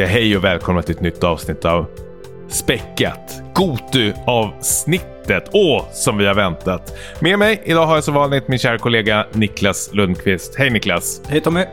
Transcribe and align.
säga 0.00 0.12
hej 0.12 0.36
och 0.36 0.44
välkomna 0.44 0.82
till 0.82 0.94
ett 0.94 1.00
nytt 1.00 1.24
avsnitt 1.24 1.64
av 1.64 1.86
Späckat. 2.48 3.42
Gotu-avsnittet. 3.54 5.50
Åh, 5.52 5.84
som 5.92 6.18
vi 6.18 6.26
har 6.26 6.34
väntat. 6.34 6.98
Med 7.20 7.38
mig 7.38 7.62
idag 7.64 7.86
har 7.86 7.94
jag 7.94 8.04
som 8.04 8.14
vanligt 8.14 8.48
min 8.48 8.58
kära 8.58 8.78
kollega 8.78 9.26
Niklas 9.32 9.90
Lundqvist. 9.92 10.54
Hej 10.58 10.70
Niklas! 10.70 11.22
Hej 11.28 11.40
Tommy! 11.40 11.64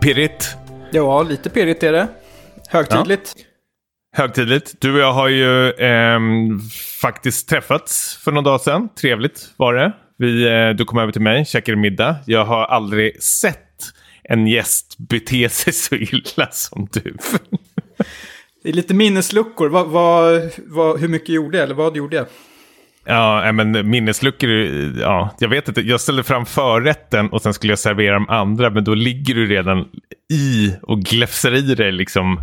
Pirrigt? 0.00 0.56
Ja, 0.92 1.22
lite 1.22 1.50
pirrigt 1.50 1.82
är 1.82 1.92
det. 1.92 2.08
Högtidligt. 2.68 3.34
Ja. 3.36 3.42
Högtidligt. 4.22 4.74
Du 4.80 4.94
och 4.94 5.00
jag 5.00 5.12
har 5.12 5.28
ju 5.28 5.70
eh, 5.70 6.20
faktiskt 7.00 7.48
träffats 7.48 8.20
för 8.24 8.32
några 8.32 8.44
dagar 8.44 8.58
sedan. 8.58 8.88
Trevligt 9.00 9.50
var 9.56 9.74
det. 9.74 9.92
Vi, 10.18 10.48
eh, 10.48 10.68
du 10.70 10.84
kom 10.84 10.98
över 10.98 11.12
till 11.12 11.22
mig, 11.22 11.44
käkade 11.44 11.78
middag. 11.78 12.16
Jag 12.26 12.44
har 12.44 12.64
aldrig 12.64 13.22
sett 13.22 13.71
en 14.28 14.46
gäst 14.46 14.98
bete 14.98 15.48
sig 15.48 15.72
så 15.72 15.94
illa 15.94 16.48
som 16.50 16.88
du. 16.92 17.16
Det 18.62 18.68
är 18.68 18.72
lite 18.72 18.94
minnesluckor. 18.94 19.68
Vad, 19.68 19.86
vad, 19.86 20.50
vad, 20.56 21.00
hur 21.00 21.08
mycket 21.08 21.28
gjorde 21.28 21.58
jag? 21.58 21.64
Eller 21.64 21.74
vad 21.74 21.96
gjorde 21.96 22.16
jag? 22.16 22.26
Ja, 23.04 23.52
men 23.52 23.90
minnesluckor, 23.90 24.50
ja, 25.00 25.34
jag 25.38 25.48
vet 25.48 25.68
inte. 25.68 25.80
Jag 25.80 26.00
ställde 26.00 26.22
fram 26.22 26.46
förrätten 26.46 27.28
och 27.28 27.42
sen 27.42 27.54
skulle 27.54 27.72
jag 27.72 27.78
servera 27.78 28.14
de 28.14 28.28
andra, 28.28 28.70
men 28.70 28.84
då 28.84 28.94
ligger 28.94 29.34
du 29.34 29.46
redan 29.46 29.88
i 30.32 30.74
och 30.82 31.00
gläfsar 31.00 31.54
i 31.54 31.74
dig 31.74 31.92
liksom 31.92 32.40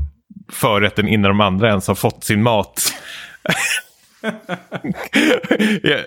förrätten 0.52 1.08
innan 1.08 1.30
de 1.30 1.42
andra 1.42 1.70
ens 1.70 1.88
har 1.88 1.96
fått 1.96 2.24
sin 2.24 2.44
mat. 2.44 2.82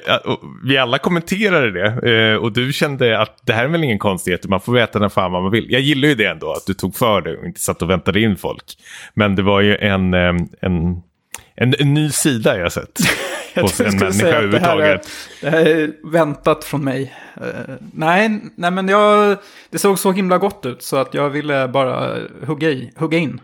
Ja, 0.07 0.41
vi 0.65 0.79
alla 0.79 0.99
kommenterade 0.99 1.71
det 1.71 2.13
eh, 2.13 2.37
och 2.37 2.53
du 2.53 2.73
kände 2.73 3.19
att 3.19 3.39
det 3.47 3.53
här 3.53 3.65
är 3.65 3.69
väl 3.69 3.85
ingen 3.85 3.99
konstighet, 3.99 4.47
man 4.47 4.61
får 4.61 4.73
veta 4.73 4.99
när 4.99 5.09
fan 5.09 5.33
man 5.33 5.51
vill. 5.51 5.67
Jag 5.71 5.81
gillar 5.81 6.09
ju 6.09 6.15
det 6.15 6.27
ändå, 6.27 6.53
att 6.53 6.67
du 6.67 6.75
tog 6.75 6.97
för 6.97 7.21
det 7.21 7.37
och 7.37 7.45
inte 7.47 7.61
satt 7.61 7.83
och 7.83 7.91
väntade 7.91 8.21
in 8.21 8.37
folk. 8.37 8.65
Men 9.15 9.37
det 9.37 9.43
var 9.43 9.61
ju 9.61 9.77
en, 9.77 10.15
en, 10.15 10.49
en, 10.61 11.03
en 11.57 11.95
ny 11.95 12.11
sida 12.11 12.59
jag 12.59 12.73
sett. 12.73 12.99
hos 13.61 13.81
en 13.81 13.99
människa 13.99 14.27
överhuvudtaget. 14.27 15.09
Det 15.41 15.51
här, 15.51 15.61
är, 15.61 15.65
det 15.65 15.73
här 15.73 15.81
är 15.83 16.11
väntat 16.11 16.65
från 16.65 16.85
mig. 16.85 17.15
Uh, 17.41 17.75
nej, 17.93 18.41
nej, 18.55 18.71
men 18.71 18.89
jag, 18.89 19.39
det 19.71 19.79
såg 19.79 19.99
så 19.99 20.13
himla 20.13 20.39
gott 20.39 20.67
ut 20.67 20.83
så 20.83 20.97
att 20.97 21.15
jag 21.15 21.31
ville 21.31 21.69
bara 21.69 22.19
hugga, 22.47 22.71
i, 22.71 22.93
hugga 22.97 23.19
in. 23.19 23.41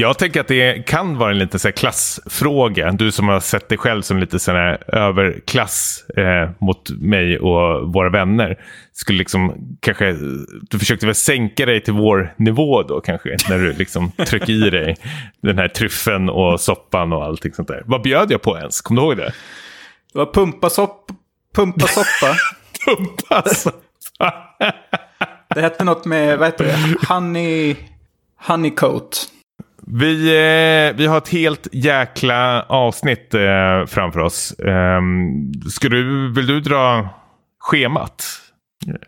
Jag 0.00 0.18
tänker 0.18 0.40
att 0.40 0.48
det 0.48 0.86
kan 0.86 1.18
vara 1.18 1.30
en 1.30 1.38
liten 1.38 1.60
så 1.60 1.72
klassfråga. 1.72 2.92
Du 2.92 3.12
som 3.12 3.28
har 3.28 3.40
sett 3.40 3.68
dig 3.68 3.78
själv 3.78 4.02
som 4.02 4.18
lite 4.18 4.38
sån 4.38 4.54
här 4.54 4.94
överklass 4.94 6.04
eh, 6.16 6.50
mot 6.58 6.90
mig 6.90 7.38
och 7.38 7.92
våra 7.92 8.10
vänner. 8.10 8.58
Skulle 8.92 9.18
liksom 9.18 9.54
kanske, 9.80 10.12
du 10.70 10.78
försökte 10.78 11.06
väl 11.06 11.14
sänka 11.14 11.66
dig 11.66 11.80
till 11.80 11.92
vår 11.92 12.34
nivå 12.36 12.82
då 12.82 13.00
kanske. 13.00 13.36
När 13.48 13.58
du 13.58 13.72
liksom 13.72 14.10
tryckte 14.10 14.52
i 14.52 14.70
dig 14.70 14.96
den 15.42 15.58
här 15.58 15.68
tryffen 15.68 16.28
och 16.28 16.60
soppan 16.60 17.12
och 17.12 17.24
allting 17.24 17.52
sånt 17.52 17.68
där. 17.68 17.82
Vad 17.86 18.02
bjöd 18.02 18.30
jag 18.30 18.42
på 18.42 18.58
ens? 18.58 18.80
Kommer 18.80 19.00
du 19.00 19.06
ihåg 19.06 19.16
det? 19.16 19.32
Det 20.12 20.18
var 20.18 20.32
pumpasoppa. 20.32 21.14
Pumpasoppa. 21.54 22.36
pumpasoppa. 22.84 24.34
det 25.54 25.60
hette 25.60 25.84
något 25.84 26.04
med, 26.04 26.38
vad 26.38 26.48
heter 26.48 26.64
det? 26.64 27.06
Honey... 27.14 27.76
Honeycoat. 28.40 29.28
Vi, 29.92 30.28
eh, 30.28 30.96
vi 30.96 31.06
har 31.06 31.18
ett 31.18 31.28
helt 31.28 31.68
jäkla 31.72 32.62
avsnitt 32.62 33.34
eh, 33.34 33.86
framför 33.86 34.20
oss. 34.20 34.52
Eh, 34.52 35.00
ska 35.70 35.88
du, 35.88 36.32
vill 36.32 36.46
du 36.46 36.60
dra 36.60 37.08
schemat? 37.58 38.24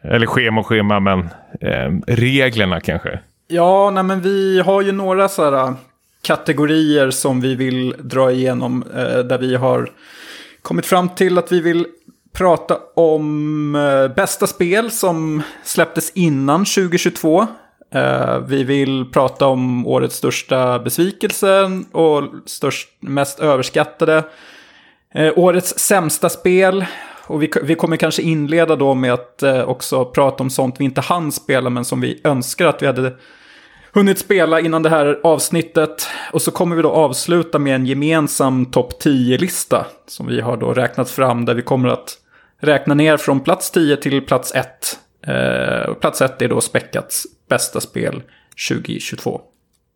Eller 0.03 0.27
schema 0.27 0.61
och 0.61 0.67
schema, 0.67 1.01
men 1.01 1.21
eh, 1.61 1.93
reglerna 2.07 2.81
kanske? 2.81 3.21
Ja, 3.49 3.91
nej, 3.91 4.03
men 4.03 4.21
vi 4.21 4.61
har 4.61 4.83
ju 4.83 4.93
några 4.93 5.29
sådana 5.29 5.69
eh, 5.69 5.75
kategorier 6.23 7.11
som 7.11 7.41
vi 7.41 7.55
vill 7.55 7.95
dra 7.99 8.33
igenom. 8.33 8.85
Eh, 8.97 9.19
där 9.19 9.39
vi 9.39 9.57
har 9.57 9.91
kommit 10.63 10.87
fram 10.87 11.09
till 11.09 11.39
att 11.39 11.53
vi 11.53 11.61
vill 11.61 11.87
prata 12.33 12.79
om 12.97 13.75
eh, 13.75 14.15
bästa 14.15 14.47
spel 14.47 14.91
som 14.91 15.43
släpptes 15.65 16.11
innan 16.15 16.65
2022. 16.65 17.47
Uh, 17.95 18.39
vi 18.47 18.65
vill 18.65 19.05
prata 19.12 19.47
om 19.47 19.87
årets 19.87 20.17
största 20.17 20.78
besvikelse 20.78 21.71
och 21.93 22.23
störst, 22.47 22.89
mest 23.01 23.41
överskattade. 23.41 24.25
Uh, 25.19 25.33
årets 25.37 25.78
sämsta 25.78 26.28
spel. 26.28 26.84
Och 27.27 27.43
vi, 27.43 27.51
vi, 27.62 27.75
kommer 27.75 27.97
kanske 27.97 28.23
inleda 28.23 28.77
då 28.77 28.95
med 28.95 29.12
att 29.12 29.43
uh, 29.45 29.62
också 29.62 30.05
prata 30.05 30.43
om 30.43 30.51
sånt 30.51 30.77
vi 30.78 30.84
inte 30.84 31.01
hann 31.01 31.33
spela 31.33 31.71
men 31.71 31.84
som 31.84 32.01
vi 32.01 32.21
önskar 32.25 32.67
att 32.67 32.83
vi 32.83 32.87
hade 32.87 33.12
hunnit 33.93 34.19
spela 34.19 34.61
innan 34.61 34.83
det 34.83 34.91
här 34.91 35.21
avsnittet. 35.22 36.09
Och 36.33 36.43
så 36.43 36.51
kommer 36.51 36.77
vi 36.77 36.83
då 36.83 36.91
avsluta 36.91 37.59
med 37.59 37.75
en 37.75 37.87
gemensam 37.87 38.67
topp 38.67 39.03
10-lista 39.03 39.87
som 40.07 40.27
vi 40.27 40.41
har 40.41 40.57
då 40.57 40.75
räknat 40.75 41.11
fram 41.11 41.45
där 41.45 41.55
vi 41.55 41.62
kommer 41.62 41.89
att 41.89 42.17
räkna 42.61 42.95
ner 42.95 43.17
från 43.17 43.41
plats 43.41 43.71
10 43.71 43.97
till 43.97 44.27
plats 44.27 44.55
1. 44.55 44.99
Eh, 45.27 45.95
plats 45.95 46.21
1 46.21 46.43
är 46.43 46.49
då 46.49 46.61
Späckats 46.61 47.27
bästa 47.50 47.81
spel 47.81 48.22
2022. 48.69 49.41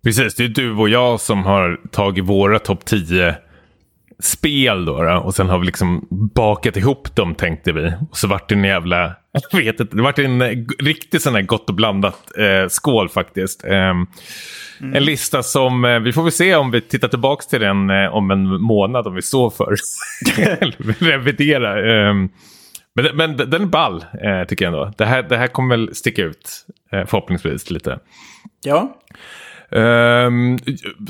Precis, 0.05 0.35
det 0.35 0.45
är 0.45 0.49
du 0.49 0.73
och 0.73 0.89
jag 0.89 1.21
som 1.21 1.45
har 1.45 1.81
tagit 1.91 2.25
våra 2.25 2.59
topp 2.59 2.85
10 2.85 3.37
spel 4.19 4.85
då, 4.85 5.03
då, 5.03 5.17
och 5.17 5.35
sen 5.35 5.49
har 5.49 5.59
vi 5.59 5.67
liksom 5.67 6.07
bakat 6.11 6.77
ihop 6.77 7.17
dem 7.17 7.35
tänkte 7.35 7.73
vi. 7.73 7.93
Och 8.11 8.17
så 8.17 8.29
vart 8.29 8.49
det 8.49 8.55
en 8.55 8.65
jävla, 8.65 9.15
jag 9.51 9.59
vet 9.59 9.81
inte, 9.81 9.97
det 9.97 10.03
vart 10.03 10.19
en 10.19 10.67
riktigt 10.79 11.23
sån 11.23 11.35
här 11.35 11.43
gott 11.43 11.69
och 11.69 11.75
blandat 11.75 12.39
eh, 12.39 12.69
skål 12.69 13.09
faktiskt. 13.09 13.65
Eh, 13.65 13.75
mm. 13.75 14.07
En 14.81 15.05
lista 15.05 15.43
som, 15.43 15.85
eh, 15.85 15.99
vi 15.99 16.13
får 16.13 16.23
väl 16.23 16.33
se 16.33 16.55
om 16.55 16.71
vi 16.71 16.81
tittar 16.81 17.09
tillbaka 17.09 17.43
till 17.51 17.61
den 17.61 17.91
eh, 17.91 18.15
om 18.15 18.31
en 18.31 18.63
månad 18.63 19.07
om 19.07 19.15
vi 19.15 19.23
står 19.23 19.51
för. 19.51 19.77
Revidera. 21.05 21.75
Men, 22.95 23.17
men 23.17 23.37
den 23.37 23.63
är 23.63 23.67
ball, 23.67 24.05
eh, 24.23 24.45
tycker 24.49 24.65
jag 24.65 24.75
ändå. 24.75 24.93
Det 24.97 25.05
här, 25.05 25.23
det 25.23 25.37
här 25.37 25.47
kommer 25.47 25.77
väl 25.77 25.95
sticka 25.95 26.23
ut, 26.23 26.67
eh, 26.93 27.07
förhoppningsvis 27.07 27.71
lite. 27.71 27.99
Ja. 28.65 29.01
Um, 29.71 30.59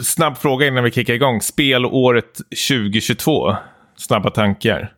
snabb 0.03 0.39
fråga 0.39 0.67
innan 0.67 0.85
vi 0.85 0.91
kickar 0.91 1.15
igång. 1.15 1.41
Spelåret 1.41 2.41
2022. 2.69 3.57
Snabba 3.97 4.31
tankar. 4.31 4.93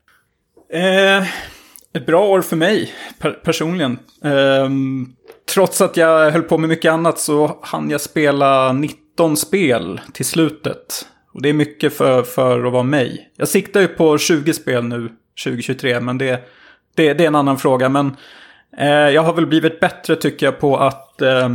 Eh, 0.72 1.22
ett 1.92 2.06
bra 2.06 2.28
år 2.28 2.40
för 2.40 2.56
mig 2.56 2.92
per 3.18 3.30
personligen. 3.30 3.98
Eh, 4.24 4.70
trots 5.54 5.80
att 5.80 5.96
jag 5.96 6.30
höll 6.30 6.42
på 6.42 6.58
med 6.58 6.68
mycket 6.68 6.92
annat 6.92 7.18
så 7.18 7.58
hann 7.62 7.90
jag 7.90 8.00
spela 8.00 8.72
19 8.72 9.36
spel 9.36 10.00
till 10.12 10.24
slutet. 10.24 11.06
Och 11.32 11.42
det 11.42 11.48
är 11.48 11.52
mycket 11.52 11.96
för, 11.96 12.22
för 12.22 12.64
att 12.64 12.72
vara 12.72 12.82
mig. 12.82 13.30
Jag 13.36 13.48
siktar 13.48 13.80
ju 13.80 13.88
på 13.88 14.18
20 14.18 14.52
spel 14.52 14.84
nu 14.84 15.10
2023 15.44 16.00
men 16.00 16.18
det 16.18 16.48
det, 16.96 17.14
det 17.14 17.24
är 17.24 17.28
en 17.28 17.34
annan 17.34 17.58
fråga. 17.58 17.88
Men 17.88 18.16
eh, 18.78 18.88
jag 18.88 19.22
har 19.22 19.32
väl 19.32 19.46
blivit 19.46 19.80
bättre 19.80 20.16
tycker 20.16 20.46
jag 20.46 20.60
på 20.60 20.76
att 20.76 21.22
eh, 21.22 21.48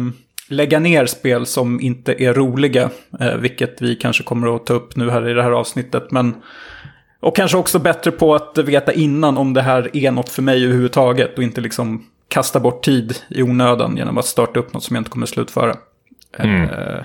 lägga 0.47 0.79
ner 0.79 1.05
spel 1.05 1.45
som 1.45 1.81
inte 1.81 2.23
är 2.23 2.33
roliga. 2.33 2.89
Eh, 3.19 3.35
vilket 3.35 3.81
vi 3.81 3.95
kanske 3.95 4.23
kommer 4.23 4.55
att 4.55 4.65
ta 4.65 4.73
upp 4.73 4.95
nu 4.95 5.09
här 5.09 5.29
i 5.29 5.33
det 5.33 5.43
här 5.43 5.51
avsnittet. 5.51 6.11
Men, 6.11 6.35
och 7.19 7.35
kanske 7.35 7.57
också 7.57 7.79
bättre 7.79 8.11
på 8.11 8.35
att 8.35 8.57
veta 8.57 8.93
innan 8.93 9.37
om 9.37 9.53
det 9.53 9.61
här 9.61 9.89
är 9.93 10.11
något 10.11 10.29
för 10.29 10.41
mig 10.41 10.63
överhuvudtaget. 10.63 11.37
Och 11.37 11.43
inte 11.43 11.61
liksom 11.61 12.05
kasta 12.27 12.59
bort 12.59 12.83
tid 12.83 13.17
i 13.29 13.43
onödan 13.43 13.97
genom 13.97 14.17
att 14.17 14.25
starta 14.25 14.59
upp 14.59 14.73
något 14.73 14.83
som 14.83 14.95
jag 14.95 15.01
inte 15.01 15.11
kommer 15.11 15.25
slutföra. 15.25 15.75
Mm. 16.37 16.69
Eh, 16.69 17.01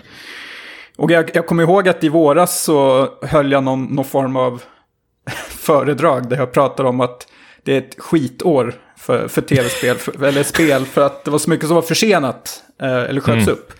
och 0.96 1.10
jag, 1.10 1.30
jag 1.34 1.46
kommer 1.46 1.62
ihåg 1.62 1.88
att 1.88 2.04
i 2.04 2.08
våras 2.08 2.62
så 2.62 3.08
höll 3.22 3.52
jag 3.52 3.64
någon, 3.64 3.84
någon 3.84 4.04
form 4.04 4.36
av 4.36 4.62
föredrag 5.48 6.28
där 6.28 6.36
jag 6.36 6.52
pratade 6.52 6.88
om 6.88 7.00
att 7.00 7.26
det 7.66 7.72
är 7.72 7.78
ett 7.78 7.94
skitår 7.98 8.74
för, 8.96 9.28
för 9.28 9.42
tv-spel, 9.42 9.96
för, 9.96 10.24
eller 10.24 10.42
spel, 10.42 10.84
för 10.84 11.06
att 11.06 11.24
det 11.24 11.30
var 11.30 11.38
så 11.38 11.50
mycket 11.50 11.66
som 11.66 11.74
var 11.74 11.82
försenat, 11.82 12.62
eh, 12.82 12.88
eller 12.88 13.20
sköts 13.20 13.48
mm. 13.48 13.54
upp. 13.54 13.72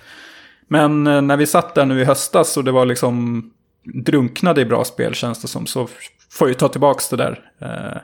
Men 0.68 1.06
eh, 1.06 1.22
när 1.22 1.36
vi 1.36 1.46
satt 1.46 1.74
där 1.74 1.86
nu 1.86 2.00
i 2.00 2.04
höstas 2.04 2.56
och 2.56 2.64
det 2.64 2.72
var 2.72 2.86
liksom 2.86 3.44
drunknade 3.84 4.60
i 4.60 4.64
bra 4.64 4.84
spel 4.84 5.14
känns 5.14 5.42
det 5.42 5.48
som, 5.48 5.66
så 5.66 5.88
får 6.30 6.48
jag 6.48 6.58
ta 6.58 6.68
tillbaka 6.68 7.16
det 7.16 7.16
där. 7.16 7.50
Eh, 7.60 8.00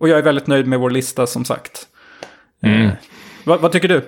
och 0.00 0.08
jag 0.08 0.18
är 0.18 0.22
väldigt 0.22 0.46
nöjd 0.46 0.66
med 0.66 0.78
vår 0.80 0.90
lista 0.90 1.26
som 1.26 1.44
sagt. 1.44 1.86
Mm. 2.62 2.86
Eh, 2.86 2.92
vad, 3.44 3.60
vad 3.60 3.72
tycker 3.72 3.88
du? 3.88 4.02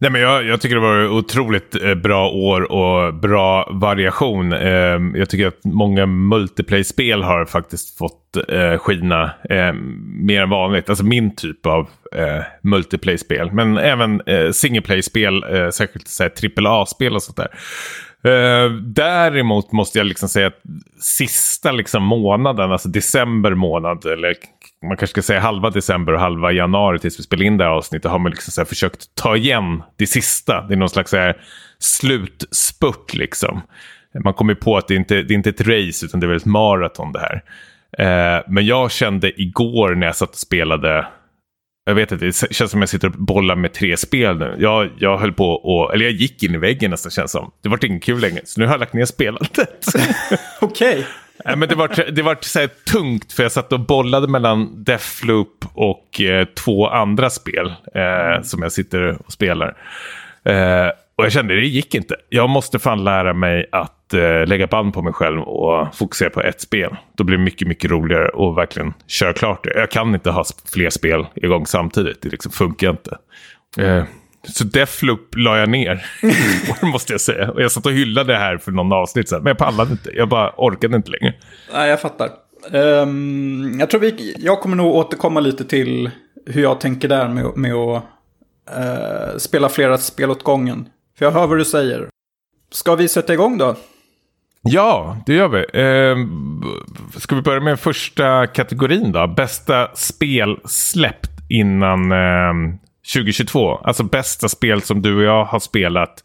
Nej, 0.00 0.10
men 0.10 0.20
jag, 0.20 0.44
jag 0.44 0.60
tycker 0.60 0.74
det 0.74 0.80
var 0.80 1.08
otroligt 1.08 1.82
eh, 1.82 1.94
bra 1.94 2.30
år 2.30 2.72
och 2.72 3.14
bra 3.14 3.70
variation. 3.72 4.52
Eh, 4.52 4.98
jag 5.14 5.30
tycker 5.30 5.46
att 5.46 5.64
många 5.64 6.06
multiplayer-spel 6.06 7.22
har 7.22 7.44
faktiskt 7.44 7.98
fått 7.98 8.36
eh, 8.48 8.78
skina 8.78 9.30
eh, 9.50 9.72
mer 10.22 10.42
än 10.42 10.50
vanligt. 10.50 10.88
Alltså 10.88 11.04
min 11.04 11.36
typ 11.36 11.66
av 11.66 11.88
eh, 12.12 12.42
multiplayer-spel. 12.62 13.52
Men 13.52 13.78
även 13.78 14.20
eh, 14.20 14.50
single 14.50 14.82
play-spel, 14.82 15.44
eh, 15.54 15.70
särskilt 15.70 16.58
AAA-spel 16.58 17.14
och 17.14 17.22
sånt 17.22 17.36
där. 17.36 17.50
Uh, 18.26 18.72
däremot 18.72 19.72
måste 19.72 19.98
jag 19.98 20.06
liksom 20.06 20.28
säga 20.28 20.46
att 20.46 20.62
sista 21.00 21.72
liksom 21.72 22.02
månaden, 22.02 22.72
alltså 22.72 22.88
december 22.88 23.54
månad 23.54 24.06
eller 24.06 24.34
man 24.86 24.96
kanske 24.96 25.06
ska 25.06 25.22
säga 25.22 25.40
halva 25.40 25.70
december 25.70 26.12
och 26.12 26.20
halva 26.20 26.52
januari 26.52 26.98
tills 26.98 27.18
vi 27.18 27.22
spelar 27.22 27.44
in 27.44 27.56
det 27.56 27.64
här 27.64 27.70
avsnittet 27.70 28.10
har 28.10 28.18
man 28.18 28.30
liksom 28.30 28.52
så 28.52 28.64
försökt 28.64 29.14
ta 29.14 29.36
igen 29.36 29.82
det 29.96 30.06
sista. 30.06 30.66
Det 30.68 30.74
är 30.74 30.78
någon 30.78 30.88
slags 30.88 31.10
så 31.10 31.16
här 31.16 31.40
slutspurt 31.78 33.14
liksom. 33.14 33.60
Man 34.24 34.34
kommer 34.34 34.54
på 34.54 34.76
att 34.76 34.88
det 34.88 34.94
inte 34.94 35.22
det 35.22 35.34
är 35.34 35.36
inte 35.36 35.50
ett 35.50 35.60
race 35.60 36.06
utan 36.06 36.20
det 36.20 36.26
är 36.26 36.28
väl 36.28 36.36
ett 36.36 36.44
maraton 36.44 37.12
det 37.12 37.20
här. 37.20 37.42
Eh, 37.98 38.44
men 38.48 38.66
jag 38.66 38.90
kände 38.90 39.40
igår 39.42 39.94
när 39.94 40.06
jag 40.06 40.16
satt 40.16 40.30
och 40.30 40.36
spelade 40.36 41.06
jag 41.84 41.94
vet 41.94 42.12
inte, 42.12 42.24
det 42.24 42.54
känns 42.54 42.70
som 42.70 42.80
jag 42.80 42.88
sitter 42.88 43.08
och 43.08 43.14
bollar 43.14 43.56
med 43.56 43.72
tre 43.72 43.96
spel 43.96 44.38
nu. 44.38 44.56
Jag, 44.58 44.90
jag 44.98 45.18
höll 45.18 45.32
på 45.32 45.50
och, 45.50 45.94
eller 45.94 46.04
jag 46.04 46.14
gick 46.14 46.42
in 46.42 46.54
i 46.54 46.58
väggen 46.58 46.90
nästan 46.90 47.10
känns 47.10 47.32
som. 47.32 47.50
Det 47.62 47.68
var 47.68 47.84
inte 47.84 48.06
kul 48.06 48.20
längre, 48.20 48.40
så 48.44 48.60
nu 48.60 48.66
har 48.66 48.72
jag 48.72 48.80
lagt 48.80 48.92
ner 48.92 49.04
spelandet. 49.04 49.86
Okej. 50.60 50.98
Okay. 50.98 51.04
Nej, 51.44 51.56
men 51.56 51.68
det 51.68 51.74
var, 51.74 52.10
det 52.10 52.22
var 52.22 52.38
så 52.40 52.58
här 52.58 52.66
tungt 52.92 53.32
för 53.32 53.42
jag 53.42 53.52
satt 53.52 53.72
och 53.72 53.80
bollade 53.80 54.28
mellan 54.28 54.84
Deathloop 54.84 55.64
och 55.72 56.20
eh, 56.20 56.44
två 56.44 56.88
andra 56.88 57.30
spel 57.30 57.74
eh, 57.94 58.42
som 58.42 58.62
jag 58.62 58.72
sitter 58.72 59.18
och 59.26 59.32
spelar. 59.32 59.76
Eh, 60.44 60.88
och 61.18 61.24
jag 61.24 61.32
kände 61.32 61.54
det 61.54 61.66
gick 61.66 61.94
inte. 61.94 62.16
Jag 62.28 62.50
måste 62.50 62.78
fan 62.78 63.04
lära 63.04 63.34
mig 63.34 63.66
att 63.72 64.14
eh, 64.14 64.46
lägga 64.46 64.66
band 64.66 64.94
på 64.94 65.02
mig 65.02 65.12
själv 65.12 65.40
och 65.40 65.96
fokusera 65.96 66.30
på 66.30 66.42
ett 66.42 66.60
spel. 66.60 66.96
Då 67.16 67.24
blir 67.24 67.36
det 67.36 67.44
mycket, 67.44 67.68
mycket 67.68 67.90
roligare 67.90 68.28
och 68.28 68.58
verkligen 68.58 68.94
köra 69.06 69.32
klart 69.32 69.64
det. 69.64 69.78
Jag 69.78 69.90
kan 69.90 70.14
inte 70.14 70.30
ha 70.30 70.44
fler 70.72 70.90
spel 70.90 71.26
igång 71.34 71.66
samtidigt. 71.66 72.22
Det 72.22 72.28
liksom 72.28 72.52
funkar 72.52 72.90
inte. 72.90 73.18
Eh, 73.78 74.04
så 74.52 74.64
Deathloop 74.64 75.34
la 75.36 75.58
jag 75.58 75.68
ner, 75.68 76.06
måste 76.82 77.12
jag 77.12 77.20
säga. 77.20 77.50
Och 77.50 77.62
jag 77.62 77.72
satt 77.72 77.86
och 77.86 77.92
hyllade 77.92 78.32
det 78.32 78.38
här 78.38 78.58
för 78.58 78.72
någon 78.72 78.92
avsnitt 78.92 79.28
sen, 79.28 79.42
men 79.42 79.50
jag 79.50 79.58
pallade 79.58 79.90
inte. 79.90 80.10
Jag 80.14 80.28
bara 80.28 80.52
orkade 80.56 80.96
inte 80.96 81.10
längre. 81.10 81.34
Nej, 81.72 81.90
jag 81.90 82.00
fattar. 82.00 82.30
Um, 82.72 83.80
jag 83.80 83.90
tror 83.90 84.00
vi, 84.00 84.34
jag 84.38 84.60
kommer 84.60 84.76
nog 84.76 84.94
återkomma 84.94 85.40
lite 85.40 85.64
till 85.64 86.10
hur 86.46 86.62
jag 86.62 86.80
tänker 86.80 87.08
där 87.08 87.28
med, 87.28 87.56
med 87.56 87.74
att 87.74 88.02
uh, 88.76 89.38
spela 89.38 89.68
flera 89.68 89.98
spel 89.98 90.30
åt 90.30 90.42
gången. 90.42 90.88
För 91.18 91.24
jag 91.24 91.32
hör 91.32 91.46
vad 91.46 91.58
du 91.58 91.64
säger. 91.64 92.08
Ska 92.70 92.94
vi 92.94 93.08
sätta 93.08 93.32
igång 93.32 93.58
då? 93.58 93.76
Ja, 94.62 95.16
det 95.26 95.34
gör 95.34 95.48
vi. 95.48 95.58
Eh, 95.58 96.16
ska 97.20 97.36
vi 97.36 97.42
börja 97.42 97.60
med 97.60 97.80
första 97.80 98.46
kategorin 98.46 99.12
då? 99.12 99.26
Bästa 99.26 99.88
spel 99.94 100.58
släppt 100.64 101.30
innan 101.48 102.12
eh, 102.12 102.78
2022. 103.14 103.74
Alltså 103.74 104.02
bästa 104.02 104.48
spel 104.48 104.82
som 104.82 105.02
du 105.02 105.16
och 105.16 105.22
jag 105.22 105.44
har 105.44 105.60
spelat 105.60 106.24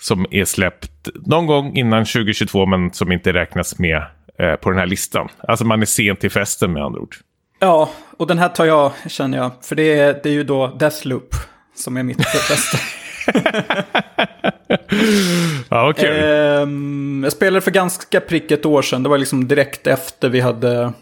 som 0.00 0.26
är 0.30 0.44
släppt 0.44 1.08
någon 1.14 1.46
gång 1.46 1.76
innan 1.76 2.04
2022 2.04 2.66
men 2.66 2.92
som 2.92 3.12
inte 3.12 3.32
räknas 3.32 3.78
med 3.78 4.02
eh, 4.38 4.54
på 4.54 4.70
den 4.70 4.78
här 4.78 4.86
listan. 4.86 5.28
Alltså 5.38 5.64
man 5.64 5.82
är 5.82 5.86
sent 5.86 6.20
till 6.20 6.30
festen 6.30 6.72
med 6.72 6.82
andra 6.82 7.00
ord. 7.00 7.16
Ja, 7.58 7.90
och 8.16 8.26
den 8.26 8.38
här 8.38 8.48
tar 8.48 8.64
jag 8.64 8.92
känner 9.08 9.38
jag. 9.38 9.50
För 9.62 9.76
det 9.76 9.98
är, 9.98 10.20
det 10.22 10.28
är 10.28 10.32
ju 10.32 10.44
då 10.44 10.66
Deathloop 10.66 11.34
som 11.74 11.96
är 11.96 12.02
mitt 12.02 12.16
bästa. 12.16 12.78
ja, 15.68 15.90
okay. 15.90 16.06
eh, 16.06 16.68
jag 17.22 17.32
spelade 17.32 17.60
för 17.60 17.70
ganska 17.70 18.20
prick 18.20 18.50
ett 18.50 18.66
år 18.66 18.82
sedan. 18.82 19.02
Det 19.02 19.08
var 19.08 19.18
liksom 19.18 19.48
direkt 19.48 19.86
efter 19.86 20.28
vi 20.28 20.40
hade 20.40 20.92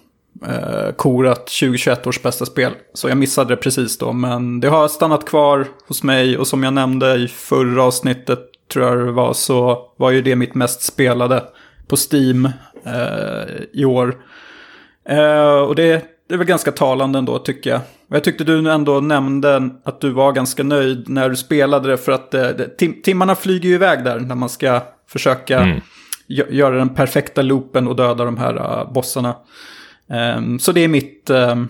eh, 0.47 0.93
korat 0.97 1.47
2021 1.47 2.07
års 2.07 2.23
bästa 2.23 2.47
spel. 2.47 2.73
Så 2.95 3.09
jag 3.09 3.19
missade 3.19 3.53
det 3.53 3.57
precis 3.57 3.99
då. 3.99 4.13
Men 4.13 4.61
det 4.61 4.69
har 4.69 4.89
stannat 4.89 5.25
kvar 5.25 5.67
hos 5.89 6.03
mig. 6.03 6.39
Och 6.39 6.47
som 6.47 6.63
jag 6.63 6.73
nämnde 6.73 7.15
i 7.15 7.29
förra 7.29 7.83
avsnittet 7.83 8.41
tror 8.73 8.87
jag 8.87 9.07
det 9.07 9.13
var. 9.13 9.33
Så 9.33 9.89
var 9.97 10.11
ju 10.11 10.23
det 10.23 10.37
mitt 10.37 10.55
mest 10.55 10.83
spelade 10.83 11.43
på 11.89 11.97
Steam 11.97 12.45
eh, 12.85 13.55
i 13.73 13.85
år. 13.85 14.17
Eh, 15.09 15.55
och 15.55 15.75
det, 15.75 16.05
det 16.29 16.35
är 16.35 16.39
väl 16.39 16.47
ganska 16.47 16.73
talande 16.73 17.19
ändå 17.19 17.39
tycker 17.39 17.71
jag. 17.71 17.81
Och 18.09 18.17
jag 18.17 18.25
tyckte 18.25 18.45
du 18.45 18.71
ändå 18.71 19.01
nämnde 19.01 19.71
att 19.85 20.01
du 20.01 20.11
var 20.11 20.33
ganska 20.33 20.63
nöjd 20.63 21.09
när 21.09 21.29
du 21.29 21.37
spelade 21.37 21.89
det. 21.89 21.97
För 21.97 22.13
att 22.13 22.35
eh, 22.35 22.51
tim 22.79 23.03
timmarna 23.03 23.35
flyger 23.35 23.69
ju 23.69 23.75
iväg 23.75 24.05
där 24.05 24.21
när 24.21 24.35
man 24.35 24.49
ska 24.49 24.81
försöka 25.09 25.59
mm. 25.59 25.81
göra 26.27 26.77
den 26.77 26.95
perfekta 26.95 27.43
loopen 27.43 27.89
och 27.89 27.97
döda 27.97 28.25
de 28.25 28.37
här 28.37 28.55
uh, 28.55 28.93
bossarna. 28.93 29.35
Um, 30.07 30.59
så 30.59 30.73
det 30.73 30.81
är 30.81 30.89
mitt, 30.89 31.31
uh, 31.31 31.65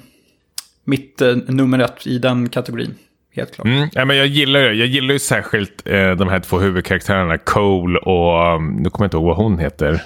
mitt 0.84 1.22
uh, 1.22 1.36
nummer 1.36 1.78
ett 1.78 2.06
i 2.06 2.18
den 2.18 2.48
kategorin. 2.48 2.94
Helt 3.36 3.54
klart. 3.54 3.66
Mm, 3.66 3.88
ja, 3.92 4.04
men 4.04 4.16
jag 4.16 4.26
gillar. 4.26 4.60
Jag 4.60 4.86
gillar 4.86 5.12
ju 5.12 5.18
särskilt 5.18 5.82
eh, 5.84 6.10
de 6.10 6.28
här 6.28 6.40
två 6.40 6.58
huvudkaraktärerna. 6.58 7.38
Cole 7.38 7.98
och, 7.98 8.56
um, 8.56 8.76
nu 8.76 8.90
kommer 8.90 9.04
jag 9.04 9.06
inte 9.06 9.16
ihåg 9.16 9.26
vad 9.26 9.36
hon 9.36 9.58
heter. 9.58 10.02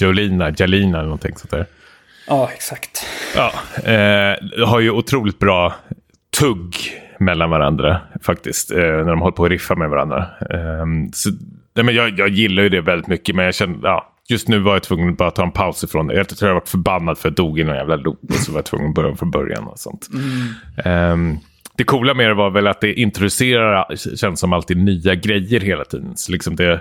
Jolina, 0.00 0.50
Jalina 0.56 0.98
eller 0.98 1.08
någonting 1.08 1.36
sånt 1.36 1.50
där. 1.50 1.66
Ja, 2.26 2.50
exakt. 2.54 3.06
Ja, 3.36 3.52
eh, 3.92 4.66
har 4.66 4.80
ju 4.80 4.90
otroligt 4.90 5.38
bra 5.38 5.74
tugg 6.38 6.76
mellan 7.18 7.50
varandra 7.50 8.00
faktiskt. 8.22 8.70
Eh, 8.70 8.78
när 8.78 9.04
de 9.04 9.20
håller 9.20 9.36
på 9.36 9.44
att 9.44 9.50
riffa 9.50 9.74
med 9.74 9.90
varandra. 9.90 10.26
Eh, 10.50 10.86
så, 11.12 11.30
nej, 11.74 11.84
men 11.84 11.94
jag, 11.94 12.18
jag 12.18 12.28
gillar 12.28 12.62
ju 12.62 12.68
det 12.68 12.80
väldigt 12.80 13.08
mycket, 13.08 13.34
men 13.34 13.44
jag 13.44 13.54
känner, 13.54 13.78
ja, 13.82 14.09
just 14.30 14.48
nu 14.48 14.58
var 14.58 14.72
jag 14.72 14.82
tvungen 14.82 15.10
att 15.10 15.16
bara 15.16 15.30
ta 15.30 15.42
en 15.42 15.52
paus 15.52 15.84
ifrån 15.84 16.06
det. 16.06 16.14
Jag 16.14 16.28
tror 16.28 16.48
jag 16.48 16.54
var 16.54 16.66
förbannad 16.66 17.18
för 17.18 17.28
att 17.28 17.38
jag 17.38 17.46
dog 17.46 17.58
i 17.58 17.64
någon 17.64 17.76
jävla 17.76 17.96
loop 17.96 18.18
och 18.28 18.34
så 18.34 18.52
var 18.52 18.58
jag 18.58 18.66
tvungen 18.66 18.88
att 18.88 18.94
börja 18.94 19.16
från 19.16 19.30
början 19.30 19.66
och 19.66 19.78
sånt. 19.78 20.08
Mm. 20.84 21.12
Um, 21.12 21.38
det 21.76 21.84
coola 21.84 22.14
med 22.14 22.30
det 22.30 22.34
var 22.34 22.50
väl 22.50 22.66
att 22.66 22.80
det 22.80 22.94
introducerar, 22.94 23.96
känns 24.16 24.40
som 24.40 24.52
alltid, 24.52 24.76
nya 24.76 25.14
grejer 25.14 25.60
hela 25.60 25.84
tiden. 25.84 26.12
Så 26.16 26.32
liksom 26.32 26.56
det 26.56 26.80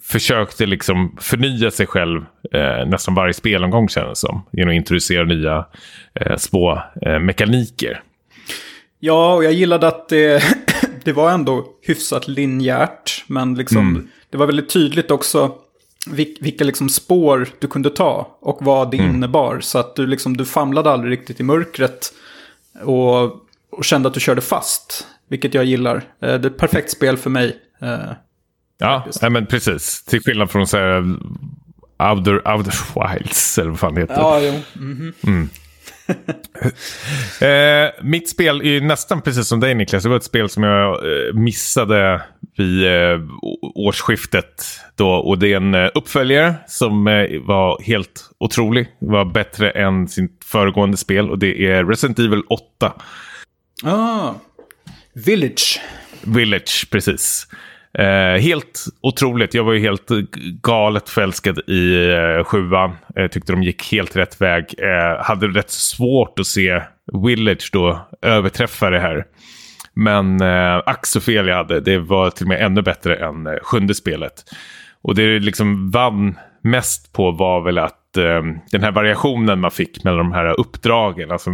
försökte 0.00 0.66
liksom 0.66 1.16
förnya 1.20 1.70
sig 1.70 1.86
själv 1.86 2.24
eh, 2.52 2.86
nästan 2.86 3.14
varje 3.14 3.34
spelomgång 3.34 3.88
känns 3.88 4.08
det 4.08 4.16
som. 4.16 4.42
Genom 4.52 4.70
att 4.70 4.76
introducera 4.76 5.24
nya 5.24 5.66
eh, 6.14 6.36
små 6.36 6.82
eh, 7.02 7.18
mekaniker. 7.18 8.02
Ja, 9.00 9.34
och 9.34 9.44
jag 9.44 9.52
gillade 9.52 9.88
att 9.88 10.08
det, 10.08 10.42
det 11.04 11.12
var 11.12 11.30
ändå 11.30 11.66
hyfsat 11.82 12.28
linjärt. 12.28 13.24
Men 13.26 13.54
liksom, 13.54 13.78
mm. 13.78 14.08
det 14.30 14.36
var 14.36 14.46
väldigt 14.46 14.72
tydligt 14.72 15.10
också 15.10 15.54
vilka 16.06 16.64
liksom 16.64 16.88
spår 16.88 17.48
du 17.58 17.68
kunde 17.68 17.90
ta 17.90 18.38
och 18.40 18.58
vad 18.60 18.90
det 18.90 18.98
mm. 18.98 19.14
innebar. 19.14 19.60
Så 19.60 19.78
att 19.78 19.96
du, 19.96 20.06
liksom, 20.06 20.36
du 20.36 20.44
famlade 20.44 20.90
aldrig 20.90 21.12
riktigt 21.12 21.40
i 21.40 21.42
mörkret 21.42 22.12
och, 22.82 23.22
och 23.70 23.84
kände 23.84 24.08
att 24.08 24.14
du 24.14 24.20
körde 24.20 24.40
fast. 24.40 25.06
Vilket 25.28 25.54
jag 25.54 25.64
gillar. 25.64 25.96
Eh, 25.96 26.02
det 26.20 26.26
är 26.28 26.46
ett 26.46 26.56
perfekt 26.56 26.90
spel 26.90 27.16
för 27.16 27.30
mig. 27.30 27.56
Eh, 27.80 28.12
ja, 28.78 29.06
nej, 29.22 29.30
men 29.30 29.46
precis. 29.46 30.02
Till 30.02 30.20
skillnad 30.20 30.50
från 30.50 30.66
så 30.66 30.76
här, 30.76 31.16
Outer, 32.10 32.54
Outer 32.54 32.74
Wilds, 32.94 33.58
eller 33.58 33.70
vad 33.70 33.78
fan 33.78 33.94
det 33.94 34.00
heter. 34.00 34.14
Ja, 34.14 34.40
jo. 34.40 34.48
Mm 34.48 34.62
-hmm. 34.76 35.28
mm. 35.28 35.48
eh, 37.40 37.90
mitt 38.02 38.28
spel 38.28 38.60
är 38.60 38.80
nästan 38.80 39.22
precis 39.22 39.48
som 39.48 39.60
dig 39.60 39.74
Niklas. 39.74 40.02
Det 40.02 40.08
var 40.08 40.16
ett 40.16 40.24
spel 40.24 40.48
som 40.48 40.62
jag 40.62 40.94
eh, 40.94 41.34
missade 41.34 42.22
vid 42.56 42.86
eh, 42.86 43.20
årsskiftet. 43.74 44.66
Då, 44.96 45.08
och 45.08 45.38
det 45.38 45.52
är 45.52 45.56
en 45.56 45.74
eh, 45.74 45.90
uppföljare 45.94 46.54
som 46.66 47.08
eh, 47.08 47.40
var 47.40 47.82
helt 47.82 48.30
otrolig. 48.38 48.86
Var 48.98 49.24
bättre 49.24 49.70
än 49.70 50.08
sin 50.08 50.28
föregående 50.44 50.96
spel 50.96 51.30
och 51.30 51.38
det 51.38 51.66
är 51.66 51.84
Resident 51.84 52.18
Evil 52.18 52.42
8. 52.48 52.92
Ah, 53.84 54.34
Village. 55.14 55.80
Village, 56.22 56.88
precis. 56.90 57.46
Eh, 57.98 58.40
helt 58.40 58.84
otroligt. 59.00 59.54
Jag 59.54 59.64
var 59.64 59.72
ju 59.72 59.80
helt 59.80 60.08
galet 60.62 61.08
förälskad 61.08 61.58
i 61.58 62.10
eh, 62.10 62.44
sjuan. 62.44 62.92
Eh, 63.16 63.26
tyckte 63.26 63.52
de 63.52 63.62
gick 63.62 63.92
helt 63.92 64.16
rätt 64.16 64.40
väg. 64.40 64.74
Eh, 64.78 65.24
hade 65.24 65.48
rätt 65.48 65.70
svårt 65.70 66.38
att 66.38 66.46
se 66.46 66.82
Village 67.26 67.70
då 67.72 68.08
överträffa 68.22 68.90
det 68.90 69.00
här. 69.00 69.24
Men 69.94 70.40
eh, 70.40 70.76
ack 70.86 71.06
så 71.06 71.20
fel 71.20 71.46
jag 71.46 71.56
hade. 71.56 71.80
Det 71.80 71.98
var 71.98 72.30
till 72.30 72.44
och 72.44 72.48
med 72.48 72.62
ännu 72.62 72.82
bättre 72.82 73.16
än 73.16 73.46
eh, 73.46 73.52
sjunde 73.62 73.94
spelet. 73.94 74.44
Och 75.02 75.14
det 75.14 75.38
liksom 75.38 75.90
vann 75.90 76.38
mest 76.62 77.12
på 77.12 77.30
var 77.30 77.60
väl 77.60 77.78
att 77.78 78.01
eh, 78.16 78.42
den 78.70 78.82
här 78.82 78.92
variationen 78.92 79.60
man 79.60 79.70
fick 79.70 80.04
mellan 80.04 80.18
de 80.18 80.32
här 80.32 80.60
uppdragen. 80.60 81.30
Alltså, 81.30 81.50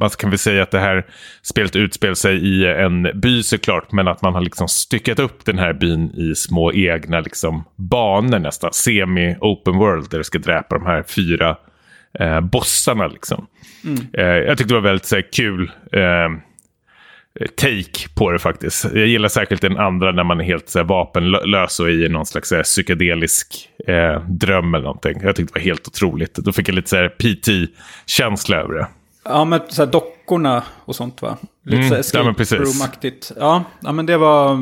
man 0.00 0.10
kan 0.18 0.30
väl 0.30 0.38
säga 0.38 0.62
att 0.62 0.70
det 0.70 0.80
här 0.80 1.06
spelet 1.42 1.76
utspelar 1.76 2.14
sig 2.14 2.36
i 2.36 2.66
en 2.66 3.20
by 3.20 3.42
såklart. 3.42 3.92
Men 3.92 4.08
att 4.08 4.22
man 4.22 4.34
har 4.34 4.40
liksom 4.40 4.68
styckat 4.68 5.18
upp 5.18 5.44
den 5.44 5.58
här 5.58 5.72
byn 5.72 6.10
i 6.10 6.34
små 6.34 6.72
egna 6.72 7.20
liksom, 7.20 7.64
banor 7.76 8.38
nästan. 8.38 8.70
Semi-open 8.70 9.78
world 9.78 10.10
där 10.10 10.18
du 10.18 10.24
ska 10.24 10.38
dräpa 10.38 10.78
de 10.78 10.86
här 10.86 11.02
fyra 11.02 11.56
eh, 12.18 12.40
bossarna. 12.40 13.06
Liksom. 13.06 13.46
Mm. 13.84 13.98
Eh, 14.12 14.24
jag 14.24 14.58
tyckte 14.58 14.74
det 14.74 14.80
var 14.80 14.88
väldigt 14.88 15.06
så 15.06 15.16
här, 15.16 15.32
kul. 15.32 15.70
Eh, 15.92 16.28
take 17.56 18.08
på 18.14 18.30
det 18.30 18.38
faktiskt. 18.38 18.84
Jag 18.84 19.06
gillar 19.06 19.28
särskilt 19.28 19.62
den 19.62 19.78
andra 19.78 20.12
när 20.12 20.24
man 20.24 20.40
är 20.40 20.44
helt 20.44 20.68
så 20.68 20.78
här, 20.78 20.86
vapenlös 20.86 21.80
och 21.80 21.90
i 21.90 22.08
någon 22.08 22.26
slags 22.26 22.48
så 22.48 22.56
här, 22.56 22.62
psykedelisk 22.62 23.68
eh, 23.86 24.20
dröm 24.28 24.74
eller 24.74 24.84
någonting. 24.84 25.20
Jag 25.22 25.36
tyckte 25.36 25.54
det 25.54 25.60
var 25.60 25.64
helt 25.64 25.88
otroligt. 25.88 26.34
Då 26.34 26.52
fick 26.52 26.68
jag 26.68 26.74
lite 26.74 26.90
så 26.90 26.96
här 26.96 27.08
PT-känsla 27.08 28.56
över 28.56 28.74
det. 28.74 28.86
Ja, 29.24 29.44
men 29.44 29.60
så 29.68 29.84
här, 29.84 29.92
dockorna 29.92 30.62
och 30.84 30.96
sånt 30.96 31.22
va? 31.22 31.36
Lite 31.64 31.76
mm, 31.76 31.88
så 31.88 31.94
escape 31.94 32.44
ja, 32.50 32.56
room-aktigt. 32.56 33.32
Ja, 33.36 33.64
ja, 33.80 33.92
men 33.92 34.06
det 34.06 34.16
var 34.16 34.58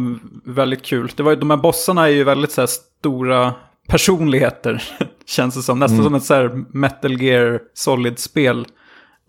väldigt 0.50 0.82
kul. 0.82 1.10
Det 1.16 1.22
var, 1.22 1.36
de 1.36 1.50
här 1.50 1.56
bossarna 1.56 2.02
är 2.08 2.12
ju 2.12 2.24
väldigt 2.24 2.52
så 2.52 2.60
här, 2.60 2.68
stora 3.00 3.54
personligheter. 3.88 4.82
Känns 5.26 5.54
det 5.54 5.62
som. 5.62 5.78
Nästan 5.78 5.98
mm. 5.98 6.04
som 6.04 6.14
ett 6.14 6.24
så 6.24 6.34
här 6.34 6.64
Metal 6.78 7.22
Gear 7.22 7.60
Solid-spel. 7.74 8.66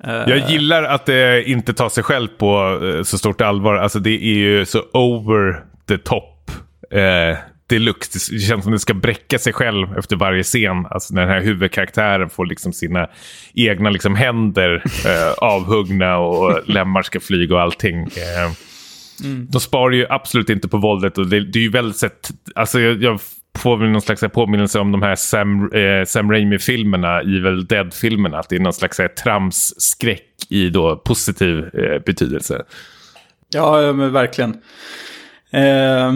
Jag 0.04 0.50
gillar 0.50 0.84
att 0.84 1.06
det 1.06 1.50
inte 1.50 1.74
tar 1.74 1.90
sig 1.90 2.04
själv 2.04 2.28
på 2.28 2.80
eh, 2.84 3.04
så 3.04 3.18
stort 3.18 3.42
allvar. 3.42 3.76
Alltså 3.76 4.00
det 4.00 4.10
är 4.10 4.36
ju 4.36 4.66
så 4.66 4.84
over 4.94 5.64
the 5.88 5.98
top. 5.98 6.52
Eh, 6.92 7.38
deluxe. 7.68 8.34
Det 8.34 8.40
känns 8.40 8.64
som 8.64 8.74
det 8.74 8.80
ska 8.80 8.94
bräcka 8.94 9.40
sig 9.40 9.54
själv 9.54 9.98
efter 9.98 10.16
varje 10.16 10.44
scen. 10.44 10.86
Alltså 10.90 11.14
när 11.14 11.22
den 11.22 11.32
här 11.32 11.42
huvudkaraktären 11.42 12.30
får 12.30 12.46
liksom 12.46 12.74
sina 12.74 13.08
egna 13.54 13.90
liksom 13.90 14.16
händer 14.16 14.84
eh, 15.06 15.34
avhuggna 15.38 16.18
och 16.18 16.70
lemmar 16.70 17.02
ska 17.02 17.20
flyga 17.20 17.56
och 17.56 17.62
allting. 17.62 17.98
Eh, 18.02 18.52
mm. 19.24 19.48
De 19.50 19.62
sparar 19.62 19.94
ju 19.94 20.06
absolut 20.10 20.50
inte 20.50 20.68
på 20.68 20.78
våldet 20.78 21.18
och 21.18 21.28
det, 21.28 21.40
det 21.40 21.60
är 21.60 21.64
ju 21.64 21.70
väldigt 21.70 21.98
sett... 21.98 22.30
Alltså 22.56 22.80
jag, 22.80 23.04
jag 23.04 23.20
får 23.60 23.78
väl 23.78 23.90
någon 23.90 24.02
slags 24.02 24.22
påminnelse 24.34 24.80
om 24.80 24.92
de 24.92 25.02
här 25.02 25.16
Sam, 25.16 25.72
eh, 25.72 26.06
Sam 26.06 26.32
Raimi-filmerna, 26.32 27.20
Evil 27.20 27.68
Dead-filmerna. 27.68 28.40
Att 28.40 28.50
det 28.50 28.56
är 28.56 28.60
någon 28.60 28.74
slags 28.74 29.00
eh, 29.00 29.08
tramsskräck 29.08 30.30
i 30.50 30.70
då 30.70 30.96
positiv 30.96 31.58
eh, 31.60 32.00
betydelse. 32.06 32.64
Ja, 33.50 33.94
men 33.94 34.14
verkligen. 34.14 34.52
Eh, 35.52 36.14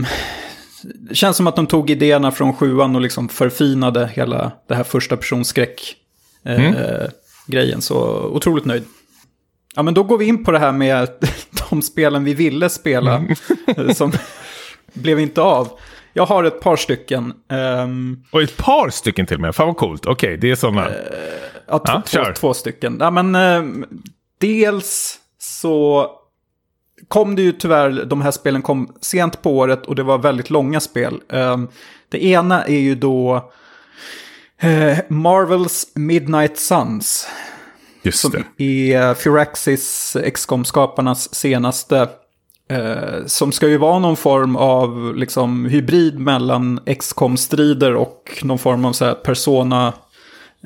det 0.84 1.16
känns 1.16 1.38
som 1.38 1.48
att 1.48 1.56
de 1.56 1.68
tog 1.68 1.90
idéerna 1.90 2.32
från 2.32 2.54
sjuan 2.54 2.96
och 2.96 3.02
liksom 3.02 3.30
förfinade 3.30 4.08
hela 4.14 4.52
det 4.68 4.76
här 4.76 4.84
första 4.84 5.18
personskräck 5.18 5.96
eh, 6.46 6.66
mm. 6.66 6.76
grejen. 7.48 7.82
Så 7.82 7.98
otroligt 8.34 8.66
nöjd. 8.66 8.84
Ja, 9.76 9.84
men 9.84 9.94
då 9.94 10.04
går 10.04 10.18
vi 10.18 10.26
in 10.26 10.44
på 10.44 10.52
det 10.52 10.60
här 10.60 10.72
med 10.72 11.10
de 11.70 11.82
spelen 11.82 12.24
vi 12.24 12.34
ville 12.34 12.70
spela. 12.70 13.16
Mm. 13.16 13.94
som 13.94 14.12
blev 14.94 15.20
inte 15.20 15.42
av. 15.42 15.80
Jag 16.18 16.26
har 16.26 16.44
ett 16.44 16.60
par 16.60 16.76
stycken. 16.76 17.34
Um, 17.50 18.24
och 18.32 18.42
ett 18.42 18.58
par 18.58 18.90
stycken 18.90 19.26
till 19.26 19.36
och 19.36 19.42
med? 19.42 19.56
Fan 19.56 19.68
vad 19.68 19.78
coolt. 19.78 20.06
Okej, 20.06 20.28
okay, 20.28 20.38
det 20.38 20.52
är 20.52 20.56
sådana. 20.56 20.88
Uh, 20.88 20.96
ja, 21.68 21.80
två, 21.80 22.02
två, 22.06 22.34
två, 22.36 22.54
stycken. 22.54 22.98
Ja, 23.00 23.12
men, 23.12 23.36
uh, 23.36 23.86
dels 24.38 25.20
så 25.38 26.08
kom 27.08 27.36
det 27.36 27.42
ju 27.42 27.52
tyvärr, 27.52 28.06
de 28.06 28.22
här 28.22 28.32
spelen 28.32 28.62
kom 28.62 28.96
sent 29.02 29.42
på 29.42 29.58
året 29.58 29.86
och 29.86 29.96
det 29.96 30.04
var 30.04 30.18
väldigt 30.18 30.50
långa 30.50 30.80
spel. 30.80 31.22
Uh, 31.34 31.64
det 32.10 32.26
ena 32.26 32.64
är 32.66 32.80
ju 32.80 32.96
då 32.96 33.52
uh, 34.64 34.98
Marvels 35.08 35.92
Midnight 35.96 36.58
Suns. 36.58 37.28
Just 38.02 38.20
som 38.20 38.32
det. 38.58 38.64
är 38.64 39.14
Firaxis, 39.14 40.18
XCOM-skaparnas 40.34 41.36
senaste 41.36 42.10
Eh, 42.70 43.26
som 43.26 43.52
ska 43.52 43.68
ju 43.68 43.78
vara 43.78 44.00
någon 44.00 44.18
form 44.18 44.56
av 44.56 45.16
liksom, 45.16 45.66
hybrid 45.66 46.20
mellan 46.20 46.80
XCOM-strider 46.86 47.96
och 47.96 48.42
någon 48.44 48.60
form 48.60 48.86
av 48.86 48.94
så 48.94 49.06
här, 49.06 49.14
persona, 49.14 49.94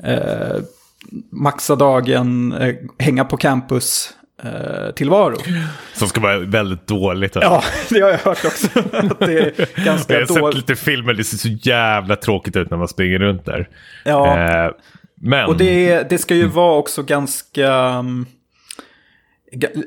eh, 0.04 0.62
maxa 1.30 1.76
dagen, 1.76 2.52
eh, 2.52 2.74
hänga 2.98 3.24
på 3.24 3.36
campus. 3.36 4.14
Eh, 4.44 4.92
tillvaro. 4.94 5.36
Som 5.94 6.08
ska 6.08 6.20
vara 6.20 6.38
väldigt 6.38 6.86
dåligt. 6.86 7.36
Alltså. 7.36 7.50
Ja, 7.50 7.62
det 7.90 8.00
har 8.00 8.10
jag 8.10 8.18
hört 8.18 8.44
också. 8.44 8.66
det 9.18 9.38
är 9.38 9.84
ganska 9.84 10.14
jag 10.20 10.26
har 10.26 10.50
sett 10.50 10.54
lite 10.54 10.76
filmer, 10.76 11.14
det 11.14 11.24
ser 11.24 11.36
så 11.36 11.48
jävla 11.48 12.16
tråkigt 12.16 12.56
ut 12.56 12.70
när 12.70 12.78
man 12.78 12.88
springer 12.88 13.18
runt 13.18 13.44
där. 13.44 13.68
Ja, 14.04 14.38
eh, 14.38 14.70
men... 15.14 15.46
och 15.46 15.56
det, 15.56 16.10
det 16.10 16.18
ska 16.18 16.34
ju 16.34 16.46
vara 16.46 16.78
också 16.78 17.02
ganska... 17.02 17.98
Um, 17.98 18.26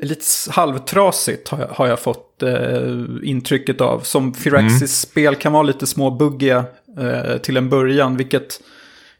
lite 0.01 0.25
halvtrasigt 0.49 1.49
har 1.49 1.59
jag, 1.59 1.67
har 1.67 1.87
jag 1.87 1.99
fått 1.99 2.43
eh, 2.43 2.99
intrycket 3.23 3.81
av. 3.81 3.99
Som 3.99 4.33
Firaxis 4.33 4.81
mm. 4.81 4.87
spel 4.87 5.35
kan 5.35 5.53
vara 5.53 5.63
lite 5.63 5.87
småbuggiga 5.87 6.65
eh, 6.99 7.37
till 7.37 7.57
en 7.57 7.69
början. 7.69 8.17
Vilket 8.17 8.59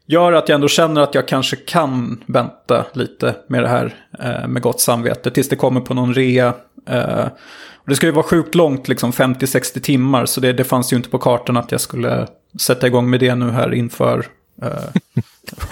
gör 0.06 0.32
att 0.32 0.48
jag 0.48 0.54
ändå 0.54 0.68
känner 0.68 1.00
att 1.00 1.14
jag 1.14 1.28
kanske 1.28 1.56
kan 1.56 2.24
vänta 2.26 2.86
lite 2.92 3.34
med 3.46 3.62
det 3.62 3.68
här 3.68 3.94
eh, 4.18 4.48
med 4.48 4.62
gott 4.62 4.80
samvete. 4.80 5.30
Tills 5.30 5.48
det 5.48 5.56
kommer 5.56 5.80
på 5.80 5.94
någon 5.94 6.14
rea. 6.14 6.54
Eh, 6.88 7.26
och 7.74 7.88
det 7.88 7.96
ska 7.96 8.06
ju 8.06 8.12
vara 8.12 8.26
sjukt 8.26 8.54
långt, 8.54 8.88
liksom 8.88 9.12
50-60 9.12 9.80
timmar. 9.80 10.26
Så 10.26 10.40
det, 10.40 10.52
det 10.52 10.64
fanns 10.64 10.92
ju 10.92 10.96
inte 10.96 11.08
på 11.08 11.18
kartan 11.18 11.56
att 11.56 11.72
jag 11.72 11.80
skulle 11.80 12.26
sätta 12.60 12.86
igång 12.86 13.10
med 13.10 13.20
det 13.20 13.34
nu 13.34 13.50
här 13.50 13.74
inför 13.74 14.26
Eh, 14.62 14.68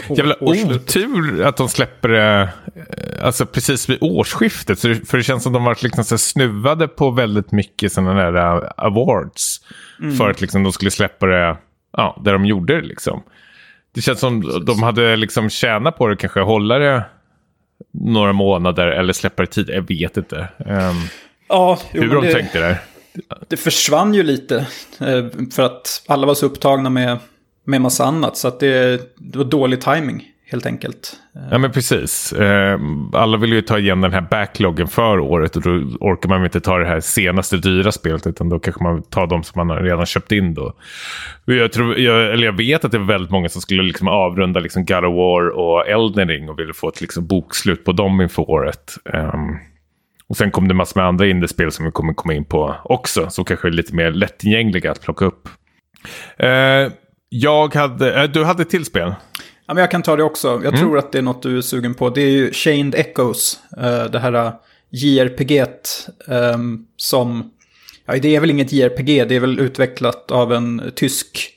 Jävla 0.16 0.36
otur 0.40 1.42
att 1.42 1.56
de 1.56 1.68
släpper 1.68 2.08
det 2.08 2.48
eh, 2.74 3.26
alltså 3.26 3.46
precis 3.46 3.88
vid 3.88 3.98
årsskiftet. 4.00 4.80
För 4.80 5.16
det 5.16 5.22
känns 5.22 5.42
som 5.42 5.52
de 5.52 5.64
varit 5.64 5.82
liksom 5.82 6.04
så 6.04 6.18
snuvade 6.18 6.88
på 6.88 7.10
väldigt 7.10 7.52
mycket 7.52 7.92
sådana 7.92 8.30
där 8.30 8.56
uh, 8.56 8.70
awards. 8.76 9.60
Mm. 10.00 10.16
För 10.16 10.30
att 10.30 10.40
liksom 10.40 10.62
de 10.62 10.72
skulle 10.72 10.90
släppa 10.90 11.26
det 11.26 11.56
ja, 11.96 12.20
där 12.24 12.32
de 12.32 12.46
gjorde 12.46 12.80
det. 12.80 12.86
Liksom. 12.86 13.22
Det 13.94 14.00
känns 14.00 14.20
som 14.20 14.42
precis. 14.42 14.64
de 14.64 14.82
hade 14.82 15.16
liksom 15.16 15.50
tjänat 15.50 15.98
på 15.98 16.06
det 16.06 16.16
kanske. 16.16 16.40
Hålla 16.40 16.78
det 16.78 17.04
några 17.92 18.32
månader 18.32 18.86
eller 18.86 19.12
släppa 19.12 19.42
det 19.42 19.46
tid. 19.46 19.70
Jag 19.70 19.88
vet 19.88 20.16
inte. 20.16 20.48
Um, 20.58 21.08
ja, 21.48 21.78
jo, 21.92 22.02
hur 22.02 22.14
de 22.14 22.24
det, 22.24 22.32
tänkte 22.32 22.58
där. 22.58 22.78
Det 23.48 23.56
försvann 23.56 24.14
ju 24.14 24.22
lite. 24.22 24.66
Eh, 25.00 25.24
för 25.52 25.62
att 25.62 26.02
alla 26.06 26.26
var 26.26 26.34
så 26.34 26.46
upptagna 26.46 26.90
med 26.90 27.18
med 27.64 27.80
massa 27.80 28.04
annat. 28.04 28.36
Så 28.36 28.48
att 28.48 28.60
det, 28.60 29.00
det 29.16 29.38
var 29.38 29.44
dålig 29.44 29.80
timing 29.80 30.24
helt 30.54 30.66
enkelt. 30.66 31.16
Ja 31.50 31.58
men 31.58 31.72
precis. 31.72 32.32
Eh, 32.32 32.80
alla 33.12 33.36
vill 33.36 33.52
ju 33.52 33.62
ta 33.62 33.78
igen 33.78 34.00
den 34.00 34.12
här 34.12 34.20
backloggen 34.20 34.88
för 34.88 35.18
året 35.18 35.56
och 35.56 35.62
då 35.62 35.70
orkar 36.00 36.28
man 36.28 36.44
inte 36.44 36.60
ta 36.60 36.78
det 36.78 36.86
här 36.86 37.00
senaste 37.00 37.56
dyra 37.56 37.92
spelet 37.92 38.26
utan 38.26 38.48
då 38.48 38.58
kanske 38.58 38.82
man 38.82 39.02
tar 39.02 39.26
de 39.26 39.42
som 39.42 39.66
man 39.66 39.78
redan 39.78 40.06
köpt 40.06 40.32
in 40.32 40.54
då. 40.54 40.74
Jag, 41.44 41.72
tror, 41.72 41.98
jag, 41.98 42.32
eller 42.32 42.46
jag 42.46 42.56
vet 42.56 42.84
att 42.84 42.92
det 42.92 42.98
var 42.98 43.06
väldigt 43.06 43.30
många 43.30 43.48
som 43.48 43.62
skulle 43.62 43.82
liksom 43.82 44.08
avrunda 44.08 44.60
liksom 44.60 44.84
God 44.84 45.04
of 45.04 45.14
War 45.14 45.48
och 45.48 45.88
Elden 45.88 46.28
Ring 46.28 46.48
och 46.48 46.58
ville 46.58 46.74
få 46.74 46.88
ett 46.88 47.00
liksom 47.00 47.26
bokslut 47.26 47.84
på 47.84 47.92
dem 47.92 48.20
inför 48.20 48.50
året. 48.50 48.94
Um, 49.04 49.58
och 50.26 50.36
sen 50.36 50.50
kom 50.50 50.68
det 50.68 50.74
massor 50.74 51.00
med 51.00 51.08
andra 51.08 51.26
indiespel 51.26 51.72
som 51.72 51.84
vi 51.84 51.90
kommer 51.90 52.14
komma 52.14 52.34
in 52.34 52.44
på 52.44 52.76
också, 52.84 53.30
som 53.30 53.44
kanske 53.44 53.68
är 53.68 53.72
lite 53.72 53.94
mer 53.94 54.10
lättillgängliga 54.10 54.90
att 54.90 55.02
plocka 55.02 55.24
upp. 55.24 55.48
Uh, 56.42 56.92
jag 57.36 57.74
hade, 57.74 58.22
äh, 58.22 58.30
du 58.30 58.44
hade 58.44 58.62
ett 58.62 58.70
till 58.70 58.84
spel. 58.84 59.14
Ja, 59.66 59.74
men 59.74 59.76
jag 59.76 59.90
kan 59.90 60.02
ta 60.02 60.16
det 60.16 60.22
också. 60.22 60.48
Jag 60.48 60.64
mm. 60.64 60.80
tror 60.80 60.98
att 60.98 61.12
det 61.12 61.18
är 61.18 61.22
något 61.22 61.42
du 61.42 61.58
är 61.58 61.62
sugen 61.62 61.94
på. 61.94 62.10
Det 62.10 62.22
är 62.22 62.30
ju 62.30 62.52
Chained 62.52 62.94
Echoes. 62.94 63.58
Uh, 63.78 64.04
det 64.04 64.18
här 64.18 64.34
uh, 64.34 64.52
JRPG 64.90 65.64
um, 66.26 66.86
som... 66.96 67.50
Ja, 68.06 68.16
det 68.18 68.36
är 68.36 68.40
väl 68.40 68.50
inget 68.50 68.72
JRPG, 68.72 69.28
det 69.28 69.36
är 69.36 69.40
väl 69.40 69.60
utvecklat 69.60 70.30
av 70.30 70.52
en 70.52 70.92
tysk 70.94 71.50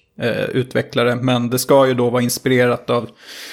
utvecklare. 0.49 1.15
Men 1.15 1.49
det 1.49 1.59
ska 1.59 1.87
ju 1.87 1.93
då 1.93 2.09
vara 2.09 2.21
inspirerat 2.21 2.89
av... 2.89 3.09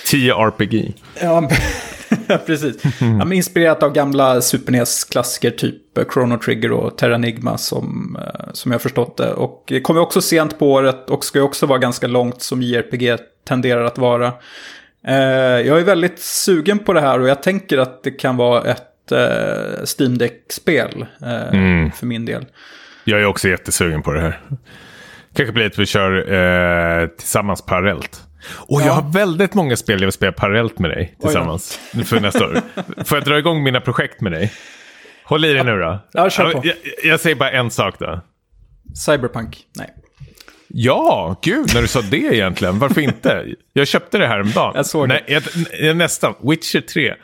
10 0.06 0.34
RPG. 0.34 0.92
Ja, 1.20 1.50
precis. 2.46 2.84
Ja, 3.00 3.24
men 3.24 3.32
inspirerat 3.32 3.82
av 3.82 3.92
gamla 3.92 4.40
Super 4.40 4.72
NES-klassiker 4.72 5.50
typ 5.50 5.98
eh, 5.98 6.04
Chrono 6.12 6.38
Trigger 6.38 6.72
och 6.72 6.98
Terranigma 6.98 7.58
som, 7.58 8.18
eh, 8.20 8.50
som 8.52 8.72
jag 8.72 8.82
förstått 8.82 9.16
det. 9.16 9.32
Och 9.32 9.64
det 9.66 9.80
kommer 9.80 10.00
också 10.00 10.20
sent 10.20 10.58
på 10.58 10.72
året 10.72 11.10
och 11.10 11.24
ska 11.24 11.42
också 11.42 11.66
vara 11.66 11.78
ganska 11.78 12.06
långt 12.06 12.42
som 12.42 12.62
JRPG 12.62 13.16
tenderar 13.48 13.84
att 13.84 13.98
vara. 13.98 14.32
Eh, 15.06 15.14
jag 15.66 15.80
är 15.80 15.84
väldigt 15.84 16.18
sugen 16.18 16.78
på 16.78 16.92
det 16.92 17.00
här 17.00 17.20
och 17.20 17.28
jag 17.28 17.42
tänker 17.42 17.78
att 17.78 18.02
det 18.02 18.10
kan 18.10 18.36
vara 18.36 18.62
ett 18.62 18.90
Steam 19.98 20.18
Deck-spel 20.18 21.06
mm. 21.52 21.90
för 21.90 22.06
min 22.06 22.24
del. 22.24 22.46
Jag 23.04 23.20
är 23.20 23.24
också 23.24 23.48
jättesugen 23.48 24.02
på 24.02 24.12
det 24.12 24.20
här. 24.20 24.40
Kanske 25.34 25.52
blir 25.52 25.66
att 25.66 25.78
vi 25.78 25.86
kör 25.86 26.32
eh, 26.32 27.06
tillsammans 27.06 27.62
parallellt. 27.62 28.23
Och 28.48 28.80
ja. 28.80 28.86
jag 28.86 28.92
har 28.92 29.12
väldigt 29.12 29.54
många 29.54 29.76
spel 29.76 30.00
jag 30.00 30.06
vill 30.06 30.12
spela 30.12 30.32
parallellt 30.32 30.78
med 30.78 30.90
dig 30.90 31.16
tillsammans 31.20 31.80
för 32.04 32.20
nästa 32.20 32.44
år. 32.44 32.60
Får 33.04 33.18
jag 33.18 33.24
dra 33.24 33.38
igång 33.38 33.62
mina 33.62 33.80
projekt 33.80 34.20
med 34.20 34.32
dig? 34.32 34.52
Håll 35.24 35.44
i 35.44 35.52
dig 35.52 35.64
nu 35.64 35.78
då. 35.78 35.98
Ja, 36.12 36.30
kör 36.30 36.52
på. 36.52 36.60
Jag, 36.64 36.76
jag 37.04 37.20
säger 37.20 37.36
bara 37.36 37.50
en 37.50 37.70
sak 37.70 37.98
då. 37.98 38.20
Cyberpunk, 38.94 39.58
nej. 39.76 39.94
Ja, 40.76 41.36
gud 41.42 41.74
när 41.74 41.82
du 41.82 41.88
sa 41.88 42.02
det 42.02 42.16
egentligen. 42.16 42.78
Varför 42.78 43.00
inte? 43.00 43.44
Jag 43.72 43.86
köpte 43.86 44.18
det 44.18 44.26
här 44.26 44.40
om 44.40 44.50
dagen. 44.50 44.72
Jag 44.76 44.86
såg 44.86 45.08
nej, 45.08 45.24
det. 45.26 45.42
Jag, 45.86 45.96
nästan. 45.96 46.34
Witcher 46.42 46.80
3. 46.80 47.14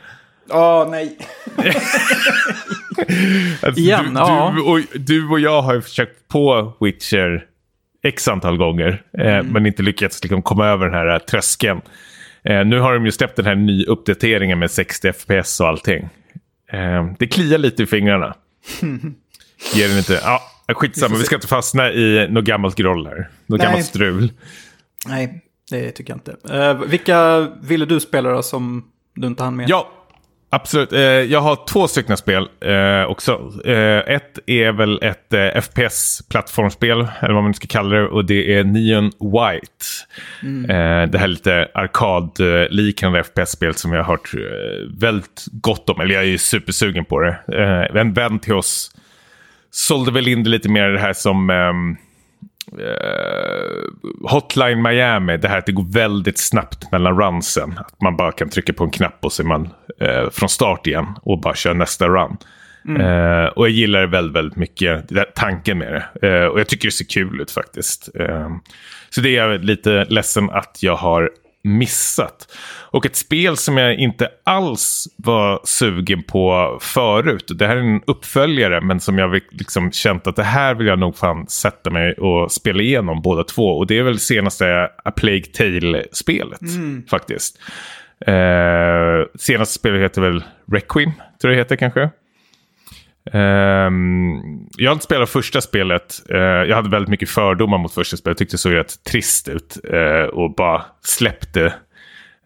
Åh, 0.50 0.82
oh, 0.82 0.90
nej. 0.90 1.18
alltså, 3.62 3.80
Igen, 3.80 4.04
du, 4.04 4.20
ja. 4.20 4.52
Du 4.56 4.62
och, 4.62 4.80
du 4.94 5.28
och 5.28 5.40
jag 5.40 5.62
har 5.62 5.74
ju 5.74 5.82
försökt 5.82 6.28
på 6.28 6.72
Witcher 6.80 7.46
x 8.02 8.28
antal 8.28 8.56
gånger. 8.56 9.02
Eh, 9.18 9.34
mm. 9.34 9.46
men 9.46 9.66
inte 9.66 9.82
lyckats 9.82 10.22
liksom, 10.22 10.42
komma 10.42 10.66
över 10.66 10.86
den 10.86 10.94
här 10.94 11.18
tröskeln. 11.18 11.80
Eh, 12.42 12.64
nu 12.64 12.80
har 12.80 12.94
de 12.94 13.04
ju 13.04 13.12
släppt 13.12 13.36
den 13.36 13.46
här 13.46 13.54
nya 13.54 13.86
uppdateringen 13.86 14.58
med 14.58 14.70
60 14.70 15.12
FPS 15.12 15.60
och 15.60 15.68
allting. 15.68 16.08
Eh, 16.72 17.12
det 17.18 17.26
kliar 17.26 17.58
lite 17.58 17.82
i 17.82 17.86
fingrarna. 17.86 18.34
Ger 19.74 19.88
den 19.88 19.98
inte... 19.98 20.20
Ja, 20.24 20.40
skitsamma, 20.74 21.16
vi 21.16 21.24
ska 21.24 21.34
inte 21.34 21.46
fastna 21.46 21.92
i 21.92 22.28
något 22.30 22.44
gammalt 22.44 22.76
groll 22.76 23.06
här. 23.06 23.28
Något 23.46 23.58
Nej. 23.58 23.66
gammalt 23.66 23.86
strul. 23.86 24.32
Nej, 25.06 25.44
det 25.70 25.90
tycker 25.90 26.12
jag 26.12 26.16
inte. 26.16 26.86
vilka 26.86 27.48
ville 27.62 27.84
du 27.84 28.00
spela 28.00 28.30
då 28.30 28.42
som 28.42 28.84
du 29.14 29.26
inte 29.26 29.42
hann 29.42 29.56
med? 29.56 29.68
Ja, 29.68 29.99
Absolut. 30.52 30.92
Eh, 30.92 31.00
jag 31.02 31.40
har 31.40 31.66
två 31.66 31.88
stycken 31.88 32.16
spel 32.16 32.48
eh, 32.60 33.04
också. 33.04 33.52
Eh, 33.64 34.14
ett 34.14 34.38
är 34.46 34.72
väl 34.72 35.02
ett 35.02 35.32
FPS-plattformsspel, 35.64 37.08
eller 37.20 37.34
vad 37.34 37.42
man 37.42 37.54
ska 37.54 37.66
kalla 37.66 37.96
det. 37.96 38.08
Och 38.08 38.24
det 38.24 38.54
är 38.54 38.64
Neon 38.64 39.04
White. 39.04 39.84
Mm. 40.42 41.10
Det 41.10 41.18
här 41.18 41.28
lite 41.28 41.68
arkadliknande 41.74 43.22
FPS-spel 43.24 43.74
som 43.74 43.92
jag 43.92 44.04
har 44.04 44.12
hört 44.12 44.34
väldigt 45.00 45.44
gott 45.52 45.90
om. 45.90 46.00
Eller 46.00 46.14
jag 46.14 46.22
är 46.22 46.28
ju 46.28 46.38
supersugen 46.38 47.04
på 47.04 47.20
det. 47.20 47.36
en 47.94 48.12
vän 48.12 48.38
till 48.38 48.54
oss 48.54 48.90
sålde 49.70 50.12
väl 50.12 50.28
in 50.28 50.42
det 50.42 50.50
lite 50.50 50.68
mer 50.68 50.88
det 50.88 51.00
här 51.00 51.12
som 51.12 51.50
ehm, 51.50 51.96
Hotline 54.22 54.82
Miami, 54.82 55.36
det 55.36 55.48
här 55.48 55.58
att 55.58 55.66
det 55.66 55.72
går 55.72 55.92
väldigt 55.92 56.38
snabbt 56.38 56.92
mellan 56.92 57.20
runsen. 57.20 57.78
Att 57.78 58.00
man 58.00 58.16
bara 58.16 58.32
kan 58.32 58.48
trycka 58.48 58.72
på 58.72 58.84
en 58.84 58.90
knapp 58.90 59.18
och 59.20 59.32
så 59.32 59.42
är 59.42 59.46
man 59.46 59.68
uh, 60.02 60.30
från 60.30 60.48
start 60.48 60.86
igen 60.86 61.06
och 61.22 61.40
bara 61.40 61.54
kör 61.54 61.74
nästa 61.74 62.08
run. 62.08 62.36
Mm. 62.88 63.00
Uh, 63.02 63.46
och 63.46 63.64
jag 63.66 63.70
gillar 63.70 64.00
det 64.00 64.06
väldigt, 64.06 64.36
väldigt 64.36 64.56
mycket, 64.56 65.10
tanken 65.34 65.78
med 65.78 66.02
det. 66.20 66.48
och 66.48 66.60
jag 66.60 66.68
tycker 66.68 66.88
det 66.88 66.92
ser 66.92 67.04
kul 67.04 67.40
ut 67.40 67.50
faktiskt. 67.50 68.08
så 69.10 69.20
det 69.20 69.36
är 69.36 69.46
jag 69.46 69.64
lite 69.64 70.04
ledsen 70.04 70.50
att 70.50 70.78
jag 70.82 70.96
har 70.96 71.30
missat. 71.62 72.56
Och 72.90 73.06
ett 73.06 73.16
spel 73.16 73.56
som 73.56 73.76
jag 73.76 73.94
inte 73.94 74.28
alls 74.44 75.08
var 75.16 75.60
sugen 75.64 76.22
på 76.22 76.78
förut. 76.80 77.50
Det 77.54 77.66
här 77.66 77.76
är 77.76 77.80
en 77.80 78.02
uppföljare 78.06 78.80
men 78.80 79.00
som 79.00 79.18
jag 79.18 79.40
liksom 79.50 79.92
känt 79.92 80.26
att 80.26 80.36
det 80.36 80.42
här 80.42 80.74
vill 80.74 80.86
jag 80.86 80.98
nog 80.98 81.16
fan 81.16 81.46
sätta 81.46 81.90
mig 81.90 82.12
och 82.12 82.52
spela 82.52 82.82
igenom 82.82 83.22
båda 83.22 83.44
två. 83.44 83.78
Och 83.78 83.86
det 83.86 83.98
är 83.98 84.02
väl 84.02 84.18
senaste 84.18 84.90
A 85.04 85.10
Plague 85.10 85.44
Tale-spelet 85.44 86.62
mm. 86.62 87.04
faktiskt. 87.10 87.58
Eh, 88.26 89.26
senaste 89.38 89.74
spelet 89.74 90.02
heter 90.02 90.22
väl 90.22 90.44
Requiem, 90.72 91.12
tror 91.40 91.52
jag 91.52 91.56
det 91.56 91.60
heter 91.60 91.76
kanske. 91.76 92.10
Um, 93.24 94.68
jag 94.76 94.90
har 94.90 94.92
inte 94.92 95.04
spelat 95.04 95.30
första 95.30 95.60
spelet. 95.60 96.22
Uh, 96.30 96.38
jag 96.38 96.76
hade 96.76 96.90
väldigt 96.90 97.08
mycket 97.08 97.30
fördomar 97.30 97.78
mot 97.78 97.94
första 97.94 98.16
spelet. 98.16 98.34
Jag 98.34 98.38
tyckte 98.38 98.54
det 98.54 98.58
såg 98.58 98.74
rätt 98.74 99.04
trist 99.04 99.48
ut. 99.48 99.78
Uh, 99.92 100.22
och 100.22 100.54
bara 100.54 100.84
släppte. 101.02 101.64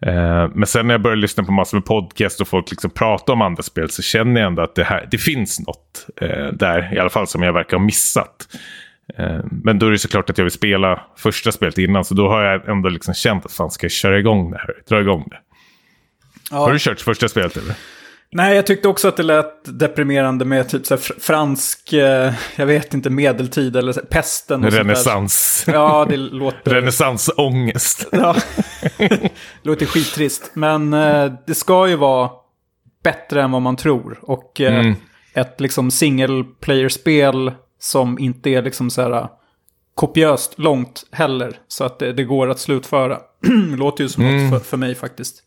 Uh, 0.05 0.47
men 0.53 0.65
sen 0.65 0.87
när 0.87 0.93
jag 0.93 1.01
började 1.01 1.21
lyssna 1.21 1.43
på 1.43 1.51
massor 1.51 1.77
med 1.77 1.85
podcast 1.85 2.41
och 2.41 2.47
folk 2.47 2.71
liksom 2.71 2.89
pratar 2.89 3.33
om 3.33 3.41
andra 3.41 3.63
spel 3.63 3.89
så 3.89 4.01
känner 4.01 4.41
jag 4.41 4.47
ändå 4.47 4.61
att 4.61 4.75
det, 4.75 4.83
här, 4.83 5.07
det 5.11 5.17
finns 5.17 5.59
något 5.59 6.07
där. 6.53 6.95
I 6.95 6.99
alla 6.99 7.09
fall 7.09 7.27
som 7.27 7.43
jag 7.43 7.53
verkar 7.53 7.77
ha 7.77 7.83
missat. 7.85 8.47
men 9.49 9.79
då 9.79 9.87
är 9.87 9.91
det 9.91 9.97
såklart 9.97 10.29
att 10.29 10.37
jag 10.37 10.45
vill 10.45 10.51
spela 10.51 11.01
första 11.17 11.51
spelet 11.51 11.77
innan. 11.77 12.05
Så 12.05 12.13
då 12.13 12.29
har 12.29 12.43
jag 12.43 12.69
ändå 12.69 12.89
liksom 12.89 13.13
känt 13.13 13.45
att 13.45 13.51
fan 13.51 13.71
ska 13.71 13.85
jag 13.85 13.91
köra 13.91 14.19
igång 14.19 14.51
det 14.51 14.57
här. 14.57 14.73
Dra 14.89 15.01
igång 15.01 15.27
det. 15.29 15.37
Ja. 16.51 16.57
Har 16.57 16.73
du 16.73 16.79
kört 16.79 17.01
första 17.01 17.27
spelet 17.27 17.57
eller? 17.57 17.75
Nej, 18.35 18.55
jag 18.55 18.65
tyckte 18.67 18.87
också 18.87 19.07
att 19.07 19.17
det 19.17 19.23
lät 19.23 19.79
deprimerande 19.79 20.45
med 20.45 20.69
typ 20.69 20.85
så 20.85 20.97
fransk, 20.97 21.93
eh, 21.93 22.33
jag 22.55 22.65
vet 22.65 22.93
inte, 22.93 23.09
medeltid 23.09 23.75
eller 23.75 23.93
pesten. 23.93 24.63
Och 24.63 24.71
Renässans. 24.71 25.63
Ja, 25.67 26.05
det 26.09 26.17
låter... 26.17 26.71
Renässansångest. 26.73 28.07
ja, 28.11 28.35
det 28.97 29.31
låter 29.63 29.85
skittrist. 29.85 30.51
Men 30.53 30.93
eh, 30.93 31.33
det 31.47 31.55
ska 31.55 31.87
ju 31.87 31.95
vara 31.95 32.29
bättre 33.03 33.43
än 33.43 33.51
vad 33.51 33.61
man 33.61 33.75
tror. 33.75 34.19
Och 34.21 34.61
eh, 34.61 34.79
mm. 34.79 34.95
ett 35.33 35.61
liksom 35.61 35.91
single 35.91 36.43
player-spel 36.59 37.51
som 37.79 38.19
inte 38.19 38.49
är 38.49 38.61
liksom 38.61 38.89
så 38.89 39.01
här 39.01 39.27
kopiöst 39.93 40.59
långt 40.59 41.05
heller. 41.11 41.57
Så 41.67 41.83
att 41.83 41.99
det, 41.99 42.13
det 42.13 42.23
går 42.23 42.49
att 42.49 42.59
slutföra. 42.59 43.19
låter 43.77 44.03
ju 44.03 44.09
som 44.09 44.23
mm. 44.23 44.49
något 44.49 44.61
för, 44.61 44.69
för 44.69 44.77
mig 44.77 44.95
faktiskt. 44.95 45.41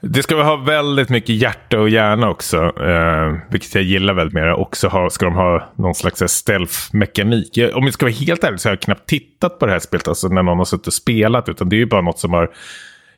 Det 0.00 0.22
ska 0.22 0.42
ha 0.42 0.56
väldigt 0.56 1.08
mycket 1.08 1.34
hjärta 1.34 1.80
och 1.80 1.88
hjärna 1.88 2.30
också. 2.30 2.56
Eh, 2.80 3.36
vilket 3.50 3.74
jag 3.74 3.84
gillar 3.84 4.14
väldigt 4.14 4.34
mer. 4.34 4.52
Också 4.52 4.88
ha, 4.88 5.10
ska 5.10 5.24
de 5.24 5.34
ha 5.34 5.72
någon 5.76 5.94
slags 5.94 6.22
stealth-mekanik. 6.22 7.58
Om 7.74 7.84
vi 7.84 7.92
ska 7.92 8.06
vara 8.06 8.14
helt 8.14 8.44
ärlig 8.44 8.60
så 8.60 8.68
har 8.68 8.72
jag 8.72 8.80
knappt 8.80 9.08
tittat 9.08 9.58
på 9.58 9.66
det 9.66 9.72
här 9.72 9.78
spelet. 9.78 10.08
Alltså 10.08 10.28
när 10.28 10.42
någon 10.42 10.58
har 10.58 10.64
suttit 10.64 10.86
och 10.86 10.92
spelat. 10.92 11.48
Utan 11.48 11.68
det 11.68 11.76
är 11.76 11.78
ju 11.78 11.86
bara 11.86 12.02
något 12.02 12.18
som 12.18 12.32
har 12.32 12.50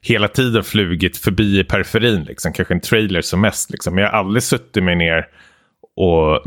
hela 0.01 0.29
tiden 0.29 0.64
flugit 0.64 1.16
förbi 1.16 1.61
i 1.61 1.64
periferin. 1.64 2.25
Liksom. 2.25 2.53
Kanske 2.53 2.75
en 2.75 2.81
trailer 2.81 3.21
som 3.21 3.40
mest. 3.40 3.71
Liksom. 3.71 3.94
Men 3.94 4.05
jag 4.05 4.11
har 4.11 4.18
aldrig 4.18 4.42
suttit 4.42 4.85
mig 4.85 4.97
ner 4.97 5.27
och 5.97 6.43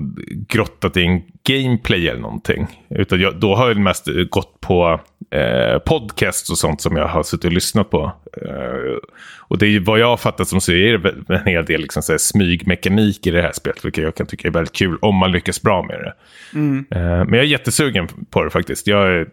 grottat 0.47 0.97
i 0.97 1.03
en 1.03 1.21
gameplay 1.43 2.07
eller 2.07 2.21
någonting. 2.21 2.67
Utan 2.89 3.19
jag, 3.19 3.39
då 3.39 3.55
har 3.55 3.67
jag 3.67 3.77
mest 3.77 4.07
gått 4.29 4.61
på 4.61 4.99
eh, 5.31 5.79
podcasts 5.79 6.49
och 6.49 6.57
sånt 6.57 6.81
som 6.81 6.95
jag 6.95 7.07
har 7.07 7.23
suttit 7.23 7.45
och 7.45 7.51
lyssnat 7.51 7.89
på. 7.89 8.11
Eh, 8.41 8.97
och 9.37 9.57
det 9.57 9.67
är 9.67 9.79
vad 9.79 9.99
jag 9.99 10.07
har 10.07 10.17
fattat 10.17 10.47
som 10.47 10.61
så 10.61 10.71
är 10.71 10.97
det 10.97 11.35
en 11.35 11.45
hel 11.45 11.65
del 11.65 11.81
liksom, 11.81 12.03
så 12.03 12.13
här, 12.13 12.17
smygmekanik 12.17 13.27
i 13.27 13.31
det 13.31 13.41
här 13.41 13.51
spelet. 13.51 13.85
Vilket 13.85 14.03
jag 14.03 14.15
kan 14.15 14.27
tycka 14.27 14.47
är 14.47 14.51
väldigt 14.51 14.75
kul 14.75 14.97
om 15.01 15.15
man 15.15 15.31
lyckas 15.31 15.61
bra 15.61 15.83
med 15.83 15.99
det. 15.99 16.13
Mm. 16.53 16.85
Eh, 16.91 17.25
men 17.25 17.33
jag 17.33 17.43
är 17.43 17.47
jättesugen 17.47 18.07
på 18.29 18.43
det 18.43 18.49
faktiskt. 18.49 18.87
Jag, 18.87 19.27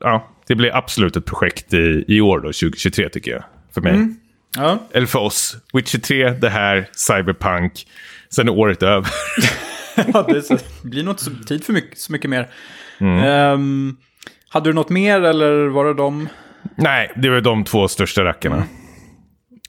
ja, 0.00 0.28
det 0.46 0.54
blir 0.54 0.76
absolut 0.76 1.16
ett 1.16 1.26
projekt 1.26 1.74
i, 1.74 2.04
i 2.08 2.20
år 2.20 2.38
då, 2.38 2.46
2023 2.46 3.08
tycker 3.08 3.30
jag. 3.30 3.44
För 3.74 3.80
mig. 3.80 3.94
Mm. 3.94 4.16
Ja. 4.56 4.78
Eller 4.92 5.06
för 5.06 5.18
oss. 5.18 5.56
Witcher 5.72 5.98
3, 5.98 6.30
det 6.30 6.48
här, 6.48 6.88
Cyberpunk. 6.92 7.86
Sen 8.34 8.48
är 8.48 8.52
året 8.52 8.82
över. 8.82 9.10
ja, 10.12 10.22
det, 10.22 10.42
så, 10.42 10.54
det 10.54 10.88
blir 10.88 11.02
nog 11.02 11.12
inte 11.12 11.46
tid 11.46 11.64
för 11.64 11.72
mycket, 11.72 11.98
så 11.98 12.12
mycket 12.12 12.30
mer. 12.30 12.50
Mm. 12.98 13.52
Um, 13.52 13.96
hade 14.48 14.70
du 14.70 14.74
något 14.74 14.88
mer 14.88 15.20
eller 15.20 15.66
var 15.66 15.84
det 15.84 15.94
de? 15.94 16.28
Nej, 16.74 17.12
det 17.16 17.30
var 17.30 17.40
de 17.40 17.64
två 17.64 17.88
största 17.88 18.24
rackarna. 18.24 18.56
Mm. 18.56 18.68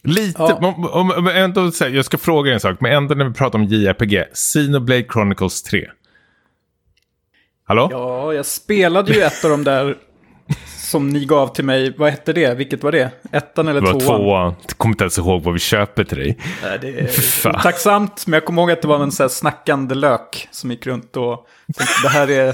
Lite, 0.04 0.41
ja. 0.41 0.54
om, 0.54 0.86
om, 0.86 1.12
om, 1.12 1.28
ändå, 1.28 1.71
jag 1.80 2.06
ska 2.06 2.17
fråga 2.17 2.54
en 2.54 2.60
sak, 2.60 2.78
men 2.80 2.91
ändå 2.91 3.15
när 3.15 3.26
vi 3.26 3.34
pratar 3.34 3.60
om 3.60 3.65
JRPG. 3.65 4.26
Xenoblade 4.34 5.06
Chronicles 5.13 5.63
3. 5.63 5.88
Hallå? 7.63 7.88
Ja, 7.91 8.34
jag 8.34 8.45
spelade 8.45 9.13
ju 9.13 9.21
ett 9.21 9.45
av 9.45 9.52
de 9.52 9.63
där 9.63 9.95
som 10.91 11.10
ni 11.10 11.25
gav 11.25 11.47
till 11.47 11.65
mig, 11.65 11.95
vad 11.97 12.12
hette 12.12 12.34
det? 12.34 12.54
Vilket 12.54 12.84
var 12.84 12.91
det? 12.91 13.12
Ettan 13.32 13.67
eller 13.67 13.82
tvåan? 13.82 13.97
Det 13.97 14.06
var 14.06 14.17
tvåan. 14.17 14.56
Jag 14.62 14.77
kommer 14.77 14.93
inte 14.93 15.04
ens 15.04 15.17
ihåg 15.17 15.43
vad 15.43 15.54
vi 15.54 15.60
köper 15.60 16.04
till 16.04 16.17
dig. 16.17 16.38
Nej, 16.63 16.80
det 16.82 16.88
är 16.99 17.62
tacksamt, 17.62 18.27
men 18.27 18.34
jag 18.34 18.45
kommer 18.45 18.62
ihåg 18.62 18.71
att 18.71 18.82
det 18.82 18.88
var 18.88 19.04
en 19.04 19.12
sån 19.12 19.23
här 19.23 19.30
snackande 19.30 19.95
lök 19.95 20.47
som 20.51 20.71
gick 20.71 20.88
runt 20.88 21.17
och 21.17 21.47
tänkte, 21.77 21.93
det 22.04 22.10
här 22.10 22.30
är... 22.30 22.54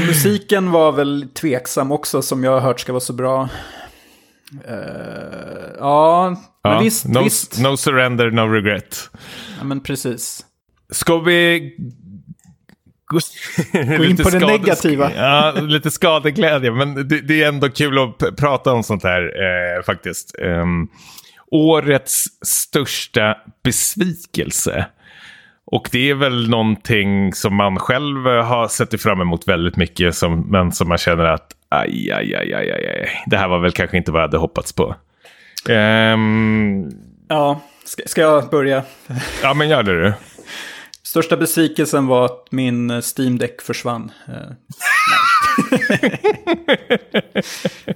musiken 0.06 0.70
var 0.70 0.92
väl 0.92 1.28
tveksam 1.34 1.92
också, 1.92 2.22
som 2.22 2.44
jag 2.44 2.52
har 2.52 2.60
hört 2.60 2.80
ska 2.80 2.92
vara 2.92 3.00
så 3.00 3.12
bra. 3.12 3.48
Uh, 4.68 4.74
ja, 5.78 6.28
men 6.62 6.72
ja, 6.72 6.80
visst, 6.80 7.06
no, 7.06 7.22
visst. 7.22 7.58
No 7.58 7.76
surrender, 7.76 8.30
no 8.30 8.40
regret. 8.40 9.10
Ja, 9.58 9.64
men 9.64 9.80
precis. 9.80 10.44
Ska 10.90 11.18
vi 11.18 11.74
Gå 13.98 14.04
in 14.04 14.16
på 14.16 14.30
det 14.30 14.38
negativa. 14.38 15.12
Ja, 15.16 15.52
lite 15.60 15.90
skadeglädje. 15.90 16.70
Men 16.70 17.08
det, 17.08 17.20
det, 17.20 17.42
är 17.42 17.48
ändå 17.48 17.68
kul 17.68 17.98
att 17.98 18.36
prata 18.36 18.72
om 18.72 18.82
sånt 18.82 19.02
här 19.02 19.22
eh, 19.22 19.82
faktiskt. 19.82 20.34
Um, 20.38 20.88
årets 21.50 22.24
största 22.42 23.36
besvikelse. 23.64 24.86
Och 25.70 25.88
det 25.92 26.10
är 26.10 26.14
väl 26.14 26.50
någonting 26.50 27.32
som 27.34 27.54
man 27.54 27.78
själv 27.78 28.26
har 28.26 28.68
sett 28.68 29.02
fram 29.02 29.20
emot 29.20 29.48
väldigt 29.48 29.76
mycket. 29.76 30.14
Som, 30.14 30.40
men 30.40 30.72
som 30.72 30.88
man 30.88 30.98
känner 30.98 31.24
att 31.24 31.52
aj, 31.68 32.12
aj, 32.12 32.34
aj, 32.34 32.54
aj, 32.54 32.70
aj, 32.70 33.22
det 33.26 33.36
här 33.36 33.48
var 33.48 33.58
väl 33.58 33.72
kanske 33.72 33.96
inte 33.96 34.12
vad 34.12 34.20
jag 34.22 34.26
hade 34.26 34.38
hoppats 34.38 34.72
på. 34.72 34.94
Um, 35.68 36.90
ja, 37.28 37.60
ska, 37.84 38.02
ska 38.06 38.20
jag 38.20 38.50
börja? 38.50 38.82
ja, 39.42 39.54
men 39.54 39.68
gör 39.68 39.82
det 39.82 40.02
du. 40.02 40.12
Största 41.18 41.36
besvikelsen 41.36 42.06
var 42.06 42.24
att 42.24 42.46
min 42.50 42.90
eh, 42.90 43.00
Steam 43.16 43.38
Deck 43.38 43.62
försvann. 43.62 44.12
Eh, 44.28 44.34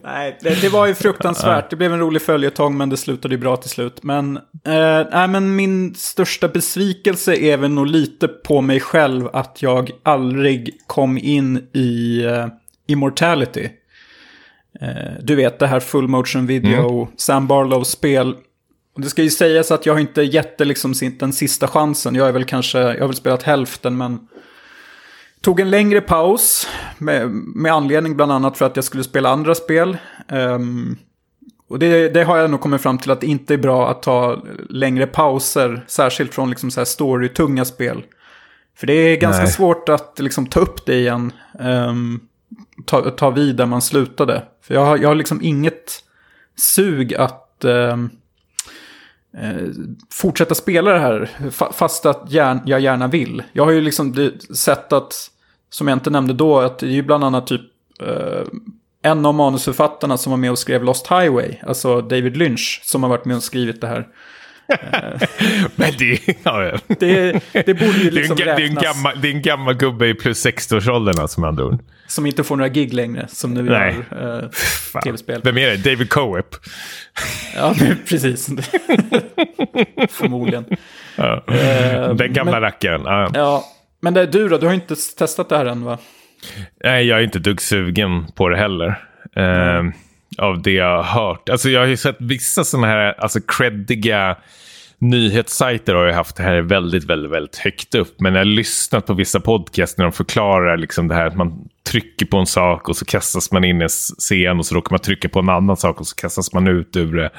nej, 0.02 0.38
det, 0.42 0.60
det, 0.62 0.68
var 0.68 0.86
ju 0.86 0.94
fruktansvärt. 0.94 1.70
Det 1.70 1.76
blev 1.76 1.92
en 1.92 1.98
rolig 1.98 2.22
följetong 2.22 2.76
men 2.76 2.88
det 2.88 2.96
slutade 2.96 3.34
ju 3.34 3.40
bra 3.40 3.56
till 3.56 3.70
slut. 3.70 4.02
Men, 4.02 4.36
eh, 4.64 5.06
nej, 5.12 5.28
men 5.28 5.56
min 5.56 5.94
största 5.94 6.48
besvikelse 6.48 7.34
är 7.34 7.56
väl 7.56 7.70
nog 7.70 7.86
lite 7.86 8.28
på 8.28 8.60
mig 8.60 8.80
själv 8.80 9.28
att 9.32 9.62
jag 9.62 9.90
aldrig 10.02 10.78
kom 10.86 11.18
in 11.18 11.68
i 11.72 12.24
uh, 12.26 12.46
Immortality. 12.86 13.68
Uh, 14.82 14.88
du 15.22 15.34
vet 15.34 15.58
det 15.58 15.66
här 15.66 15.80
full 15.80 16.08
motion 16.08 16.46
video, 16.46 17.02
mm. 17.02 17.12
Sam 17.16 17.46
Barlows 17.46 17.90
spel 17.90 18.36
och 18.94 19.00
det 19.00 19.10
ska 19.10 19.22
ju 19.22 19.30
sägas 19.30 19.70
att 19.70 19.86
jag 19.86 19.92
har 19.92 20.00
inte 20.00 20.22
gett 20.22 20.58
det 20.58 20.64
liksom 20.64 20.94
den 21.18 21.32
sista 21.32 21.68
chansen. 21.68 22.14
Jag 22.14 22.28
är 22.28 22.32
väl 22.32 22.44
kanske, 22.44 22.78
jag 22.78 23.00
har 23.00 23.08
väl 23.08 23.16
spelat 23.16 23.42
hälften 23.42 23.96
men... 23.96 24.28
Tog 25.40 25.60
en 25.60 25.70
längre 25.70 26.00
paus 26.00 26.68
med, 26.98 27.30
med 27.30 27.72
anledning 27.72 28.16
bland 28.16 28.32
annat 28.32 28.58
för 28.58 28.66
att 28.66 28.76
jag 28.76 28.84
skulle 28.84 29.04
spela 29.04 29.28
andra 29.28 29.54
spel. 29.54 29.96
Um, 30.28 30.98
och 31.68 31.78
det, 31.78 32.08
det, 32.08 32.24
har 32.24 32.36
jag 32.38 32.50
nog 32.50 32.60
kommit 32.60 32.82
fram 32.82 32.98
till 32.98 33.10
att 33.10 33.20
det 33.20 33.26
inte 33.26 33.54
är 33.54 33.58
bra 33.58 33.90
att 33.90 34.02
ta 34.02 34.42
längre 34.68 35.06
pauser, 35.06 35.84
särskilt 35.86 36.34
från 36.34 36.50
liksom 36.50 36.70
så 36.70 36.80
här 36.80 36.84
story-tunga 36.84 37.64
spel. 37.64 38.02
För 38.76 38.86
det 38.86 38.92
är 38.92 39.16
ganska 39.16 39.42
Nej. 39.42 39.52
svårt 39.52 39.88
att 39.88 40.18
liksom 40.18 40.46
ta 40.46 40.60
upp 40.60 40.86
det 40.86 40.94
igen. 40.94 41.32
Um, 41.58 42.20
ta, 42.84 43.10
ta 43.10 43.30
vid 43.30 43.56
där 43.56 43.66
man 43.66 43.82
slutade. 43.82 44.42
För 44.62 44.74
jag 44.74 44.84
har, 44.84 44.98
jag 44.98 45.08
har 45.08 45.14
liksom 45.14 45.42
inget 45.42 46.04
sug 46.56 47.14
att... 47.14 47.64
Um, 47.64 48.10
eh, 49.38 49.68
fortsätta 50.10 50.54
spela 50.54 50.92
det 50.92 50.98
här 50.98 51.30
fast 51.72 52.06
att 52.06 52.30
gärna, 52.30 52.62
jag 52.66 52.80
gärna 52.80 53.08
vill. 53.08 53.42
Jag 53.52 53.64
har 53.64 53.72
ju 53.72 53.80
liksom 53.80 54.30
sett 54.54 54.92
att, 54.92 55.30
som 55.70 55.88
jag 55.88 55.96
inte 55.96 56.10
nämnde 56.10 56.34
då, 56.34 56.58
att 56.58 56.78
det 56.78 56.86
är 56.86 56.90
ju 56.90 57.02
bland 57.02 57.24
annat 57.24 57.46
typ 57.46 57.62
eh, 58.00 58.42
en 59.02 59.26
av 59.26 59.34
manusförfattarna 59.34 60.16
som 60.16 60.30
var 60.30 60.36
med 60.36 60.50
och 60.50 60.58
skrev 60.58 60.84
Lost 60.84 61.06
Highway, 61.06 61.56
alltså 61.66 62.00
David 62.00 62.36
Lynch, 62.36 62.80
som 62.84 63.02
har 63.02 63.10
varit 63.10 63.24
med 63.24 63.36
och 63.36 63.42
skrivit 63.42 63.80
det 63.80 63.86
här. 63.86 64.08
Men 65.76 65.92
det, 65.98 66.20
ja, 66.42 66.64
ja. 66.64 66.78
det, 67.00 67.40
det 67.52 67.74
borde 67.74 67.98
ju 67.98 68.10
liksom 68.10 68.36
det, 68.36 68.42
är 68.42 68.48
en, 68.48 68.56
det, 68.56 68.62
är 68.62 68.68
en 68.68 68.74
gammal, 68.74 69.20
det 69.20 69.28
är 69.28 69.32
en 69.32 69.42
gammal 69.42 69.74
gubbe 69.74 70.08
i 70.08 70.14
plus 70.14 70.46
60-årsåldern 70.46 71.20
alltså 71.20 71.40
med 71.40 71.48
andra 71.48 71.64
ord. 71.64 71.78
Som 72.06 72.26
inte 72.26 72.44
får 72.44 72.56
några 72.56 72.68
gig 72.68 72.94
längre, 72.94 73.26
som 73.28 73.54
nu 73.54 73.62
Nej. 73.62 73.96
gör 74.10 74.42
eh, 74.94 75.00
tv-spel. 75.00 75.40
Vem 75.44 75.58
är 75.58 75.66
det? 75.66 75.76
David 75.90 76.10
Coep? 76.10 76.46
Ja, 77.56 77.74
precis. 78.08 78.46
Förmodligen. 80.10 80.64
Ja. 81.16 81.44
Eh, 81.48 82.14
Den 82.14 82.32
gamla 82.32 82.52
men- 82.52 82.60
rackaren. 82.60 83.02
Ja. 83.04 83.30
Ja, 83.34 83.64
men 84.00 84.14
det, 84.14 84.26
du 84.26 84.48
då? 84.48 84.58
Du 84.58 84.66
har 84.66 84.74
inte 84.74 84.94
testat 85.18 85.48
det 85.48 85.56
här 85.56 85.66
än 85.66 85.84
va? 85.84 85.98
Nej, 86.84 87.06
jag 87.06 87.18
är 87.18 87.22
inte 87.22 87.38
dugg 87.38 87.60
sugen 87.60 88.26
på 88.36 88.48
det 88.48 88.56
heller. 88.56 88.86
Eh, 89.36 89.82
av 90.38 90.62
det 90.62 90.72
jag 90.72 91.02
har 91.02 91.22
hört. 91.22 91.48
Alltså 91.48 91.70
jag 91.70 91.80
har 91.80 91.86
ju 91.86 91.96
sett 91.96 92.16
vissa 92.20 92.64
sådana 92.64 92.86
här 92.86 93.20
alltså 93.20 93.40
creddiga 93.40 94.36
nyhetssajter 94.98 95.94
har 95.94 96.06
ju 96.06 96.12
haft 96.12 96.36
det 96.36 96.42
här 96.42 96.60
väldigt, 96.60 97.04
väldigt, 97.04 97.30
väldigt 97.30 97.56
högt 97.56 97.94
upp. 97.94 98.20
Men 98.20 98.32
jag 98.32 98.40
har 98.40 98.44
lyssnat 98.44 99.06
på 99.06 99.14
vissa 99.14 99.40
podcast 99.40 99.98
när 99.98 100.04
de 100.04 100.12
förklarar 100.12 100.76
liksom 100.76 101.08
det 101.08 101.14
här 101.14 101.26
att 101.26 101.36
man 101.36 101.68
trycker 101.90 102.26
på 102.26 102.36
en 102.36 102.46
sak 102.46 102.88
och 102.88 102.96
så 102.96 103.04
kastas 103.04 103.52
man 103.52 103.64
in 103.64 103.80
i 103.80 103.84
en 103.84 103.88
scen 103.88 104.58
och 104.58 104.66
så 104.66 104.74
råkar 104.74 104.90
man 104.90 105.00
trycka 105.00 105.28
på 105.28 105.38
en 105.38 105.48
annan 105.48 105.76
sak 105.76 106.00
och 106.00 106.06
så 106.06 106.16
kastas 106.16 106.52
man 106.52 106.68
ut 106.68 106.96
ur 106.96 107.16
det. 107.16 107.30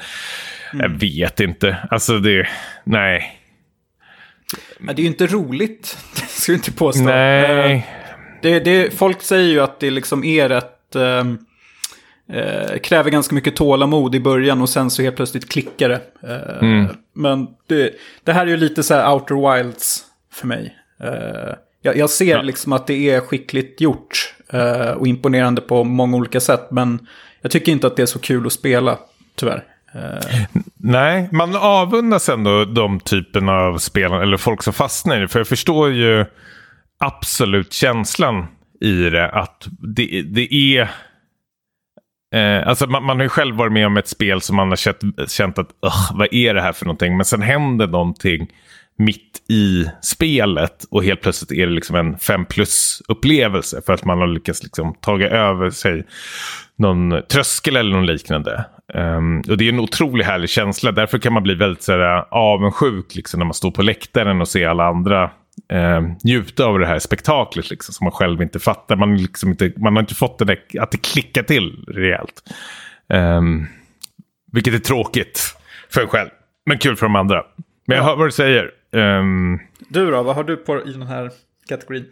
Jag 0.72 0.88
vet 0.88 1.40
inte. 1.40 1.76
Alltså 1.90 2.18
det, 2.18 2.48
nej. 2.84 3.40
Men 4.78 4.96
det 4.96 5.00
är 5.00 5.04
ju 5.04 5.10
inte 5.10 5.26
roligt, 5.26 5.98
det 6.14 6.20
ska 6.20 6.52
du 6.52 6.56
inte 6.56 6.72
påstå. 6.72 7.00
Eh, 7.00 7.06
Nej. 7.08 7.86
Det, 8.42 8.60
det, 8.60 8.98
folk 8.98 9.22
säger 9.22 9.48
ju 9.48 9.60
att 9.60 9.80
det 9.80 9.90
liksom 9.90 10.24
är 10.24 10.48
rätt... 10.48 10.94
ehm, 10.94 11.38
eh, 12.32 12.78
kräver 12.78 13.10
ganska 13.10 13.34
mycket 13.34 13.56
tålamod 13.56 14.14
i 14.14 14.20
början 14.20 14.62
och 14.62 14.68
sen 14.68 14.90
så 14.90 15.02
helt 15.02 15.16
plötsligt 15.16 15.48
klickar 15.48 15.88
det. 15.88 16.00
Eh, 16.28 16.90
Men 17.14 17.46
det, 17.66 17.90
det 18.24 18.32
här 18.32 18.46
är 18.46 18.50
ju 18.50 18.56
lite 18.56 18.82
så 18.82 18.94
här 18.94 19.12
outer 19.12 19.56
wilds 19.56 20.04
för 20.32 20.46
mig. 20.46 20.76
Eh, 21.02 21.54
jag, 21.82 21.96
jag 21.96 22.10
ser 22.10 22.42
liksom 22.42 22.72
att 22.72 22.86
det 22.86 23.10
är 23.10 23.20
skickligt 23.20 23.80
gjort 23.80 24.34
eh, 24.52 24.90
och 24.90 25.06
imponerande 25.06 25.60
på 25.60 25.84
många 25.84 26.16
olika 26.16 26.40
sätt. 26.40 26.70
Men 26.70 27.06
jag 27.42 27.50
tycker 27.50 27.72
inte 27.72 27.86
att 27.86 27.96
det 27.96 28.02
är 28.02 28.06
så 28.06 28.18
kul 28.18 28.46
att 28.46 28.52
spela, 28.52 28.98
tyvärr. 29.36 29.64
Eh, 29.94 30.42
Nej, 30.76 31.28
man 31.32 31.56
avundas 31.56 32.28
ändå 32.28 32.64
de 32.64 33.00
typerna 33.00 33.52
av 33.52 33.78
spelare, 33.78 34.22
eller 34.22 34.36
folk 34.36 34.62
som 34.62 34.72
fastnar 34.72 35.16
i 35.16 35.20
det. 35.20 35.28
För 35.28 35.40
jag 35.40 35.48
förstår 35.48 35.90
ju 35.92 36.24
absolut 36.98 37.72
känslan 37.72 38.46
i 38.80 38.92
det. 39.10 39.30
Att 39.30 39.66
det, 39.96 40.22
det 40.22 40.54
är... 40.54 40.90
Eh, 42.34 42.68
alltså 42.68 42.86
man, 42.86 43.04
man 43.04 43.16
har 43.16 43.22
ju 43.22 43.28
själv 43.28 43.56
varit 43.56 43.72
med 43.72 43.86
om 43.86 43.96
ett 43.96 44.08
spel 44.08 44.40
som 44.40 44.56
man 44.56 44.68
har 44.68 44.76
känt, 44.76 45.30
känt 45.30 45.58
att 45.58 45.68
vad 46.12 46.28
är 46.30 46.54
det 46.54 46.62
här 46.62 46.72
för 46.72 46.84
någonting? 46.84 47.16
Men 47.16 47.24
sen 47.24 47.42
händer 47.42 47.86
någonting 47.86 48.48
mitt 48.98 49.42
i 49.48 49.86
spelet 50.02 50.84
och 50.90 51.04
helt 51.04 51.20
plötsligt 51.20 51.52
är 51.52 51.66
det 51.66 51.72
liksom 51.72 51.96
en 51.96 52.18
5 52.18 52.44
plus-upplevelse 52.44 53.82
för 53.86 53.92
att 53.92 54.04
man 54.04 54.18
har 54.18 54.26
lyckats 54.26 54.62
liksom 54.62 54.94
taga 55.00 55.30
över 55.30 55.70
sig 55.70 56.06
någon 56.76 57.22
tröskel 57.32 57.76
eller 57.76 57.90
någon 57.90 58.06
liknande. 58.06 58.64
Um, 58.94 59.42
och 59.48 59.56
det 59.56 59.64
är 59.64 59.68
en 59.68 59.80
otroligt 59.80 60.26
härlig 60.26 60.50
känsla. 60.50 60.92
Därför 60.92 61.18
kan 61.18 61.32
man 61.32 61.42
bli 61.42 61.54
väldigt 61.54 61.82
så 61.82 61.92
här, 61.92 62.24
avundsjuk 62.30 63.14
liksom, 63.14 63.38
när 63.38 63.44
man 63.44 63.54
står 63.54 63.70
på 63.70 63.82
läktaren 63.82 64.40
och 64.40 64.48
ser 64.48 64.68
alla 64.68 64.84
andra 64.84 65.30
eh, 65.68 66.02
njuta 66.24 66.64
av 66.64 66.78
det 66.78 66.86
här 66.86 66.98
spektaklet 66.98 67.70
liksom, 67.70 67.94
som 67.94 68.04
man 68.04 68.12
själv 68.12 68.42
inte 68.42 68.58
fattar. 68.58 68.96
Man, 68.96 69.16
liksom 69.16 69.50
inte, 69.50 69.72
man 69.76 69.96
har 69.96 70.02
inte 70.02 70.14
fått 70.14 70.38
det 70.38 70.44
där, 70.44 70.58
att 70.80 70.90
det 70.90 70.98
klickar 70.98 71.42
till 71.42 71.84
rejält. 71.88 72.52
Ehm, 73.08 73.66
vilket 74.52 74.74
är 74.74 74.78
tråkigt 74.78 75.56
för 75.90 76.00
en 76.00 76.08
själv, 76.08 76.30
men 76.66 76.78
kul 76.78 76.96
för 76.96 77.06
de 77.06 77.16
andra. 77.16 77.42
Men 77.86 77.96
jag 77.96 78.04
hör 78.04 78.16
vad 78.16 78.26
du 78.26 78.32
säger. 78.32 78.70
Ehm, 78.92 79.58
du 79.88 80.10
då, 80.10 80.22
vad 80.22 80.36
har 80.36 80.44
du 80.44 80.56
på 80.56 80.82
i 80.86 80.92
den 80.92 81.02
här 81.02 81.30
kategorin? 81.68 82.04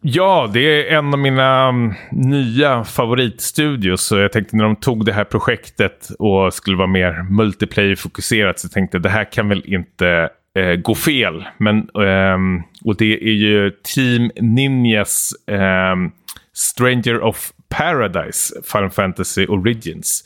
Ja, 0.00 0.50
det 0.52 0.60
är 0.60 0.98
en 0.98 1.12
av 1.12 1.18
mina 1.18 1.68
mm, 1.68 1.94
nya 2.10 2.84
favoritstudios. 2.84 4.02
Så 4.02 4.18
jag 4.18 4.32
tänkte 4.32 4.56
när 4.56 4.64
de 4.64 4.76
tog 4.76 5.04
det 5.04 5.12
här 5.12 5.24
projektet 5.24 6.10
och 6.18 6.54
skulle 6.54 6.76
vara 6.76 6.86
mer 6.86 7.26
multiplayer-fokuserat 7.30 8.58
så 8.58 8.68
tänkte 8.68 8.96
jag 8.96 9.02
det 9.02 9.08
här 9.08 9.32
kan 9.32 9.48
väl 9.48 9.62
inte 9.66 10.30
eh, 10.54 10.74
gå 10.74 10.94
fel. 10.94 11.44
Men, 11.58 11.78
eh, 11.78 12.64
och 12.84 12.96
det 12.96 13.22
är 13.22 13.34
ju 13.34 13.70
Team 13.70 14.30
Ninjas 14.40 15.32
ehm, 15.46 16.10
Stranger 16.54 17.20
of 17.20 17.52
Paradise 17.68 18.54
Final 18.72 18.90
Fantasy 18.90 19.46
Origins. 19.46 20.24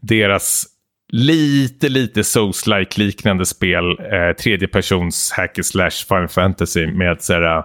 Deras 0.00 0.66
lite, 1.12 1.88
lite 1.88 2.24
Souls-like 2.24 2.98
liknande 2.98 3.46
spel. 3.46 3.84
Eh, 3.90 4.36
tredje 4.42 4.68
persons 4.68 5.32
hack 5.36 5.58
and 5.58 5.66
slash 5.66 6.06
Final 6.08 6.28
Fantasy 6.28 6.86
med 6.86 7.22
såhär, 7.22 7.64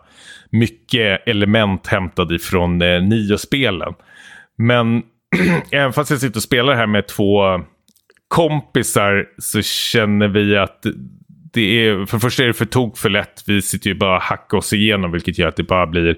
mycket 0.50 1.28
element 1.28 1.88
hämtade 1.88 2.36
ifrån 2.36 2.82
eh, 2.82 3.02
Nio-spelen. 3.02 3.94
Men 4.58 5.04
även 5.72 5.94
fast 5.94 6.12
jag 6.12 6.20
sitter 6.20 6.38
och 6.38 6.44
spelar 6.44 6.76
här 6.76 6.88
med 6.88 7.08
två 7.08 7.42
kompisar 8.28 9.26
så 9.38 9.62
känner 9.62 10.28
vi 10.28 10.58
att 10.58 10.86
det 11.54 11.88
är, 11.88 12.06
för 12.06 12.18
det 12.18 12.22
första 12.22 12.44
är 12.44 12.48
det 12.48 12.54
för 12.54 12.66
tok 12.66 12.98
för 12.98 13.10
lätt. 13.10 13.44
Vi 13.48 13.62
sitter 13.62 13.90
ju 13.90 13.96
bara 13.96 14.16
och 14.16 14.22
hackar 14.22 14.58
oss 14.58 14.74
igenom 14.74 15.12
vilket 15.12 15.38
gör 15.38 15.48
att 15.48 15.56
det 15.56 15.64
bara 15.64 15.88
blir 15.88 16.18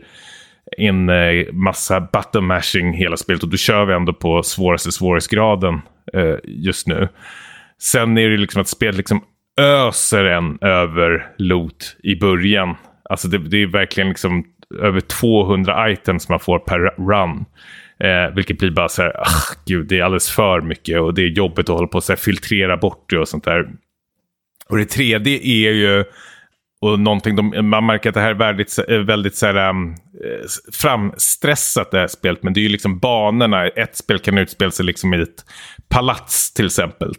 en 0.77 1.09
eh, 1.09 1.53
massa 1.53 2.01
button 2.01 2.45
mashing 2.45 2.93
hela 2.93 3.17
spelet 3.17 3.43
och 3.43 3.49
då 3.49 3.57
kör 3.57 3.85
vi 3.85 3.93
ändå 3.93 4.13
på 4.13 4.43
svåraste 4.43 4.91
svårighetsgraden 4.91 5.81
eh, 6.13 6.35
just 6.43 6.87
nu. 6.87 7.09
Sen 7.81 8.17
är 8.17 8.29
det 8.29 8.37
liksom 8.37 8.61
att 8.61 8.67
spelet 8.67 8.97
liksom 8.97 9.23
öser 9.59 10.25
en 10.25 10.57
över 10.61 11.27
loot 11.37 11.97
i 12.03 12.15
början. 12.15 12.75
Alltså 13.09 13.27
det, 13.27 13.37
det 13.37 13.57
är 13.57 13.67
verkligen 13.67 14.09
liksom 14.09 14.43
över 14.79 14.99
200 14.99 15.91
items 15.91 16.29
man 16.29 16.39
får 16.39 16.59
per 16.59 16.79
run. 16.79 17.45
Eh, 17.99 18.35
vilket 18.35 18.57
blir 18.59 18.71
bara 18.71 18.89
så 18.89 19.01
här, 19.01 19.21
ach, 19.21 19.55
gud, 19.65 19.87
det 19.87 19.99
är 19.99 20.03
alldeles 20.03 20.29
för 20.29 20.61
mycket 20.61 21.01
och 21.01 21.13
det 21.13 21.21
är 21.21 21.27
jobbigt 21.27 21.69
att 21.69 21.75
hålla 21.75 21.87
på 21.87 21.97
och 21.97 22.19
filtrera 22.19 22.77
bort 22.77 23.09
det 23.09 23.19
och 23.19 23.27
sånt 23.27 23.43
där. 23.43 23.69
Och 24.71 24.77
det 24.77 24.85
tredje 24.85 25.37
är 25.37 25.71
ju, 25.71 26.03
och 26.81 26.99
någonting 26.99 27.35
de, 27.35 27.69
man 27.69 27.85
märker 27.85 28.09
att 28.09 28.15
det 28.15 28.21
här 28.21 28.29
är 28.29 28.33
väldigt, 28.33 28.79
eh, 28.87 28.97
väldigt 28.97 29.35
så 29.35 29.45
här, 29.45 29.69
um, 29.69 29.95
framstressat 30.73 31.91
det 31.91 31.99
här 31.99 32.07
spelet. 32.07 32.43
Men 32.43 32.53
det 32.53 32.59
är 32.59 32.63
ju 32.63 32.69
liksom 32.69 32.99
banorna. 32.99 33.67
Ett 33.67 33.95
spel 33.95 34.19
kan 34.19 34.37
utspela 34.37 34.71
sig 34.71 34.85
liksom 34.85 35.13
i 35.13 35.21
ett 35.21 35.45
palats 35.89 36.53
till 36.53 36.65
exempel. 36.65 37.13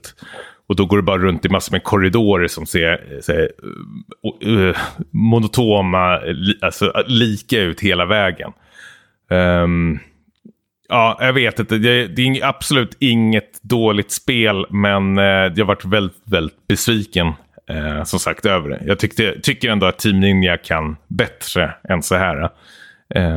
Och 0.69 0.77
då 0.77 0.87
går 0.87 0.97
det 0.97 1.03
bara 1.03 1.19
runt 1.19 1.45
i 1.45 1.49
massor 1.49 1.73
med 1.73 1.83
korridorer 1.83 2.49
som 2.49 2.67
ser, 2.67 3.21
ser 3.23 3.51
uh, 4.47 4.53
uh, 4.53 4.77
monotoma, 5.11 6.19
li, 6.19 6.59
alltså 6.61 6.85
eh, 6.85 7.03
lika 7.07 7.61
ut 7.61 7.81
hela 7.81 8.07
vägen. 8.07 8.53
Um, 9.31 9.99
ja, 10.89 11.17
jag 11.21 11.33
vet 11.33 11.59
inte. 11.59 11.79
Det, 11.79 12.07
det 12.07 12.23
är 12.23 12.47
absolut 12.47 12.97
inget 13.01 13.63
dåligt 13.63 14.11
spel, 14.11 14.67
men 14.71 15.19
uh, 15.19 15.25
jag 15.25 15.59
har 15.59 15.65
varit 15.65 15.85
väldigt, 15.85 16.23
väldigt 16.25 16.67
besviken. 16.69 17.33
Uh, 17.71 18.05
som 18.05 18.19
sagt 18.19 18.47
över 18.47 18.69
det. 18.69 18.83
Jag 18.87 18.99
tyckte, 18.99 19.41
tycker 19.41 19.71
ändå 19.71 19.87
att 19.87 19.99
Team 19.99 20.21
Ninja 20.21 20.57
kan 20.57 20.97
bättre 21.09 21.75
än 21.89 22.03
så 22.03 22.15
här. 22.15 22.43
Um, 22.43 22.51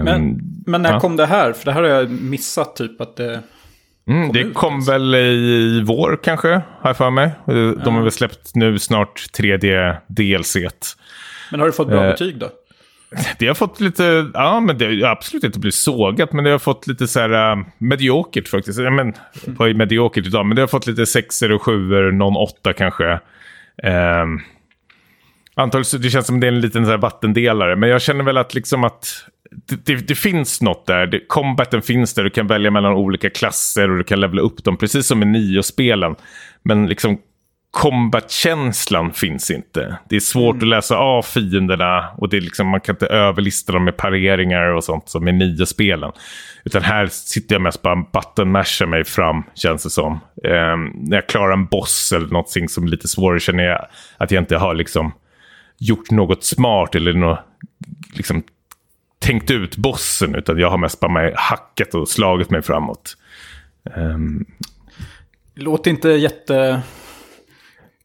Men, 0.04 0.42
men 0.66 0.82
när 0.82 0.94
ja. 0.94 1.00
kom 1.00 1.16
det 1.16 1.26
här? 1.26 1.54
För 1.54 1.66
det 1.66 1.72
här 1.72 1.82
har 1.82 1.90
jag 1.90 2.10
missat 2.10 2.76
typ 2.76 3.02
att 3.02 3.16
det... 3.16 3.40
Mm, 4.08 4.32
det 4.32 4.40
ut 4.40 4.54
kom 4.54 4.74
ens? 4.74 4.90
väl 4.90 5.16
i 5.16 5.84
vår 5.86 6.20
kanske, 6.24 6.50
har 6.50 6.90
jag 6.90 6.98
för 6.98 7.10
mig. 7.10 7.32
De 7.84 7.96
har 7.96 8.02
väl 8.02 8.12
släppt 8.12 8.56
nu 8.56 8.80
snart 8.80 9.26
3D 9.38 9.96
DLC. 10.08 10.56
Men 11.52 11.60
har 11.60 11.68
du 11.68 11.74
fått 11.74 11.88
bra 11.88 12.04
Eh, 12.04 12.12
betyg 12.12 12.38
då? 12.38 12.50
Det 13.40 13.48
har 13.48 13.54
fått 13.54 13.80
lite, 13.80 14.28
ja 14.34 14.60
men 14.60 14.78
det 14.78 14.86
har 14.86 15.12
absolut 15.12 15.44
inte 15.44 15.60
blivit 15.60 15.76
sågat, 15.76 16.34
men 16.34 16.44
det 16.44 16.52
har 16.52 16.60
fått 16.60 16.88
lite 16.88 17.08
så 17.08 17.20
här 17.20 17.58
uh, 17.58 17.66
mediokert 17.78 18.48
faktiskt. 18.48 18.80
Ja, 18.80 18.90
men, 18.90 19.14
vad 19.46 19.70
är 19.70 19.74
mediokert 19.74 20.28
idag? 20.28 20.46
Men 20.46 20.56
det 20.56 20.62
har 20.62 20.68
fått 20.68 20.88
lite 20.88 21.06
sexor 21.06 21.52
och 21.52 21.62
sjuor, 21.62 22.12
någon 22.12 22.36
åtta 22.36 22.74
kanske. 22.74 23.20
Um, 23.84 24.42
antagligen, 25.56 26.02
det 26.02 26.10
känns 26.10 26.28
som 26.28 26.40
det 26.40 26.48
är 26.48 26.52
en 26.52 26.62
liten 26.62 26.86
så 26.86 26.92
här 26.92 26.98
vattendelare, 26.98 27.76
men 27.76 27.90
jag 27.90 28.02
känner 28.02 28.24
väl 28.24 28.38
att 28.38 28.54
liksom 28.54 28.84
att 28.84 29.08
det, 29.52 29.86
det, 29.86 30.08
det 30.08 30.16
finns 30.16 30.62
något 30.62 30.86
där. 30.86 31.08
Det, 31.08 31.20
combaten 31.28 31.82
finns 31.82 32.14
där, 32.14 32.24
du 32.24 32.30
kan 32.30 32.48
välja 32.48 32.72
mellan 32.72 32.94
olika 32.94 33.30
klasser 33.30 33.92
och 33.92 33.98
du 33.98 34.04
kan 34.04 34.20
levela 34.20 34.42
upp 34.42 34.64
dem, 34.64 34.78
precis 34.78 35.08
som 35.08 35.24
i 35.24 35.26
Nio-spelen. 35.26 36.16
Men 36.64 36.88
liksom 36.88 37.18
combat-känslan 37.76 39.14
finns 39.14 39.52
inte. 39.52 39.98
Det 40.10 40.16
är 40.16 40.20
svårt 40.20 40.56
att 40.56 40.68
läsa 40.68 40.98
av 40.98 41.22
fienderna 41.22 42.10
och 42.18 42.30
det 42.30 42.38
är 42.38 42.42
liksom, 42.42 42.68
man 42.68 42.82
kan 42.82 42.96
inte 42.96 43.08
överlista 43.08 43.72
dem 43.74 43.84
med 43.84 43.98
pareringar 43.98 44.66
och 44.66 44.84
sånt 44.84 45.10
som 45.10 45.28
i 45.28 45.32
nio 45.32 45.66
spelen. 45.66 46.12
Utan 46.64 46.82
här 46.82 47.08
sitter 47.08 47.56
jag 47.56 47.62
mest 47.62 47.82
bara 47.82 47.96
button 47.96 48.52
mashar 48.52 48.86
mig 48.86 49.04
fram, 49.04 49.44
känns 49.56 49.84
det 49.84 49.90
som. 49.90 50.14
Eh, 50.44 50.78
när 50.94 51.18
jag 51.18 51.28
klarar 51.28 51.54
en 51.54 51.66
boss 51.66 52.14
eller 52.16 52.28
någonting 52.28 52.70
som 52.70 52.84
är 52.84 52.88
lite 52.88 53.08
svårare 53.08 53.40
känner 53.40 53.64
jag 53.64 53.88
att 54.18 54.32
jag 54.32 54.42
inte 54.42 54.58
har 54.58 54.74
liksom 54.74 55.12
gjort 55.78 56.12
något 56.12 56.44
smart 56.44 56.96
eller 56.96 57.14
något, 57.14 57.40
liksom, 58.14 58.44
tänkt 59.20 59.52
ut 59.52 59.78
bossen. 59.78 60.36
Utan 60.36 60.58
jag 60.58 60.70
har 60.70 60.78
mest 60.78 61.00
bara 61.00 61.32
hackat 61.36 61.96
och 61.96 62.10
slagit 62.10 62.50
mig 62.50 62.62
framåt. 62.62 63.18
Um... 63.96 64.46
Låter 65.56 65.92
inte 65.92 66.10
jätte 66.10 66.82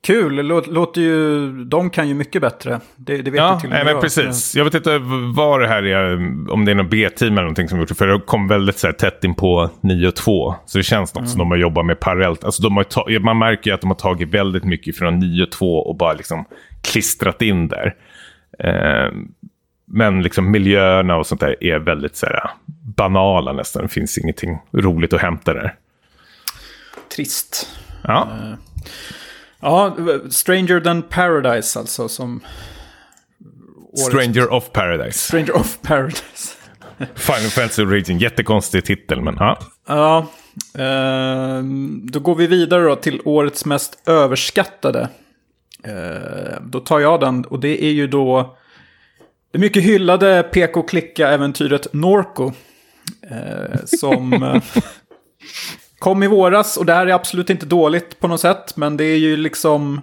Kul, 0.03 0.47
låter 0.67 1.01
ju, 1.01 1.51
de 1.65 1.91
kan 1.91 2.09
ju 2.09 2.15
mycket 2.15 2.43
bättre. 2.43 2.81
Det, 2.97 3.17
det 3.23 3.31
vet 3.31 3.39
ja, 3.39 3.61
till 3.61 3.67
och 3.67 3.75
med 3.75 3.85
nej, 3.85 3.95
men 3.95 4.03
precis. 4.03 4.55
Jag 4.55 4.65
vet 4.65 4.75
inte 4.75 4.99
vad 5.35 5.61
det 5.61 5.69
här 5.69 5.83
är, 5.83 6.15
om 6.53 6.65
det 6.65 6.71
är 6.71 6.75
någon 6.75 6.89
B-team 6.89 7.33
eller 7.33 7.43
någonting 7.43 7.69
som 7.69 7.79
gjort 7.79 7.89
det. 7.89 7.95
För 7.95 8.07
det 8.07 8.21
kom 8.21 8.49
väldigt 8.49 8.79
så 8.79 8.87
här, 8.87 8.95
tätt 8.95 9.25
in 9.25 9.35
på 9.35 9.71
9 9.81 10.09
och 10.09 10.17
2. 10.17 10.55
Så 10.67 10.79
det 10.79 10.85
känns 10.85 11.15
något 11.15 11.21
mm. 11.21 11.29
som 11.29 11.39
de 11.39 11.51
har 11.51 11.59
jobbat 11.59 11.87
med 11.87 12.01
parallellt. 12.01 12.45
Alltså, 12.45 12.63
de 12.63 12.77
har 12.77 13.19
man 13.21 13.39
märker 13.39 13.71
ju 13.71 13.75
att 13.75 13.81
de 13.81 13.91
har 13.91 13.95
tagit 13.95 14.29
väldigt 14.29 14.65
mycket 14.65 14.97
från 14.97 15.19
9 15.19 15.43
och 15.43 15.53
2 15.53 15.77
och 15.77 15.97
bara 15.97 16.13
liksom 16.13 16.45
klistrat 16.83 17.43
in 17.43 17.69
där. 17.69 17.95
Eh, 18.59 19.13
men 19.87 20.23
liksom 20.23 20.51
miljöerna 20.51 21.17
och 21.17 21.27
sånt 21.27 21.41
där 21.41 21.65
är 21.65 21.79
väldigt 21.79 22.17
så 22.17 22.27
här, 22.27 22.51
banala 22.97 23.53
nästan. 23.53 23.83
Det 23.83 23.89
finns 23.89 24.19
ingenting 24.19 24.59
roligt 24.73 25.13
att 25.13 25.21
hämta 25.21 25.55
där. 25.55 25.75
Trist. 27.17 27.69
Ja. 28.03 28.29
Uh. 28.43 28.55
Ja, 29.61 29.97
Stranger 30.31 30.81
than 30.81 31.03
Paradise 31.03 31.79
alltså 31.79 32.09
som... 32.09 32.41
Stranger 34.09 34.53
of 34.53 34.73
Paradise. 34.73 35.19
Stranger 35.19 35.57
of 35.57 35.79
Paradise. 35.83 36.57
Final 37.15 37.51
Fantasy 37.51 37.83
Origin, 37.83 38.19
jättekonstig 38.19 38.85
titel 38.85 39.21
men 39.21 39.37
ja. 39.39 39.59
Ja, 39.87 40.27
eh, 40.75 41.63
då 42.03 42.21
går 42.21 42.35
vi 42.35 42.47
vidare 42.47 42.85
då 42.85 42.97
till 42.97 43.21
årets 43.25 43.65
mest 43.65 44.09
överskattade. 44.09 45.09
Eh, 45.85 46.61
då 46.61 46.81
tar 46.81 47.01
jag 47.01 47.21
den 47.21 47.45
och 47.45 47.61
det 47.61 47.85
är 47.85 47.91
ju 47.91 48.07
då 48.07 48.57
det 49.53 49.59
mycket 49.59 49.83
hyllade 49.83 50.43
PK-klicka-äventyret 50.43 51.87
Norco. 51.93 52.53
Eh, 53.31 53.85
som... 53.85 54.61
Kom 56.01 56.23
i 56.23 56.27
våras 56.27 56.77
och 56.77 56.87
det 56.87 56.93
här 56.93 57.07
är 57.07 57.13
absolut 57.13 57.51
inte 57.51 57.67
dåligt 57.67 58.21
på 58.21 58.29
något 58.29 58.41
sätt. 58.41 58.77
Men 58.77 58.97
det 58.97 59.05
är 59.05 59.19
ju 59.19 59.37
liksom... 59.37 60.01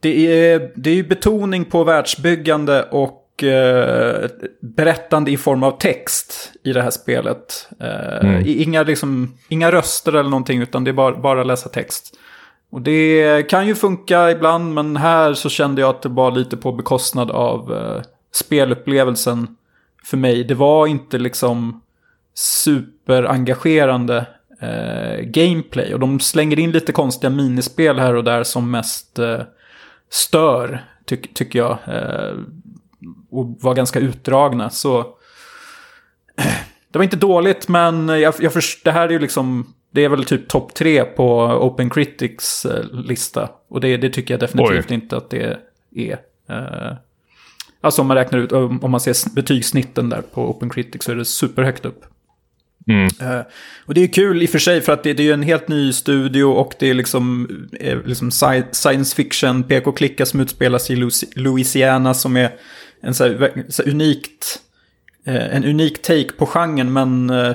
Det 0.00 0.26
är, 0.26 0.70
det 0.74 0.90
är 0.90 0.94
ju 0.94 1.08
betoning 1.08 1.64
på 1.64 1.84
världsbyggande 1.84 2.82
och 2.82 3.42
eh, 3.42 4.28
berättande 4.60 5.30
i 5.30 5.36
form 5.36 5.62
av 5.62 5.78
text 5.78 6.52
i 6.64 6.72
det 6.72 6.82
här 6.82 6.90
spelet. 6.90 7.68
Eh, 7.80 8.28
mm. 8.28 8.42
inga, 8.46 8.82
liksom, 8.82 9.38
inga 9.48 9.72
röster 9.72 10.12
eller 10.12 10.30
någonting 10.30 10.62
utan 10.62 10.84
det 10.84 10.90
är 10.90 10.92
bara, 10.92 11.16
bara 11.16 11.44
läsa 11.44 11.68
text. 11.68 12.18
Och 12.70 12.82
det 12.82 13.42
kan 13.48 13.66
ju 13.66 13.74
funka 13.74 14.30
ibland 14.30 14.74
men 14.74 14.96
här 14.96 15.34
så 15.34 15.48
kände 15.48 15.80
jag 15.80 15.90
att 15.90 16.02
det 16.02 16.08
var 16.08 16.30
lite 16.30 16.56
på 16.56 16.72
bekostnad 16.72 17.30
av 17.30 17.72
eh, 17.72 18.02
spelupplevelsen 18.32 19.56
för 20.04 20.16
mig. 20.16 20.44
Det 20.44 20.54
var 20.54 20.86
inte 20.86 21.18
liksom 21.18 21.80
superengagerande 22.34 24.26
eh, 24.62 25.20
gameplay. 25.20 25.94
Och 25.94 26.00
de 26.00 26.20
slänger 26.20 26.58
in 26.58 26.70
lite 26.70 26.92
konstiga 26.92 27.30
minispel 27.30 27.98
här 27.98 28.14
och 28.14 28.24
där 28.24 28.42
som 28.42 28.70
mest 28.70 29.18
eh, 29.18 29.40
stör, 30.10 30.84
ty 31.04 31.16
tycker 31.16 31.58
jag. 31.58 31.78
Eh, 31.86 32.34
och 33.30 33.46
var 33.60 33.74
ganska 33.74 33.98
utdragna. 33.98 34.70
Så 34.70 35.06
det 36.90 36.98
var 36.98 37.02
inte 37.02 37.16
dåligt, 37.16 37.68
men 37.68 38.08
jag, 38.08 38.34
jag 38.38 38.52
först, 38.52 38.84
det 38.84 38.92
här 38.92 39.08
är 39.08 39.12
ju 39.12 39.18
liksom... 39.18 39.74
Det 39.94 40.04
är 40.04 40.08
väl 40.08 40.24
typ 40.24 40.48
topp 40.48 40.74
tre 40.74 41.04
på 41.04 41.42
Open 41.42 41.90
Critics 41.90 42.64
eh, 42.64 42.84
lista. 42.92 43.48
Och 43.68 43.80
det, 43.80 43.96
det, 43.96 44.10
tycker 44.10 44.34
jag 44.34 44.40
definitivt 44.40 44.90
Oj. 44.90 44.94
inte 44.94 45.16
att 45.16 45.30
det 45.30 45.58
är. 45.94 46.18
Eh, 46.48 46.96
alltså 47.80 48.02
om 48.02 48.08
man 48.08 48.16
räknar 48.16 48.38
ut, 48.38 48.52
om 48.52 48.90
man 48.90 49.00
ser 49.00 49.34
betygssnitten 49.34 50.08
där 50.08 50.22
på 50.34 50.50
Open 50.50 50.70
Critics 50.70 51.06
så 51.06 51.12
är 51.12 51.16
det 51.16 51.24
superhögt 51.24 51.84
upp. 51.84 52.04
Mm. 52.88 53.04
Uh, 53.04 53.42
och 53.86 53.94
det 53.94 54.02
är 54.02 54.08
kul 54.08 54.42
i 54.42 54.46
och 54.46 54.50
för 54.50 54.58
sig 54.58 54.80
för 54.80 54.92
att 54.92 55.02
det, 55.02 55.12
det 55.12 55.28
är 55.28 55.34
en 55.34 55.42
helt 55.42 55.68
ny 55.68 55.92
studio 55.92 56.44
och 56.44 56.74
det 56.78 56.90
är 56.90 56.94
liksom, 56.94 57.48
är 57.80 57.96
eh, 57.96 58.02
liksom 58.04 58.30
science 58.72 59.16
fiction, 59.16 59.62
PK-klicka 59.62 60.26
som 60.26 60.40
utspelas 60.40 60.90
i 60.90 61.10
Louisiana 61.36 62.14
som 62.14 62.36
är 62.36 62.50
en 63.02 63.14
så 63.14 63.24
här, 63.24 63.64
så 63.68 63.82
unikt, 63.82 64.60
uh, 65.28 65.56
en 65.56 65.64
unik 65.64 66.02
take 66.02 66.32
på 66.32 66.46
genren 66.46 66.92
men 66.92 67.30
uh, 67.30 67.52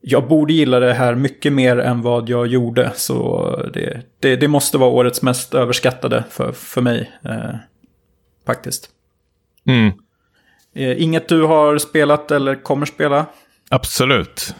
jag 0.00 0.28
borde 0.28 0.52
gilla 0.52 0.80
det 0.80 0.94
här 0.94 1.14
mycket 1.14 1.52
mer 1.52 1.78
än 1.78 2.02
vad 2.02 2.28
jag 2.28 2.46
gjorde. 2.46 2.92
Så 2.94 3.50
det, 3.74 4.02
det, 4.20 4.36
det 4.36 4.48
måste 4.48 4.78
vara 4.78 4.90
årets 4.90 5.22
mest 5.22 5.54
överskattade 5.54 6.24
för, 6.30 6.52
för 6.52 6.80
mig. 6.80 7.12
faktiskt. 8.46 8.90
Mm. 9.66 9.92
Inget 10.74 11.28
du 11.28 11.42
har 11.42 11.78
spelat 11.78 12.30
eller 12.30 12.62
kommer 12.62 12.86
spela? 12.86 13.26
Absolut. 13.68 14.54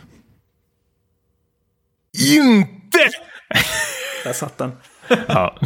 Inte! 2.36 2.98
Där 4.24 4.32
satt 4.32 4.58
den. 4.58 4.72
ja. 5.28 5.58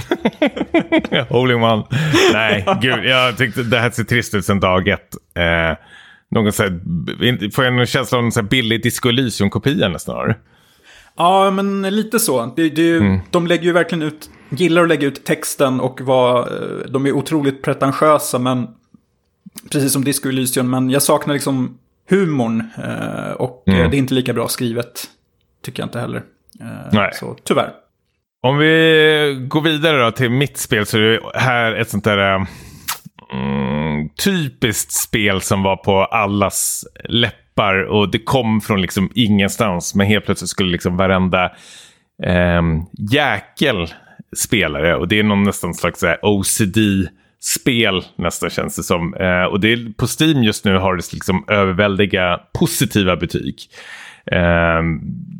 Holy 1.28 1.54
one. 1.54 1.84
Nej, 2.32 2.66
gud. 2.80 3.04
Jag 3.04 3.36
tyckte 3.38 3.62
det 3.62 3.78
här 3.78 3.90
ser 3.90 4.04
trist 4.04 4.34
ut 4.34 4.44
sen 4.44 4.60
dag 4.60 4.88
ett. 4.88 5.14
Eh, 5.34 5.76
någon 6.30 6.52
så 6.52 6.62
här, 6.62 7.50
får 7.50 7.64
jag 7.64 7.78
en 7.78 7.86
känsla 7.86 8.18
av 8.18 8.24
en 8.24 8.32
så 8.32 8.40
här 8.40 8.48
billig 8.48 8.82
Disco 8.82 9.08
Elysium-kopia 9.08 9.88
nästan? 9.88 10.34
Ja, 11.16 11.50
men 11.50 11.82
lite 11.82 12.18
så. 12.18 12.52
Det, 12.56 12.68
det, 12.68 12.96
mm. 12.96 13.20
De 13.30 13.46
lägger 13.46 13.64
ju 13.64 13.72
verkligen 13.72 14.02
ut, 14.02 14.30
gillar 14.50 14.82
att 14.82 14.88
lägga 14.88 15.06
ut 15.06 15.24
texten 15.24 15.80
och 15.80 16.00
var, 16.00 16.38
eh, 16.40 16.90
de 16.90 17.06
är 17.06 17.12
otroligt 17.12 17.62
pretentiösa, 17.62 18.38
men 18.38 18.68
precis 19.72 19.92
som 19.92 20.04
Disco 20.04 20.28
Elysium, 20.28 20.70
men 20.70 20.90
jag 20.90 21.02
saknar 21.02 21.34
liksom 21.34 21.78
humorn. 22.10 22.64
Eh, 22.78 23.32
och 23.32 23.64
eh, 23.68 23.74
mm. 23.74 23.90
det 23.90 23.96
är 23.96 23.98
inte 23.98 24.14
lika 24.14 24.32
bra 24.32 24.48
skrivet. 24.48 25.04
Tycker 25.64 25.82
jag 25.82 25.86
inte 25.86 26.00
heller. 26.00 26.22
Eh, 26.60 26.66
Nej. 26.92 27.10
Så 27.12 27.36
tyvärr. 27.44 27.70
Om 28.42 28.58
vi 28.58 29.46
går 29.48 29.60
vidare 29.60 30.04
då 30.04 30.10
till 30.10 30.30
mitt 30.30 30.56
spel 30.58 30.86
så 30.86 30.98
är 30.98 31.02
det 31.02 31.20
här 31.34 31.74
ett 31.74 31.88
sånt 31.90 32.04
där 32.04 32.46
mm, 33.32 34.08
typiskt 34.24 34.92
spel 34.92 35.40
som 35.40 35.62
var 35.62 35.76
på 35.76 36.04
allas 36.04 36.84
läppar 37.08 37.84
och 37.84 38.10
det 38.10 38.18
kom 38.18 38.60
från 38.60 38.80
liksom 38.80 39.10
ingenstans. 39.14 39.94
Men 39.94 40.06
helt 40.06 40.24
plötsligt 40.24 40.50
skulle 40.50 40.72
liksom 40.72 40.96
varenda 40.96 41.44
eh, 42.24 42.62
jäkel 43.10 43.86
spelare 44.36 44.96
och 44.96 45.08
det 45.08 45.18
är 45.18 45.22
någon 45.22 45.42
nästan 45.42 45.74
slags 45.74 46.04
OCD 46.22 46.78
spel 47.42 48.04
nästan 48.16 48.50
känns 48.50 48.76
det 48.76 48.82
som. 48.82 49.14
Eh, 49.14 49.44
och 49.44 49.60
det 49.60 49.72
är, 49.72 49.92
på 49.96 50.06
Steam 50.20 50.42
just 50.42 50.64
nu 50.64 50.76
har 50.76 50.96
det 50.96 51.12
liksom 51.12 51.44
överväldiga 51.48 52.40
positiva 52.58 53.16
betyg. 53.16 53.56
Eh, 54.26 54.82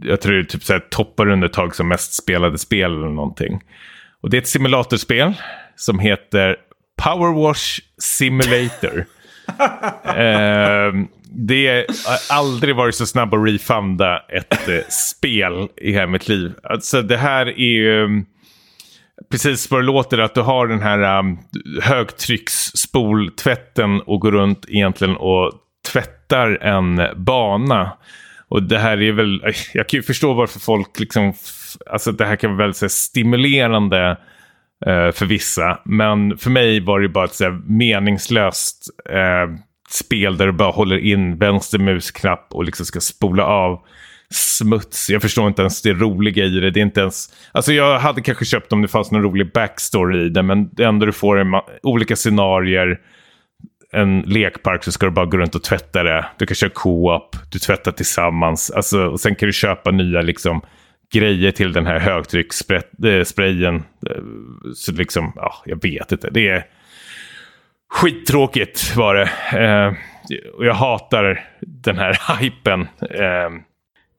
jag 0.02 0.20
tror 0.20 0.34
det 0.34 0.44
typ 0.44 0.64
så 0.64 0.72
här, 0.72 0.80
toppar 0.80 1.28
under 1.28 1.48
tag 1.48 1.74
som 1.74 1.88
mest 1.88 2.14
spelade 2.14 2.58
spel 2.58 2.92
eller 2.92 3.08
någonting. 3.08 3.60
Och 4.22 4.30
det 4.30 4.36
är 4.36 4.40
ett 4.40 4.48
simulatorspel 4.48 5.32
som 5.76 5.98
heter 5.98 6.56
Power 7.02 7.42
Wash 7.42 7.80
Simulator. 7.98 9.06
eh, 10.04 10.92
det 11.34 11.86
har 12.06 12.36
aldrig 12.36 12.76
varit 12.76 12.94
så 12.94 13.06
snabb 13.06 13.34
att 13.34 13.48
refunda 13.48 14.18
ett 14.18 14.68
eh, 14.68 14.88
spel 14.88 15.68
i 15.76 15.92
hela 15.92 16.06
mitt 16.06 16.28
liv. 16.28 16.52
Alltså 16.62 17.02
det 17.02 17.16
här 17.16 17.46
är 17.46 17.72
ju 17.72 18.24
precis 19.30 19.70
vad 19.70 19.80
det 19.80 19.86
låter 19.86 20.18
att 20.18 20.34
du 20.34 20.40
har 20.40 20.66
den 20.66 20.82
här 20.82 21.18
um, 21.18 21.38
högtrycksspoltvätten 21.82 24.00
och 24.00 24.20
går 24.20 24.32
runt 24.32 24.64
egentligen 24.68 25.16
och 25.16 25.52
tvättar 25.92 26.58
en 26.62 27.00
bana. 27.16 27.92
Och 28.48 28.62
det 28.62 28.78
här 28.78 29.02
är 29.02 29.12
väl, 29.12 29.42
jag 29.74 29.88
kan 29.88 29.98
ju 29.98 30.02
förstå 30.02 30.32
varför 30.32 30.60
folk 30.60 31.00
liksom, 31.00 31.32
alltså 31.90 32.12
det 32.12 32.24
här 32.24 32.36
kan 32.36 32.50
vara 32.50 32.58
väldigt 32.58 32.76
så 32.76 32.84
här, 32.84 32.90
stimulerande 32.90 34.10
uh, 34.86 35.10
för 35.10 35.26
vissa. 35.26 35.78
Men 35.84 36.38
för 36.38 36.50
mig 36.50 36.80
var 36.80 37.00
det 37.00 37.08
bara 37.08 37.24
ett 37.24 37.34
så 37.34 37.44
här, 37.44 37.60
meningslöst 37.66 38.90
uh, 39.10 39.56
spel 39.90 40.36
där 40.36 40.46
du 40.46 40.52
bara 40.52 40.72
håller 40.72 40.98
in 40.98 41.38
vänster 41.38 41.78
musknapp 41.78 42.46
och 42.50 42.64
liksom 42.64 42.86
ska 42.86 43.00
spola 43.00 43.44
av 43.44 43.80
smuts. 44.32 45.10
Jag 45.10 45.22
förstår 45.22 45.48
inte 45.48 45.62
ens 45.62 45.82
det 45.82 45.92
roliga 45.92 46.44
i 46.44 46.48
det. 46.48 46.70
Det 46.70 46.80
är 46.80 46.82
inte 46.82 47.00
ens... 47.00 47.28
Alltså 47.52 47.72
jag 47.72 47.98
hade 47.98 48.20
kanske 48.20 48.44
köpt 48.44 48.72
om 48.72 48.82
det 48.82 48.88
fanns 48.88 49.10
någon 49.10 49.22
rolig 49.22 49.52
backstory 49.52 50.26
i 50.26 50.28
det. 50.28 50.42
Men 50.42 50.68
det 50.72 50.84
enda 50.84 51.06
du 51.06 51.12
får 51.12 51.38
är 51.38 51.46
olika 51.82 52.16
scenarier. 52.16 53.00
En 53.92 54.20
lekpark 54.20 54.84
så 54.84 54.92
ska 54.92 55.06
du 55.06 55.12
bara 55.12 55.26
gå 55.26 55.36
runt 55.38 55.54
och 55.54 55.62
tvätta 55.62 56.02
det. 56.02 56.26
Du 56.38 56.46
kan 56.46 56.54
köra 56.54 56.70
co-op. 56.70 57.36
Du 57.52 57.58
tvättar 57.58 57.92
tillsammans. 57.92 58.70
Alltså, 58.70 59.06
och 59.06 59.20
sen 59.20 59.34
kan 59.34 59.46
du 59.46 59.52
köpa 59.52 59.90
nya 59.90 60.22
liksom 60.22 60.62
grejer 61.12 61.50
till 61.50 61.72
den 61.72 61.86
här 61.86 61.98
högtryckssprayen. 61.98 63.76
Äh, 63.76 63.82
så 64.74 64.92
liksom, 64.92 65.32
ja, 65.36 65.54
jag 65.64 65.82
vet 65.82 66.12
inte. 66.12 66.30
Det 66.30 66.48
är 66.48 66.66
skittråkigt 67.92 68.96
var 68.96 69.14
det. 69.14 69.30
Eh, 69.58 69.94
och 70.54 70.66
jag 70.66 70.74
hatar 70.74 71.44
den 71.60 71.98
här 71.98 72.18
hypen. 72.40 72.80
Eh, 73.10 73.50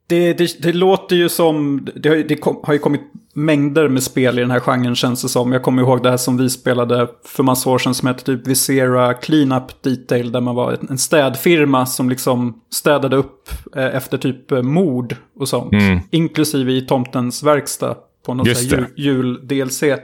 det, 0.07 0.33
det, 0.33 0.61
det, 0.61 0.73
låter 0.73 1.15
ju 1.15 1.29
som, 1.29 1.87
det 1.95 2.09
har, 2.09 2.15
det 2.15 2.39
har 2.63 2.73
ju 2.73 2.79
kommit 2.79 3.01
mängder 3.33 3.89
med 3.89 4.03
spel 4.03 4.37
i 4.39 4.41
den 4.41 4.51
här 4.51 4.59
genren 4.59 4.95
känns 4.95 5.21
det 5.21 5.29
som. 5.29 5.51
Jag 5.51 5.63
kommer 5.63 5.81
ihåg 5.81 6.03
det 6.03 6.09
här 6.09 6.17
som 6.17 6.37
vi 6.37 6.49
spelade 6.49 7.07
för 7.25 7.43
massa 7.43 7.69
år 7.69 7.77
sedan 7.77 7.93
som 7.93 8.07
hette 8.07 8.23
typ 8.23 8.47
Visera 8.47 9.13
Cleanup 9.13 9.81
Detail. 9.81 10.31
Där 10.31 10.41
man 10.41 10.55
var 10.55 10.77
en 10.89 10.97
städfirma 10.97 11.85
som 11.85 12.09
liksom 12.09 12.61
städade 12.73 13.15
upp 13.15 13.49
eh, 13.75 13.95
efter 13.95 14.17
typ 14.17 14.51
eh, 14.51 14.61
mord 14.61 15.15
och 15.39 15.49
sånt. 15.49 15.73
Mm. 15.73 15.99
Inklusive 16.11 16.71
i 16.71 16.81
tomtens 16.81 17.43
verkstad 17.43 17.95
på 18.25 18.33
något 18.33 18.47
jul-DLC. 18.95 19.83
Jul 19.83 19.99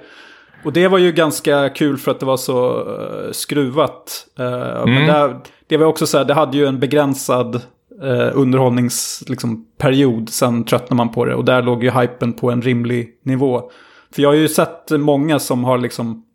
och 0.64 0.74
det 0.74 0.88
var 0.88 0.98
ju 0.98 1.12
ganska 1.12 1.70
kul 1.70 1.98
för 1.98 2.12
att 2.12 2.20
det 2.20 2.26
var 2.26 2.38
så 2.38 2.84
uh, 2.84 3.32
skruvat. 3.32 4.26
Uh, 4.40 4.46
mm. 4.46 4.94
Men 4.94 5.08
det, 5.08 5.40
det 5.68 5.78
var 5.78 5.86
också 5.86 6.08
så 6.08 6.18
här, 6.18 6.26
det 6.26 6.34
hade 6.34 6.58
ju 6.58 6.66
en 6.66 6.80
begränsad 6.80 7.62
eh, 8.04 8.32
underhållningsperiod. 8.34 10.20
Liksom, 10.20 10.28
sen 10.28 10.64
tröttnar 10.64 10.98
man 10.98 11.12
på 11.12 11.26
det. 11.26 11.36
Och 11.36 11.46
där 11.46 11.62
låg 11.62 11.84
ju 11.84 11.92
hypen 11.92 12.34
på 12.34 12.52
en 12.52 12.62
rimlig 12.62 13.10
nivå. 13.24 13.72
För 14.12 14.22
jag 14.22 14.30
har 14.30 14.36
ju 14.36 14.48
sett 14.48 14.92
många 14.92 15.40
som 15.40 15.64
har 15.64 15.78
liksom 15.78 16.26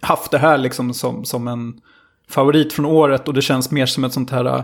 haft 0.00 0.30
det 0.30 0.38
här 0.38 0.58
liksom 0.58 0.94
som, 0.94 1.24
som 1.24 1.48
en 1.48 1.80
favorit 2.28 2.72
från 2.72 2.86
året. 2.86 3.28
Och 3.28 3.34
det 3.34 3.42
känns 3.42 3.70
mer 3.70 3.86
som 3.86 4.04
ett 4.04 4.12
sånt 4.12 4.30
här 4.30 4.46
uh, 4.46 4.62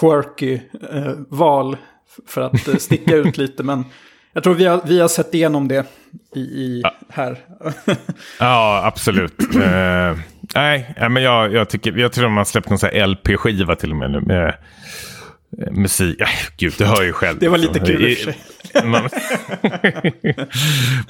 quirky 0.00 0.60
eh, 0.92 1.12
val. 1.28 1.76
För 2.26 2.40
att 2.40 2.68
eh, 2.68 2.76
sticka 2.76 3.16
ut 3.16 3.36
lite. 3.36 3.62
Men 3.62 3.84
jag 4.32 4.42
tror 4.44 4.54
vi 4.54 4.64
har, 4.64 4.80
vi 4.86 5.00
har 5.00 5.08
sett 5.08 5.34
igenom 5.34 5.68
det 5.68 5.86
i, 6.34 6.40
i 6.40 6.80
ja. 6.84 6.94
här. 7.08 7.38
ja, 8.40 8.82
absolut. 8.84 9.40
uh, 9.56 10.18
nej, 10.54 10.96
men 11.10 11.22
jag, 11.22 11.52
jag, 11.52 11.68
tycker, 11.68 11.92
jag 11.92 12.12
tror 12.12 12.24
de 12.24 12.36
har 12.36 12.44
släppt 12.44 12.70
någon 12.70 13.10
LP-skiva 13.10 13.76
till 13.76 13.90
och 13.90 13.96
med 13.96 14.10
nu. 14.10 14.20
Med 14.20 14.48
Eh, 14.48 14.54
musik. 15.70 16.20
Äh, 16.20 16.28
gud, 16.56 16.74
du 16.78 16.84
hör 16.84 17.02
ju 17.02 17.12
själv. 17.12 17.38
Det 17.38 17.48
var 17.48 17.58
lite 17.58 17.80
kul 17.80 18.04
i. 18.04 18.34
Man, 18.84 18.90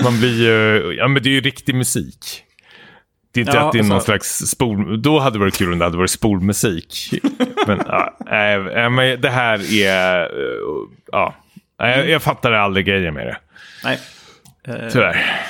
man 0.02 0.18
blir 0.18 0.42
ju... 0.42 0.92
Ja, 0.94 1.08
men 1.08 1.22
det 1.22 1.28
är 1.28 1.32
ju 1.32 1.40
riktig 1.40 1.74
musik. 1.74 2.44
Det 3.32 3.40
är 3.40 3.42
inte 3.42 3.56
ja, 3.56 3.66
att 3.66 3.72
det 3.72 3.78
är 3.78 3.82
någon 3.82 4.00
så. 4.00 4.04
slags 4.04 4.38
spol... 4.38 5.02
Då 5.02 5.18
hade 5.18 5.34
det 5.34 5.40
varit 5.40 5.56
kul 5.56 5.72
om 5.72 5.78
det 5.78 5.84
hade 5.84 5.96
varit 5.96 6.10
spolmusik. 6.10 7.10
men, 7.66 7.80
ja, 7.86 8.16
äh, 8.20 8.90
men 8.90 9.20
det 9.20 9.30
här 9.30 9.74
är... 9.82 10.24
Uh, 10.24 10.88
ja, 11.12 11.34
jag, 11.78 12.08
jag 12.08 12.22
fattar 12.22 12.52
aldrig 12.52 12.86
grejen 12.86 13.14
med 13.14 13.26
det. 13.26 13.36
Nej. 13.84 13.98
Tyvärr. 14.92 15.40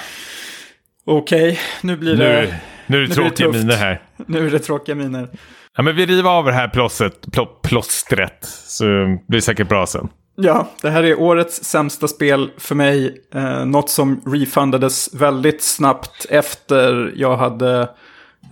Okej, 1.05 1.49
okay, 1.53 1.57
nu 1.81 1.97
blir 1.97 2.17
det... 2.17 2.43
Nu, 2.43 2.55
nu 2.87 3.03
är 3.03 3.09
det 3.09 3.15
tråkiga 3.15 3.49
miner 3.49 3.77
här. 3.77 4.03
Nu 4.27 4.47
är 4.47 4.51
det 4.51 4.59
tråkiga 4.59 4.95
miner. 4.95 5.29
Ja, 5.77 5.83
men 5.83 5.97
vi 5.97 6.07
river 6.07 6.31
av 6.31 6.45
det 6.45 6.53
här 6.53 6.69
plåstret, 6.69 7.33
plå, 7.33 7.47
plåstret 7.47 8.39
så 8.67 8.85
blir 8.85 9.39
det 9.39 9.43
säkert 9.43 9.69
bra 9.69 9.87
sen. 9.87 10.09
Ja, 10.37 10.69
det 10.83 10.91
här 10.91 11.03
är 11.03 11.21
årets 11.21 11.65
sämsta 11.65 12.09
spel 12.09 12.51
för 12.59 12.75
mig. 12.75 13.23
Eh, 13.35 13.65
något 13.65 13.91
som 13.91 14.21
refundades 14.27 15.15
väldigt 15.15 15.63
snabbt 15.63 16.27
efter 16.31 17.13
jag 17.17 17.37
hade 17.37 17.81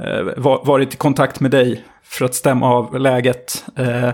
eh, 0.00 0.22
varit 0.64 0.94
i 0.94 0.96
kontakt 0.96 1.40
med 1.40 1.50
dig 1.50 1.84
för 2.04 2.24
att 2.24 2.34
stämma 2.34 2.66
av 2.66 3.00
läget. 3.00 3.64
Eh, 3.76 4.10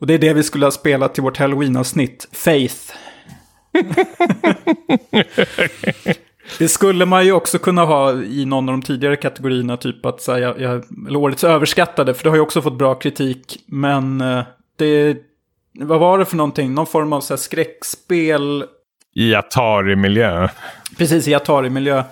och 0.00 0.06
det 0.06 0.14
är 0.14 0.18
det 0.18 0.32
vi 0.32 0.42
skulle 0.42 0.66
ha 0.66 0.70
spelat 0.70 1.14
till 1.14 1.22
vårt 1.22 1.38
halloween-avsnitt, 1.38 2.28
Faith. 2.32 2.92
Det 6.58 6.68
skulle 6.68 7.06
man 7.06 7.24
ju 7.24 7.32
också 7.32 7.58
kunna 7.58 7.84
ha 7.84 8.12
i 8.12 8.44
någon 8.44 8.68
av 8.68 8.72
de 8.72 8.82
tidigare 8.82 9.16
kategorierna, 9.16 9.76
typ 9.76 10.06
att 10.06 10.20
säga, 10.20 10.54
jag, 10.58 10.84
eller 11.08 11.16
årets 11.18 11.44
överskattade, 11.44 12.14
för 12.14 12.24
det 12.24 12.30
har 12.30 12.36
ju 12.36 12.42
också 12.42 12.62
fått 12.62 12.78
bra 12.78 12.94
kritik. 12.94 13.64
Men 13.66 14.20
eh, 14.20 14.42
det, 14.76 15.16
vad 15.72 16.00
var 16.00 16.18
det 16.18 16.24
för 16.24 16.36
någonting? 16.36 16.74
Någon 16.74 16.86
form 16.86 17.12
av 17.12 17.20
så 17.20 17.34
här, 17.34 17.38
skräckspel? 17.38 18.64
I 19.14 19.34
Atari-miljö. 19.34 20.48
Precis, 20.98 21.28
i 21.28 21.34
Atari-miljö. 21.34 22.04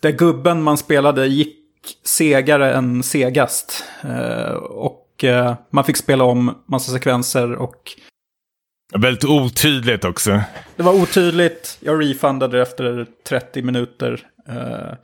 Där 0.00 0.10
gubben 0.10 0.62
man 0.62 0.76
spelade 0.76 1.26
gick 1.26 1.56
segare 2.04 2.74
än 2.74 3.02
segast. 3.02 3.84
Eh, 4.02 4.52
och 4.54 5.24
eh, 5.24 5.54
man 5.70 5.84
fick 5.84 5.96
spela 5.96 6.24
om 6.24 6.62
massa 6.66 6.92
sekvenser 6.92 7.52
och 7.52 7.92
Väldigt 8.92 9.24
otydligt 9.24 10.04
också. 10.04 10.40
Det 10.76 10.82
var 10.82 10.92
otydligt. 10.92 11.78
Jag 11.80 12.02
refundade 12.02 12.62
efter 12.62 13.06
30 13.28 13.62
minuter. 13.62 14.26
Eh, 14.48 14.94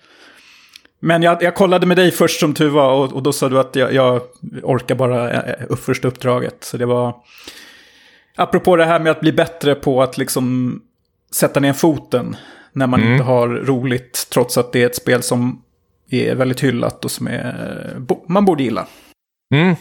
men 1.00 1.22
jag, 1.22 1.42
jag 1.42 1.54
kollade 1.54 1.86
med 1.86 1.96
dig 1.96 2.10
först 2.10 2.40
som 2.40 2.54
tur 2.54 2.68
var 2.68 2.92
och, 2.92 3.12
och 3.12 3.22
då 3.22 3.32
sa 3.32 3.48
du 3.48 3.58
att 3.58 3.76
jag, 3.76 3.92
jag 3.92 4.22
orkar 4.62 4.94
bara 4.94 5.30
eh, 5.30 5.64
upp 5.68 5.84
första 5.84 6.08
uppdraget. 6.08 6.64
Så 6.64 6.76
det 6.76 6.86
var... 6.86 7.14
Apropå 8.36 8.76
det 8.76 8.84
här 8.84 9.00
med 9.00 9.10
att 9.10 9.20
bli 9.20 9.32
bättre 9.32 9.74
på 9.74 10.02
att 10.02 10.18
liksom 10.18 10.80
sätta 11.32 11.60
ner 11.60 11.72
foten 11.72 12.36
när 12.72 12.86
man 12.86 13.00
mm. 13.00 13.12
inte 13.12 13.24
har 13.24 13.48
roligt. 13.48 14.26
Trots 14.30 14.58
att 14.58 14.72
det 14.72 14.82
är 14.82 14.86
ett 14.86 14.96
spel 14.96 15.22
som 15.22 15.62
är 16.10 16.34
väldigt 16.34 16.64
hyllat 16.64 17.04
och 17.04 17.10
som 17.10 17.26
är, 17.26 17.96
man 18.28 18.44
borde 18.44 18.62
gilla. 18.62 18.86
Mm. 19.54 19.76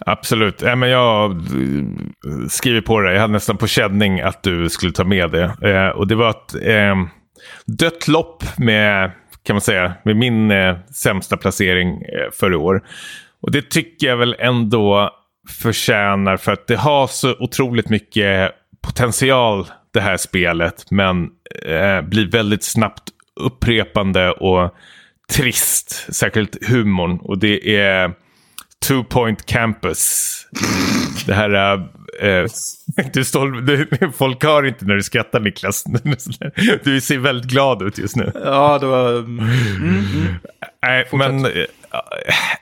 Absolut. 0.00 0.62
Ja, 0.62 0.76
men 0.76 0.88
jag 0.88 1.30
eh, 1.30 2.48
skriver 2.48 2.80
på 2.80 3.00
det. 3.00 3.12
Jag 3.12 3.20
hade 3.20 3.32
nästan 3.32 3.56
på 3.56 3.66
känning 3.66 4.20
att 4.20 4.42
du 4.42 4.68
skulle 4.68 4.92
ta 4.92 5.04
med 5.04 5.30
det. 5.30 5.70
Eh, 5.70 5.88
och 5.88 6.06
det 6.06 6.14
var 6.14 6.30
ett 6.30 6.54
eh, 6.62 6.96
dött 7.66 8.08
lopp 8.08 8.44
med, 8.58 9.10
kan 9.42 9.54
man 9.54 9.60
säga, 9.60 9.92
med 10.04 10.16
min 10.16 10.50
eh, 10.50 10.76
sämsta 10.94 11.36
placering 11.36 11.88
eh, 11.90 12.30
för 12.32 12.52
i 12.52 12.56
år. 12.56 12.82
Och 13.40 13.52
det 13.52 13.70
tycker 13.70 14.06
jag 14.06 14.16
väl 14.16 14.36
ändå 14.38 15.10
förtjänar 15.62 16.36
för 16.36 16.52
att 16.52 16.66
det 16.66 16.76
har 16.76 17.06
så 17.06 17.34
otroligt 17.38 17.88
mycket 17.88 18.52
potential 18.86 19.66
det 19.94 20.00
här 20.00 20.16
spelet. 20.16 20.90
Men 20.90 21.28
eh, 21.66 22.00
blir 22.00 22.30
väldigt 22.30 22.64
snabbt 22.64 23.02
upprepande 23.40 24.30
och 24.30 24.74
trist. 25.32 26.14
Särskilt 26.14 26.68
humorn. 26.68 27.18
Och 27.22 27.38
det 27.38 27.76
är 27.76 28.12
Two 28.86 29.04
Point 29.04 29.46
Campus. 29.46 30.28
Det 31.26 31.34
här... 31.34 31.74
Äh, 32.20 32.44
du 33.12 33.24
står, 33.24 33.60
du, 33.60 33.88
folk 34.12 34.44
hör 34.44 34.66
inte 34.66 34.84
när 34.84 34.94
du 34.94 35.02
skrattar 35.02 35.40
Niklas. 35.40 35.84
Du 36.84 37.00
ser 37.00 37.18
väldigt 37.18 37.50
glad 37.50 37.82
ut 37.82 37.98
just 37.98 38.16
nu. 38.16 38.32
Ja, 38.34 38.78
det 38.78 38.86
var... 38.86 39.18
Mm, 39.18 39.38
mm. 39.38 40.34
Nej, 40.82 41.08
men 41.12 41.44
äh, 41.44 41.50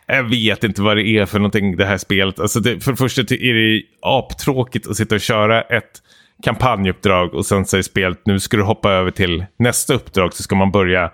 jag 0.06 0.22
vet 0.22 0.64
inte 0.64 0.82
vad 0.82 0.96
det 0.96 1.08
är 1.08 1.26
för 1.26 1.38
någonting 1.38 1.76
det 1.76 1.86
här 1.86 1.98
spelet. 1.98 2.40
Alltså 2.40 2.60
det, 2.60 2.80
för 2.80 2.90
det 2.90 2.96
första 2.96 3.22
är 3.22 3.54
det 3.54 3.82
aptråkigt 4.02 4.86
att 4.86 4.96
sitta 4.96 5.14
och 5.14 5.20
köra 5.20 5.62
ett 5.62 6.02
kampanjuppdrag 6.42 7.34
och 7.34 7.46
sen 7.46 7.66
säger 7.66 7.82
spelet 7.82 8.18
nu 8.24 8.40
ska 8.40 8.56
du 8.56 8.62
hoppa 8.62 8.90
över 8.92 9.10
till 9.10 9.46
nästa 9.58 9.94
uppdrag 9.94 10.34
så 10.34 10.42
ska 10.42 10.56
man 10.56 10.70
börja 10.70 11.10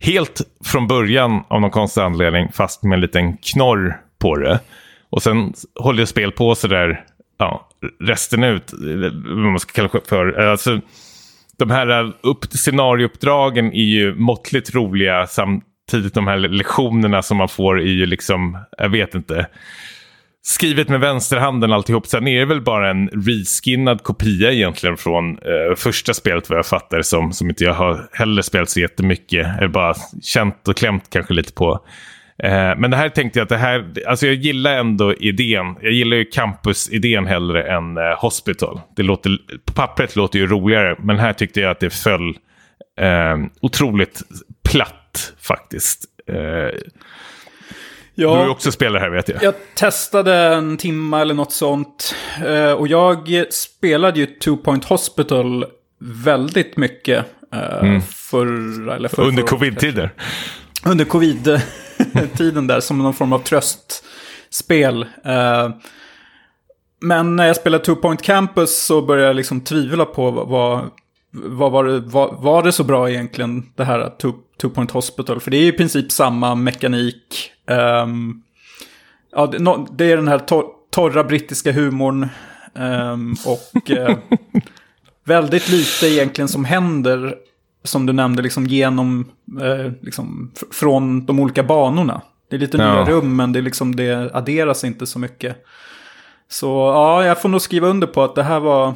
helt 0.00 0.40
från 0.64 0.86
början 0.86 1.44
av 1.48 1.60
någon 1.60 1.70
konstig 1.70 2.00
anledning 2.00 2.52
fast 2.52 2.82
med 2.82 2.96
en 2.96 3.00
liten 3.00 3.36
knorr 3.36 4.00
på 4.18 4.36
det. 4.36 4.60
Och 5.10 5.22
sen 5.22 5.52
håller 5.74 5.98
jag 5.98 6.08
spel 6.08 6.32
på 6.32 6.54
sådär 6.54 7.04
ja, 7.38 7.68
resten 8.00 8.44
ut. 8.44 8.72
Vad 9.24 9.36
man 9.36 9.60
ska 9.60 9.72
kalla 9.72 9.88
det 9.92 10.08
för. 10.08 10.32
Alltså, 10.32 10.80
de 11.58 11.70
här 11.70 12.04
eh, 12.04 12.10
upp, 12.20 12.44
scenariouppdragen 12.44 13.72
är 13.72 13.84
ju 13.84 14.14
måttligt 14.14 14.74
roliga 14.74 15.26
samtidigt 15.26 16.14
de 16.14 16.26
här 16.26 16.36
lektionerna 16.36 17.22
som 17.22 17.36
man 17.36 17.48
får 17.48 17.80
är 17.80 17.92
ju 17.92 18.06
liksom, 18.06 18.58
jag 18.78 18.88
vet 18.88 19.14
inte. 19.14 19.46
Skrivet 20.42 20.88
med 20.88 21.00
vänsterhanden 21.00 21.72
alltihop. 21.72 22.06
Sen 22.06 22.28
är 22.28 22.38
det 22.38 22.46
väl 22.46 22.60
bara 22.60 22.90
en 22.90 23.08
reskinnad 23.08 24.02
kopia 24.02 24.52
egentligen 24.52 24.96
från 24.96 25.30
eh, 25.30 25.76
första 25.76 26.14
spelet 26.14 26.50
vad 26.50 26.58
jag 26.58 26.66
fattar 26.66 27.02
som. 27.02 27.32
Som 27.32 27.48
inte 27.48 27.64
jag 27.64 27.74
har 27.74 28.08
heller 28.12 28.42
spelat 28.42 28.70
så 28.70 28.80
jättemycket. 28.80 29.46
Eller 29.58 29.68
bara 29.68 29.94
känt 30.22 30.68
och 30.68 30.76
klämt 30.76 31.10
kanske 31.10 31.34
lite 31.34 31.52
på. 31.52 31.80
Eh, 32.42 32.78
men 32.78 32.90
det 32.90 32.96
här 32.96 33.08
tänkte 33.08 33.38
jag 33.38 33.44
att 33.44 33.48
det 33.48 33.56
här, 33.56 33.92
alltså 34.06 34.26
jag 34.26 34.34
gillar 34.34 34.78
ändå 34.78 35.14
idén. 35.14 35.76
Jag 35.80 35.92
gillar 35.92 36.16
ju 36.16 36.24
campus-idén 36.24 37.26
hellre 37.26 37.62
än 37.72 37.96
eh, 37.96 38.02
hospital. 38.18 38.80
Det 38.96 39.02
låter, 39.02 39.38
på 39.64 39.72
pappret 39.72 40.16
låter 40.16 40.38
ju 40.38 40.46
roligare, 40.46 40.96
men 40.98 41.18
här 41.18 41.32
tyckte 41.32 41.60
jag 41.60 41.70
att 41.70 41.80
det 41.80 41.90
föll 41.90 42.28
eh, 43.00 43.36
otroligt 43.60 44.22
platt 44.70 45.32
faktiskt. 45.40 46.04
Eh, 46.28 46.78
Ja, 48.20 48.30
du 48.30 48.36
har 48.36 48.48
också 48.48 48.72
spelat 48.72 49.02
här 49.02 49.10
vet 49.10 49.28
jag. 49.28 49.42
Jag 49.42 49.54
testade 49.74 50.34
en 50.34 50.76
timme 50.76 51.20
eller 51.20 51.34
något 51.34 51.52
sånt. 51.52 52.14
Eh, 52.46 52.72
och 52.72 52.88
jag 52.88 53.44
spelade 53.50 54.20
ju 54.20 54.26
Two 54.26 54.56
Point 54.56 54.84
Hospital 54.84 55.64
väldigt 56.00 56.76
mycket. 56.76 57.24
Mm. 57.52 58.02
Förra, 58.02 58.96
eller 58.96 59.08
för, 59.08 59.22
Under 59.22 59.42
covid-tider. 59.42 60.10
Under 60.84 61.04
covid 61.04 61.60
tiden 62.36 62.66
där 62.66 62.80
som 62.80 62.98
någon 62.98 63.14
form 63.14 63.32
av 63.32 63.38
tröstspel. 63.38 65.06
Eh, 65.24 65.70
men 67.00 67.36
när 67.36 67.46
jag 67.46 67.56
spelade 67.56 67.84
Two 67.84 67.94
Point 67.94 68.22
Campus 68.22 68.82
så 68.86 69.02
började 69.02 69.26
jag 69.26 69.36
liksom 69.36 69.60
tvivla 69.60 70.04
på 70.04 70.30
vad, 70.30 70.90
vad 71.30 71.72
var, 71.72 71.84
det, 71.84 72.00
var, 72.00 72.36
var 72.38 72.62
det 72.62 72.72
så 72.72 72.84
bra 72.84 73.10
egentligen, 73.10 73.72
det 73.76 73.84
här 73.84 74.10
Two, 74.10 74.32
two 74.60 74.68
Point 74.68 74.90
Hospital? 74.90 75.40
För 75.40 75.50
det 75.50 75.56
är 75.56 75.68
i 75.68 75.72
princip 75.72 76.12
samma 76.12 76.54
mekanik. 76.54 77.52
Um, 77.66 78.42
ja, 79.32 79.46
det, 79.46 79.58
no, 79.58 79.88
det, 79.96 80.12
är 80.12 80.16
den 80.16 80.28
här 80.28 80.38
tor 80.38 80.64
torra 80.90 81.24
brittiska 81.24 81.72
humorn. 81.72 82.28
Um, 82.74 83.36
och 83.46 83.90
uh, 83.90 84.16
väldigt 85.24 85.68
lite 85.68 86.06
egentligen 86.06 86.48
som 86.48 86.64
händer, 86.64 87.36
som 87.84 88.06
du 88.06 88.12
nämnde, 88.12 88.42
liksom 88.42 88.66
genom, 88.66 89.28
uh, 89.62 89.92
liksom, 90.00 90.52
från 90.70 91.26
de 91.26 91.40
olika 91.40 91.62
banorna. 91.62 92.22
Det 92.50 92.56
är 92.56 92.60
lite 92.60 92.76
ja. 92.76 92.94
nya 92.94 93.14
rum, 93.14 93.36
men 93.36 93.52
det, 93.52 93.58
är 93.58 93.62
liksom, 93.62 93.96
det 93.96 94.34
adderas 94.34 94.84
inte 94.84 95.06
så 95.06 95.18
mycket. 95.18 95.56
Så 96.48 96.66
ja, 96.66 97.24
jag 97.24 97.42
får 97.42 97.48
nog 97.48 97.62
skriva 97.62 97.88
under 97.88 98.06
på 98.06 98.22
att 98.22 98.34
det 98.34 98.42
här 98.42 98.60
var 98.60 98.94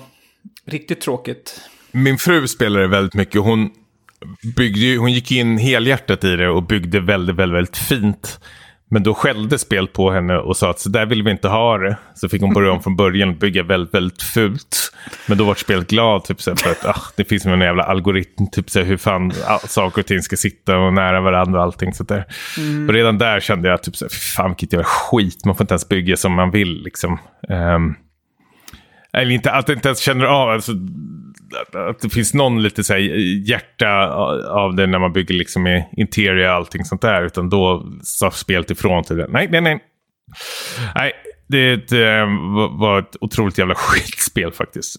riktigt 0.66 1.00
tråkigt. 1.00 1.60
Min 1.92 2.18
fru 2.18 2.48
spelade 2.48 2.86
väldigt 2.86 3.14
mycket. 3.14 3.40
Hon, 3.40 3.70
byggde, 4.56 4.96
hon 4.96 5.12
gick 5.12 5.32
in 5.32 5.58
helhjärtat 5.58 6.24
i 6.24 6.36
det 6.36 6.48
och 6.48 6.62
byggde 6.62 7.00
väldigt, 7.00 7.36
väldigt, 7.36 7.56
väldigt 7.56 7.76
fint. 7.76 8.40
Men 8.92 9.02
då 9.02 9.14
skällde 9.14 9.58
spel 9.58 9.86
på 9.86 10.10
henne 10.10 10.36
och 10.36 10.56
sa 10.56 10.70
att 10.70 10.80
så 10.80 10.88
där 10.88 11.06
vill 11.06 11.22
vi 11.22 11.30
inte 11.30 11.48
ha 11.48 11.78
det. 11.78 11.96
Så 12.14 12.28
fick 12.28 12.42
hon 12.42 12.54
börja 12.54 12.72
om 12.72 12.82
från 12.82 12.96
början 12.96 13.28
och 13.28 13.34
bygga 13.34 13.62
väldigt, 13.62 13.94
väldigt 13.94 14.22
fult. 14.22 14.92
Men 15.26 15.38
då 15.38 15.44
var 15.44 15.54
spelet 15.54 15.88
glad 15.88 16.24
typ, 16.24 16.40
så 16.40 16.56
för 16.56 16.70
att 16.70 16.86
ah, 16.86 17.02
det 17.16 17.24
finns 17.24 17.46
en 17.46 17.60
jävla 17.60 17.82
algoritm, 17.82 18.46
typ 18.52 18.70
så 18.70 18.80
hur 18.80 18.96
fan 18.96 19.32
ah, 19.46 19.58
saker 19.58 20.02
och 20.02 20.06
ting 20.06 20.22
ska 20.22 20.36
sitta 20.36 20.78
och 20.78 20.92
nära 20.92 21.20
varandra 21.20 21.58
och 21.58 21.64
allting. 21.64 21.92
Så 21.92 22.04
där. 22.04 22.24
Mm. 22.58 22.88
Och 22.88 22.94
redan 22.94 23.18
där 23.18 23.40
kände 23.40 23.68
jag 23.68 23.82
typ 23.82 23.96
så 23.96 24.08
fan 24.08 24.50
vilket 24.50 24.72
jävla 24.72 24.86
skit, 24.86 25.44
man 25.44 25.54
får 25.54 25.64
inte 25.64 25.74
ens 25.74 25.88
bygga 25.88 26.16
som 26.16 26.32
man 26.32 26.50
vill. 26.50 26.82
Liksom. 26.82 27.18
Um, 27.48 27.96
eller 29.12 29.30
inte, 29.30 29.52
att 29.52 29.68
jag 29.68 29.78
inte 29.78 29.88
ens 29.88 30.00
känner 30.00 30.24
av, 30.24 30.48
alltså, 30.48 30.72
att, 31.60 31.74
att 31.74 32.00
det 32.00 32.10
finns 32.10 32.34
någon 32.34 32.62
lite 32.62 32.84
så 32.84 32.92
här, 32.92 33.00
hjärta 33.48 34.08
av 34.50 34.74
det 34.76 34.86
när 34.86 34.98
man 34.98 35.12
bygger 35.12 35.34
liksom 35.34 35.66
i 35.66 35.88
interior 35.92 36.48
och 36.48 36.54
allting 36.54 36.84
sånt 36.84 37.02
där. 37.02 37.22
Utan 37.22 37.50
då 37.50 37.86
sa 38.02 38.30
spelet 38.30 38.70
ifrån 38.70 39.04
till 39.04 39.16
det. 39.16 39.26
Nej, 39.28 39.48
nej, 39.50 39.60
nej. 39.60 39.78
Nej, 40.94 41.12
det, 41.48 41.88
det 41.88 42.18
eh, 42.18 42.26
var 42.78 42.98
ett 42.98 43.16
otroligt 43.20 43.58
jävla 43.58 43.74
skitspel 43.76 44.52
faktiskt. 44.52 44.96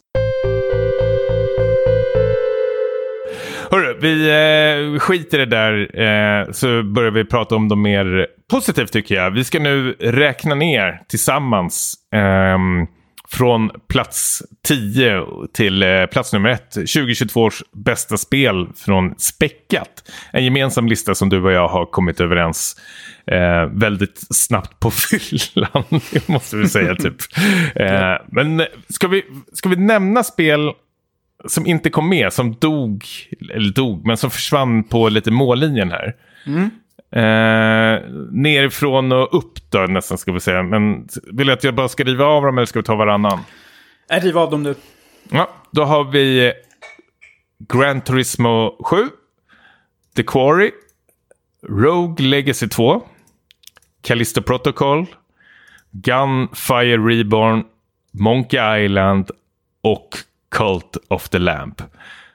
Hörru, 3.71 3.97
vi 4.01 4.29
eh, 4.29 4.99
skiter 4.99 5.39
i 5.39 5.45
det 5.45 5.55
där 5.55 6.01
eh, 6.01 6.51
så 6.51 6.83
börjar 6.83 7.11
vi 7.11 7.25
prata 7.25 7.55
om 7.55 7.69
de 7.69 7.81
mer 7.81 8.27
positivt 8.51 8.91
tycker 8.91 9.15
jag. 9.15 9.31
Vi 9.31 9.43
ska 9.43 9.59
nu 9.59 9.91
räkna 9.99 10.55
ner 10.55 11.01
tillsammans 11.09 11.93
eh, 12.15 12.57
från 13.33 13.71
plats 13.87 14.43
10 14.67 15.25
till 15.53 15.83
eh, 15.83 16.05
plats 16.05 16.33
nummer 16.33 16.49
1. 16.49 16.71
2022 16.71 17.41
års 17.41 17.63
bästa 17.71 18.17
spel 18.17 18.67
från 18.75 19.15
Späckat. 19.17 20.11
En 20.31 20.43
gemensam 20.43 20.87
lista 20.87 21.15
som 21.15 21.29
du 21.29 21.43
och 21.43 21.51
jag 21.51 21.67
har 21.67 21.85
kommit 21.85 22.21
överens 22.21 22.75
eh, 23.25 23.65
väldigt 23.65 24.27
snabbt 24.29 24.79
på 24.79 24.91
fyllan, 25.09 25.83
måste 26.25 26.57
vi 26.57 26.69
säga. 26.69 26.95
typ. 26.95 27.15
Eh, 27.75 28.15
men 28.27 28.65
ska 28.89 29.07
vi, 29.07 29.23
ska 29.53 29.69
vi 29.69 29.75
nämna 29.75 30.23
spel 30.23 30.71
som 31.47 31.67
inte 31.67 31.89
kom 31.89 32.09
med, 32.09 32.33
som 32.33 32.53
dog, 32.53 33.05
eller 33.53 33.71
dog, 33.71 34.05
men 34.05 34.17
som 34.17 34.31
försvann 34.31 34.83
på 34.83 35.09
lite 35.09 35.31
mållinjen 35.31 35.91
här? 35.91 36.15
Mm. 36.45 36.69
Eh, 37.15 38.01
nerifrån 38.31 39.11
och 39.11 39.37
upp 39.37 39.71
då 39.71 39.79
nästan 39.79 40.17
ska 40.17 40.31
vi 40.31 40.39
säga. 40.39 40.63
Men 40.63 41.07
vill 41.23 41.47
du 41.47 41.53
att 41.53 41.63
jag 41.63 41.75
bara 41.75 41.87
ska 41.89 42.03
riva 42.03 42.25
av 42.25 42.43
dem 42.43 42.57
eller 42.57 42.65
ska 42.65 42.79
vi 42.79 42.83
ta 42.83 42.95
varannan? 42.95 43.39
Nej, 44.09 44.19
riva 44.19 44.41
av 44.41 44.51
dem 44.51 44.63
nu. 44.63 44.75
Ja, 45.29 45.49
då 45.71 45.83
har 45.83 46.03
vi 46.03 46.53
Gran 47.59 48.01
Turismo 48.01 48.77
7. 48.83 48.97
The 50.15 50.23
Quarry. 50.23 50.71
Rogue 51.69 52.25
Legacy 52.25 52.67
2. 52.67 53.03
Callisto 54.01 54.41
Protocol. 54.41 55.05
Gunfire 55.91 56.97
Reborn. 56.97 57.63
Monkey 58.11 58.85
Island. 58.85 59.31
Och 59.81 60.09
Cult 60.51 60.97
of 61.07 61.29
the 61.29 61.39
Lamp. 61.39 61.81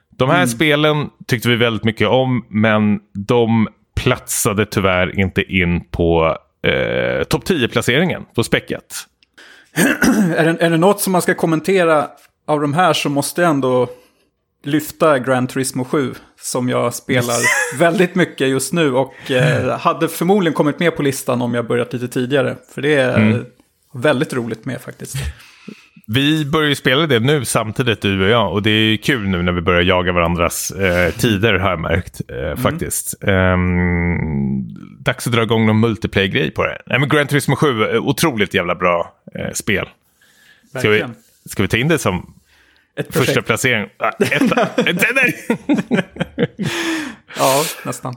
De 0.09 0.29
här 0.29 0.37
mm. 0.37 0.47
spelen 0.47 1.09
tyckte 1.27 1.49
vi 1.49 1.55
väldigt 1.55 1.83
mycket 1.83 2.07
om, 2.07 2.45
men 2.49 2.99
de 3.13 3.67
platsade 3.99 4.65
tyvärr 4.65 5.19
inte 5.19 5.41
in 5.41 5.83
på 5.91 6.37
eh, 6.63 7.23
topp 7.23 7.43
10-placeringen 7.43 8.25
på 8.35 8.43
späcket. 8.43 8.95
är, 10.37 10.45
det, 10.45 10.65
är 10.65 10.69
det 10.69 10.77
något 10.77 11.01
som 11.01 11.11
man 11.11 11.21
ska 11.21 11.33
kommentera 11.33 12.07
av 12.47 12.61
de 12.61 12.73
här 12.73 12.93
så 12.93 13.09
måste 13.09 13.41
jag 13.41 13.49
ändå 13.49 13.89
lyfta 14.63 15.19
Gran 15.19 15.47
Turismo 15.47 15.85
7 15.85 16.13
som 16.41 16.69
jag 16.69 16.93
spelar 16.93 17.35
väldigt 17.79 18.15
mycket 18.15 18.47
just 18.47 18.73
nu 18.73 18.95
och 18.95 19.31
eh, 19.31 19.77
hade 19.79 20.07
förmodligen 20.07 20.53
kommit 20.53 20.79
med 20.79 20.95
på 20.95 21.03
listan 21.03 21.41
om 21.41 21.53
jag 21.53 21.67
börjat 21.67 21.93
lite 21.93 22.07
tidigare. 22.07 22.57
För 22.73 22.81
det 22.81 22.93
är 22.95 23.17
mm. 23.17 23.45
väldigt 23.93 24.33
roligt 24.33 24.65
med 24.65 24.81
faktiskt. 24.81 25.15
Vi 26.11 26.45
börjar 26.45 26.69
ju 26.69 26.75
spela 26.75 27.07
det 27.07 27.19
nu 27.19 27.45
samtidigt 27.45 28.01
du 28.01 28.23
och 28.23 28.29
jag 28.29 28.53
och 28.53 28.61
det 28.61 28.69
är 28.69 28.97
kul 28.97 29.27
nu 29.27 29.41
när 29.41 29.51
vi 29.51 29.61
börjar 29.61 29.81
jaga 29.81 30.11
varandras 30.11 30.71
eh, 30.71 31.11
tider 31.11 31.53
har 31.53 31.69
jag 31.69 31.79
märkt 31.79 32.21
eh, 32.27 32.37
mm. 32.37 32.57
faktiskt. 32.57 33.15
Um, 33.21 34.67
dags 34.99 35.27
att 35.27 35.33
dra 35.33 35.43
igång 35.43 35.65
någon 35.65 35.79
multiplayer-grej 35.79 36.51
på 36.51 36.65
det. 36.65 36.81
Nej 36.85 36.99
men 36.99 37.09
Grand 37.09 37.29
Turismo 37.29 37.55
7, 37.55 37.83
eh, 37.83 37.95
otroligt 37.95 38.53
jävla 38.53 38.75
bra 38.75 39.13
eh, 39.35 39.51
spel. 39.53 39.89
Ska 40.77 40.89
vi, 40.89 41.03
ska 41.45 41.63
vi 41.63 41.69
ta 41.69 41.77
in 41.77 41.87
det 41.87 41.97
som 41.97 42.33
Ett 42.95 43.13
första 43.13 43.41
placering? 43.41 43.89
Ah, 43.97 44.11
ja, 47.37 47.63
nästan. 47.85 48.15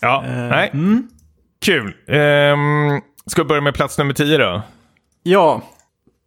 Ja, 0.00 0.24
uh, 0.26 0.32
nej. 0.32 0.70
Mm. 0.72 1.08
Kul. 1.64 1.86
Um, 2.06 3.00
ska 3.26 3.42
vi 3.42 3.48
börja 3.48 3.60
med 3.60 3.74
plats 3.74 3.98
nummer 3.98 4.14
10 4.14 4.38
då? 4.38 4.62
Ja, 5.22 5.62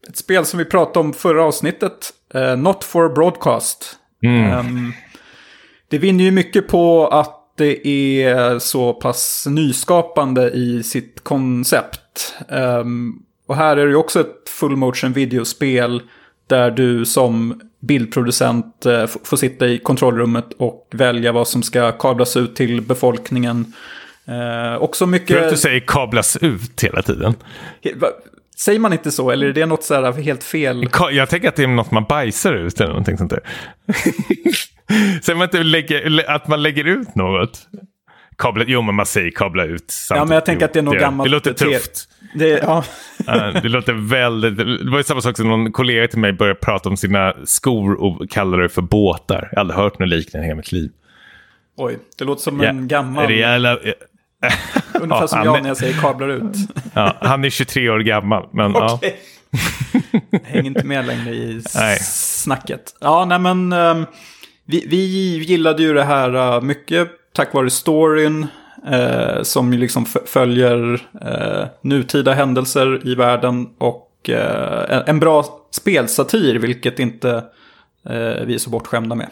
ett 0.09 0.17
spel 0.17 0.45
som 0.45 0.59
vi 0.59 0.65
pratade 0.65 0.99
om 0.99 1.13
förra 1.13 1.43
avsnittet. 1.43 2.13
Uh, 2.35 2.57
Not 2.57 2.83
for 2.83 3.09
broadcast. 3.09 3.97
Mm. 4.23 4.59
Um, 4.59 4.93
det 5.89 5.97
vinner 5.97 6.23
ju 6.23 6.31
mycket 6.31 6.67
på 6.67 7.07
att 7.07 7.37
det 7.57 7.87
är 7.87 8.59
så 8.59 8.93
pass 8.93 9.45
nyskapande 9.49 10.49
i 10.49 10.83
sitt 10.83 11.23
koncept. 11.23 12.35
Um, 12.47 13.23
och 13.47 13.55
här 13.55 13.77
är 13.77 13.85
det 13.85 13.91
ju 13.91 13.95
också 13.95 14.19
ett 14.19 14.49
full 14.49 14.75
motion 14.75 15.13
videospel 15.13 16.01
där 16.47 16.71
du 16.71 17.05
som 17.05 17.61
bildproducent 17.79 18.85
uh, 18.85 19.05
får 19.23 19.37
sitta 19.37 19.67
i 19.67 19.77
kontrollrummet 19.77 20.53
och 20.57 20.87
välja 20.91 21.31
vad 21.31 21.47
som 21.47 21.63
ska 21.63 21.91
kablas 21.91 22.37
ut 22.37 22.55
till 22.55 22.81
befolkningen. 22.81 23.73
Uh, 24.29 24.81
också 24.81 25.05
mycket... 25.05 25.37
För 25.37 25.45
att 25.45 25.51
du 25.51 25.57
säger 25.57 25.79
kablas 25.87 26.37
ut 26.41 26.83
hela 26.83 27.01
tiden. 27.01 27.35
Säger 28.61 28.79
man 28.79 28.93
inte 28.93 29.11
så, 29.11 29.31
eller 29.31 29.47
är 29.47 29.53
det 29.53 29.65
något 29.65 29.83
så 29.83 30.11
helt 30.11 30.43
fel? 30.43 30.87
Jag 31.11 31.29
tänker 31.29 31.47
att 31.47 31.55
det 31.55 31.63
är 31.63 31.67
något 31.67 31.91
man 31.91 32.03
bajsar 32.03 32.53
ut 32.53 32.79
eller 32.79 32.89
någonting 32.89 33.17
sånt 33.17 33.31
där. 33.31 33.39
Säger 35.21 35.35
man 35.35 35.43
inte 35.43 35.63
lägger, 35.63 36.29
att 36.29 36.47
man 36.47 36.63
lägger 36.63 36.83
ut 36.83 37.15
något? 37.15 37.59
Kabla, 38.37 38.63
jo, 38.67 38.81
men 38.81 38.95
man 38.95 39.05
säger 39.05 39.31
kabla 39.31 39.63
ut. 39.63 39.91
Samtidigt. 39.91 40.19
Ja, 40.19 40.25
men 40.25 40.35
jag 40.35 40.45
tänker 40.45 40.65
att 40.65 40.73
det 40.73 40.79
är 40.79 40.83
något 40.83 40.99
gammalt. 40.99 41.27
Det 41.27 41.31
låter 41.31 41.53
tufft. 41.53 42.09
Det, 42.35 42.47
ja. 42.63 42.83
det 43.61 43.69
låter 43.69 43.93
väldigt... 43.93 44.57
Det 44.57 44.91
var 44.91 44.97
ju 44.97 45.03
samma 45.03 45.21
sak 45.21 45.37
som 45.37 45.47
någon 45.47 45.71
kollega 45.71 46.07
till 46.07 46.19
mig 46.19 46.33
började 46.33 46.59
prata 46.59 46.89
om 46.89 46.97
sina 46.97 47.33
skor 47.43 48.01
och 48.01 48.29
kallade 48.29 48.63
det 48.63 48.69
för 48.69 48.81
båtar. 48.81 49.49
Jag 49.51 49.57
har 49.57 49.59
aldrig 49.59 49.79
hört 49.79 49.99
något 49.99 50.09
liknande 50.09 50.45
i 50.45 50.47
hela 50.47 50.57
mitt 50.57 50.71
liv. 50.71 50.91
Oj, 51.77 51.99
det 52.17 52.25
låter 52.25 52.41
som 52.41 52.61
ja, 52.61 52.69
en 52.69 52.87
gammal... 52.87 53.27
Rejäla, 53.27 53.79
Ungefär 54.93 55.21
ja, 55.21 55.27
som 55.27 55.43
jag 55.43 55.61
när 55.61 55.69
jag 55.69 55.77
säger 55.77 56.01
kablar 56.01 56.29
ut. 56.29 56.55
ja, 56.93 57.17
han 57.21 57.45
är 57.45 57.49
23 57.49 57.89
år 57.89 57.99
gammal. 57.99 58.49
Men, 58.53 58.75
okay. 58.75 59.13
ja. 59.51 60.39
Hänger 60.43 60.65
inte 60.65 60.83
med 60.83 61.05
längre 61.05 61.35
i 61.35 61.61
nej. 61.75 61.99
snacket. 62.01 62.95
Ja, 62.99 63.25
nej 63.25 63.39
men 63.39 63.73
um, 63.73 64.05
vi, 64.65 64.85
vi 64.87 65.37
gillade 65.37 65.83
ju 65.83 65.93
det 65.93 66.03
här 66.03 66.35
uh, 66.35 66.61
mycket 66.61 67.09
tack 67.33 67.53
vare 67.53 67.69
storyn. 67.69 68.47
Uh, 68.91 69.43
som 69.43 69.73
ju 69.73 69.79
liksom 69.79 70.05
följer 70.25 70.93
uh, 70.93 71.65
nutida 71.81 72.33
händelser 72.33 73.07
i 73.07 73.15
världen. 73.15 73.69
Och 73.77 74.07
en, 74.29 75.03
en, 75.07 75.19
bra 75.19 75.45
spelsatir, 75.71 76.55
vilket 76.55 76.99
inte 76.99 77.43
vi 78.45 78.53
är 78.53 78.57
så 78.57 78.69
bortskämda 78.69 79.15
med. 79.15 79.27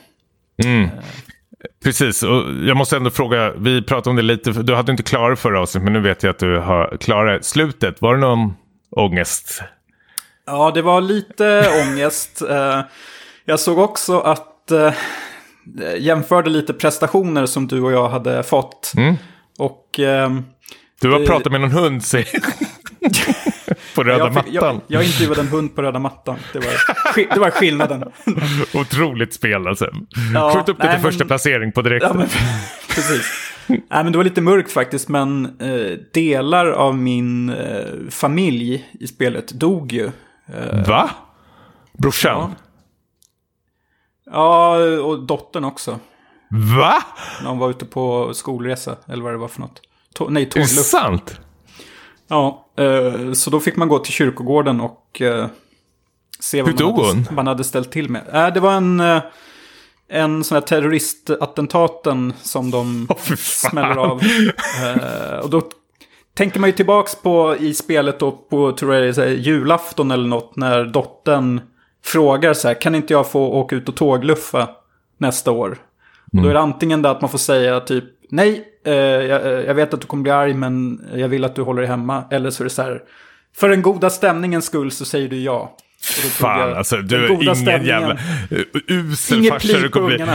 Mm. 0.66 0.90
Precis, 1.84 2.24
och 2.24 2.44
jag 2.64 2.78
måste 2.78 2.98
ändå 2.98 3.10
fråga, 3.10 3.54
vi 3.58 3.82
pratade 3.82 4.10
om 4.10 4.16
det 4.16 4.22
lite, 4.22 4.52
du 4.52 4.76
hade 4.76 4.92
inte 4.92 5.04
klarat 5.04 5.40
förra 5.40 5.62
avsnittet 5.62 5.84
men 5.84 5.94
nu 5.94 6.00
vet 6.00 6.24
jag 6.24 6.30
att 6.30 6.40
du 6.40 6.58
har 6.58 6.98
klarat 7.00 7.46
slutet. 7.46 8.02
Var 8.02 8.14
det 8.14 8.20
någon 8.20 8.54
ångest? 8.92 9.62
Ja, 10.46 10.72
det 10.72 10.82
var 10.82 11.02
lite 11.02 11.70
ångest. 11.88 12.42
Eh, 12.42 12.82
jag 13.46 13.60
såg 13.60 13.80
också 13.80 14.20
att, 14.20 14.72
äh, 14.72 14.94
jämförde 15.98 16.50
lite 16.50 16.74
prestationer 16.74 17.46
som 17.46 17.68
du 17.68 17.82
och 17.82 17.92
jag 17.92 18.10
hade 18.10 18.44
fått. 18.44 18.94
Mm. 18.98 19.16
Och... 19.58 20.00
Äh, 20.00 20.30
du 21.02 21.12
har 21.12 21.26
pratat 21.26 21.52
med 21.52 21.62
någon 21.62 21.72
hund, 21.72 22.04
säger 22.04 22.28
på 23.96 24.04
röda 24.04 24.18
jag, 24.26 24.34
fick, 24.34 24.54
jag, 24.54 24.62
mattan. 24.64 24.82
jag 24.88 25.04
intervjuade 25.04 25.42
en 25.42 25.48
hund 25.48 25.76
på 25.76 25.82
röda 25.82 26.00
mattan. 26.00 26.36
Det 26.54 26.60
var, 26.60 27.34
det 27.34 27.40
var 27.40 27.52
skillnaden. 27.52 28.04
Otroligt 28.74 29.34
spel 29.34 29.68
alltså. 29.68 29.90
Ja, 30.34 30.54
Skjut 30.54 30.70
upp 30.70 30.82
det 30.82 30.92
till 30.92 31.02
första 31.02 31.26
placering 31.26 31.72
på 31.72 31.82
direkten. 31.82 32.10
Ja, 32.12 32.18
men, 32.18 32.28
precis. 32.96 33.54
Nej, 33.68 33.80
men 33.90 34.12
det 34.12 34.18
var 34.18 34.24
lite 34.24 34.42
mörkt 34.42 34.72
faktiskt, 34.72 35.10
men 35.10 35.46
eh, 35.60 35.98
delar 36.14 36.68
av 36.68 36.98
min 36.98 37.50
eh, 37.50 37.86
familj 38.10 38.90
i 39.00 39.08
spelet 39.08 39.48
dog 39.52 39.94
ju. 39.94 40.12
Eh, 40.54 40.88
Va? 40.88 41.10
Brorsan? 41.94 42.56
Ja. 44.26 44.78
ja, 44.78 45.02
och 45.02 45.20
dottern 45.24 45.64
också. 45.66 46.00
Va? 46.78 47.04
När 47.42 47.50
hon 47.50 47.60
var 47.60 47.70
ute 47.70 47.86
på 47.86 48.34
skolresa, 48.34 48.96
eller 49.08 49.24
vad 49.24 49.34
det 49.34 49.38
var 49.38 49.48
för 49.48 49.62
något. 49.62 49.82
Tå- 50.16 50.30
nej, 50.30 50.44
Är 50.44 50.60
det 50.60 50.66
sant? 50.66 51.40
Ja, 52.28 52.69
så 53.34 53.50
då 53.50 53.60
fick 53.60 53.76
man 53.76 53.88
gå 53.88 54.00
till 54.00 54.14
kyrkogården 54.14 54.82
och 54.82 55.22
eh, 55.22 55.48
se 56.40 56.62
vad 56.62 56.72
Hur 56.72 56.86
man 56.86 56.96
dog 56.96 57.06
hon? 57.06 57.28
man 57.32 57.48
hade 57.48 57.64
ställt 57.64 57.92
till 57.92 58.10
med. 58.10 58.22
Äh, 58.34 58.54
det 58.54 58.60
var 58.60 58.74
en, 58.74 59.00
eh, 59.00 59.22
en 60.10 60.44
sån 60.44 60.56
här 60.56 60.62
terroristattentaten 60.62 62.34
som 62.42 62.72
de 62.72 63.08
fan. 63.08 63.38
smäller 63.38 63.98
av. 63.98 64.22
Eh, 64.86 65.40
och 65.40 65.50
då 65.50 65.62
tänker 66.34 66.60
man 66.60 66.70
ju 66.70 66.76
tillbaks 66.76 67.16
på 67.16 67.56
i 67.60 67.74
spelet 67.74 68.20
då 68.20 68.32
på 68.32 68.72
tror 68.72 68.96
jag 68.96 69.16
det 69.16 69.24
är 69.24 69.28
julafton 69.28 70.12
eller 70.12 70.28
något 70.28 70.56
när 70.56 70.86
dottern 70.86 71.62
frågar 72.06 72.54
så 72.54 72.68
här, 72.68 72.82
kan 72.82 72.96
inte 72.96 73.14
jag 73.14 73.32
få 73.32 73.48
åka 73.48 73.76
ut 73.76 73.90
och 73.90 73.96
tågluffa 73.96 74.70
nästa 75.18 75.52
år? 75.52 75.78
Och 76.34 76.42
då 76.42 76.50
är 76.50 76.54
det 76.54 76.60
antingen 76.60 77.02
det 77.02 77.10
att 77.10 77.22
man 77.22 77.30
får 77.30 77.38
säga 77.38 77.80
typ 77.80 78.04
nej, 78.30 78.66
eh, 78.90 79.26
jag, 79.26 79.46
eh, 79.46 79.66
jag 79.66 79.74
vet 79.74 79.94
att 79.94 80.02
du 80.02 80.08
kommer 80.08 80.24
bli 80.24 80.32
arg 80.32 80.54
men 80.54 81.06
jag 81.16 81.28
vill 81.28 81.46
att 81.46 81.56
du 81.56 81.62
håller 81.62 81.82
dig 81.82 81.90
hemma. 81.90 82.24
Eller 82.32 82.50
så 82.50 82.64
är 82.64 82.66
det 82.66 82.70
så 82.70 82.82
här, 82.82 83.04
för 83.56 83.70
den 83.70 83.82
goda 83.82 84.10
stämningens 84.10 84.66
skull 84.66 84.92
så 84.92 85.06
säger 85.06 85.30
du 85.30 85.40
ja. 85.40 85.76
Fan 86.02 86.74
alltså, 86.74 86.98
du 86.98 87.26
är 87.26 87.32
ingen 87.32 87.56
stämningen. 87.56 87.88
jävla 87.88 88.18
usel 88.88 89.38
Inget 89.38 89.54
farsa 89.54 89.78
du 89.78 89.90
kommer 89.90 90.08
bli. 90.08 90.26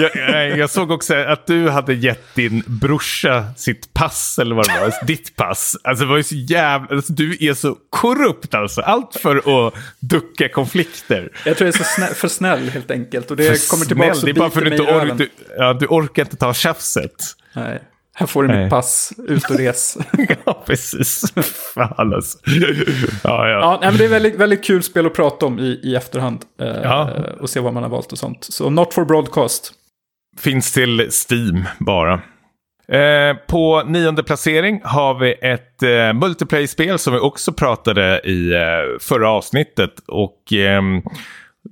Jag, 0.00 0.58
jag, 0.58 0.70
såg 0.70 0.90
också 0.90 1.14
att 1.14 1.46
du 1.46 1.68
hade 1.68 1.94
gett 1.94 2.34
din 2.34 2.62
brorsa 2.66 3.46
sitt 3.56 3.94
pass, 3.94 4.38
eller 4.38 4.54
vad 4.54 4.68
det 4.68 4.80
var, 4.80 4.94
ditt 5.06 5.36
pass. 5.36 5.76
Alltså 5.84 6.04
det 6.04 6.10
var 6.10 6.16
ju 6.16 6.22
så 6.22 6.34
jävla, 6.34 6.96
alltså, 6.96 7.12
du 7.12 7.36
är 7.40 7.54
så 7.54 7.76
korrupt 7.90 8.54
alltså. 8.54 8.80
Allt 8.80 9.16
för 9.16 9.66
att 9.66 9.74
ducka 10.00 10.48
konflikter. 10.48 11.30
Jag 11.44 11.56
tror 11.56 11.66
jag 11.66 11.74
är 11.74 11.78
så 11.78 11.84
snä, 11.84 12.06
för 12.06 12.28
snäll 12.28 12.68
helt 12.68 12.90
enkelt. 12.90 13.30
Och 13.30 13.36
det 13.36 13.68
kommer 13.68 13.84
tillbaka 13.84 14.14
Snäll, 14.14 14.34
det 14.34 14.38
är 14.38 14.40
bara 14.40 14.50
för 14.50 14.60
att 14.60 14.66
du 14.66 14.76
inte 14.76 14.92
orkar, 14.92 15.26
ja, 15.58 15.72
du 15.74 15.86
orkar 15.86 16.22
inte 16.22 16.36
ta 16.36 16.54
tjafset. 16.54 17.14
Nej, 17.52 17.82
här 18.14 18.26
får 18.26 18.42
du 18.42 18.48
Nej. 18.48 18.62
mitt 18.62 18.70
pass, 18.70 19.12
ut 19.28 19.50
och 19.50 19.56
res. 19.58 19.98
ja, 20.44 20.62
precis. 20.66 21.32
Fan 21.74 22.14
alltså. 22.14 22.38
Ja, 23.24 23.48
ja. 23.48 23.48
ja, 23.48 23.78
nej, 23.80 23.90
men 23.90 23.98
det 23.98 24.04
är 24.04 24.08
väldigt, 24.08 24.34
väldigt 24.36 24.64
kul 24.64 24.82
spel 24.82 25.06
att 25.06 25.14
prata 25.14 25.46
om 25.46 25.58
i, 25.58 25.80
i 25.82 25.94
efterhand. 25.96 26.42
Eh, 26.60 26.66
Ja. 26.82 27.10
Och 27.40 27.50
se 27.50 27.60
vad 27.60 27.74
man 27.74 27.82
har 27.82 27.90
valt 27.90 28.12
och 28.12 28.18
sånt. 28.18 28.44
Så 28.44 28.70
Not 28.70 28.94
for 28.94 29.04
Broadcast. 29.04 29.72
Finns 30.40 30.72
till 30.72 31.10
Steam 31.30 31.64
bara. 31.78 32.14
Eh, 32.88 33.36
på 33.46 33.82
nionde 33.86 34.22
placering 34.22 34.80
har 34.84 35.14
vi 35.14 35.32
ett 35.32 35.82
eh, 35.82 36.12
multiplayer-spel 36.12 36.98
som 36.98 37.12
vi 37.12 37.18
också 37.18 37.52
pratade 37.52 38.20
i 38.24 38.52
eh, 38.54 38.98
förra 39.00 39.30
avsnittet. 39.30 39.90
Och 40.06 40.52
ehm, 40.52 41.02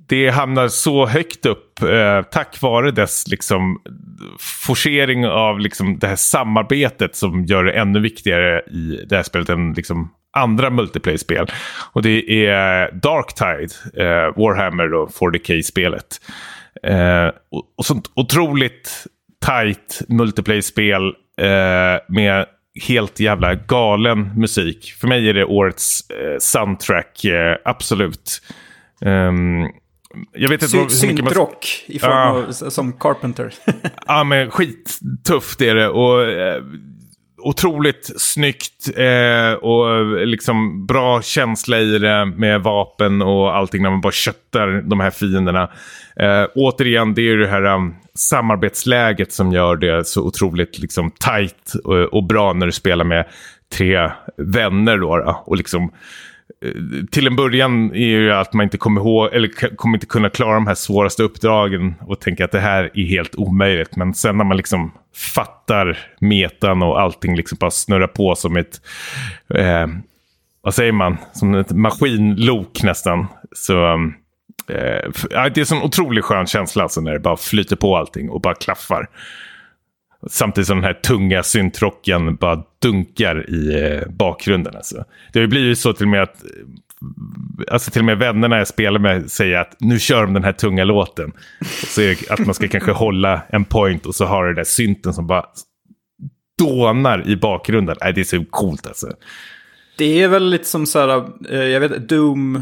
det 0.07 0.29
hamnar 0.29 0.67
så 0.67 1.05
högt 1.05 1.45
upp 1.45 1.81
eh, 1.81 2.21
tack 2.21 2.61
vare 2.61 2.91
dess 2.91 3.27
liksom, 3.27 3.81
forcering 4.39 5.27
av 5.27 5.59
liksom, 5.59 5.99
det 5.99 6.07
här 6.07 6.15
samarbetet 6.15 7.15
som 7.15 7.45
gör 7.45 7.63
det 7.63 7.71
ännu 7.71 7.99
viktigare 7.99 8.59
i 8.59 9.05
det 9.09 9.15
här 9.15 9.23
spelet 9.23 9.49
än 9.49 9.73
liksom, 9.73 10.11
andra 10.37 10.69
multiplayer-spel. 10.69 11.47
Och 11.93 12.01
det 12.01 12.45
är 12.45 12.91
Darktide, 12.91 13.73
eh, 13.97 14.35
Warhammer 14.35 14.93
och 14.93 15.09
40K-spelet. 15.09 16.21
Eh, 16.83 17.27
och, 17.51 17.63
och 17.77 17.85
sånt 17.85 18.11
otroligt 18.13 19.05
tight 19.45 20.01
multiplayer-spel 20.07 21.13
eh, 21.41 22.01
med 22.07 22.45
helt 22.87 23.19
jävla 23.19 23.55
galen 23.55 24.31
musik. 24.35 24.93
För 25.01 25.07
mig 25.07 25.29
är 25.29 25.33
det 25.33 25.45
årets 25.45 26.09
eh, 26.09 26.35
soundtrack, 26.39 27.25
eh, 27.25 27.57
absolut. 27.65 28.41
Ehm, 29.05 29.67
jag 30.31 30.49
vet 30.49 30.61
inte 30.63 30.89
Sy- 30.89 31.07
mycket 31.07 31.23
man... 31.23 31.33
Syntrock 31.33 31.83
i 31.87 31.99
form 31.99 32.11
Ja. 32.11 32.29
av, 32.29 32.51
som 32.51 32.93
Carpenter. 32.93 33.53
Ja, 34.07 34.23
men 34.23 34.51
skittufft 34.51 35.61
är 35.61 35.75
det. 35.75 35.87
Och 35.89 36.23
eh, 36.23 36.63
otroligt 37.37 38.11
snyggt 38.17 38.89
eh, 38.97 39.53
och 39.53 40.05
liksom 40.27 40.85
bra 40.85 41.21
känsla 41.21 41.79
i 41.79 41.99
det 41.99 42.25
med 42.25 42.61
vapen 42.61 43.21
och 43.21 43.55
allting 43.55 43.81
när 43.83 43.89
man 43.89 44.01
bara 44.01 44.11
köttar 44.13 44.81
de 44.89 44.99
här 44.99 45.11
fienderna. 45.11 45.69
Eh, 46.19 46.45
återigen, 46.55 47.13
det 47.13 47.21
är 47.21 47.23
ju 47.23 47.37
det 47.37 47.47
här 47.47 47.63
um, 47.65 47.95
samarbetsläget 48.15 49.33
som 49.33 49.51
gör 49.51 49.75
det 49.75 50.07
så 50.07 50.21
otroligt 50.27 50.79
liksom 50.79 51.11
tight 51.11 51.73
och, 51.83 51.95
och 52.13 52.23
bra 52.23 52.53
när 52.53 52.65
du 52.65 52.71
spelar 52.71 53.05
med 53.05 53.25
tre 53.77 54.11
vänner 54.37 54.97
då 54.97 55.43
och 55.45 55.57
liksom 55.57 55.91
Eh, 56.63 56.71
till 57.11 57.27
en 57.27 57.35
början 57.35 57.91
är 57.91 58.07
ju 58.07 58.33
att 58.33 58.53
man 58.53 58.63
inte 58.63 58.77
kommer 58.77 59.01
ihåg 59.01 59.33
eller 59.33 59.75
kommer 59.75 59.97
inte 59.97 60.05
kunna 60.05 60.29
klara 60.29 60.53
de 60.53 60.67
här 60.67 60.75
svåraste 60.75 61.23
uppdragen 61.23 61.95
och 62.01 62.19
tänka 62.19 62.45
att 62.45 62.51
det 62.51 62.59
här 62.59 62.91
är 62.93 63.05
helt 63.05 63.35
omöjligt. 63.35 63.95
Men 63.95 64.13
sen 64.13 64.37
när 64.37 64.45
man 64.45 64.57
liksom 64.57 64.91
fattar 65.35 65.97
metan 66.19 66.83
och 66.83 67.01
allting 67.01 67.35
liksom 67.35 67.57
bara 67.61 67.71
snurrar 67.71 68.07
på 68.07 68.35
som 68.35 68.57
ett, 68.57 68.81
eh, 69.55 69.87
vad 70.61 70.73
säger 70.73 70.91
man, 70.91 71.17
som 71.33 71.55
ett 71.55 71.71
maskinlok 71.71 72.83
nästan. 72.83 73.27
Så 73.55 73.93
eh, 74.69 75.09
det 75.33 75.57
är 75.57 75.59
en 75.59 75.65
sån 75.65 75.83
otroligt 75.83 76.25
skön 76.25 76.45
känsla 76.45 76.83
alltså 76.83 77.01
när 77.01 77.13
det 77.13 77.19
bara 77.19 77.37
flyter 77.37 77.75
på 77.75 77.97
allting 77.97 78.29
och 78.29 78.41
bara 78.41 78.55
klaffar. 78.55 79.07
Samtidigt 80.27 80.67
som 80.67 80.77
den 80.77 80.85
här 80.85 80.93
tunga 80.93 81.43
syntrocken 81.43 82.35
bara 82.35 82.63
dunkar 82.81 83.49
i 83.49 83.83
eh, 83.83 84.09
bakgrunden. 84.09 84.75
Alltså. 84.75 85.05
Det 85.33 85.39
har 85.39 85.41
ju 85.41 85.47
blivit 85.47 85.79
så 85.79 85.93
till 85.93 86.05
och 86.05 86.09
med 86.09 86.21
att 86.21 86.43
Alltså 87.71 87.91
till 87.91 88.01
och 88.01 88.05
med 88.05 88.17
vännerna 88.17 88.57
jag 88.57 88.67
spelar 88.67 88.99
med 88.99 89.31
säger 89.31 89.57
att 89.57 89.75
nu 89.79 89.99
kör 89.99 90.21
de 90.21 90.33
den 90.33 90.43
här 90.43 90.53
tunga 90.53 90.83
låten. 90.83 91.31
Så 91.87 92.01
är 92.01 92.07
det 92.07 92.31
att 92.31 92.45
man 92.45 92.53
ska 92.53 92.67
kanske 92.67 92.91
hålla 92.91 93.41
en 93.49 93.65
point 93.65 94.05
och 94.05 94.15
så 94.15 94.25
har 94.25 94.47
det 94.47 94.53
där 94.53 94.63
synten 94.63 95.13
som 95.13 95.27
bara 95.27 95.45
dånar 96.59 97.27
i 97.27 97.35
bakgrunden. 97.35 97.95
Nej, 98.01 98.13
det 98.13 98.21
är 98.21 98.25
så 98.25 98.45
coolt 98.49 98.87
alltså. 98.87 99.07
Det 99.97 100.21
är 100.21 100.27
väl 100.27 100.49
lite 100.49 100.65
som 100.65 100.85
så 100.85 100.99
här, 100.99 101.23
eh, 101.49 101.63
jag 101.63 101.79
vet 101.79 102.09
Doom 102.09 102.61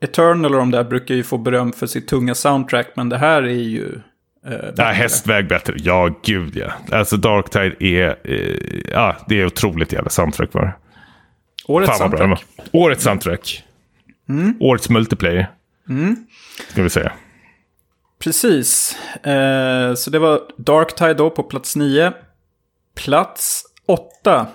Eternal 0.00 0.54
och 0.54 0.60
de 0.60 0.70
där 0.70 0.84
brukar 0.84 1.14
ju 1.14 1.22
få 1.22 1.38
beröm 1.38 1.72
för 1.72 1.86
sitt 1.86 2.08
tunga 2.08 2.34
soundtrack, 2.34 2.92
men 2.94 3.08
det 3.08 3.18
här 3.18 3.42
är 3.42 3.48
ju... 3.48 4.00
Eh, 4.50 4.70
Ja, 4.76 4.84
hästväg 4.84 5.48
bättre. 5.48 5.74
Ja, 5.76 6.10
gud 6.22 6.56
ja. 6.56 6.72
Alltså 6.98 7.16
Darktide 7.16 7.76
är, 7.80 8.16
eh, 8.24 8.56
ja, 8.92 9.16
det 9.28 9.40
är 9.40 9.46
otroligt 9.46 9.92
jävla 9.92 10.10
soundtrack 10.10 10.54
var. 10.54 10.78
Årets 11.66 11.90
Fan 11.90 11.98
vad 12.00 12.10
bra 12.10 12.18
det 12.18 12.24
soundtrack. 12.36 12.48
var. 12.72 12.80
Årets 12.80 13.02
soundtrack. 13.04 13.64
Årets 14.60 14.88
multiplayer. 14.90 15.50
Ska 16.68 16.82
vi 16.82 16.90
säga. 16.90 17.12
Precis. 18.18 18.96
Eh, 19.22 19.94
så 19.94 20.10
det 20.10 20.18
var 20.18 20.40
Darktide 20.56 21.14
då 21.14 21.30
på 21.30 21.42
plats 21.42 21.76
9. 21.76 22.12
Plats 22.96 23.62
8. 23.86 24.46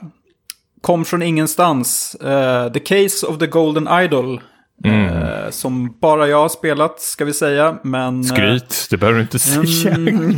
Kom 0.81 1.05
från 1.05 1.21
ingenstans. 1.23 2.15
Eh, 2.15 2.71
the 2.71 2.79
Case 2.79 3.25
of 3.27 3.39
the 3.39 3.47
Golden 3.47 3.87
Idol. 4.03 4.41
Eh, 4.83 5.49
som 5.49 5.97
bara 6.01 6.27
jag 6.27 6.37
har 6.37 6.49
spelat, 6.49 6.99
ska 6.99 7.25
vi 7.25 7.33
säga. 7.33 7.77
Men, 7.83 8.19
eh, 8.19 8.25
Skryt, 8.25 8.87
det 8.89 8.97
behöver 8.97 9.17
du 9.17 9.21
inte 9.21 9.39
säga. 9.39 9.95
Mm. 9.95 10.35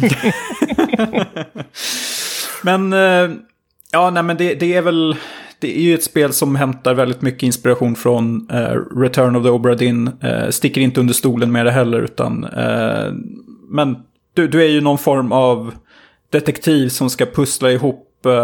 men, 2.91 2.93
eh, 2.93 3.37
ja, 3.91 4.09
nej, 4.09 4.23
men 4.23 4.37
det, 4.37 4.53
det 4.53 4.73
är 4.73 4.81
väl... 4.81 5.15
Det 5.59 5.77
är 5.77 5.81
ju 5.81 5.93
ett 5.93 6.03
spel 6.03 6.33
som 6.33 6.55
hämtar 6.55 6.93
väldigt 6.93 7.21
mycket 7.21 7.43
inspiration 7.43 7.95
från 7.95 8.49
eh, 8.51 8.99
Return 8.99 9.35
of 9.35 9.43
the 9.43 9.49
Obra 9.49 9.75
Dinn. 9.75 10.11
Eh, 10.21 10.49
sticker 10.49 10.81
inte 10.81 10.99
under 10.99 11.13
stolen 11.13 11.51
med 11.51 11.65
det 11.65 11.71
heller, 11.71 12.01
utan... 12.01 12.43
Eh, 12.43 13.13
men 13.69 13.97
du, 14.33 14.47
du 14.47 14.63
är 14.63 14.69
ju 14.69 14.81
någon 14.81 14.97
form 14.97 15.31
av 15.31 15.73
detektiv 16.29 16.89
som 16.89 17.09
ska 17.09 17.25
pussla 17.25 17.71
ihop 17.71 18.01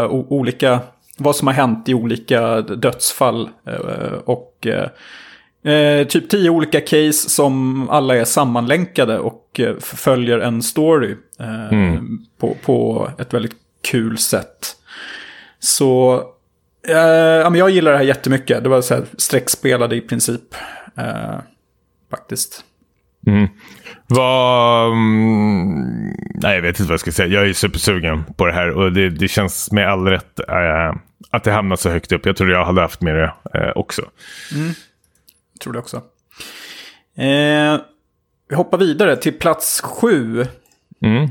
olika... 0.10 0.80
Vad 1.18 1.36
som 1.36 1.48
har 1.48 1.54
hänt 1.54 1.90
i 1.90 1.94
olika 1.94 2.62
dödsfall. 2.62 3.50
Och... 4.26 4.68
Eh, 5.64 6.08
typ 6.08 6.30
tio 6.30 6.50
olika 6.50 6.82
case 6.82 7.30
som 7.30 7.90
alla 7.90 8.16
är 8.16 8.26
sammanlänkade 8.26 9.20
och 9.20 9.60
eh, 9.60 9.78
följer 9.80 10.40
en 10.40 10.62
story 10.62 11.16
eh, 11.40 12.00
på, 12.40 12.58
på 12.66 13.10
ett 13.18 13.34
väldigt 13.34 13.56
kul 13.84 14.18
sätt. 14.18 14.76
Så 15.60 16.24
eh, 16.88 16.96
ja, 16.98 17.50
men 17.50 17.60
jag 17.60 17.70
gillar 17.70 17.92
det 17.92 17.98
här 17.98 18.06
jättemycket. 18.06 18.64
Det 18.64 18.70
var 18.70 18.82
så 18.82 18.94
här 18.94 19.06
streckspelade 19.18 19.96
i 19.96 20.02
princip. 20.02 20.56
Eh, 20.98 21.40
faktiskt. 22.12 22.64
Vad, 24.08 24.92
mm, 24.92 26.12
Nej, 26.36 26.56
jag 26.56 26.62
vet 26.62 26.80
inte 26.80 26.90
vad 26.90 26.94
jag 26.94 27.00
ska 27.00 27.12
säga. 27.12 27.28
Jag 27.28 27.50
är 27.50 27.54
supersugen 27.54 28.24
på 28.38 28.46
det 28.46 28.54
här 28.54 28.70
och 28.70 28.92
det, 28.94 29.10
det 29.10 29.28
känns 29.28 29.72
med 29.72 29.90
all 29.90 30.08
rätt 30.08 30.40
äh, 30.40 30.96
att 31.30 31.44
det 31.44 31.52
hamnar 31.52 31.76
så 31.76 31.90
högt 31.90 32.12
upp. 32.12 32.26
Jag 32.26 32.38
tror 32.38 32.52
jag 32.52 32.66
hade 32.66 32.82
haft 32.82 33.02
med 33.02 33.16
det 33.16 33.34
äh, 33.54 33.72
också. 33.76 34.02
Mm. 34.56 34.74
Tror 35.62 35.74
det 35.74 35.80
också. 35.80 35.98
Eh, 37.18 37.82
vi 38.50 38.56
hoppar 38.56 38.78
vidare 38.78 39.16
till 39.16 39.40
plats 39.40 39.82
sju. 39.82 40.46
Mm. 41.04 41.30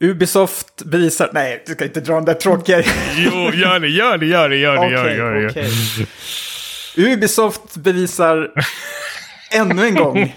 Ubisoft 0.00 0.82
visar... 0.86 1.30
Nej, 1.32 1.62
du 1.66 1.72
ska 1.72 1.84
inte 1.84 2.00
dra 2.00 2.14
den 2.14 2.24
där 2.24 2.34
tråkiga... 2.34 2.82
jo, 3.16 3.50
gör 3.54 3.80
det, 3.80 3.88
gör 3.88 4.18
det, 4.18 4.26
gör 4.26 4.48
det, 4.48 4.56
gör 4.56 4.74
det, 4.74 5.00
okay, 5.00 5.16
gör 5.16 5.34
det. 5.34 5.50
Okay. 5.50 5.70
Ubisoft 6.96 7.76
bevisar 7.76 8.52
ännu 9.52 9.86
en 9.86 9.94
gång 9.94 10.36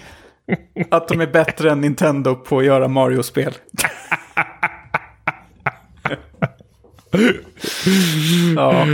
att 0.90 1.08
de 1.08 1.20
är 1.20 1.26
bättre 1.26 1.70
än 1.70 1.80
Nintendo 1.80 2.34
på 2.34 2.58
att 2.58 2.64
göra 2.64 2.88
Mario-spel. 2.88 3.54
Ja. 8.56 8.84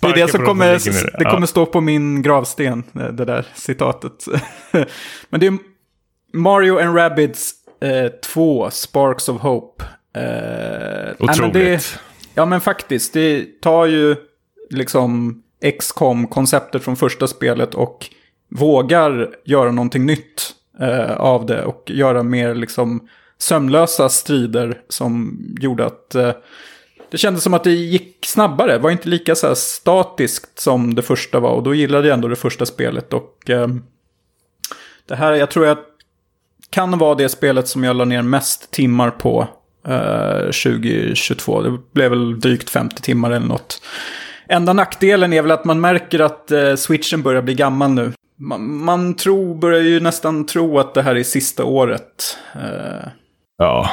Det 0.00 0.08
är 0.08 0.14
det 0.14 0.30
som 0.30 0.44
kommer, 0.44 1.18
det 1.18 1.24
kommer 1.24 1.46
stå 1.46 1.66
på 1.66 1.80
min 1.80 2.22
gravsten, 2.22 2.84
det 2.92 3.24
där 3.24 3.46
citatet. 3.54 4.24
Men 5.30 5.40
det 5.40 5.46
är 5.46 5.58
Mario 6.32 6.78
and 6.78 6.96
Rabbids 6.96 7.52
2, 8.24 8.64
eh, 8.64 8.70
Sparks 8.70 9.28
of 9.28 9.40
Hope. 9.40 9.84
Eh, 10.16 11.14
Otroligt. 11.18 11.52
Det, 11.52 12.00
ja 12.34 12.46
men 12.46 12.60
faktiskt, 12.60 13.12
det 13.12 13.60
tar 13.62 13.86
ju 13.86 14.16
liksom 14.70 15.42
XCOM-konceptet 15.78 16.82
från 16.82 16.96
första 16.96 17.26
spelet 17.26 17.74
och 17.74 18.06
vågar 18.50 19.34
göra 19.44 19.72
någonting 19.72 20.06
nytt 20.06 20.52
eh, 20.80 21.12
av 21.12 21.46
det 21.46 21.64
och 21.64 21.90
göra 21.90 22.22
mer 22.22 22.54
liksom 22.54 23.08
sömlösa 23.38 24.08
strider 24.08 24.80
som 24.88 25.38
gjorde 25.60 25.86
att 25.86 26.14
eh, 26.14 26.32
det 27.12 27.18
kändes 27.18 27.42
som 27.42 27.54
att 27.54 27.64
det 27.64 27.70
gick 27.70 28.26
snabbare. 28.26 28.72
Det 28.72 28.78
var 28.78 28.90
inte 28.90 29.08
lika 29.08 29.34
så 29.34 29.54
statiskt 29.54 30.58
som 30.58 30.94
det 30.94 31.02
första 31.02 31.40
var 31.40 31.50
och 31.50 31.62
då 31.62 31.74
gillade 31.74 32.08
jag 32.08 32.14
ändå 32.14 32.28
det 32.28 32.36
första 32.36 32.66
spelet 32.66 33.12
och 33.12 33.50
eh, 33.50 33.68
det 35.08 35.14
här, 35.14 35.32
jag 35.32 35.50
tror 35.50 35.66
jag 35.66 35.78
kan 36.70 36.98
vara 36.98 37.14
det 37.14 37.28
spelet 37.28 37.68
som 37.68 37.84
jag 37.84 37.96
la 37.96 38.04
ner 38.04 38.22
mest 38.22 38.70
timmar 38.70 39.10
på 39.10 39.48
eh, 39.86 40.40
2022. 40.44 41.62
Det 41.62 41.78
blev 41.92 42.10
väl 42.10 42.40
drygt 42.40 42.70
50 42.70 43.02
timmar 43.02 43.30
eller 43.30 43.46
något. 43.46 43.82
Enda 44.48 44.72
nackdelen 44.72 45.32
är 45.32 45.42
väl 45.42 45.50
att 45.50 45.64
man 45.64 45.80
märker 45.80 46.20
att 46.20 46.50
eh, 46.50 46.74
switchen 46.74 47.22
börjar 47.22 47.42
bli 47.42 47.54
gammal 47.54 47.90
nu. 47.90 48.12
Man, 48.38 48.76
man 48.84 49.14
tror, 49.14 49.54
börjar 49.54 49.80
ju 49.80 50.00
nästan 50.00 50.46
tro 50.46 50.78
att 50.78 50.94
det 50.94 51.02
här 51.02 51.14
är 51.16 51.22
sista 51.22 51.64
året. 51.64 52.38
Eh. 52.54 53.08
Ja, 53.58 53.90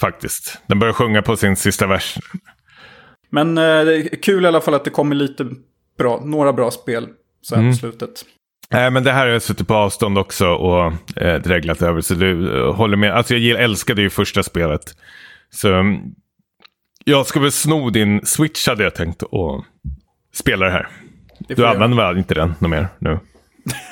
faktiskt. 0.00 0.58
Den 0.66 0.78
börjar 0.78 0.92
sjunga 0.92 1.22
på 1.22 1.36
sin 1.36 1.56
sista 1.56 1.86
vers. 1.86 2.18
Men 3.32 3.58
eh, 3.58 4.04
kul 4.22 4.44
i 4.44 4.48
alla 4.48 4.60
fall 4.60 4.74
att 4.74 4.84
det 4.84 4.90
kommer 4.90 5.14
lite 5.14 5.46
bra, 5.98 6.22
några 6.24 6.52
bra 6.52 6.70
spel 6.70 7.08
så 7.42 7.54
här 7.54 7.62
mm. 7.62 7.72
på 7.72 7.78
slutet. 7.78 8.24
Nej, 8.70 8.90
men 8.90 9.04
det 9.04 9.12
här 9.12 9.26
har 9.26 9.32
jag 9.32 9.42
suttit 9.42 9.68
på 9.68 9.74
avstånd 9.74 10.18
också 10.18 10.48
och 10.48 10.92
eh, 11.16 11.42
dreglat 11.42 11.82
över. 11.82 12.00
Så 12.00 12.14
du 12.14 12.58
eh, 12.58 12.74
håller 12.74 12.96
med. 12.96 13.12
Alltså 13.12 13.34
jag 13.34 13.62
älskade 13.62 14.02
ju 14.02 14.10
första 14.10 14.42
spelet. 14.42 14.96
Så 15.50 15.74
mm, 15.74 16.00
jag 17.04 17.26
ska 17.26 17.40
väl 17.40 17.52
sno 17.52 17.90
din 17.90 18.26
switch 18.26 18.68
hade 18.68 18.84
jag 18.84 18.94
tänkt 18.94 19.22
och 19.22 19.64
spela 20.34 20.66
det 20.66 20.72
här. 20.72 20.88
Det 21.38 21.54
du 21.54 21.66
använder 21.66 21.96
väl 21.96 22.18
inte 22.18 22.34
den 22.34 22.54
något 22.58 22.70
mer 22.70 22.88
nu? 22.98 23.10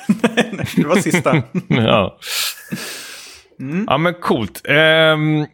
nej, 0.07 0.49
nej, 0.53 0.67
det 0.75 0.87
var 0.87 0.95
sista. 0.95 1.43
ja. 1.67 2.17
Mm. 3.59 3.85
ja, 3.89 3.97
men 3.97 4.13
coolt. 4.13 4.61
Um, 4.67 5.45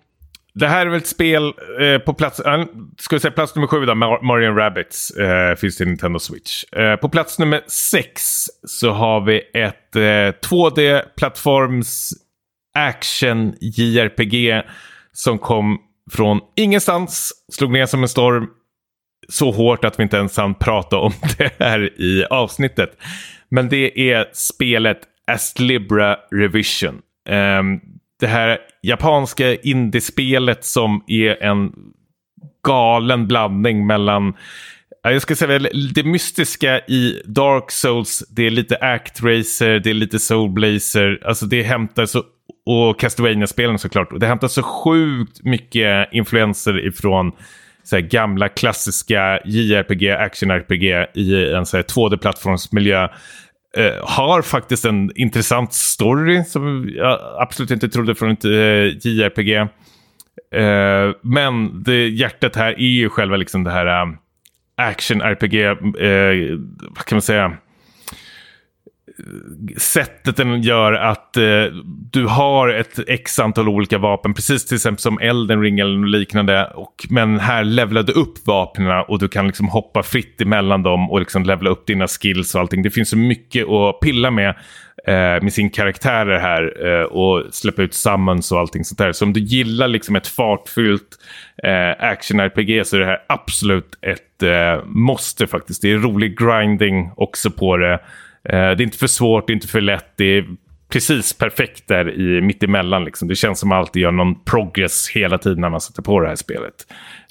det 0.60 0.68
här 0.68 0.86
är 0.86 0.90
väl 0.90 1.00
ett 1.00 1.08
spel 1.08 1.54
eh, 1.80 1.98
på 1.98 2.14
plats, 2.14 2.40
äh, 2.40 2.66
ska 2.98 3.16
vi 3.16 3.20
säga 3.20 3.32
plats 3.32 3.56
nummer 3.56 3.68
sju 3.68 3.86
då, 3.86 3.96
Mario 3.96 4.56
Rabbits 4.56 5.12
eh, 5.12 5.56
finns 5.56 5.78
till 5.78 5.88
Nintendo 5.88 6.20
Switch. 6.20 6.64
Eh, 6.64 6.96
på 6.96 7.10
plats 7.10 7.40
nummer 7.40 7.62
sex 7.68 8.46
så 8.68 8.92
har 8.92 9.22
vi 9.22 9.42
ett 9.54 9.96
eh, 9.96 10.50
2D-plattforms 10.50 12.14
action 12.74 13.54
JRPG 13.62 14.62
som 15.14 15.40
kom 15.40 15.80
från 16.12 16.40
ingenstans, 16.56 17.34
slog 17.52 17.72
ner 17.72 17.86
som 17.86 18.04
en 18.04 18.10
storm 18.10 18.48
så 19.30 19.52
hårt 19.52 19.86
att 19.86 20.00
vi 20.00 20.04
inte 20.04 20.18
ens 20.18 20.38
hann 20.38 20.56
prata 20.56 20.98
om 20.98 21.14
det 21.38 21.52
här 21.60 22.02
i 22.02 22.26
avsnittet. 22.30 22.98
Men 23.50 23.70
det 23.70 24.12
är 24.12 24.30
spelet 24.34 25.00
Astlibra 25.32 26.18
Revision. 26.32 27.02
Um, 27.30 27.82
det 28.20 28.28
här 28.28 28.58
japanska 28.82 29.56
indiespelet 29.56 30.66
som 30.66 31.04
är 31.08 31.44
en 31.44 31.72
galen 32.68 33.28
blandning 33.28 33.88
mellan 33.88 34.34
jag 35.04 35.22
ska 35.22 35.36
säga 35.36 35.60
det 35.96 36.04
mystiska 36.04 36.80
i 36.80 37.22
Dark 37.26 37.72
Souls, 37.72 38.24
det 38.30 38.48
är 38.48 38.52
lite 38.52 38.78
Act 38.78 39.24
Racer, 39.24 39.80
det 39.80 39.90
är 39.90 39.94
lite 39.94 40.20
Soul 40.20 40.50
Blazer, 40.50 41.22
alltså 41.26 41.46
det 41.46 41.64
hämtar 41.64 42.06
så 42.06 42.24
och 42.66 43.00
Castlevania-spelen 43.00 43.80
såklart. 43.80 44.20
Det 44.20 44.28
hämtar 44.28 44.48
så 44.48 44.64
sjukt 44.64 45.44
mycket 45.44 46.10
influenser 46.12 46.88
ifrån 46.88 47.32
så 47.84 47.96
här, 47.96 48.04
gamla 48.04 48.50
klassiska 48.50 49.40
JRPG, 49.46 50.10
action-RPG 50.10 51.08
i 51.14 51.54
en 51.54 51.64
2D-plattformsmiljö. 51.64 53.10
Eh, 53.78 54.06
har 54.06 54.42
faktiskt 54.42 54.86
en 54.86 55.12
intressant 55.16 55.74
story 55.74 56.44
som 56.44 56.90
jag 56.96 57.20
absolut 57.40 57.72
inte 57.72 57.90
trodde 57.90 58.16
från 58.16 58.32
ett 58.32 58.46
eh, 58.46 58.52
JRPG. 59.08 59.56
Eh, 60.52 61.16
men 61.22 61.84
det, 61.84 62.08
hjärtat 62.08 62.56
här 62.56 62.72
är 62.74 62.88
ju 62.88 63.10
själva 63.10 63.38
liksom 63.38 63.64
det 63.64 63.72
här 63.72 63.86
eh, 63.86 64.14
action-RPG, 64.78 65.66
eh, 65.66 66.58
vad 66.90 67.06
kan 67.06 67.16
man 67.16 67.22
säga? 67.22 67.58
Sättet 69.78 70.38
den 70.38 70.62
gör 70.62 70.94
att 70.94 71.38
eh, 71.38 71.44
du 72.12 72.26
har 72.26 72.70
ett 72.70 73.00
x 73.08 73.40
antal 73.40 73.70
olika 73.70 73.98
vapen, 73.98 74.34
precis 74.34 74.66
till 74.66 74.76
exempel 74.76 75.00
som 75.00 75.20
Elden 75.20 75.62
Ring 75.62 75.80
eller 75.80 76.08
liknande. 76.08 76.66
Och, 76.66 77.06
men 77.10 77.40
här 77.40 77.64
levlar 77.64 78.04
du 78.04 78.14
upp 78.14 78.48
vapnen 78.48 79.04
och 79.08 79.20
du 79.20 79.28
kan 79.28 79.48
liksom 79.48 79.68
hoppa 79.68 80.04
fritt 80.04 80.42
emellan 80.42 80.84
dem 80.84 81.12
och 81.12 81.20
liksom 81.20 81.44
levla 81.44 81.70
upp 81.70 81.88
dina 81.88 82.08
skills 82.08 82.56
och 82.56 82.62
allting. 82.62 82.84
Det 82.84 82.92
finns 82.92 83.10
så 83.10 83.18
mycket 83.18 83.68
att 83.68 84.00
pilla 84.00 84.32
med 84.32 84.56
eh, 85.08 85.44
med 85.44 85.54
sin 85.54 85.70
karaktärer 85.70 86.40
här 86.40 86.88
eh, 86.88 87.04
och 87.06 87.44
släppa 87.52 87.82
ut 87.82 87.94
summons 87.94 88.52
och 88.52 88.60
allting 88.60 88.84
sånt 88.86 88.98
där. 88.98 89.12
Så 89.12 89.26
om 89.26 89.34
du 89.34 89.40
gillar 89.40 89.88
liksom 89.88 90.16
ett 90.16 90.28
fartfyllt 90.28 91.18
eh, 91.64 92.06
action-RPG 92.06 92.84
så 92.84 92.96
är 92.96 93.00
det 93.00 93.06
här 93.06 93.22
absolut 93.30 93.98
ett 94.02 94.44
eh, 94.44 94.86
måste 94.86 95.48
faktiskt. 95.48 95.82
Det 95.82 95.92
är 95.92 95.98
rolig 95.98 96.40
grinding 96.40 97.12
också 97.16 97.52
på 97.52 97.78
det. 97.78 98.00
Eh, 98.50 98.52
det 98.52 98.58
är 98.58 98.82
inte 98.82 98.98
för 98.98 99.08
svårt, 99.08 99.48
det 99.48 99.52
är 99.52 99.56
inte 99.56 99.68
för 99.68 99.82
lätt. 99.82 100.12
Det 100.16 100.38
är 100.38 100.46
precis 100.90 101.34
perfekt 101.34 101.88
där 101.88 102.20
i 102.20 102.42
mittemellan. 102.42 103.06
Liksom. 103.06 103.28
Det 103.28 103.36
känns 103.36 103.60
som 103.60 103.68
att 103.68 103.70
man 103.70 103.80
alltid 103.80 104.02
gör 104.02 104.12
någon 104.12 104.44
progress 104.44 105.10
hela 105.10 105.38
tiden 105.38 105.62
när 105.62 105.70
man 105.70 105.82
sätter 105.82 106.02
på 106.02 106.20
det 106.20 106.28
här 106.28 106.36
spelet. 106.36 106.88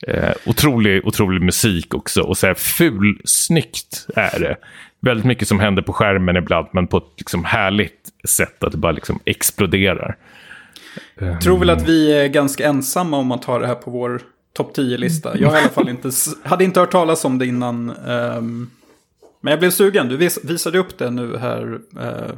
Eh, 0.06 0.32
otrolig, 0.46 1.06
otrolig 1.06 1.42
musik 1.42 1.94
också 1.94 2.22
och 2.22 2.38
så 2.38 2.46
här 2.46 2.54
ful 2.54 3.20
snyggt 3.24 4.06
är 4.16 4.40
det. 4.40 4.56
Väldigt 5.00 5.26
mycket 5.26 5.48
som 5.48 5.60
händer 5.60 5.82
på 5.82 5.92
skärmen 5.92 6.36
ibland 6.36 6.66
men 6.72 6.86
på 6.86 6.96
ett 6.96 7.14
liksom, 7.18 7.44
härligt 7.44 8.08
sätt 8.28 8.64
att 8.64 8.72
det 8.72 8.78
bara 8.78 8.92
liksom 8.92 9.20
exploderar. 9.24 10.16
Jag 11.18 11.40
tror 11.40 11.58
väl 11.58 11.70
att 11.70 11.88
vi 11.88 12.12
är 12.12 12.28
ganska 12.28 12.66
ensamma 12.66 13.16
om 13.16 13.32
att 13.32 13.44
ha 13.44 13.58
det 13.58 13.66
här 13.66 13.74
på 13.74 13.90
vår 13.90 14.20
topp 14.56 14.76
10-lista. 14.76 15.38
Jag 15.38 15.54
i 15.54 15.56
alla 15.56 15.68
fall 15.68 15.88
inte, 15.88 16.10
hade 16.44 16.64
inte 16.64 16.80
hört 16.80 16.90
talas 16.90 17.24
om 17.24 17.38
det 17.38 17.46
innan. 17.46 17.92
Um, 18.06 18.70
men 19.40 19.50
jag 19.50 19.58
blev 19.58 19.70
sugen, 19.70 20.08
du 20.08 20.16
vis 20.16 20.38
visade 20.44 20.78
upp 20.78 20.98
det 20.98 21.10
nu 21.10 21.36
här. 21.36 21.78
Eh, 22.00 22.34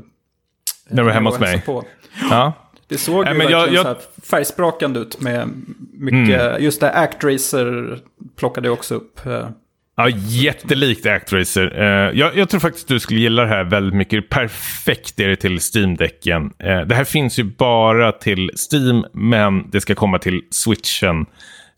när 0.89 0.97
du 0.97 1.03
var 1.03 1.11
hemma 1.13 1.31
hos 1.31 1.41
mig? 1.41 1.63
På. 1.67 1.85
Ja. 2.31 2.53
Det 2.89 2.99
såg 2.99 3.27
ju 3.27 3.35
men 3.35 3.49
jag, 3.49 3.73
jag... 3.73 3.87
Så 3.87 3.97
färgsprakande 4.31 5.01
ut 5.01 5.21
med 5.21 5.49
mycket, 5.93 6.41
mm. 6.41 6.63
just 6.63 6.81
det 6.81 6.93
Actracer 6.93 7.99
plockade 8.37 8.69
jag 8.69 8.73
också 8.73 8.95
upp. 8.95 9.27
Eh. 9.27 9.49
Ja, 9.97 10.09
jättelikt 10.09 11.07
Actracer. 11.07 11.79
Uh, 11.79 12.19
jag, 12.19 12.37
jag 12.37 12.49
tror 12.49 12.61
faktiskt 12.61 12.85
att 12.85 12.89
du 12.89 13.01
skulle 13.01 13.21
gilla 13.21 13.43
det 13.43 13.49
här 13.49 13.65
väldigt 13.65 13.95
mycket. 13.95 14.29
Perfekt 14.29 15.21
är 15.21 15.29
det 15.29 15.37
till 15.37 15.59
Steam-däcken. 15.59 16.43
Uh, 16.65 16.81
det 16.81 16.95
här 16.95 17.05
finns 17.05 17.39
ju 17.39 17.45
bara 17.45 18.13
till 18.13 18.51
Steam, 18.73 19.05
men 19.13 19.71
det 19.71 19.81
ska 19.81 19.95
komma 19.95 20.19
till 20.19 20.43
Switchen 20.51 21.27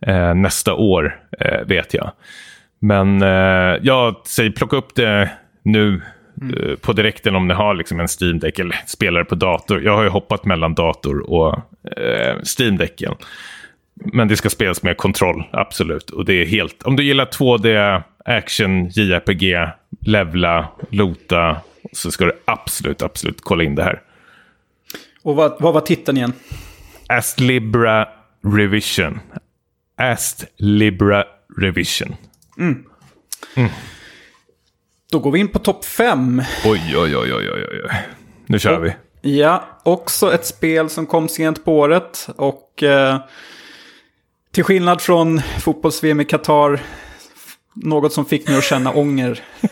uh, 0.09 0.35
nästa 0.35 0.75
år, 0.75 1.21
vet 1.66 1.95
jag. 1.95 2.12
Men 2.81 3.22
eh, 3.22 3.78
jag 3.83 4.16
säger 4.26 4.51
plocka 4.51 4.76
upp 4.76 4.95
det 4.95 5.31
nu 5.62 6.03
mm. 6.41 6.55
eh, 6.55 6.76
på 6.76 6.93
direkten 6.93 7.37
om 7.37 7.49
ni 7.49 7.55
har 7.55 7.74
liksom 7.74 8.01
en 8.01 8.09
Steam 8.20 8.39
Deck 8.39 8.59
eller 8.59 8.76
spelare 8.87 9.24
på 9.24 9.35
dator. 9.35 9.83
Jag 9.83 9.97
har 9.97 10.03
ju 10.03 10.09
hoppat 10.09 10.45
mellan 10.45 10.74
dator 10.74 11.31
och 11.31 11.55
eh, 11.99 12.37
Steam 12.59 12.76
Decken. 12.76 13.14
Men 13.95 14.28
det 14.28 14.37
ska 14.37 14.51
spelas 14.51 14.83
med 14.83 14.97
kontroll, 14.97 15.45
absolut. 15.53 16.11
Och 16.11 16.24
det 16.24 16.35
är 16.35 16.47
helt... 16.47 16.83
Om 16.83 16.97
du 16.97 17.03
gillar 17.03 17.26
2D, 17.26 18.03
action, 18.24 18.89
JRPG, 18.89 19.72
levla, 20.01 20.68
lota 20.91 21.57
så 21.93 22.11
ska 22.11 22.24
du 22.24 22.33
absolut, 22.45 23.03
absolut 23.03 23.41
kolla 23.41 23.64
in 23.64 23.74
det 23.74 23.83
här. 23.83 24.03
Och 25.22 25.37
vad, 25.37 25.57
vad 25.61 25.74
var 25.74 25.81
titeln 25.81 26.16
igen? 26.16 26.33
Ast 27.09 27.41
Libra 27.41 28.09
Revision. 28.45 29.20
Ast 29.97 30.45
Libra 30.57 31.24
Revision. 31.59 32.16
Då 35.11 35.19
går 35.19 35.31
vi 35.31 35.39
in 35.39 35.49
på 35.49 35.59
topp 35.59 35.85
5. 35.85 36.43
Oj, 36.65 36.95
oj, 36.97 37.17
oj, 37.17 37.35
oj, 37.35 37.51
oj, 37.53 37.83
oj. 37.85 37.91
Nu 38.47 38.59
kör 38.59 38.81
vi. 38.81 38.93
Ja, 39.23 39.65
också 39.83 40.35
ett 40.35 40.47
spel 40.47 40.89
som 40.89 41.07
kom 41.07 41.29
sent 41.29 41.65
på 41.65 41.79
året. 41.79 42.29
Och 42.37 42.83
eh, 42.83 43.19
till 44.53 44.65
skillnad 44.65 45.01
från 45.01 45.41
fotbolls-VM 45.59 46.21
i 46.21 46.25
Qatar, 46.25 46.81
något 47.75 48.13
som 48.13 48.25
fick 48.25 48.49
mig 48.49 48.59
att 48.59 48.65
känna 48.65 48.93
ånger. 48.93 49.41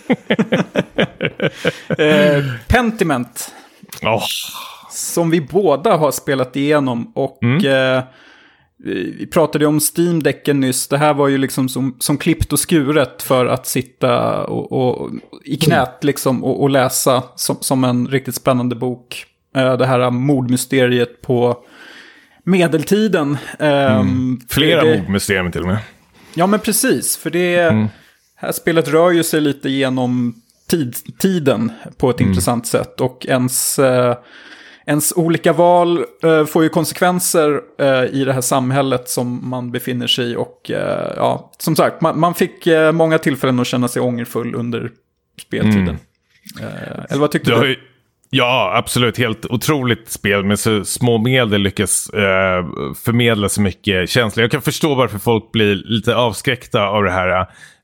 eh, 1.88 2.44
Pentiment, 2.68 3.54
Åh, 4.02 4.22
som 4.90 5.30
vi 5.30 5.40
båda 5.40 5.96
har 5.96 6.10
spelat 6.10 6.56
igenom. 6.56 7.12
Och 7.14 7.64
eh, 7.64 8.02
vi 8.84 9.26
pratade 9.26 9.64
ju 9.64 9.68
om 9.68 9.78
Steam-däcken 9.80 10.60
nyss. 10.60 10.88
Det 10.88 10.98
här 10.98 11.14
var 11.14 11.28
ju 11.28 11.38
liksom 11.38 11.68
som, 11.68 11.96
som 11.98 12.18
klippt 12.18 12.52
och 12.52 12.58
skuret 12.58 13.22
för 13.22 13.46
att 13.46 13.66
sitta 13.66 14.44
och, 14.44 14.72
och, 14.72 15.10
i 15.44 15.56
knät 15.56 16.04
liksom 16.04 16.44
och, 16.44 16.62
och 16.62 16.70
läsa 16.70 17.22
som, 17.36 17.56
som 17.60 17.84
en 17.84 18.08
riktigt 18.08 18.34
spännande 18.34 18.76
bok. 18.76 19.26
Eh, 19.56 19.76
det 19.76 19.86
här 19.86 20.10
mordmysteriet 20.10 21.22
på 21.22 21.58
medeltiden. 22.44 23.36
Ehm, 23.58 24.40
flera 24.48 24.84
det- 24.84 24.98
mordmysterier 24.98 25.50
till 25.50 25.60
och 25.60 25.66
med. 25.66 25.78
Ja, 26.34 26.46
men 26.46 26.60
precis. 26.60 27.16
För 27.16 27.30
det 27.30 27.88
här 28.36 28.52
spelet 28.52 28.88
rör 28.88 29.10
ju 29.10 29.24
sig 29.24 29.40
lite 29.40 29.70
genom 29.70 30.42
tid, 30.70 30.96
tiden 31.18 31.72
på 31.96 32.10
ett 32.10 32.20
intressant 32.20 32.66
sätt. 32.66 33.00
Och 33.00 33.26
ens, 33.28 33.78
eh, 33.78 34.16
ens 34.88 35.12
olika 35.16 35.52
val 35.52 36.04
eh, 36.22 36.44
får 36.44 36.62
ju 36.62 36.68
konsekvenser 36.68 37.60
eh, 37.80 38.04
i 38.04 38.24
det 38.24 38.32
här 38.32 38.40
samhället 38.40 39.08
som 39.08 39.50
man 39.50 39.70
befinner 39.70 40.06
sig 40.06 40.32
i. 40.32 40.36
Och 40.36 40.70
eh, 40.70 41.12
ja, 41.16 41.52
som 41.58 41.76
sagt, 41.76 42.00
man, 42.00 42.20
man 42.20 42.34
fick 42.34 42.66
eh, 42.66 42.92
många 42.92 43.18
tillfällen 43.18 43.60
att 43.60 43.66
känna 43.66 43.88
sig 43.88 44.02
ångerfull 44.02 44.54
under 44.54 44.90
speltiden. 45.40 45.98
Eh, 46.60 47.04
eller 47.08 47.20
vad 47.20 47.30
tyckte 47.30 47.50
Du 47.50 47.60
du? 47.60 47.76
ja, 48.30 48.72
absolut. 48.76 49.18
Helt 49.18 49.46
otroligt 49.46 50.10
spel 50.10 50.44
med 50.44 50.58
så 50.58 50.84
små 50.84 51.18
medel 51.18 51.60
lyckas 51.60 52.10
eh, 52.10 52.66
förmedla 53.04 53.48
så 53.48 53.60
mycket 53.60 54.10
känslor. 54.10 54.42
Jag 54.44 54.50
kan 54.50 54.62
förstå 54.62 54.94
varför 54.94 55.18
folk 55.18 55.52
blir 55.52 55.74
lite 55.74 56.16
avskräckta 56.16 56.86
av 56.86 57.04
det 57.04 57.10
här 57.10 57.40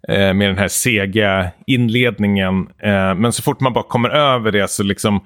eh, 0.09 0.35
med 0.35 0.49
den 0.49 0.59
här 0.59 0.69
sega 0.69 1.51
inledningen. 1.67 2.69
Eh, 2.83 3.15
men 3.15 3.33
så 3.33 3.43
fort 3.43 3.61
man 3.61 3.73
bara 3.73 3.85
kommer 3.85 4.11
över 4.11 4.53
det 4.53 4.71
så 4.71 4.83
liksom 4.83 5.21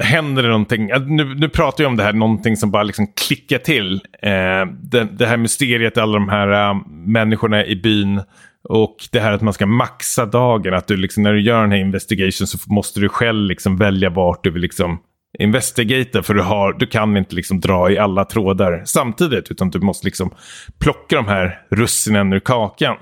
händer 0.00 0.42
det 0.42 0.48
någonting. 0.48 0.86
Nu, 1.06 1.34
nu 1.34 1.48
pratar 1.48 1.84
jag 1.84 1.90
om 1.90 1.96
det 1.96 2.02
här, 2.02 2.12
någonting 2.12 2.56
som 2.56 2.70
bara 2.70 2.82
liksom 2.82 3.06
klickar 3.06 3.58
till. 3.58 3.94
Eh, 4.22 4.66
det, 4.82 5.08
det 5.18 5.26
här 5.26 5.36
mysteriet, 5.36 5.98
alla 5.98 6.18
de 6.18 6.28
här 6.28 6.70
eh, 6.70 6.76
människorna 6.88 7.66
i 7.66 7.76
byn. 7.76 8.22
Och 8.68 8.96
det 9.12 9.20
här 9.20 9.32
att 9.32 9.42
man 9.42 9.54
ska 9.54 9.66
maxa 9.66 10.26
dagen. 10.26 10.74
Att 10.74 10.86
du 10.86 10.96
liksom, 10.96 11.22
när 11.22 11.32
du 11.32 11.40
gör 11.40 11.60
den 11.60 11.72
här 11.72 11.78
investigation 11.78 12.46
så 12.46 12.58
måste 12.66 13.00
du 13.00 13.08
själv 13.08 13.48
liksom 13.48 13.76
välja 13.76 14.10
vart 14.10 14.44
du 14.44 14.50
vill 14.50 14.62
liksom 14.62 14.98
investigata. 15.38 16.22
För 16.22 16.34
du, 16.34 16.42
har, 16.42 16.72
du 16.72 16.86
kan 16.86 17.16
inte 17.16 17.34
liksom 17.34 17.60
dra 17.60 17.90
i 17.90 17.98
alla 17.98 18.24
trådar 18.24 18.82
samtidigt. 18.84 19.50
Utan 19.50 19.70
du 19.70 19.80
måste 19.80 20.06
liksom 20.06 20.30
plocka 20.78 21.16
de 21.16 21.28
här 21.28 21.60
russinen 21.70 22.32
ur 22.32 22.40
kakan. 22.40 22.96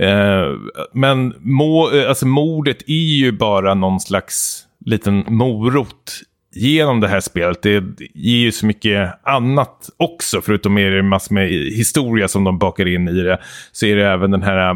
Eh, 0.00 0.46
men 0.92 1.34
må, 1.38 1.90
eh, 1.90 2.08
alltså 2.08 2.26
mordet 2.26 2.82
är 2.86 3.16
ju 3.16 3.32
bara 3.32 3.74
någon 3.74 4.00
slags 4.00 4.67
liten 4.88 5.24
morot 5.28 6.22
genom 6.54 7.00
det 7.00 7.08
här 7.08 7.20
spelet. 7.20 7.62
Det 7.62 7.84
ger 8.14 8.38
ju 8.38 8.52
så 8.52 8.66
mycket 8.66 9.14
annat 9.22 9.90
också. 9.96 10.40
Förutom 10.40 10.78
är 10.78 10.90
det 10.90 11.02
massor 11.02 11.34
med 11.34 11.48
historia 11.50 12.28
som 12.28 12.44
de 12.44 12.58
bakar 12.58 12.86
in 12.86 13.08
i 13.08 13.22
det. 13.22 13.38
Så 13.72 13.86
är 13.86 13.96
det 13.96 14.06
även 14.06 14.30
den 14.30 14.42
här 14.42 14.70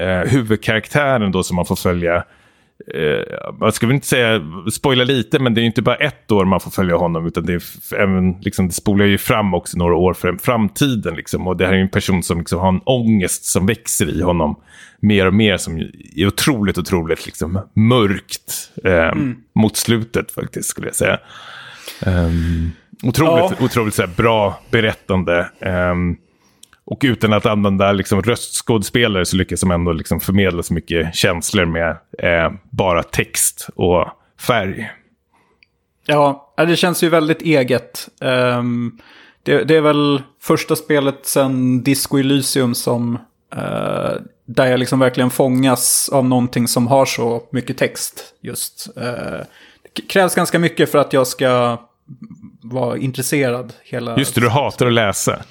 eh, 0.00 0.30
huvudkaraktären 0.30 1.32
då 1.32 1.42
som 1.42 1.56
man 1.56 1.66
får 1.66 1.76
följa. 1.76 2.24
Eh, 2.94 3.36
jag 3.60 3.74
ska 3.74 3.86
väl 3.86 3.94
inte 3.94 4.06
säga, 4.06 4.40
spoila 4.72 5.04
lite, 5.04 5.38
men 5.38 5.54
det 5.54 5.60
är 5.60 5.64
inte 5.64 5.82
bara 5.82 5.96
ett 5.96 6.32
år 6.32 6.44
man 6.44 6.60
får 6.60 6.70
följa 6.70 6.96
honom. 6.96 7.26
Utan 7.26 7.46
det, 7.46 7.52
är 7.52 7.62
även, 7.96 8.32
liksom, 8.40 8.66
det 8.68 8.74
spolar 8.74 9.04
ju 9.04 9.18
fram 9.18 9.54
också 9.54 9.78
några 9.78 9.94
år 9.94 10.14
för 10.14 10.36
framtiden. 10.42 11.14
Liksom. 11.14 11.46
Och 11.46 11.56
det 11.56 11.66
här 11.66 11.72
är 11.72 11.76
ju 11.76 11.82
en 11.82 11.88
person 11.88 12.22
som 12.22 12.38
liksom 12.38 12.60
har 12.60 12.68
en 12.68 12.80
ångest 12.84 13.44
som 13.44 13.66
växer 13.66 14.18
i 14.18 14.22
honom. 14.22 14.60
Mer 15.00 15.26
och 15.26 15.34
mer 15.34 15.56
som 15.56 15.78
är 16.16 16.26
otroligt, 16.26 16.78
otroligt 16.78 17.26
liksom, 17.26 17.60
mörkt. 17.74 18.70
Eh, 18.84 19.12
Mot 19.54 19.76
slutet 19.76 20.30
faktiskt, 20.32 20.68
skulle 20.68 20.86
jag 20.86 20.94
säga. 20.96 21.18
Um, 22.06 22.72
otroligt, 23.02 23.60
otroligt 23.62 23.94
så 23.94 24.02
här, 24.02 24.10
bra 24.16 24.60
berättande. 24.70 25.48
ehm, 25.60 26.16
och 26.86 27.00
utan 27.04 27.32
att 27.32 27.46
använda 27.46 27.92
liksom, 27.92 28.22
röstskådespelare 28.22 29.24
så 29.24 29.36
lyckas 29.36 29.60
de 29.60 29.70
ändå 29.70 29.92
liksom, 29.92 30.20
förmedla 30.20 30.62
så 30.62 30.74
mycket 30.74 31.14
känslor 31.14 31.64
med 31.64 31.96
eh, 32.18 32.52
bara 32.70 33.02
text 33.02 33.68
och 33.74 34.06
färg. 34.40 34.90
Ja, 36.06 36.54
det 36.56 36.76
känns 36.76 37.02
ju 37.02 37.08
väldigt 37.08 37.42
eget. 37.42 38.08
Um, 38.20 38.98
det, 39.42 39.64
det 39.64 39.76
är 39.76 39.80
väl 39.80 40.22
första 40.40 40.76
spelet 40.76 41.26
sen 41.26 41.82
Disco 41.82 42.18
Elysium 42.18 42.74
som... 42.74 43.18
Uh, 43.56 44.14
där 44.48 44.66
jag 44.66 44.80
liksom 44.80 44.98
verkligen 44.98 45.30
fångas 45.30 46.08
av 46.12 46.24
någonting 46.24 46.68
som 46.68 46.86
har 46.86 47.06
så 47.06 47.42
mycket 47.50 47.78
text 47.78 48.34
just. 48.40 48.88
Uh, 48.96 49.44
det 49.94 50.02
krävs 50.08 50.34
ganska 50.34 50.58
mycket 50.58 50.90
för 50.90 50.98
att 50.98 51.12
jag 51.12 51.26
ska 51.26 51.78
vara 52.68 52.98
intresserad 52.98 53.72
hela... 53.84 54.18
Just 54.18 54.34
det, 54.34 54.40
du 54.40 54.48
hatar 54.48 54.86
att 54.86 54.92
läsa. 54.92 55.42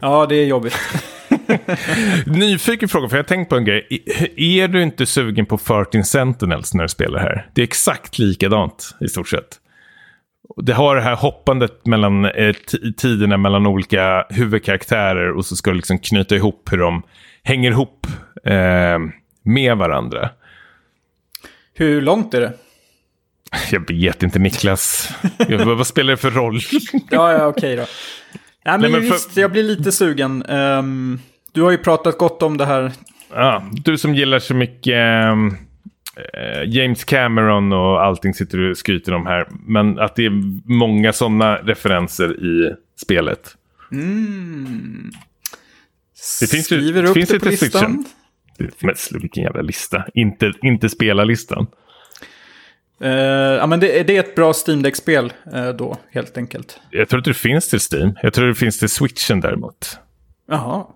Ja, 0.00 0.26
det 0.26 0.34
är 0.34 0.46
jobbigt. 0.46 0.76
Nyfiken 2.26 2.88
fråga, 2.88 3.08
för 3.08 3.16
jag 3.16 3.24
har 3.24 3.28
tänkt 3.28 3.48
på 3.48 3.56
en 3.56 3.64
grej. 3.64 3.86
Är 4.36 4.68
du 4.68 4.82
inte 4.82 5.06
sugen 5.06 5.46
på 5.46 5.58
13 5.58 6.04
Sentinels 6.04 6.74
när 6.74 6.82
du 6.82 6.88
spelar 6.88 7.18
här? 7.18 7.50
Det 7.54 7.60
är 7.60 7.64
exakt 7.64 8.18
likadant 8.18 8.94
i 9.00 9.08
stort 9.08 9.28
sett. 9.28 9.60
Det 10.56 10.72
har 10.72 10.96
det 10.96 11.02
här 11.02 11.16
hoppandet 11.16 11.86
mellan 11.86 12.24
eh, 12.24 12.54
tiderna 12.96 13.36
mellan 13.36 13.66
olika 13.66 14.26
huvudkaraktärer 14.30 15.30
och 15.30 15.46
så 15.46 15.56
ska 15.56 15.70
du 15.70 15.76
liksom 15.76 15.98
knyta 15.98 16.36
ihop 16.36 16.72
hur 16.72 16.78
de 16.78 17.02
hänger 17.42 17.70
ihop 17.70 18.06
eh, 18.44 18.98
med 19.42 19.76
varandra. 19.76 20.30
Hur 21.74 22.02
långt 22.02 22.34
är 22.34 22.40
det? 22.40 22.52
Jag 23.70 23.90
vet 23.90 24.22
inte 24.22 24.38
Niklas. 24.38 25.10
Vad 25.64 25.86
spelar 25.86 26.10
det 26.10 26.16
för 26.16 26.30
roll? 26.30 26.60
Ja, 27.10 27.32
ja, 27.32 27.46
okej 27.46 27.76
då. 27.76 27.82
Nej, 27.82 28.78
men, 28.78 28.80
Nej, 28.80 28.90
men 28.90 29.02
för- 29.02 29.12
visst, 29.14 29.36
jag 29.36 29.52
blir 29.52 29.62
lite 29.62 29.92
sugen. 29.92 30.42
Ehm, 30.42 31.18
du 31.52 31.62
har 31.62 31.70
ju 31.70 31.78
pratat 31.78 32.18
gott 32.18 32.42
om 32.42 32.56
det 32.56 32.66
här. 32.66 32.92
Ja, 33.34 33.70
du 33.72 33.98
som 33.98 34.14
gillar 34.14 34.38
så 34.38 34.54
mycket 34.54 34.94
eh, 36.34 36.64
James 36.66 37.04
Cameron 37.04 37.72
och 37.72 38.04
allting 38.04 38.34
sitter 38.34 38.58
du 38.58 38.70
och 38.70 38.76
skryter 38.78 39.14
om 39.14 39.26
här. 39.26 39.46
Men 39.66 39.98
att 39.98 40.16
det 40.16 40.24
är 40.26 40.32
många 40.72 41.12
sådana 41.12 41.56
referenser 41.56 42.44
i 42.44 42.74
spelet. 43.00 43.56
Det 46.40 46.46
finns 46.46 46.72
ju- 46.72 46.76
Skriver 46.80 47.04
upp 47.04 47.14
finns 47.14 47.28
det 47.28 47.34
det 47.34 47.40
på 47.40 47.48
listan. 47.48 48.04
Men 48.80 48.94
vilken 49.20 49.42
jävla 49.42 49.62
lista. 49.62 50.04
Inte, 50.14 50.52
inte 50.62 50.88
spelarlistan. 50.88 51.66
Eh, 53.00 53.10
ja, 53.10 53.66
men 53.66 53.80
det, 53.80 54.02
det 54.02 54.16
är 54.16 54.20
ett 54.20 54.34
bra 54.34 54.52
Steam 54.66 54.82
Deck-spel 54.82 55.32
eh, 55.54 55.68
då, 55.68 55.96
helt 56.10 56.38
enkelt. 56.38 56.80
Jag 56.90 57.08
tror 57.08 57.18
inte 57.18 57.30
det 57.30 57.34
finns 57.34 57.68
till 57.68 57.80
Steam. 57.92 58.14
Jag 58.22 58.32
tror 58.32 58.46
det 58.46 58.54
finns 58.54 58.78
till 58.78 58.88
Switchen 58.88 59.40
däremot. 59.40 59.98
Jaha. 60.48 60.86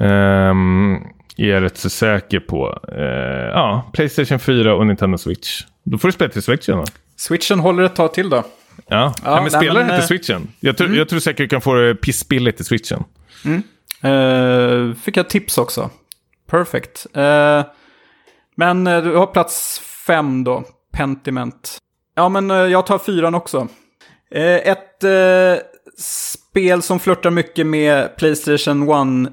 Um, 0.00 0.94
är 1.36 1.48
jag 1.48 1.62
rätt 1.62 1.76
så 1.76 1.90
säker 1.90 2.40
på. 2.40 2.78
Eh, 2.92 3.04
ja, 3.52 3.90
Playstation 3.92 4.38
4 4.38 4.74
och 4.74 4.86
Nintendo 4.86 5.18
Switch. 5.18 5.62
Då 5.84 5.98
får 5.98 6.08
du 6.08 6.12
spela 6.12 6.30
till 6.30 6.42
Switchen 6.42 6.76
då. 6.76 6.84
Switchen 7.16 7.60
håller 7.60 7.82
ett 7.82 7.96
tag 7.96 8.14
till 8.14 8.30
då. 8.30 8.44
Ja, 8.88 9.14
Ja, 9.24 9.42
men 9.42 9.50
spela 9.50 9.80
det 9.80 9.98
till 9.98 10.06
switchen. 10.06 10.48
Jag 10.60 10.76
tror, 10.76 10.96
jag 10.96 11.08
tror 11.08 11.20
säkert 11.20 11.38
du 11.38 11.48
kan 11.48 11.60
få 11.60 11.74
det 11.74 11.94
pissbilligt 11.94 12.56
till 12.56 12.66
switchen. 12.66 13.04
Eh, 14.02 14.94
fick 14.94 15.16
jag 15.16 15.28
tips 15.30 15.58
också. 15.58 15.90
Perfect. 16.50 17.06
Men 18.56 18.84
du 18.84 19.16
har 19.16 19.26
plats 19.26 19.80
fem 20.06 20.44
då. 20.44 20.64
Pentiment. 20.94 21.78
Ja, 22.14 22.28
men 22.28 22.50
eh, 22.50 22.56
jag 22.56 22.86
tar 22.86 22.98
fyran 22.98 23.34
också. 23.34 23.68
Eh, 24.30 24.54
ett 24.54 25.04
eh, 25.04 25.54
spel 25.98 26.82
som 26.82 27.00
flörtar 27.00 27.30
mycket 27.30 27.66
med 27.66 28.16
Playstation 28.16 28.82
1, 28.82 28.88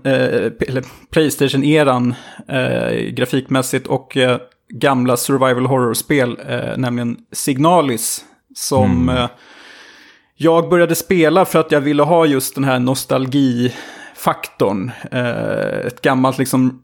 eh, 0.06 0.14
eller 0.68 0.84
Playstation-eran 1.12 2.16
eh, 2.48 2.92
grafikmässigt 2.92 3.88
och 3.88 4.18
eh, 4.18 4.38
gamla 4.70 5.18
survival 5.18 5.66
horror-spel, 5.66 6.40
nämligen 6.78 7.18
Signalis. 7.32 8.26
Som 8.56 9.10
eh, 9.10 9.30
jag 10.36 10.70
började 10.70 10.96
spela 10.96 11.46
för 11.46 11.60
att 11.60 11.72
jag 11.72 11.82
ville 11.82 12.04
ha 12.04 12.26
just 12.26 12.56
den 12.56 12.64
här 12.64 12.80
nostalgifaktorn. 12.80 14.92
Ett 15.88 16.02
gammalt 16.02 16.38
liksom 16.38 16.84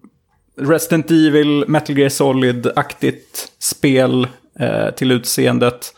Resident 0.62 1.12
Evil, 1.12 1.66
Metal 1.68 1.98
Gear 1.98 2.10
Solid-aktigt 2.10 3.52
spel 3.60 4.28
Eh, 4.60 4.90
till 4.90 5.12
utseendet. 5.12 5.94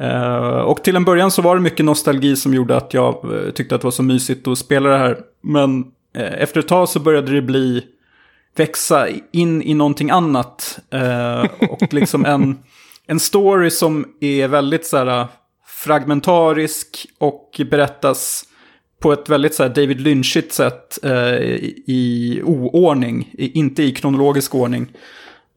Eh, 0.00 0.58
och 0.58 0.84
till 0.84 0.96
en 0.96 1.04
början 1.04 1.30
så 1.30 1.42
var 1.42 1.56
det 1.56 1.62
mycket 1.62 1.84
nostalgi 1.84 2.36
som 2.36 2.54
gjorde 2.54 2.76
att 2.76 2.94
jag 2.94 3.14
eh, 3.14 3.50
tyckte 3.50 3.74
att 3.74 3.80
det 3.80 3.86
var 3.86 3.92
så 3.92 4.02
mysigt 4.02 4.48
att 4.48 4.58
spela 4.58 4.88
det 4.88 4.98
här. 4.98 5.18
Men 5.42 5.84
eh, 6.16 6.42
efter 6.42 6.60
ett 6.60 6.68
tag 6.68 6.88
så 6.88 7.00
började 7.00 7.32
det 7.32 7.42
bli 7.42 7.84
växa 8.56 9.08
in 9.32 9.62
i 9.62 9.74
någonting 9.74 10.10
annat. 10.10 10.78
Eh, 10.90 11.46
och 11.70 11.92
liksom 11.92 12.24
en, 12.24 12.58
en 13.06 13.20
story 13.20 13.70
som 13.70 14.06
är 14.20 14.48
väldigt 14.48 14.86
så 14.86 14.96
här, 14.96 15.20
eh, 15.20 15.26
fragmentarisk 15.66 17.06
och 17.18 17.60
berättas 17.70 18.44
på 19.00 19.12
ett 19.12 19.28
väldigt 19.28 19.54
så 19.54 19.62
här, 19.62 19.70
David 19.70 20.00
Lynchigt 20.00 20.52
sätt 20.52 20.98
eh, 21.04 21.34
i 21.86 22.40
oordning, 22.44 23.30
inte 23.32 23.82
i 23.82 23.92
kronologisk 23.92 24.54
ordning. 24.54 24.88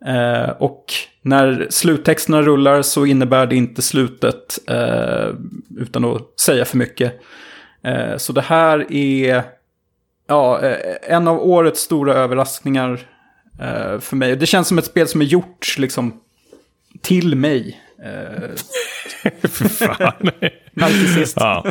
Eh, 0.05 0.49
och 0.49 0.85
när 1.21 1.67
sluttexterna 1.69 2.41
rullar 2.41 2.81
så 2.81 3.05
innebär 3.05 3.45
det 3.47 3.55
inte 3.55 3.81
slutet, 3.81 4.59
eh, 4.67 5.29
utan 5.77 6.05
att 6.05 6.39
säga 6.39 6.65
för 6.65 6.77
mycket. 6.77 7.21
Eh, 7.83 8.17
så 8.17 8.33
det 8.33 8.41
här 8.41 8.91
är 8.91 9.43
ja, 10.27 10.61
eh, 10.61 11.15
en 11.15 11.27
av 11.27 11.39
årets 11.39 11.81
stora 11.81 12.13
överraskningar 12.13 12.99
eh, 13.59 13.99
för 13.99 14.15
mig. 14.15 14.35
Det 14.35 14.45
känns 14.45 14.67
som 14.67 14.77
ett 14.77 14.85
spel 14.85 15.07
som 15.07 15.21
är 15.21 15.25
gjort 15.25 15.77
liksom, 15.77 16.19
till 17.01 17.35
mig. 17.35 17.81
För 19.41 19.69
fan. 19.69 20.31
Narcissist. 20.73 21.37
ja. 21.39 21.65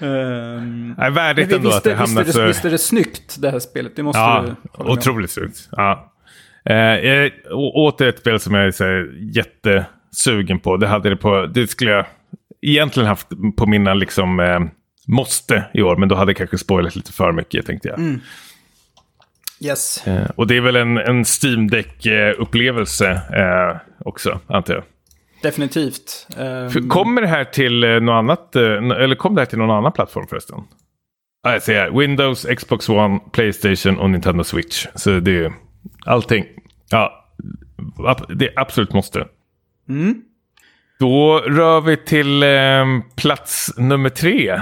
Um, 0.00 0.94
Nej, 0.98 1.10
värdigt 1.10 1.52
ändå 1.52 1.68
visst, 1.68 1.76
att 1.76 1.84
det 1.84 1.94
hamnar 1.94 2.24
så... 2.24 2.46
visst 2.46 2.64
är 2.64 2.70
det 2.70 2.78
snyggt 2.78 3.36
det 3.38 3.50
här 3.50 3.58
spelet? 3.58 3.96
Det 3.96 4.02
måste 4.02 4.20
Ja, 4.20 4.44
du 4.78 4.84
otroligt 4.84 5.30
snyggt. 5.30 5.68
Ja. 5.72 6.12
Eh, 6.70 7.30
åter 7.74 8.08
ett 8.08 8.18
spel 8.18 8.40
som 8.40 8.54
jag 8.54 8.66
är 8.66 8.70
så 8.70 9.06
jättesugen 9.34 10.58
på. 10.58 10.76
Det 10.76 10.86
hade 10.86 11.08
det 11.10 11.16
på, 11.16 11.46
det 11.46 11.66
skulle 11.66 11.90
jag 11.90 12.06
egentligen 12.62 13.08
haft 13.08 13.28
på 13.56 13.66
mina 13.66 13.94
liksom 13.94 14.40
eh, 14.40 14.60
måste 15.06 15.64
i 15.74 15.82
år. 15.82 15.96
Men 15.96 16.08
då 16.08 16.14
hade 16.14 16.30
jag 16.30 16.36
kanske 16.36 16.58
spoilat 16.58 16.96
lite 16.96 17.12
för 17.12 17.32
mycket 17.32 17.66
tänkte 17.66 17.88
jag. 17.88 17.98
Mm. 17.98 18.20
Yes. 19.60 20.06
Eh, 20.06 20.30
och 20.36 20.46
det 20.46 20.56
är 20.56 20.60
väl 20.60 20.76
en, 20.76 20.98
en 20.98 21.24
Steam 21.42 21.68
Deck-upplevelse 21.70 23.10
eh, 23.12 23.76
också, 23.98 24.40
antar 24.46 24.74
jag. 24.74 24.82
Definitivt. 25.42 26.26
För- 26.72 26.88
Kommer 26.88 27.22
det 27.22 27.28
här 27.28 27.44
till 27.44 27.84
eh, 27.84 28.00
något 28.00 28.12
annat, 28.18 28.56
eh, 28.56 28.62
eller 29.02 29.14
kom 29.14 29.34
det 29.34 29.40
här 29.40 29.46
till 29.46 29.58
någon 29.58 29.70
annan 29.70 29.92
plattform 29.92 30.26
förresten? 30.26 30.56
Ja, 31.42 31.52
jag 31.52 31.62
ser 31.62 31.74
här. 31.74 31.90
Windows, 31.90 32.46
Xbox 32.56 32.88
One, 32.88 33.20
Playstation 33.32 33.98
och 33.98 34.10
Nintendo 34.10 34.44
Switch. 34.44 34.86
Så 34.94 35.20
det 35.20 35.30
är 35.44 35.52
allting. 36.04 36.44
Ja, 36.90 37.24
det 38.28 38.50
absolut 38.56 38.92
måste. 38.92 39.26
Mm. 39.88 40.22
Då 40.98 41.38
rör 41.38 41.80
vi 41.80 41.96
till 41.96 42.42
eh, 42.42 42.84
plats 43.16 43.74
nummer 43.78 44.08
tre. 44.08 44.60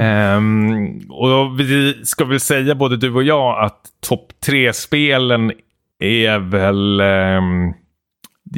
Ehm, 0.00 0.98
och 1.08 1.28
då 1.28 1.48
vi 1.58 2.00
ska 2.04 2.24
väl 2.24 2.40
säga 2.40 2.74
både 2.74 2.96
du 2.96 3.14
och 3.14 3.22
jag 3.22 3.64
att 3.64 3.80
topp 4.08 4.32
tre-spelen 4.46 5.52
är 5.98 6.38
väl... 6.38 7.00
ehm, 7.00 7.72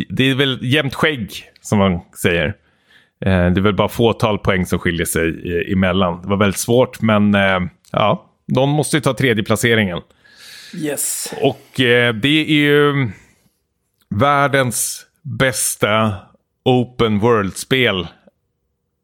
det- 0.08 0.30
är 0.30 0.34
väl 0.34 0.58
jämnt 0.62 0.94
skägg 0.94 1.30
som 1.60 1.78
man 1.78 2.00
säger. 2.22 2.46
Eh, 3.20 3.50
det 3.50 3.60
är 3.60 3.60
väl 3.60 3.74
bara 3.74 3.88
fåtal 3.88 4.38
poäng 4.38 4.66
som 4.66 4.78
skiljer 4.78 5.06
sig 5.06 5.28
i- 5.28 5.72
emellan. 5.72 6.22
Det 6.22 6.28
var 6.28 6.36
väldigt 6.36 6.60
svårt 6.60 7.00
men 7.00 7.34
eh, 7.34 7.60
ja, 7.92 8.30
någon 8.46 8.68
måste 8.68 8.96
ju 8.96 9.00
ta 9.00 9.14
tredje 9.14 9.44
placeringen. 9.44 9.98
Yes. 10.74 11.34
Och 11.40 11.80
eh, 11.80 12.14
det 12.14 12.40
är 12.40 12.54
ju 12.54 13.10
världens 14.10 15.06
bästa 15.22 16.14
open 16.64 17.18
world-spel, 17.18 18.06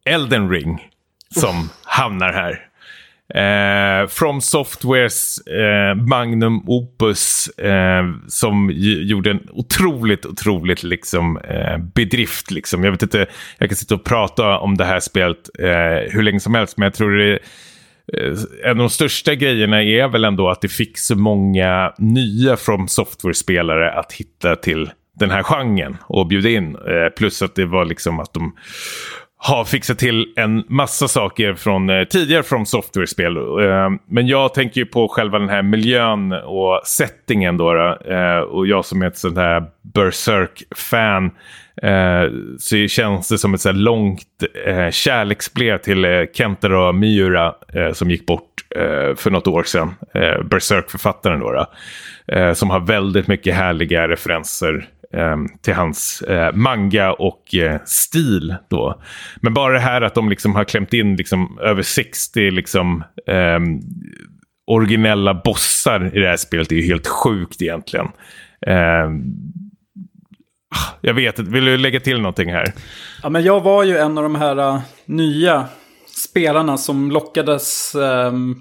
Elden 0.04 0.50
Ring, 0.50 0.88
som 1.30 1.68
hamnar 1.84 2.32
här. 2.32 2.68
Eh, 3.34 4.08
From 4.08 4.40
Softwares 4.40 5.38
eh, 5.38 5.94
Magnum 5.94 6.62
Opus 6.66 7.48
eh, 7.48 8.04
som 8.28 8.70
gjorde 8.74 9.30
en 9.30 9.48
otroligt, 9.50 10.26
otroligt 10.26 10.82
liksom, 10.82 11.36
eh, 11.36 11.78
bedrift. 11.78 12.50
Liksom. 12.50 12.84
Jag 12.84 12.90
vet 12.92 13.02
inte, 13.02 13.26
jag 13.58 13.68
kan 13.68 13.76
sitta 13.76 13.94
och 13.94 14.04
prata 14.04 14.58
om 14.58 14.76
det 14.76 14.84
här 14.84 15.00
spelet 15.00 15.50
eh, 15.58 16.12
hur 16.12 16.22
länge 16.22 16.40
som 16.40 16.54
helst, 16.54 16.76
men 16.76 16.86
jag 16.86 16.94
tror 16.94 17.10
det 17.10 17.32
är 17.32 17.38
Eh, 18.16 18.34
en 18.64 18.70
av 18.70 18.76
de 18.76 18.90
största 18.90 19.34
grejerna 19.34 19.82
är 19.82 20.08
väl 20.08 20.24
ändå 20.24 20.48
att 20.48 20.60
det 20.60 20.68
fick 20.68 20.98
så 20.98 21.16
många 21.16 21.92
nya 21.98 22.56
från 22.56 22.88
Software-spelare 22.88 23.92
att 23.92 24.12
hitta 24.12 24.56
till 24.56 24.90
den 25.18 25.30
här 25.30 25.42
genren 25.42 25.96
och 26.06 26.26
bjuda 26.26 26.48
in. 26.48 26.76
Eh, 26.76 27.08
plus 27.16 27.42
att 27.42 27.54
det 27.54 27.66
var 27.66 27.84
liksom 27.84 28.20
att 28.20 28.34
de 28.34 28.52
har 29.44 29.64
fixat 29.64 29.98
till 29.98 30.32
en 30.36 30.64
massa 30.68 31.08
saker 31.08 31.54
från 31.54 31.90
eh, 31.90 32.04
tidigare 32.04 32.42
från 32.42 32.66
Software-spel. 32.66 33.36
Eh, 33.36 33.90
men 34.08 34.26
jag 34.26 34.54
tänker 34.54 34.80
ju 34.80 34.86
på 34.86 35.08
själva 35.08 35.38
den 35.38 35.48
här 35.48 35.62
miljön 35.62 36.32
och 36.32 36.80
settingen 36.84 37.56
då. 37.56 37.74
då. 37.74 38.12
Eh, 38.14 38.38
och 38.38 38.66
jag 38.66 38.84
som 38.84 39.02
är 39.02 39.06
ett 39.06 39.18
sånt 39.18 39.36
här 39.36 39.64
Berserk-fan 39.94 41.30
Eh, 41.76 42.30
så 42.58 42.88
känns 42.88 43.28
det 43.28 43.38
som 43.38 43.54
ett 43.54 43.60
så 43.60 43.68
här 43.68 43.76
långt 43.76 44.44
eh, 44.66 44.90
kärleksbrev 44.90 45.78
till 45.78 46.04
eh, 46.04 46.22
Kentaro 46.34 46.92
Miura 46.92 47.54
eh, 47.74 47.92
som 47.92 48.10
gick 48.10 48.26
bort 48.26 48.52
eh, 48.76 49.16
för 49.16 49.30
något 49.30 49.46
år 49.46 49.62
sedan. 49.62 49.94
Eh, 50.14 50.42
Berserk-författaren 50.42 51.40
då. 51.40 51.52
då 51.52 51.66
eh, 52.34 52.52
som 52.52 52.70
har 52.70 52.80
väldigt 52.80 53.26
mycket 53.26 53.54
härliga 53.54 54.08
referenser 54.08 54.88
eh, 55.14 55.36
till 55.62 55.74
hans 55.74 56.22
eh, 56.22 56.54
manga 56.54 57.12
och 57.12 57.54
eh, 57.54 57.80
stil. 57.84 58.54
Då. 58.70 59.02
Men 59.40 59.54
bara 59.54 59.72
det 59.72 59.80
här 59.80 60.02
att 60.02 60.14
de 60.14 60.28
liksom 60.28 60.54
har 60.54 60.64
klämt 60.64 60.92
in 60.92 61.16
liksom 61.16 61.58
över 61.62 61.82
60 61.82 62.50
liksom, 62.50 63.04
eh, 63.26 63.60
originella 64.66 65.34
bossar 65.34 66.16
i 66.16 66.20
det 66.20 66.28
här 66.28 66.36
spelet 66.36 66.72
är 66.72 66.76
ju 66.76 66.86
helt 66.86 67.06
sjukt 67.06 67.62
egentligen. 67.62 68.06
Eh, 68.66 69.10
Ah, 70.74 70.94
jag 71.00 71.14
vet 71.14 71.38
inte, 71.38 71.50
vill 71.50 71.64
du 71.64 71.76
lägga 71.78 72.00
till 72.00 72.18
någonting 72.20 72.52
här? 72.52 72.72
Ja, 73.22 73.28
men 73.28 73.42
jag 73.42 73.60
var 73.60 73.84
ju 73.84 73.96
en 73.96 74.18
av 74.18 74.22
de 74.24 74.34
här 74.34 74.58
uh, 74.74 74.80
nya 75.04 75.64
spelarna 76.06 76.78
som 76.78 77.10
lockades 77.10 77.94
ehm, 77.94 78.56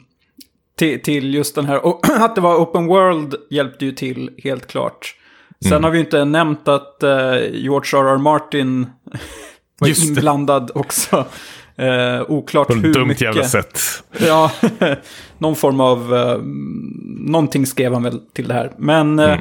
till, 0.78 1.02
till 1.02 1.34
just 1.34 1.56
den 1.56 1.66
här. 1.66 1.86
Och 1.86 2.10
att 2.10 2.36
det 2.36 2.42
var 2.42 2.56
open 2.56 2.86
world 2.86 3.36
hjälpte 3.50 3.86
ju 3.86 3.92
till 3.92 4.30
helt 4.44 4.68
klart. 4.68 5.16
Sen 5.64 5.72
Mm. 5.72 5.84
har 5.84 5.92
vi 5.92 5.98
ju 5.98 6.04
inte 6.04 6.26
nämnt 6.26 6.68
att 6.68 7.04
eh, 7.04 7.36
George 7.52 8.00
R.R. 8.02 8.18
Martin 8.18 8.88
var 9.80 9.88
Just 9.88 10.02
det. 10.02 10.08
inblandad 10.08 10.72
också. 10.76 11.26
Eh, 11.76 12.22
oklart 12.28 12.68
På 12.68 12.74
ett 12.74 12.84
hur 12.84 12.94
dumt 12.94 13.08
mycket. 13.08 13.22
jävla 13.22 13.44
sätt. 13.44 13.80
Ja, 14.28 14.52
någon 15.38 15.56
form 15.56 15.80
av... 15.80 16.14
Uh, 16.14 16.38
någonting 17.32 17.66
skrev 17.66 17.94
han 17.94 18.04
väl 18.04 18.20
till 18.34 18.48
det 18.48 18.54
här. 18.54 18.72
Men 18.78 19.20
eh, 19.20 19.38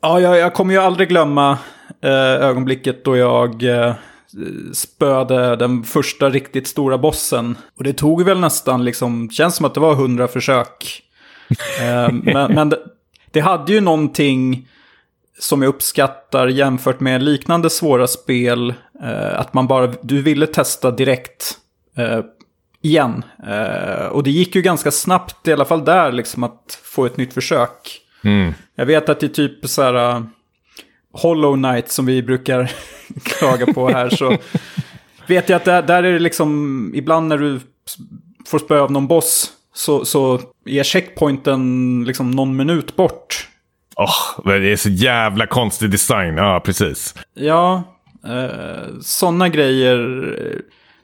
ja, 0.00 0.20
jag, 0.20 0.38
jag 0.38 0.54
kommer 0.54 0.74
ju 0.74 0.80
aldrig 0.80 1.08
glömma 1.08 1.58
eh, 2.02 2.10
ögonblicket 2.48 3.04
då 3.04 3.16
jag 3.16 3.62
uh, 3.62 3.92
spöade 4.72 5.56
den 5.56 5.84
första 5.84 6.30
riktigt 6.30 6.68
stora 6.68 6.98
bossen. 6.98 7.56
Och 7.78 7.84
det 7.84 7.92
tog 7.92 8.22
väl 8.22 8.40
nästan 8.40 8.84
liksom, 8.84 9.30
känns 9.30 9.56
som 9.56 9.66
att 9.66 9.74
det 9.74 9.80
var 9.80 9.94
hundra 9.94 10.28
försök. 10.28 11.02
Eh, 11.80 12.12
men 12.22 12.54
men 12.54 12.68
det, 12.68 12.78
det 13.30 13.40
hade 13.40 13.72
ju 13.72 13.80
någonting 13.80 14.68
som 15.38 15.62
jag 15.62 15.68
uppskattar 15.68 16.46
jämfört 16.46 17.00
med 17.00 17.22
liknande 17.22 17.70
svåra 17.70 18.06
spel. 18.06 18.74
Eh, 19.02 19.40
att 19.40 19.54
man 19.54 19.66
bara, 19.66 19.92
du 20.02 20.22
ville 20.22 20.46
testa 20.46 20.90
direkt 20.90 21.58
eh, 21.96 22.20
igen. 22.82 23.24
Eh, 23.46 24.06
och 24.06 24.22
det 24.22 24.30
gick 24.30 24.54
ju 24.54 24.62
ganska 24.62 24.90
snabbt, 24.90 25.48
i 25.48 25.52
alla 25.52 25.64
fall 25.64 25.84
där, 25.84 26.12
liksom 26.12 26.44
att 26.44 26.80
få 26.84 27.06
ett 27.06 27.16
nytt 27.16 27.34
försök. 27.34 28.00
Mm. 28.24 28.54
Jag 28.74 28.86
vet 28.86 29.08
att 29.08 29.20
det 29.20 29.26
är 29.26 29.28
typ 29.28 29.68
så 29.68 29.82
här 29.82 30.16
uh, 30.16 30.22
Hollow 31.12 31.54
Knight 31.54 31.90
som 31.90 32.06
vi 32.06 32.22
brukar 32.22 32.70
klaga 33.24 33.72
på 33.72 33.88
här. 33.88 34.10
så 34.10 34.36
vet 35.26 35.48
jag 35.48 35.56
att 35.56 35.64
där, 35.64 35.82
där 35.82 36.02
är 36.02 36.12
det 36.12 36.18
liksom, 36.18 36.92
ibland 36.94 37.28
när 37.28 37.38
du 37.38 37.60
får 38.46 38.58
spö 38.58 38.80
av 38.80 38.92
någon 38.92 39.06
boss 39.06 39.52
så, 39.74 40.04
så 40.04 40.40
är 40.66 40.82
checkpointen 40.82 42.04
liksom 42.06 42.30
någon 42.30 42.56
minut 42.56 42.96
bort. 42.96 43.48
Åh, 43.96 44.40
men 44.44 44.62
det 44.62 44.72
är 44.72 44.76
så 44.76 44.88
jävla 44.88 45.46
konstig 45.46 45.90
design. 45.90 46.36
Ja, 46.36 46.60
precis. 46.64 47.14
Ja, 47.34 47.82
eh, 48.26 48.92
sådana 49.00 49.48
grejer 49.48 49.98
eh, 50.38 50.58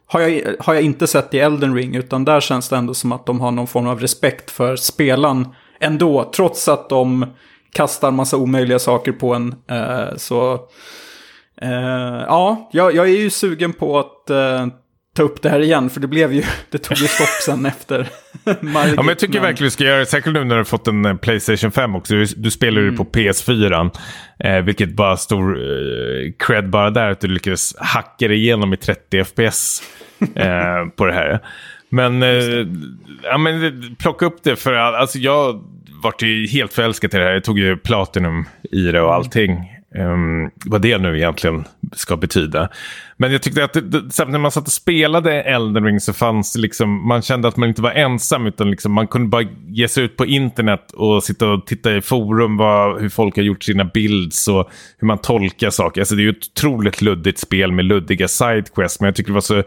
har 0.07 0.21
jag, 0.21 0.55
har 0.61 0.75
jag 0.75 0.83
inte 0.83 1.07
sett 1.07 1.35
i 1.35 1.39
Elden 1.39 1.75
Ring. 1.75 1.97
Utan 1.97 2.25
där 2.25 2.41
känns 2.41 2.69
det 2.69 2.77
ändå 2.77 2.95
som 2.95 3.13
att 3.13 3.27
de 3.27 3.41
har 3.41 3.51
någon 3.51 3.67
form 3.67 3.87
av 3.87 4.01
respekt 4.01 4.51
för 4.51 4.77
spelaren 4.77 5.49
ändå. 5.81 6.31
Trots 6.35 6.69
att 6.69 6.89
de 6.89 7.27
kastar 7.73 8.11
massa 8.11 8.37
omöjliga 8.37 8.79
saker 8.79 9.13
på 9.13 9.35
en. 9.35 9.55
Eh, 9.71 10.17
så 10.17 10.53
eh, 11.63 12.25
ja, 12.27 12.71
jag, 12.73 12.95
jag 12.95 13.09
är 13.09 13.19
ju 13.19 13.31
sugen 13.31 13.73
på 13.73 13.99
att 13.99 14.31
eh, 14.31 14.67
ta 15.17 15.23
upp 15.23 15.43
det 15.43 15.49
här 15.49 15.61
igen, 15.61 15.91
för 15.91 16.01
det 16.01 16.07
blev 16.07 16.33
ju, 16.33 16.43
det 16.71 16.79
tog 16.79 16.97
ju 16.97 17.07
stopp 17.07 17.29
sen 17.29 17.67
efter 17.77 18.09
Margit. 18.61 18.95
Ja, 18.97 19.03
men 19.03 19.09
jag 19.09 19.19
tycker 19.19 19.35
men... 19.35 19.43
verkligen 19.43 19.67
vi 19.67 19.71
ska 19.71 19.85
göra 19.85 19.99
det, 19.99 20.07
särskilt 20.07 20.35
nu 20.35 20.45
när 20.45 20.55
du 20.55 20.61
har 20.61 20.65
fått 20.65 20.89
en 20.89 21.05
eh, 21.05 21.17
Playstation 21.17 21.73
5 21.73 21.97
också. 21.97 22.15
Du, 22.15 22.25
du 22.37 22.51
spelar 22.51 22.81
ju 22.81 22.89
mm. 22.89 22.97
på 22.97 23.05
PS4, 23.05 23.91
eh, 24.39 24.61
vilket 24.61 24.97
bara 24.97 25.17
stor 25.17 25.59
eh, 25.59 26.33
cred 26.39 26.71
bara 26.71 26.91
där, 26.91 27.11
att 27.11 27.21
du 27.21 27.29
lyckades 27.29 27.77
hacka 27.79 28.29
dig 28.29 28.37
igenom 28.37 28.73
i 28.73 28.77
30 28.77 29.25
FPS 29.25 29.83
eh, 30.35 30.87
på 30.97 31.07
det 31.07 31.13
här. 31.13 31.41
Men, 31.95 32.23
eh, 32.23 32.67
ja, 33.23 33.39
men 33.39 33.97
plocka 33.99 34.27
upp 34.27 34.43
det 34.43 34.57
för 34.57 34.75
alltså 34.75 35.19
jag 35.19 35.65
vart 36.03 36.23
ju 36.23 36.47
helt 36.47 36.73
förälskad 36.73 37.15
i 37.15 37.17
det 37.17 37.25
här. 37.25 37.33
Jag 37.33 37.45
tog 37.45 37.59
ju 37.59 37.77
Platinum 37.77 38.45
i 38.73 38.83
det 38.83 39.01
och 39.01 39.15
allting. 39.15 39.71
Um, 39.99 40.51
vad 40.67 40.83
det 40.83 40.99
nu 40.99 41.17
egentligen 41.17 41.65
ska 41.93 42.17
betyda. 42.17 42.69
Men 43.17 43.33
jag 43.33 43.43
tyckte 43.43 43.65
att 43.65 43.73
det, 43.73 43.81
det, 43.81 44.25
när 44.29 44.39
man 44.39 44.51
satt 44.51 44.67
och 44.67 44.73
spelade 44.73 45.43
Elden 45.43 45.85
Ring 45.85 46.01
så 46.01 46.13
fanns 46.13 46.53
det 46.53 46.61
liksom, 46.61 47.09
man 47.09 47.23
kände 47.23 47.49
att 47.49 47.57
man 47.57 47.69
inte 47.69 47.83
var 47.83 47.91
ensam 47.91 48.47
utan 48.47 48.71
liksom, 48.71 48.93
man 48.93 49.07
kunde 49.07 49.29
bara 49.29 49.45
ge 49.69 49.89
sig 49.89 50.05
ut 50.05 50.17
på 50.17 50.27
internet 50.27 50.93
och 50.93 51.25
sitta 51.25 51.49
och 51.49 51.67
titta 51.67 51.97
i 51.97 52.01
forum 52.01 52.57
vad, 52.57 53.01
hur 53.01 53.09
folk 53.09 53.37
har 53.37 53.43
gjort 53.43 53.63
sina 53.63 53.85
builds 53.85 54.49
och 54.49 54.71
hur 54.99 55.07
man 55.07 55.19
tolkar 55.19 55.71
saker. 55.71 56.01
Alltså 56.01 56.15
det 56.15 56.23
är 56.23 56.25
ju 56.25 56.31
ett 56.31 56.51
otroligt 56.57 57.03
luddigt 57.03 57.39
spel 57.39 57.73
med 57.73 57.85
luddiga 57.85 58.29
sidequests 58.29 59.01
men 59.01 59.07
jag 59.07 59.17
tycker 59.17 59.31
det 59.31 59.35
var 59.35 59.41
så 59.41 59.63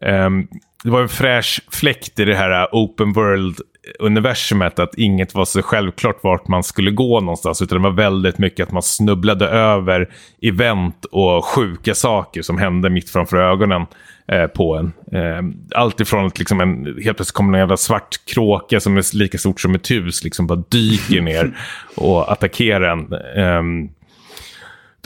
um, 0.00 0.48
det 0.84 0.90
var 0.90 1.02
en 1.02 1.08
fräsch 1.08 1.60
fläkt 1.72 2.18
i 2.20 2.24
det 2.24 2.34
här 2.34 2.68
open 2.72 3.12
world 3.12 3.60
universumet 3.98 4.78
att 4.78 4.94
inget 4.94 5.34
var 5.34 5.44
så 5.44 5.62
självklart 5.62 6.24
vart 6.24 6.48
man 6.48 6.62
skulle 6.62 6.90
gå 6.90 7.20
någonstans 7.20 7.62
utan 7.62 7.82
det 7.82 7.88
var 7.88 7.96
väldigt 7.96 8.38
mycket 8.38 8.66
att 8.66 8.72
man 8.72 8.82
snubblade 8.82 9.48
över 9.48 10.08
event 10.42 11.04
och 11.04 11.44
sjuka 11.44 11.94
saker 11.94 12.42
som 12.42 12.58
hände 12.58 12.90
mitt 12.90 13.10
framför 13.10 13.36
ögonen 13.36 13.86
eh, 14.32 14.46
på 14.46 14.76
en. 14.76 14.92
Eh, 15.12 15.42
allt 15.80 16.00
ifrån 16.00 16.26
att 16.26 16.38
liksom 16.38 16.60
en, 16.60 16.84
helt 16.84 17.16
plötsligt 17.16 17.32
kommer 17.32 17.52
en 17.52 17.60
jävla 17.60 17.76
svart 17.76 18.16
kråka 18.34 18.80
som 18.80 18.96
är 18.96 19.16
lika 19.16 19.38
stort 19.38 19.60
som 19.60 19.74
ett 19.74 19.90
hus 19.90 20.24
liksom 20.24 20.46
bara 20.46 20.62
dyker 20.68 21.20
ner 21.20 21.52
och 21.96 22.32
attackerar 22.32 22.90
en. 22.90 23.12
Eh, 23.36 23.90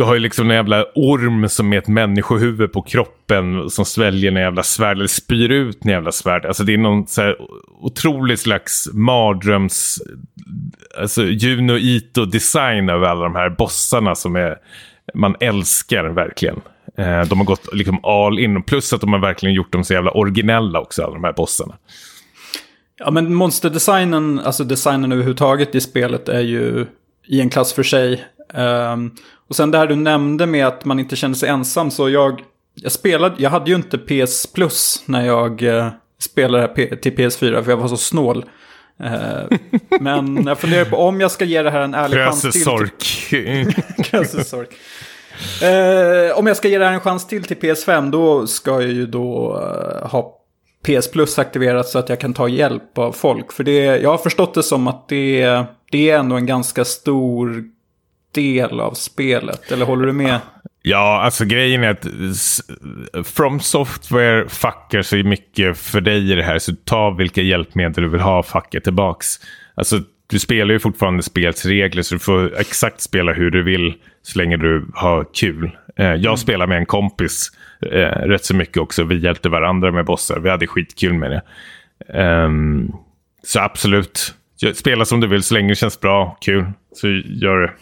du 0.03 0.07
har 0.07 0.14
ju 0.14 0.20
liksom 0.20 0.50
en 0.50 0.57
jävla 0.57 0.84
orm 0.94 1.48
som 1.48 1.72
är 1.72 1.78
ett 1.78 1.88
människohuvud 1.88 2.72
på 2.72 2.82
kroppen 2.82 3.70
som 3.70 3.84
sväljer 3.84 4.32
en 4.32 4.40
jävla 4.40 4.62
svärd 4.62 4.96
eller 4.96 5.07
spyr 5.07 5.50
ut 5.50 5.84
en 5.84 5.90
jävla 5.90 6.12
svärd. 6.12 6.46
Alltså 6.46 6.64
det 6.64 6.74
är 6.74 6.78
någon 6.78 7.07
så 7.07 7.22
här 7.22 7.36
otrolig 7.80 8.38
slags 8.38 8.88
mardröms... 8.92 10.03
Alltså 11.00 11.24
Juno 11.24 11.78
Ito-design 11.78 12.88
över 12.88 13.07
alla 13.07 13.22
de 13.22 13.34
här 13.34 13.50
bossarna 13.50 14.14
som 14.14 14.36
är, 14.36 14.57
man 15.14 15.36
älskar 15.40 16.05
verkligen. 16.05 16.61
Eh, 16.98 17.22
de 17.22 17.38
har 17.38 17.44
gått 17.44 17.74
liksom 17.74 18.05
all 18.05 18.38
in. 18.38 18.62
Plus 18.62 18.92
att 18.92 19.00
de 19.00 19.12
har 19.12 19.20
verkligen 19.20 19.55
gjort 19.55 19.72
dem 19.72 19.84
så 19.84 19.92
jävla 19.92 20.11
originella 20.11 20.80
också, 20.80 21.03
alla 21.03 21.14
de 21.14 21.24
här 21.24 21.32
bossarna. 21.32 21.74
Ja, 22.98 23.11
men 23.11 23.34
monsterdesignen, 23.34 24.40
alltså 24.40 24.64
designen 24.64 25.12
överhuvudtaget 25.12 25.74
i 25.74 25.80
spelet 25.80 26.28
är 26.28 26.40
ju 26.40 26.86
i 27.26 27.40
en 27.40 27.50
klass 27.50 27.72
för 27.72 27.82
sig. 27.82 28.24
Um, 28.55 29.14
och 29.53 29.57
sen 29.57 29.70
det 29.70 29.78
här 29.78 29.86
du 29.86 29.96
nämnde 29.96 30.46
med 30.46 30.66
att 30.66 30.84
man 30.84 30.98
inte 30.98 31.16
känner 31.16 31.34
sig 31.34 31.48
ensam, 31.48 31.90
så 31.90 32.11
jag, 32.11 32.42
jag 32.74 32.92
spelade, 32.92 33.34
jag 33.38 33.50
hade 33.50 33.70
ju 33.70 33.76
inte 33.76 33.98
PS 33.98 34.46
Plus 34.46 35.03
när 35.07 35.26
jag 35.26 35.62
uh, 35.62 35.88
spelade 36.20 36.96
till 36.96 37.12
PS4, 37.12 37.62
för 37.62 37.70
jag 37.70 37.76
var 37.76 37.88
så 37.88 37.96
snål. 37.96 38.44
Uh, 39.05 39.59
men 40.00 40.44
jag 40.46 40.59
funderar 40.59 40.84
på 40.84 40.96
om 40.96 41.20
jag 41.20 41.30
ska 41.30 41.44
ge 41.44 41.62
det 41.62 41.70
här 41.70 41.80
en 41.80 41.94
ärlig 41.94 42.18
chans 42.18 42.40
till. 42.42 42.55
Krösesork. 44.05 44.68
uh, 45.62 46.38
om 46.38 46.46
jag 46.46 46.57
ska 46.57 46.68
ge 46.68 46.78
det 46.78 46.84
här 46.84 46.92
en 46.92 47.00
chans 47.00 47.26
till 47.26 47.44
till 47.44 47.57
PS5, 47.57 48.11
då 48.11 48.46
ska 48.46 48.70
jag 48.70 48.92
ju 48.92 49.07
då 49.07 49.57
uh, 49.57 50.09
ha 50.09 50.38
PS 50.86 51.11
Plus 51.11 51.38
aktiverat 51.38 51.88
så 51.88 51.98
att 51.98 52.09
jag 52.09 52.20
kan 52.20 52.34
ta 52.34 52.48
hjälp 52.48 52.98
av 52.98 53.12
folk. 53.12 53.53
För 53.53 53.64
det, 53.64 53.84
jag 53.84 54.11
har 54.11 54.18
förstått 54.18 54.55
det 54.55 54.62
som 54.62 54.88
att 54.88 55.09
det, 55.09 55.64
det 55.90 56.11
är 56.11 56.18
ändå 56.18 56.36
en 56.36 56.46
ganska 56.46 56.84
stor 56.84 57.64
del 58.35 58.80
av 58.80 58.93
spelet. 58.95 59.72
Eller 59.72 59.87
håller 59.87 60.07
du 60.07 60.12
med? 60.12 60.39
Ja, 60.83 61.20
alltså 61.22 61.45
grejen 61.45 61.85
är 61.85 61.91
att 61.91 62.07
From 63.26 63.61
Software 63.61 64.49
fuckar 64.49 65.03
sig 65.03 65.22
mycket 65.22 65.78
för 65.78 66.01
dig 66.01 66.33
i 66.33 66.35
det 66.35 66.43
här. 66.43 66.59
Så 66.59 66.72
ta 66.85 67.11
vilka 67.11 67.43
hjälpmedel 67.43 68.05
du 68.05 68.09
vill 68.09 68.20
ha, 68.20 68.43
fucka 68.43 68.80
tillbaks. 68.80 69.26
Alltså, 69.74 70.01
du 70.26 70.39
spelar 70.39 70.72
ju 70.72 70.78
fortfarande 70.78 71.22
spelsregler 71.22 72.03
så 72.03 72.14
du 72.14 72.18
får 72.18 72.61
exakt 72.61 73.01
spela 73.01 73.33
hur 73.33 73.51
du 73.51 73.62
vill 73.62 73.95
så 74.22 74.39
länge 74.39 74.57
du 74.57 74.87
har 74.95 75.26
kul. 75.35 75.70
Eh, 75.97 76.07
jag 76.07 76.26
mm. 76.26 76.37
spelar 76.37 76.66
med 76.66 76.78
en 76.78 76.87
kompis 76.87 77.51
eh, 77.87 78.28
rätt 78.28 78.45
så 78.45 78.57
mycket 78.57 78.76
också. 78.76 79.05
Vi 79.05 79.18
hjälpte 79.18 79.49
varandra 79.49 79.93
med 79.93 80.05
bossar. 80.05 80.39
Vi 80.39 80.51
hade 80.51 80.66
skitkul 80.66 81.12
med 81.12 81.30
det. 81.30 81.43
Um, 82.22 82.93
så 83.43 83.61
absolut, 83.61 84.35
spela 84.74 85.05
som 85.05 85.20
du 85.20 85.26
vill 85.26 85.43
så 85.43 85.55
länge 85.55 85.68
det 85.68 85.74
känns 85.74 86.01
bra, 86.01 86.39
kul. 86.41 86.64
Så 86.93 87.09
gör 87.24 87.59
det. 87.59 87.72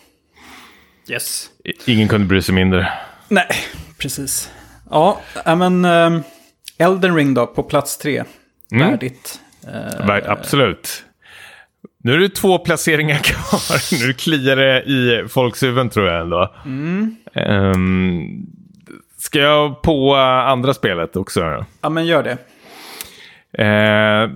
Yes. 1.10 1.50
Ingen 1.86 2.08
kunde 2.08 2.26
bry 2.26 2.42
sig 2.42 2.54
mindre. 2.54 2.92
Nej, 3.28 3.48
precis. 3.98 4.50
Ja, 4.90 5.20
men 5.44 5.84
um, 5.84 6.22
Elden 6.78 7.16
Ring 7.16 7.34
då, 7.34 7.46
på 7.46 7.62
plats 7.62 7.98
tre. 7.98 8.24
Mm. 8.72 8.90
Värdigt. 8.90 9.40
Uh, 9.68 10.30
Absolut. 10.30 11.04
Nu 12.02 12.14
är 12.14 12.18
det 12.18 12.28
två 12.28 12.58
placeringar 12.58 13.18
kvar. 13.24 14.06
nu 14.06 14.12
kliar 14.12 14.56
det 14.56 14.82
i 14.82 15.28
folks 15.28 15.62
huvuden 15.62 15.90
tror 15.90 16.06
jag 16.06 16.20
ändå. 16.20 16.54
Mm. 16.64 17.16
Um, 17.34 18.46
ska 19.18 19.38
jag 19.38 19.82
på 19.82 20.14
andra 20.14 20.74
spelet 20.74 21.16
också? 21.16 21.64
Ja, 21.80 21.88
men 21.88 22.06
gör 22.06 22.22
det. 22.22 22.38
Uh, 23.58 24.30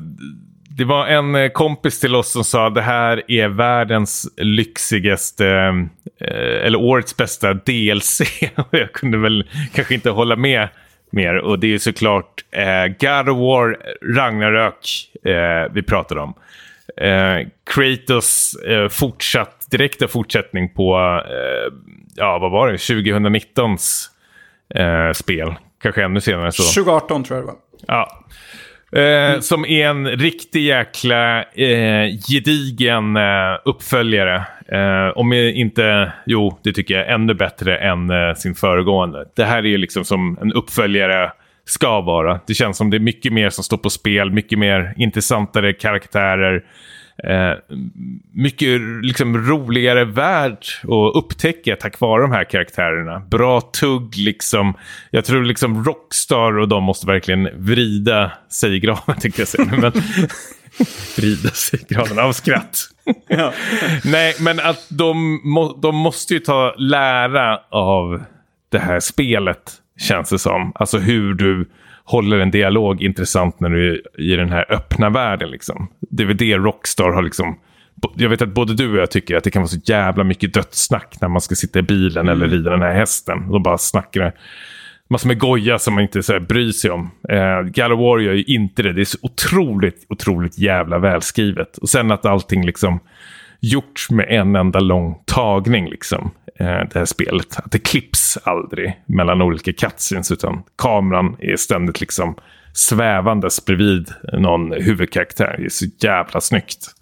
det 0.76 0.84
var 0.84 1.06
en 1.06 1.34
eh, 1.34 1.48
kompis 1.48 2.00
till 2.00 2.14
oss 2.14 2.32
som 2.32 2.44
sa 2.44 2.66
att 2.66 2.74
det 2.74 2.82
här 2.82 3.30
är 3.30 3.48
världens 3.48 4.28
lyxigaste, 4.36 5.48
eh, 5.48 5.72
eller 6.20 6.80
årets 6.80 7.16
bästa 7.16 7.54
DLC. 7.54 8.20
jag 8.70 8.92
kunde 8.92 9.18
väl 9.18 9.50
kanske 9.74 9.94
inte 9.94 10.10
hålla 10.10 10.36
med 10.36 10.68
mer. 11.14 11.36
Och 11.36 11.58
det 11.58 11.74
är 11.74 11.78
såklart 11.78 12.44
eh, 12.50 12.86
God 12.86 13.28
of 13.28 13.38
War 13.38 13.76
Ragnarök 14.14 15.10
eh, 15.24 15.72
vi 15.72 15.82
pratar 15.82 16.18
om. 16.18 16.34
Eh, 16.96 17.46
Kratos 17.74 18.54
eh, 18.54 18.88
fortsatt, 18.88 19.66
direkta 19.70 20.08
fortsättning 20.08 20.74
på, 20.74 21.20
eh, 21.28 21.72
ja 22.16 22.38
vad 22.38 22.50
var 22.50 22.68
det, 22.68 22.76
2019s 22.76 24.06
eh, 24.74 25.12
spel. 25.12 25.54
Kanske 25.82 26.04
ännu 26.04 26.20
senare 26.20 26.52
så. 26.52 26.62
2018 26.62 27.24
tror 27.24 27.38
jag 27.38 27.42
det 27.42 27.46
var. 27.46 27.56
Ja. 27.86 28.24
Eh, 29.00 29.40
som 29.40 29.64
är 29.64 29.86
en 29.86 30.08
riktig 30.08 30.62
jäkla 30.62 31.42
eh, 31.42 32.08
gedigen 32.28 33.16
eh, 33.16 33.58
uppföljare. 33.64 34.44
Eh, 34.68 35.16
om 35.16 35.32
inte, 35.32 36.12
jo, 36.26 36.58
det 36.62 36.72
tycker 36.72 36.94
jag, 36.94 37.12
ännu 37.12 37.34
bättre 37.34 37.76
än 37.76 38.10
eh, 38.10 38.34
sin 38.34 38.54
föregående. 38.54 39.24
Det 39.36 39.44
här 39.44 39.58
är 39.58 39.68
ju 39.68 39.78
liksom 39.78 40.04
som 40.04 40.38
en 40.40 40.52
uppföljare 40.52 41.32
ska 41.64 42.00
vara. 42.00 42.40
Det 42.46 42.54
känns 42.54 42.76
som 42.76 42.90
det 42.90 42.96
är 42.96 43.00
mycket 43.00 43.32
mer 43.32 43.50
som 43.50 43.64
står 43.64 43.76
på 43.76 43.90
spel, 43.90 44.30
mycket 44.30 44.58
mer 44.58 44.94
intressantare 44.96 45.72
karaktärer. 45.72 46.64
Eh, 47.24 47.52
mycket 48.32 48.80
liksom, 49.02 49.48
roligare 49.48 50.04
värld 50.04 50.58
att 50.82 51.16
upptäcka 51.16 51.76
tack 51.76 52.00
vare 52.00 52.22
de 52.22 52.32
här 52.32 52.44
karaktärerna. 52.44 53.20
Bra 53.20 53.60
tugg 53.60 54.16
liksom. 54.16 54.74
Jag 55.10 55.24
tror 55.24 55.44
liksom 55.44 55.84
Rockstar 55.84 56.58
och 56.58 56.68
de 56.68 56.82
måste 56.82 57.06
verkligen 57.06 57.48
vrida 57.54 58.32
sig 58.50 58.76
i 58.76 58.80
graven 58.80 59.16
tänkte 59.20 59.40
jag 59.40 59.48
säga. 59.48 59.64
Men, 59.64 59.92
vrida 61.16 61.50
sig 61.50 61.80
i 61.88 61.94
graven 61.94 62.18
av 62.18 62.32
skratt 62.32 62.93
ja. 63.28 63.52
Nej, 64.04 64.34
men 64.40 64.60
att 64.60 64.86
de, 64.88 65.40
må, 65.44 65.76
de 65.82 65.96
måste 65.96 66.34
ju 66.34 66.40
ta 66.40 66.74
lära 66.78 67.60
av 67.68 68.22
det 68.68 68.78
här 68.78 69.00
spelet 69.00 69.72
känns 70.00 70.30
det 70.30 70.38
som. 70.38 70.72
Alltså 70.74 70.98
hur 70.98 71.34
du 71.34 71.68
håller 72.04 72.38
en 72.38 72.50
dialog 72.50 73.02
intressant 73.02 73.60
när 73.60 73.68
du 73.68 73.94
är 73.94 74.20
i 74.20 74.36
den 74.36 74.50
här 74.50 74.72
öppna 74.72 75.10
världen. 75.10 75.50
Liksom. 75.50 75.88
Det 76.00 76.22
är 76.22 76.26
väl 76.26 76.36
det 76.36 76.56
Rockstar 76.56 77.12
har 77.12 77.22
liksom... 77.22 77.58
Jag 78.16 78.28
vet 78.28 78.42
att 78.42 78.54
både 78.54 78.74
du 78.74 78.92
och 78.92 78.98
jag 78.98 79.10
tycker 79.10 79.36
att 79.36 79.44
det 79.44 79.50
kan 79.50 79.62
vara 79.62 79.68
så 79.68 79.80
jävla 79.84 80.24
mycket 80.24 80.54
dödssnack 80.54 81.16
när 81.20 81.28
man 81.28 81.40
ska 81.40 81.54
sitta 81.54 81.78
i 81.78 81.82
bilen 81.82 82.28
mm. 82.28 82.32
eller 82.32 82.48
rida 82.48 82.70
den 82.70 82.82
här 82.82 82.94
hästen. 82.94 83.50
Och 83.50 83.60
bara 83.60 83.78
snackar 83.78 84.32
massor 85.10 85.28
med 85.28 85.38
goja 85.38 85.78
som 85.78 85.94
man 85.94 86.02
inte 86.02 86.22
så 86.22 86.32
här, 86.32 86.40
bryr 86.40 86.72
sig 86.72 86.90
om. 86.90 87.10
Eh, 87.28 87.60
God 87.62 87.98
Warrior 87.98 88.18
är 88.18 88.22
gör 88.22 88.32
ju 88.32 88.42
inte 88.42 88.82
det. 88.82 88.92
Det 88.92 89.00
är 89.00 89.04
så 89.04 89.18
otroligt, 89.22 90.06
otroligt 90.08 90.58
jävla 90.58 90.98
välskrivet. 90.98 91.78
Och 91.78 91.88
sen 91.88 92.10
att 92.10 92.26
allting 92.26 92.66
liksom 92.66 93.00
gjorts 93.60 94.10
med 94.10 94.26
en 94.28 94.56
enda 94.56 94.80
lång 94.80 95.18
tagning. 95.24 95.88
Liksom. 95.88 96.30
Eh, 96.58 96.66
det 96.66 96.94
här 96.94 97.04
spelet. 97.04 97.56
Att 97.56 97.72
det 97.72 97.78
klipps 97.78 98.38
aldrig 98.44 99.02
mellan 99.06 99.42
olika 99.42 99.72
cutscenes 99.72 100.30
utan 100.30 100.62
kameran 100.78 101.36
är 101.38 101.56
ständigt 101.56 102.00
liksom 102.00 102.34
svävandes 102.72 103.64
bredvid 103.64 104.08
någon 104.32 104.72
huvudkaraktär. 104.72 105.54
Det 105.58 105.64
är 105.64 105.68
så 105.68 105.86
jävla 105.98 106.40
snyggt. 106.40 106.94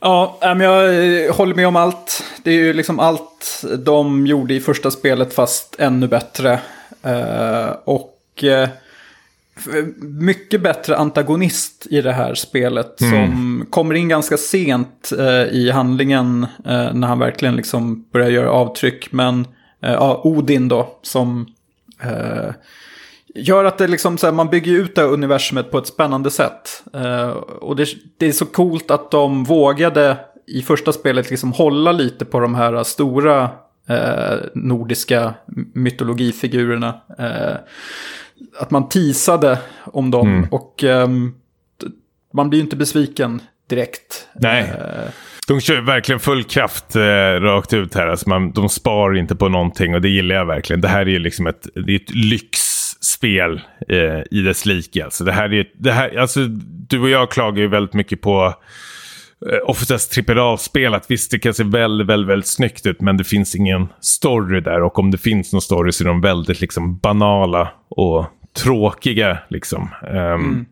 Ja, 0.00 0.38
men 0.40 0.60
jag 0.60 0.84
eh, 0.84 1.34
håller 1.34 1.54
med 1.54 1.68
om 1.68 1.76
allt. 1.76 2.24
Det 2.42 2.50
är 2.50 2.54
ju 2.54 2.72
liksom 2.72 3.00
allt 3.00 3.64
de 3.78 4.26
gjorde 4.26 4.54
i 4.54 4.60
första 4.60 4.90
spelet 4.90 5.34
fast 5.34 5.76
ännu 5.78 6.08
bättre. 6.08 6.60
Eh, 7.02 7.70
och 7.84 8.44
mycket 9.98 10.60
bättre 10.60 10.96
antagonist 10.96 11.86
i 11.90 12.00
det 12.00 12.12
här 12.12 12.34
spelet. 12.34 12.94
Som 12.98 13.66
kommer 13.70 13.94
in 13.94 14.08
ganska 14.08 14.36
sent 14.36 15.12
eh, 15.18 15.42
i 15.42 15.70
handlingen 15.70 16.46
eh, 16.66 16.94
när 16.94 17.06
han 17.08 17.18
verkligen 17.18 17.56
liksom 17.56 18.04
börjar 18.12 18.30
göra 18.30 18.50
avtryck. 18.50 19.12
Men 19.12 19.46
eh, 19.82 19.92
ja, 19.92 20.20
Odin 20.24 20.68
då, 20.68 20.98
som 21.02 21.46
eh, 22.02 22.54
gör 23.34 23.64
att 23.64 23.78
det 23.78 23.86
liksom, 23.88 24.18
så 24.18 24.26
här, 24.26 24.32
man 24.34 24.50
bygger 24.50 24.72
ut 24.72 24.94
det 24.94 25.00
här 25.00 25.08
universumet 25.08 25.70
på 25.70 25.78
ett 25.78 25.86
spännande 25.86 26.30
sätt. 26.30 26.82
Eh, 26.94 27.28
och 27.30 27.76
det, 27.76 27.86
det 28.18 28.26
är 28.26 28.32
så 28.32 28.46
coolt 28.46 28.90
att 28.90 29.10
de 29.10 29.44
vågade 29.44 30.16
i 30.46 30.62
första 30.62 30.92
spelet 30.92 31.30
liksom 31.30 31.52
hålla 31.52 31.92
lite 31.92 32.24
på 32.24 32.40
de 32.40 32.54
här 32.54 32.82
stora 32.82 33.50
eh, 33.88 34.36
nordiska 34.54 35.34
mytologifigurerna. 35.74 37.00
Eh, 37.18 37.56
att 38.58 38.70
man 38.70 38.88
tisade 38.88 39.58
om 39.84 40.10
dem 40.10 40.28
Mm. 40.28 40.48
och 40.50 40.74
d- 40.78 41.86
man 42.34 42.50
blir 42.50 42.58
ju 42.58 42.64
inte 42.64 42.76
besviken 42.76 43.42
direkt. 43.68 44.28
Nej. 44.34 44.72
De 45.48 45.60
kör 45.60 45.80
verkligen 45.80 46.18
full 46.20 46.44
kraft 46.44 46.96
eh, 46.96 47.00
rakt 47.40 47.72
ut 47.72 47.94
här. 47.94 48.06
Alltså 48.06 48.28
man, 48.28 48.52
de 48.52 48.68
spar 48.68 49.16
inte 49.16 49.36
på 49.36 49.48
någonting 49.48 49.94
och 49.94 50.00
det 50.00 50.08
gillar 50.08 50.34
jag 50.34 50.46
verkligen. 50.46 50.80
Det 50.80 50.88
här 50.88 51.00
är 51.00 51.06
ju 51.10 51.18
liksom 51.18 51.46
ett, 51.46 51.66
det 51.86 51.92
är 51.92 51.96
ett 51.96 52.14
lyxspel 53.00 53.60
eh, 53.88 54.22
i 54.30 54.42
dess 54.42 54.66
like. 54.66 55.04
Alltså 55.04 55.24
det 55.24 55.32
här 55.32 55.52
är, 55.52 55.66
det 55.74 55.92
här, 55.92 56.18
alltså, 56.18 56.40
du 56.88 57.00
och 57.00 57.10
jag 57.10 57.30
klagar 57.30 57.58
ju 57.58 57.68
väldigt 57.68 57.94
mycket 57.94 58.20
på 58.20 58.54
eh, 59.50 59.58
oftast 59.64 60.18
AAA-spel. 60.28 60.94
Att 60.94 61.10
visst, 61.10 61.30
det 61.30 61.38
kan 61.38 61.54
se 61.54 61.64
väldigt, 61.64 62.06
väldigt, 62.06 62.28
väldigt 62.28 62.48
snyggt 62.48 62.86
ut, 62.86 63.00
men 63.00 63.16
det 63.16 63.24
finns 63.24 63.54
ingen 63.54 63.88
story 64.00 64.60
där. 64.60 64.82
Och 64.82 64.98
om 64.98 65.10
det 65.10 65.18
finns 65.18 65.52
någon 65.52 65.62
story 65.62 65.92
så 65.92 66.04
är 66.04 66.08
de 66.08 66.20
väldigt 66.20 66.60
liksom, 66.60 66.98
banala 66.98 67.68
och 67.88 68.26
tråkiga. 68.62 69.38
Liksom. 69.48 69.88
Ehm, 70.14 70.66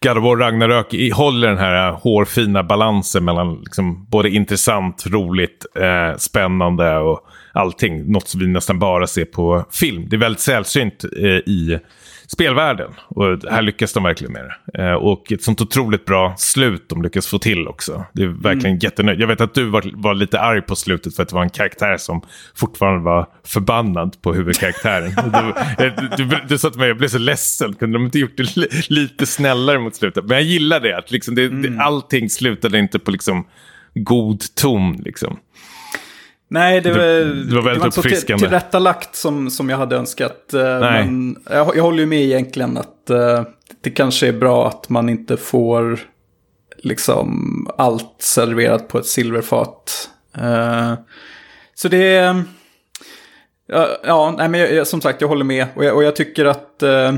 God 0.00 0.18
of 0.18 0.24
War 0.24 0.36
Ragnarök 0.36 1.12
håller 1.14 1.48
den 1.48 1.58
här 1.58 1.92
hårfina 1.92 2.62
balansen 2.62 3.24
mellan 3.24 3.60
liksom 3.60 4.06
både 4.10 4.30
intressant, 4.30 5.06
roligt, 5.06 5.66
eh, 5.76 6.16
spännande 6.16 6.98
och 6.98 7.27
allting. 7.52 8.12
Något 8.12 8.28
som 8.28 8.40
vi 8.40 8.46
nästan 8.46 8.78
bara 8.78 9.06
ser 9.06 9.24
på 9.24 9.64
film. 9.70 10.08
Det 10.08 10.16
är 10.16 10.20
väldigt 10.20 10.40
sällsynt 10.40 11.04
eh, 11.04 11.26
i 11.26 11.78
spelvärlden. 12.28 12.90
Och 13.08 13.24
här 13.50 13.62
lyckas 13.62 13.92
de 13.92 14.02
verkligen 14.02 14.32
med 14.32 14.44
det. 14.44 14.82
Eh, 14.82 14.94
och 14.94 15.32
ett 15.32 15.42
sånt 15.42 15.60
otroligt 15.60 16.04
bra 16.04 16.34
slut 16.38 16.88
de 16.88 17.02
lyckas 17.02 17.26
få 17.26 17.38
till 17.38 17.68
också. 17.68 18.04
Det 18.12 18.22
är 18.22 18.26
verkligen 18.26 18.78
jättenöjd. 18.78 19.20
Jag 19.20 19.26
vet 19.26 19.40
att 19.40 19.54
du 19.54 19.64
var, 19.64 19.90
var 19.94 20.14
lite 20.14 20.40
arg 20.40 20.62
på 20.62 20.76
slutet 20.76 21.16
för 21.16 21.22
att 21.22 21.28
det 21.28 21.34
var 21.34 21.42
en 21.42 21.50
karaktär 21.50 21.96
som 21.96 22.22
fortfarande 22.54 23.04
var 23.04 23.26
förbannad 23.44 24.22
på 24.22 24.32
huvudkaraktären. 24.32 25.10
du, 25.78 25.84
eh, 25.84 25.92
du, 26.16 26.24
du, 26.24 26.40
du 26.48 26.58
sa 26.58 26.70
till 26.70 26.80
mig, 26.80 26.88
jag 26.88 26.96
blev 26.96 27.08
så 27.08 27.18
ledsen. 27.18 27.74
Kunde 27.74 27.98
de 27.98 28.04
inte 28.04 28.18
gjort 28.18 28.36
det 28.36 28.56
li, 28.56 28.68
lite 28.88 29.26
snällare 29.26 29.78
mot 29.78 29.96
slutet? 29.96 30.24
Men 30.24 30.36
jag 30.36 30.44
gillar 30.44 30.80
det. 30.80 30.98
Att 30.98 31.10
liksom 31.10 31.34
det, 31.34 31.48
det, 31.48 31.82
allting 31.82 32.30
slutade 32.30 32.78
inte 32.78 32.98
på 32.98 33.10
liksom 33.10 33.46
god 33.94 34.54
ton. 34.54 34.96
Liksom. 35.04 35.38
Nej, 36.50 36.80
det, 36.80 36.90
Det- 36.92 36.98
var, 36.98 37.34
det 37.48 37.54
var 37.54 37.62
väldigt 37.62 37.84
inte 37.84 37.94
så 37.96 38.02
till, 38.02 38.38
tillrättalagt 38.38 39.16
som, 39.16 39.50
som 39.50 39.68
jag 39.68 39.76
hade 39.76 39.96
önskat. 39.96 40.54
eh, 40.54 40.62
Nej. 40.62 41.04
Men 41.04 41.36
jag, 41.50 41.76
jag 41.76 41.82
håller 41.82 41.98
ju 41.98 42.06
med 42.06 42.22
egentligen 42.22 42.76
att 42.76 43.10
eh, 43.10 43.42
det 43.80 43.90
kanske 43.90 44.28
är 44.28 44.32
bra 44.32 44.68
att 44.68 44.88
man 44.88 45.08
inte 45.08 45.36
får 45.36 46.00
liksom 46.78 47.68
allt 47.78 48.14
serverat 48.18 48.88
på 48.88 48.98
ett 48.98 49.06
silverfat. 49.06 50.10
Eh, 50.36 50.92
så 51.74 51.88
det 51.88 52.16
är... 52.16 52.42
Ja, 53.66 53.88
ja 54.04 54.34
nej, 54.38 54.48
men 54.48 54.60
jag, 54.60 54.72
jag, 54.74 54.86
som 54.86 55.00
sagt, 55.00 55.20
jag 55.20 55.28
håller 55.28 55.44
med. 55.44 55.66
Och 55.74 55.84
jag, 55.84 55.96
och 55.96 56.04
jag 56.04 56.16
tycker 56.16 56.44
att 56.44 56.82
eh, 56.82 57.14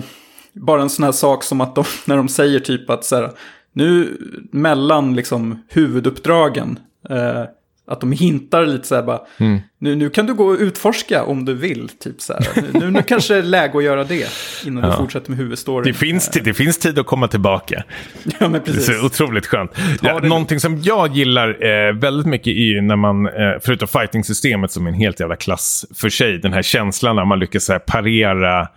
bara 0.53 0.83
en 0.83 0.91
sån 0.91 1.05
här 1.05 1.13
sak 1.13 1.45
som 1.45 1.61
att 1.61 1.75
de, 1.75 1.85
när 2.05 2.17
de 2.17 2.29
säger 2.29 2.61
typ 2.61 2.91
att 2.91 3.05
så 3.05 3.17
här, 3.17 3.31
nu 3.73 4.17
mellan 4.53 5.17
liksom 5.17 5.63
huvuduppdragen, 5.69 6.79
eh, 7.11 7.45
att 7.91 8.01
de 8.01 8.13
hintar 8.13 8.67
lite 8.67 8.87
så 8.87 8.95
här 8.95 9.03
bara, 9.03 9.21
nu, 9.79 9.95
nu 9.95 10.11
kan 10.11 10.27
du 10.27 10.35
gå 10.35 10.45
och 10.47 10.59
utforska 10.59 11.25
om 11.25 11.45
du 11.45 11.55
vill, 11.55 11.89
typ 11.89 12.21
så 12.21 12.33
här. 12.33 12.47
Nu, 12.81 12.91
nu 12.91 13.03
kanske 13.03 13.35
det 13.35 13.39
är 13.39 13.43
läge 13.43 13.79
att 13.79 13.85
göra 13.85 14.05
det 14.05 14.29
innan 14.67 14.91
du 14.91 14.97
fortsätter 14.97 15.31
med 15.31 15.39
huvudstoryn. 15.39 15.85
Det, 15.93 15.99
finns, 15.99 16.31
ti- 16.31 16.43
det 16.45 16.55
finns 16.55 16.79
tid 16.79 16.99
att 16.99 17.07
komma 17.07 17.29
tillbaka. 17.29 17.83
Ja, 18.25 18.33
men 18.39 18.53
Det 18.53 18.59
är 18.59 18.61
precis. 18.61 18.87
så 19.01 19.07
otroligt 19.07 19.47
skönt. 19.47 19.71
Ja, 20.03 20.21
det- 20.21 20.29
någonting 20.29 20.61
som 20.61 20.83
jag 20.83 21.17
gillar 21.17 21.65
eh, 21.67 21.93
väldigt 21.95 22.27
mycket 22.27 22.47
är 22.47 22.51
ju 22.75 22.81
när 22.81 22.97
man, 22.97 23.27
eh, 23.27 23.33
förutom 23.63 23.89
fighting-systemet 23.89 24.71
som 24.73 24.87
är 24.87 24.91
en 24.91 24.97
helt 24.97 25.21
jävla 25.21 25.37
klass 25.37 25.87
för 25.95 26.09
sig, 26.09 26.39
den 26.39 26.53
här 26.53 26.63
känslan 26.63 27.17
när 27.17 27.25
man 27.25 27.39
lyckas 27.39 27.65
så 27.65 27.73
här, 27.73 27.79
parera 27.81 28.69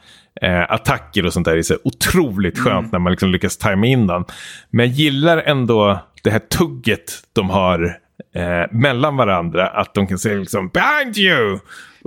eh, 0.41 0.61
attacker 0.71 1.25
och 1.25 1.33
sånt 1.33 1.45
där 1.45 1.57
är 1.57 1.61
så 1.61 1.77
otroligt 1.83 2.59
skönt 2.59 2.91
när 2.91 2.99
man 2.99 3.11
liksom 3.11 3.31
lyckas 3.31 3.57
tajma 3.57 3.85
in 3.85 4.07
den. 4.07 4.25
Men 4.69 4.85
jag 4.85 4.95
gillar 4.95 5.37
ändå 5.37 5.99
det 6.23 6.29
här 6.31 6.39
tugget 6.39 7.11
de 7.33 7.49
har 7.49 7.97
eh, 8.35 8.71
mellan 8.71 9.17
varandra, 9.17 9.67
att 9.67 9.93
de 9.93 10.07
kan 10.07 10.19
säga 10.19 10.37
liksom 10.39 10.69
“behind 10.69 11.17
you”. 11.17 11.59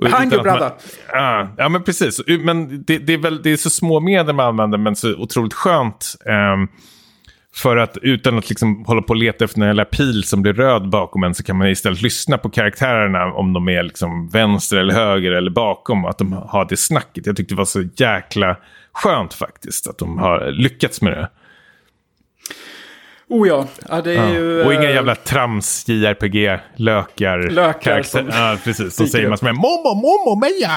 Behind 0.03 0.33
you, 0.33 0.41
att 0.41 0.47
man- 0.47 0.59
brother. 0.59 0.73
Ja, 1.57 1.69
men 1.69 1.83
precis. 1.83 2.21
Men 2.41 2.85
det, 2.85 2.99
det, 2.99 3.13
är 3.13 3.19
väl, 3.19 3.43
det 3.43 3.51
är 3.51 3.57
så 3.57 3.71
små 3.71 4.01
medel 4.01 4.35
man 4.35 4.47
använder, 4.47 4.79
men 4.79 4.97
så 4.97 5.15
otroligt 5.15 5.55
skönt. 5.55 6.17
ehm, 6.27 6.69
för 7.55 7.77
att 7.77 7.97
utan 8.03 8.39
att 8.39 8.49
liksom 8.49 8.85
hålla 8.87 9.03
på 9.03 9.09
och 9.09 9.17
leta 9.17 9.45
efter 9.45 9.61
en 9.61 9.67
jävla 9.67 9.85
pil 9.85 10.25
som 10.25 10.43
blir 10.43 10.53
röd 10.53 10.89
bakom 10.89 11.25
en 11.25 11.35
så 11.35 11.43
kan 11.43 11.57
man 11.57 11.69
istället 11.69 12.03
lyssna 12.03 12.39
på 12.39 12.51
karaktärerna 12.51 13.25
om 13.25 13.53
de 13.53 13.69
är 13.69 13.83
liksom 13.83 14.29
vänster 14.29 14.77
eller 14.77 14.95
höger 14.95 15.33
eller 15.33 15.51
bakom. 15.51 16.05
Att 16.05 16.19
de 16.19 16.33
har 16.33 16.67
det 16.69 16.77
snacket. 16.77 17.27
Jag 17.27 17.37
tyckte 17.37 17.55
det 17.55 17.59
var 17.59 17.65
så 17.65 17.83
jäkla 17.97 18.57
skönt 18.93 19.35
faktiskt 19.35 19.89
att 19.89 19.99
de 19.99 20.19
har 20.19 20.51
lyckats 20.51 21.03
med 21.03 21.13
det. 21.13 21.29
Oh 23.29 23.49
ja, 23.49 23.67
ja 23.89 24.01
det 24.03 24.17
är 24.17 24.33
ju... 24.33 24.65
Och 24.65 24.75
inga 24.75 24.89
eh, 24.89 24.95
jävla 24.95 25.15
trams 25.15 25.85
JRPG-lökar. 25.89 27.51
Lökar 27.51 28.03
som- 28.03 28.29
Ja, 28.29 28.57
precis. 28.65 28.95
Som 28.97 29.07
säger 29.07 29.29
massor 29.29 29.47
med 29.47 29.55
momo, 29.55 29.95
momo, 29.95 30.41
meja. 30.41 30.71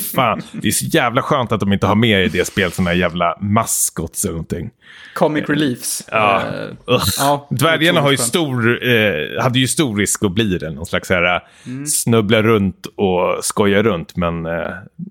Fan, 0.14 0.42
det 0.52 0.68
är 0.68 0.72
så 0.72 0.84
jävla 0.86 1.22
skönt 1.22 1.52
att 1.52 1.60
de 1.60 1.72
inte 1.72 1.86
har 1.86 1.94
med 1.94 2.24
i 2.24 2.28
det 2.28 2.44
spelet 2.44 2.74
sådana 2.74 2.94
jävla 2.94 3.38
maskots 3.40 4.24
eller 4.24 4.32
någonting. 4.32 4.70
Comic 5.14 5.44
reliefs. 5.48 6.04
Ja. 6.10 6.42
Eh, 6.42 6.94
Ugh. 6.94 7.04
ja, 7.18 7.46
Dvärgarna 7.50 8.00
har 8.00 8.10
ju 8.10 8.16
stor, 8.16 8.86
eh, 8.88 9.42
hade 9.42 9.58
ju 9.58 9.68
stor 9.68 9.96
risk 9.96 10.24
att 10.24 10.32
bli 10.32 10.58
det. 10.58 10.70
Någon 10.70 10.86
slags 10.86 11.10
här, 11.10 11.42
Mm. 11.66 11.86
snubbla 11.86 12.42
runt 12.42 12.86
och 12.96 13.44
skoja 13.44 13.82
runt. 13.82 14.16
Men 14.16 14.46
eh, 14.46 14.70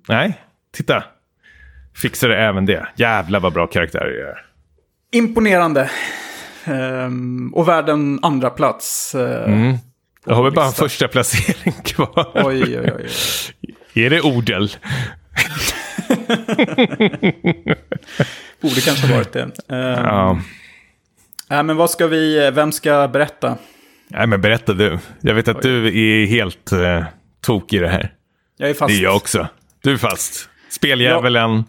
nej, 0.10 0.34
titta. 0.74 1.04
Fixade 2.02 2.38
även 2.38 2.66
det. 2.66 2.88
Jävlar 2.96 3.40
vad 3.40 3.54
bra 3.54 3.68
karaktärer 3.68 4.12
det 4.12 4.22
är. 4.30 4.46
Imponerande. 5.20 5.90
Ehm, 6.66 7.54
och 7.54 7.68
värd 7.68 7.90
en 7.90 8.20
andra 8.22 8.50
plats. 8.50 9.16
Eh, 9.16 9.44
Mm. 9.54 9.78
Jag 10.28 10.36
har 10.36 10.44
väl 10.44 10.54
bara 10.54 10.66
en 10.66 10.72
första 10.72 11.08
placering 11.08 11.74
kvar. 11.84 12.32
Oj, 12.34 12.64
oj, 12.64 12.80
oj. 12.80 12.92
oj. 13.94 14.06
Är 14.06 14.10
det 14.10 14.22
Odel? 14.22 14.70
Borde 18.62 18.82
kanske 18.86 19.14
varit 19.14 19.32
det. 19.34 19.42
Ehm, 19.42 19.52
Ja. 20.06 20.40
Nej, 21.50 21.64
men 21.64 21.76
vad 21.78 21.90
ska 21.90 22.08
vi, 22.08 22.52
vem 22.54 22.72
ska 22.72 23.08
berätta? 23.08 23.58
Nej, 24.08 24.28
men 24.28 24.42
berätta 24.42 24.74
du. 24.74 25.00
Jag 25.22 25.34
vet 25.34 25.48
att 25.48 25.62
du 25.62 25.88
är 25.88 26.26
helt 26.28 26.74
uh, 26.74 27.04
tokig 27.42 27.78
i 27.78 27.80
det 27.80 27.88
här. 27.90 28.14
Jag 28.58 28.70
är 28.70 28.74
fast. 28.74 28.88
Det 28.94 29.00
är 29.00 29.04
jag 29.04 29.16
också. 29.16 29.48
Du 29.84 29.94
är 29.94 29.98
fast. 29.98 30.50
Speldjävulen. 30.70 31.50
Har 31.52 31.64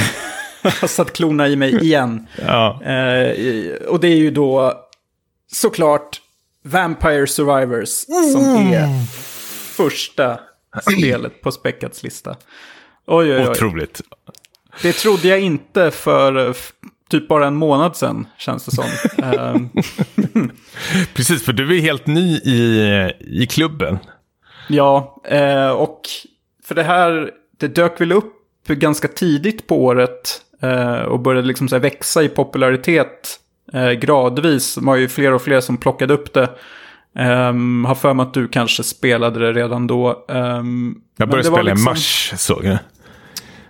satt 0.86 1.12
klorna 1.12 1.48
i 1.48 1.56
mig 1.56 1.84
igen. 1.84 2.26
Ja. 2.46 2.82
Eh, 2.82 3.74
och 3.88 4.00
det 4.00 4.08
är 4.08 4.16
ju 4.16 4.30
då 4.30 4.72
såklart 5.52 6.20
Vampire 6.64 7.26
Survivors 7.26 7.88
som 8.32 8.44
är 8.72 9.06
första 9.76 10.40
spelet 10.92 11.40
på 11.42 11.52
Speckats 11.52 12.02
lista. 12.02 12.36
Oj, 13.06 13.34
oj, 13.34 13.40
oj. 13.40 13.48
Otroligt. 13.48 14.00
Det 14.82 14.92
trodde 14.92 15.28
jag 15.28 15.40
inte 15.40 15.90
för 15.90 16.48
eh, 16.48 16.54
typ 17.10 17.28
bara 17.28 17.46
en 17.46 17.56
månad 17.56 17.96
sedan, 17.96 18.26
känns 18.38 18.64
det 18.64 18.70
som. 18.74 18.84
Ehm, 19.24 19.68
Precis, 21.14 21.44
för 21.44 21.52
du 21.52 21.76
är 21.76 21.80
helt 21.80 22.06
ny 22.06 22.36
i, 22.36 23.12
i 23.20 23.46
klubben. 23.46 23.98
ja, 24.68 25.22
eh, 25.24 25.68
och 25.68 26.00
för 26.64 26.74
det 26.74 26.82
här, 26.82 27.30
det 27.58 27.68
dök 27.68 28.00
väl 28.00 28.12
upp 28.12 28.32
ganska 28.68 29.08
tidigt 29.08 29.66
på 29.66 29.84
året 29.84 30.42
och 31.08 31.20
började 31.20 31.46
liksom 31.48 31.68
så 31.68 31.78
växa 31.78 32.22
i 32.22 32.28
popularitet 32.28 33.38
eh, 33.72 33.90
gradvis. 33.90 34.74
Det 34.74 34.80
var 34.86 34.96
ju 34.96 35.08
fler 35.08 35.32
och 35.32 35.42
fler 35.42 35.60
som 35.60 35.76
plockade 35.76 36.14
upp 36.14 36.32
det. 36.34 36.50
Um, 37.48 37.84
har 37.84 37.94
för 37.94 38.14
mig 38.14 38.22
att 38.26 38.34
du 38.34 38.48
kanske 38.48 38.82
spelade 38.82 39.40
det 39.40 39.52
redan 39.60 39.86
då. 39.86 40.24
Ehm, 40.28 40.94
Jag 41.18 41.28
började 41.28 41.48
spela 41.48 41.70
i 41.70 41.74
liksom- 41.74 41.84
mars, 41.84 42.32
såg 42.36 42.64
jag. 42.64 42.78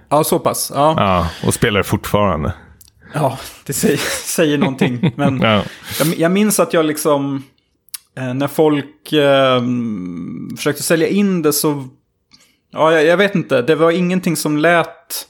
Ja, 0.08 0.24
så 0.24 0.38
pass. 0.38 0.72
Ja, 0.74 0.94
Ja, 0.96 1.46
och 1.48 1.54
spelar 1.54 1.82
fortfarande. 1.82 2.52
ja 3.14 3.38
det 3.66 3.72
säger, 3.72 3.96
säger 4.26 4.58
någonting. 4.58 5.12
Men 5.16 5.40
Ja. 5.42 5.62
jag, 5.98 6.08
jag 6.18 6.32
minns 6.32 6.60
att 6.60 6.72
jag 6.72 6.84
liksom, 6.84 7.42
eh, 8.18 8.34
när 8.34 8.48
folk 8.48 9.12
eh, 9.12 9.62
försökte 10.56 10.82
sälja 10.82 11.08
in 11.08 11.42
det 11.42 11.52
så, 11.52 11.84
ja, 12.72 12.92
jag, 12.92 13.04
jag 13.04 13.16
vet 13.16 13.34
inte, 13.34 13.62
det 13.62 13.74
var 13.74 13.90
ingenting 13.90 14.36
som 14.36 14.56
lät 14.56 15.26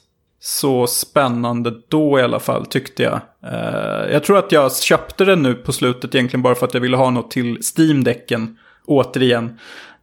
så 0.47 0.86
spännande 0.86 1.73
då 1.89 2.18
i 2.18 2.23
alla 2.23 2.40
fall, 2.40 2.66
tyckte 2.66 3.02
jag. 3.02 3.20
Uh, 3.52 4.12
jag 4.12 4.24
tror 4.24 4.39
att 4.39 4.52
jag 4.52 4.77
köpte 4.77 5.24
den 5.24 5.43
nu 5.43 5.55
på 5.55 5.73
slutet 5.73 6.14
egentligen 6.14 6.43
bara 6.43 6.55
för 6.55 6.66
att 6.66 6.74
jag 6.74 6.81
ville 6.81 6.97
ha 6.97 7.10
något 7.10 7.31
till 7.31 7.59
Steam-däcken 7.62 8.59
återigen. 8.85 9.59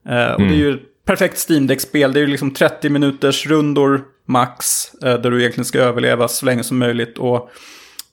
Mm. 0.07 0.33
Och 0.33 0.41
det 0.41 0.53
är 0.53 0.57
ju 0.57 0.73
ett 0.73 1.05
perfekt 1.05 1.49
Steam-däcksspel. 1.49 2.13
Det 2.13 2.19
är 2.19 2.21
ju 2.21 2.27
liksom 2.27 2.51
30 2.51 2.89
minuters 2.89 3.47
rundor 3.47 4.01
max, 4.27 4.91
uh, 5.05 5.13
där 5.13 5.31
du 5.31 5.39
egentligen 5.39 5.65
ska 5.65 5.79
överleva 5.79 6.27
så 6.27 6.45
länge 6.45 6.63
som 6.63 6.77
möjligt. 6.77 7.17
Och 7.17 7.49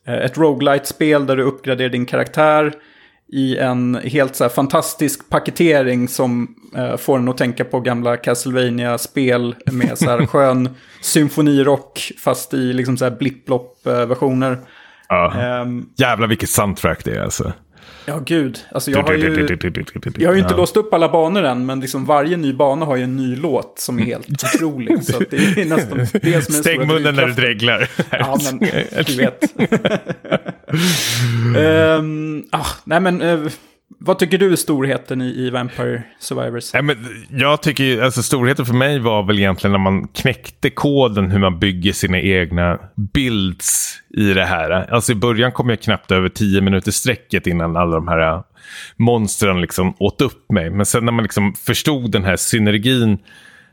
ett 0.06 0.38
roguelite-spel 0.38 1.26
där 1.26 1.36
du 1.36 1.42
uppgraderar 1.42 1.88
din 1.88 2.06
karaktär 2.06 2.74
i 3.32 3.58
en 3.58 3.94
helt 4.04 4.36
så 4.36 4.48
fantastisk 4.48 5.28
paketering 5.28 6.08
som 6.08 6.54
eh, 6.76 6.96
får 6.96 7.18
en 7.18 7.28
att 7.28 7.36
tänka 7.36 7.64
på 7.64 7.80
gamla 7.80 8.16
Castlevania-spel 8.16 9.54
med 9.72 9.98
så 9.98 10.10
här 10.10 10.26
skön 10.26 10.68
symfonirock 11.00 12.12
fast 12.18 12.54
i 12.54 12.72
liksom 12.72 12.96
så 12.96 13.04
här 13.04 13.16
blipp-blopp-versioner. 13.16 14.58
Ja. 15.08 15.60
Um, 15.62 15.88
Jävlar 15.96 16.28
vilket 16.28 16.50
soundtrack 16.50 17.04
det 17.04 17.16
är 17.16 17.22
alltså. 17.22 17.52
Ja, 18.06 18.20
gud. 18.26 18.58
Alltså, 18.72 18.90
jag 18.90 19.02
har 19.02 19.12
ju, 19.12 19.48
jag 20.18 20.28
har 20.28 20.34
ju 20.34 20.40
inte 20.40 20.54
ja. 20.54 20.56
låst 20.56 20.76
upp 20.76 20.94
alla 20.94 21.08
banor 21.08 21.42
än, 21.42 21.66
men 21.66 21.80
liksom 21.80 22.04
varje 22.04 22.36
ny 22.36 22.52
bana 22.52 22.86
har 22.86 22.96
ju 22.96 23.02
en 23.04 23.16
ny 23.16 23.36
låt 23.36 23.78
som 23.78 23.98
är 23.98 24.02
helt 24.02 24.44
otrolig. 24.54 25.04
Så 25.04 25.18
det 25.30 25.36
är 25.36 25.64
nästan 25.64 25.98
det 25.98 26.44
som 26.44 26.54
är 26.54 26.58
Stäng 26.58 26.86
munnen 26.86 27.14
när 27.14 27.26
du 27.26 27.32
dreglar. 27.32 27.90
Ja, 28.10 28.38
men 28.44 28.58
du 29.06 29.16
vet. 29.16 29.44
um, 31.98 32.44
ah, 32.52 32.66
nej, 32.84 33.00
men... 33.00 33.22
Uh, 33.22 33.50
vad 33.98 34.18
tycker 34.18 34.38
du 34.38 34.52
är 34.52 34.56
storheten 34.56 35.22
i, 35.22 35.26
i 35.26 35.50
Vampire 35.50 36.02
Survivors? 36.18 36.72
Nej, 36.74 36.82
men 36.82 36.96
jag 37.30 37.62
tycker 37.62 38.02
alltså 38.02 38.22
storheten 38.22 38.66
för 38.66 38.74
mig 38.74 38.98
var 38.98 39.22
väl 39.22 39.38
egentligen 39.38 39.72
när 39.72 39.78
man 39.78 40.08
knäckte 40.08 40.70
koden 40.70 41.30
hur 41.30 41.38
man 41.38 41.58
bygger 41.58 41.92
sina 41.92 42.20
egna 42.20 42.78
builds 42.94 43.98
i 44.16 44.32
det 44.32 44.44
här. 44.44 44.70
Alltså 44.70 45.12
i 45.12 45.14
början 45.14 45.52
kom 45.52 45.68
jag 45.68 45.80
knappt 45.80 46.10
över 46.10 46.28
tio 46.28 46.60
minuter 46.60 46.90
sträcket 46.90 47.46
innan 47.46 47.76
alla 47.76 47.94
de 47.94 48.08
här 48.08 48.32
äh, 48.32 48.42
monstren 48.96 49.60
liksom 49.60 49.94
åt 49.98 50.20
upp 50.20 50.52
mig. 50.52 50.70
Men 50.70 50.86
sen 50.86 51.04
när 51.04 51.12
man 51.12 51.22
liksom 51.22 51.54
förstod 51.54 52.10
den 52.10 52.24
här 52.24 52.36
synergin 52.36 53.18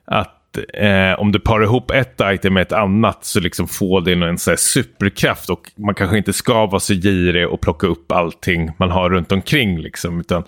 att 0.06 0.37
eh, 0.74 1.19
om 1.19 1.32
du 1.32 1.40
parar 1.40 1.64
ihop 1.64 1.91
ett 1.91 2.22
item 2.24 2.53
med 2.53 2.61
ett 2.61 2.72
annat 2.72 3.26
så 3.26 3.40
liksom 3.40 3.68
får 3.68 4.02
det 4.02 4.14
en 4.14 4.38
så 4.38 4.57
superkraft 4.57 5.49
och 5.49 5.72
man 5.76 5.95
kanske 5.95 6.18
inte 6.18 6.34
ska 6.34 6.65
vara 6.65 6.80
så 6.80 6.94
girig 6.94 7.48
och 7.48 7.61
plocka 7.61 7.88
upp 7.88 8.11
allting 8.11 8.72
man 8.78 8.91
har 8.91 9.10
runt 9.10 9.32
omkring 9.32 9.80
liksom, 9.80 10.19
utan 10.19 10.44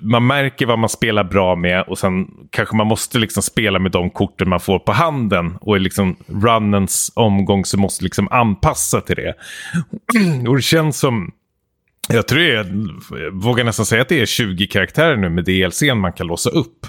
man 0.00 0.26
märker 0.26 0.66
vad 0.66 0.78
man 0.78 0.88
spelar 0.88 1.24
bra 1.24 1.56
med 1.56 1.82
och 1.82 1.98
sen 1.98 2.26
kanske 2.50 2.76
man 2.76 2.86
måste 2.86 3.18
liksom 3.18 3.42
spela 3.42 3.78
med 3.78 3.92
de 3.92 4.10
korten 4.10 4.48
man 4.48 4.60
får 4.60 4.78
på 4.78 4.92
handen 4.92 5.56
och 5.60 5.76
i 5.76 5.78
liksom 5.78 6.16
runnens 6.26 7.12
omgång 7.14 7.64
så 7.64 7.78
måste 7.78 8.04
liksom 8.04 8.28
anpassa 8.30 9.00
till 9.00 9.16
det. 9.16 9.34
och 10.48 10.56
det 10.56 10.62
känns 10.62 10.98
som 10.98 11.32
jag 12.08 12.28
tror 12.28 12.42
jag 12.42 12.66
vågar 13.32 13.64
nästan 13.64 13.86
säga 13.86 14.02
att 14.02 14.08
det 14.08 14.20
är 14.20 14.26
20 14.26 14.66
karaktärer 14.66 15.16
nu 15.16 15.28
med 15.28 15.44
DLCn 15.44 15.98
man 15.98 16.12
kan 16.12 16.26
låsa 16.26 16.50
upp. 16.50 16.86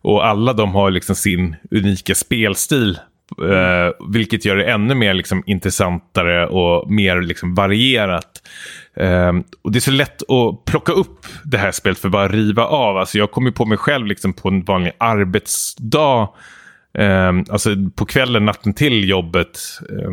Och 0.00 0.26
alla 0.26 0.52
de 0.52 0.74
har 0.74 0.90
liksom 0.90 1.14
sin 1.14 1.56
unika 1.70 2.14
spelstil. 2.14 2.98
Eh, 3.42 4.10
vilket 4.12 4.44
gör 4.44 4.56
det 4.56 4.64
ännu 4.64 4.94
mer 4.94 5.14
liksom, 5.14 5.42
intressantare 5.46 6.46
och 6.46 6.90
mer 6.90 7.22
liksom, 7.22 7.54
varierat. 7.54 8.42
Eh, 8.96 9.32
och 9.62 9.72
Det 9.72 9.78
är 9.78 9.80
så 9.80 9.90
lätt 9.90 10.22
att 10.30 10.64
plocka 10.64 10.92
upp 10.92 11.26
det 11.44 11.58
här 11.58 11.72
spelet 11.72 11.98
för 11.98 12.08
att 12.08 12.12
bara 12.12 12.28
riva 12.28 12.64
av. 12.64 12.96
Alltså, 12.96 13.18
jag 13.18 13.30
kommer 13.30 13.50
på 13.50 13.64
mig 13.64 13.78
själv 13.78 14.06
liksom, 14.06 14.32
på 14.32 14.48
en 14.48 14.64
vanlig 14.64 14.92
arbetsdag. 14.98 16.28
Eh, 16.98 17.32
alltså 17.50 17.70
på 17.96 18.06
kvällen, 18.06 18.44
natten 18.44 18.74
till 18.74 19.08
jobbet. 19.08 19.58
Eh, 19.90 20.10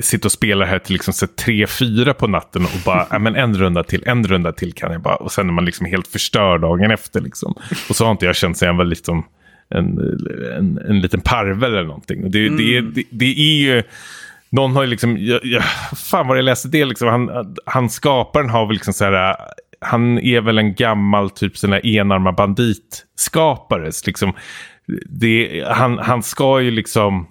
sitta 0.00 0.28
och 0.28 0.32
spela 0.32 0.64
här 0.64 0.78
till 0.78 0.92
liksom 0.92 1.28
tre, 1.36 1.66
fyra 1.66 2.14
på 2.14 2.26
natten 2.26 2.62
och 2.62 2.80
bara, 2.84 3.06
ja, 3.10 3.18
men 3.18 3.36
en 3.36 3.56
runda 3.56 3.82
till, 3.84 4.02
en 4.06 4.26
runda 4.26 4.52
till 4.52 4.72
kan 4.72 4.92
jag 4.92 5.02
bara. 5.02 5.16
Och 5.16 5.32
sen 5.32 5.48
är 5.48 5.52
man 5.52 5.64
liksom 5.64 5.86
helt 5.86 6.06
förstörd 6.06 6.60
dagen 6.60 6.90
efter. 6.90 7.20
Liksom. 7.20 7.54
Och 7.88 7.96
så 7.96 8.04
har 8.04 8.10
inte 8.10 8.26
jag 8.26 8.36
känt 8.36 8.58
sen 8.58 8.66
jag 8.66 8.74
var 8.74 8.84
liksom 8.84 9.24
en, 9.68 9.98
en, 10.58 10.78
en 10.88 11.00
liten 11.00 11.20
parvel 11.20 11.74
eller 11.74 11.86
någonting. 11.86 12.30
Det, 12.30 12.46
mm. 12.46 12.56
det, 12.56 12.80
det, 12.80 13.04
det 13.10 13.40
är 13.40 13.60
ju... 13.60 13.82
Någon 14.50 14.72
har 14.72 14.82
ju 14.82 14.88
liksom, 14.88 15.16
jag, 15.18 15.44
jag, 15.44 15.62
fan 15.96 16.28
vad 16.28 16.38
jag 16.38 16.44
läste 16.44 16.68
det 16.68 16.84
liksom, 16.84 17.08
han, 17.08 17.56
han 17.66 17.90
skaparen 17.90 18.50
har 18.50 18.66
väl 18.66 18.74
liksom 18.74 18.94
så 18.94 19.04
här, 19.04 19.36
han 19.80 20.18
är 20.18 20.40
väl 20.40 20.58
en 20.58 20.74
gammal 20.74 21.30
typ 21.30 21.56
sån 21.56 21.72
här 21.72 21.86
enarmad 21.86 22.34
bandit 22.34 23.04
skapare. 23.16 23.90
Liksom, 24.06 24.32
det, 25.06 25.64
han, 25.68 25.98
han 25.98 26.22
ska 26.22 26.60
ju 26.60 26.70
liksom 26.70 27.26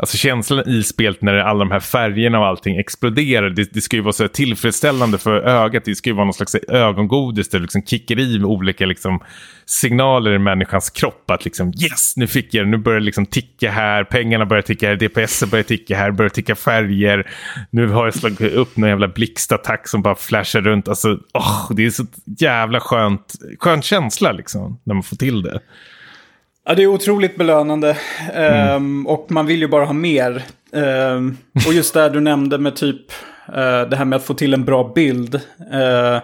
Alltså 0.00 0.16
känslan 0.16 0.68
i 0.68 0.82
spelet 0.82 1.22
när 1.22 1.34
alla 1.34 1.58
de 1.58 1.70
här 1.70 1.80
färgerna 1.80 2.38
och 2.38 2.46
allting 2.46 2.76
exploderar. 2.76 3.50
Det, 3.50 3.72
det 3.72 3.80
ska 3.80 3.96
ju 3.96 4.02
vara 4.02 4.12
så 4.12 4.28
tillfredsställande 4.28 5.18
för 5.18 5.40
ögat. 5.40 5.84
Det 5.84 5.94
ska 5.94 6.10
ju 6.10 6.16
vara 6.16 6.24
någon 6.24 6.34
slags 6.34 6.54
ögongodis 6.54 7.48
där 7.48 7.58
det 7.58 7.62
liksom 7.62 7.82
kickar 7.82 8.18
i 8.18 8.38
med 8.38 8.46
olika 8.46 8.86
liksom, 8.86 9.20
signaler 9.66 10.32
i 10.32 10.38
människans 10.38 10.90
kropp. 10.90 11.30
Att 11.30 11.44
liksom 11.44 11.72
yes, 11.82 12.16
nu 12.16 12.26
fick 12.26 12.54
jag 12.54 12.66
det. 12.66 12.70
Nu 12.70 12.76
börjar 12.76 13.00
det 13.00 13.06
liksom 13.06 13.26
ticka 13.26 13.70
här. 13.70 14.04
Pengarna 14.04 14.46
börjar 14.46 14.62
ticka 14.62 14.88
här. 14.88 14.96
DPS 14.96 15.44
börjar 15.50 15.62
ticka 15.62 15.96
här. 15.96 16.10
Börjar 16.10 16.30
ticka 16.30 16.54
färger. 16.54 17.30
Nu 17.70 17.88
har 17.88 18.04
jag 18.04 18.14
slagit 18.14 18.40
upp 18.40 18.76
någon 18.76 18.88
jävla 18.88 19.08
blixtattack 19.08 19.88
som 19.88 20.02
bara 20.02 20.14
flashar 20.14 20.60
runt. 20.60 20.88
Alltså, 20.88 21.08
oh, 21.34 21.72
det 21.76 21.86
är 21.86 21.90
så 21.90 22.06
jävla 22.38 22.80
skönt. 22.80 23.34
Skön 23.58 23.82
känsla 23.82 24.32
liksom 24.32 24.80
när 24.84 24.94
man 24.94 25.02
får 25.02 25.16
till 25.16 25.42
det. 25.42 25.60
Ja, 26.68 26.74
det 26.74 26.82
är 26.82 26.86
otroligt 26.86 27.36
belönande. 27.36 27.96
Mm. 28.32 28.76
Um, 28.76 29.06
och 29.06 29.26
man 29.30 29.46
vill 29.46 29.60
ju 29.60 29.68
bara 29.68 29.84
ha 29.84 29.92
mer. 29.92 30.44
Um, 30.72 31.36
och 31.66 31.72
just 31.72 31.94
det 31.94 32.08
du 32.08 32.20
nämnde 32.20 32.58
med 32.58 32.76
typ 32.76 33.12
uh, 33.48 33.88
det 33.90 33.96
här 33.96 34.04
med 34.04 34.16
att 34.16 34.24
få 34.24 34.34
till 34.34 34.54
en 34.54 34.64
bra 34.64 34.92
bild. 34.94 35.34
Uh, 35.34 36.20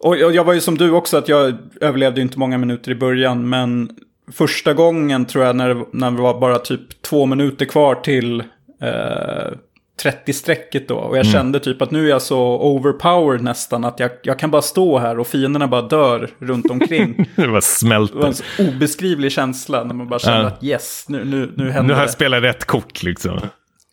och, 0.00 0.10
och 0.10 0.32
jag 0.32 0.44
var 0.44 0.52
ju 0.52 0.60
som 0.60 0.78
du 0.78 0.90
också, 0.90 1.16
att 1.16 1.28
jag 1.28 1.54
överlevde 1.80 2.20
inte 2.20 2.38
många 2.38 2.58
minuter 2.58 2.90
i 2.90 2.94
början. 2.94 3.48
Men 3.48 3.90
första 4.32 4.74
gången 4.74 5.24
tror 5.24 5.44
jag 5.44 5.56
när 5.56 5.84
när 5.92 6.10
det 6.10 6.22
var 6.22 6.40
bara 6.40 6.58
typ 6.58 7.02
två 7.02 7.26
minuter 7.26 7.64
kvar 7.64 7.94
till 7.94 8.40
uh, 8.82 9.56
30-strecket 10.02 10.88
då. 10.88 10.94
Och 10.94 11.16
jag 11.16 11.26
mm. 11.26 11.32
kände 11.32 11.60
typ 11.60 11.82
att 11.82 11.90
nu 11.90 12.04
är 12.04 12.10
jag 12.10 12.22
så 12.22 12.58
overpowered 12.60 13.42
nästan 13.42 13.84
att 13.84 14.00
jag, 14.00 14.10
jag 14.22 14.38
kan 14.38 14.50
bara 14.50 14.62
stå 14.62 14.98
här 14.98 15.18
och 15.18 15.26
fienderna 15.26 15.68
bara 15.68 15.82
dör 15.82 16.30
runt 16.38 16.70
omkring. 16.70 17.28
det 17.36 17.48
bara 17.48 17.60
smälter. 17.60 18.14
Det 18.14 18.20
var 18.20 18.28
en 18.28 18.34
så 18.34 18.44
obeskrivlig 18.58 19.32
känsla 19.32 19.84
när 19.84 19.94
man 19.94 20.08
bara 20.08 20.18
kände 20.18 20.40
ja. 20.40 20.46
att 20.46 20.64
yes, 20.64 21.04
nu, 21.08 21.24
nu, 21.24 21.52
nu 21.56 21.70
händer 21.70 21.88
Nu 21.88 21.94
har 21.94 22.00
jag 22.00 22.10
spelat 22.10 22.42
rätt 22.42 22.64
kort 22.64 23.02
liksom. 23.02 23.40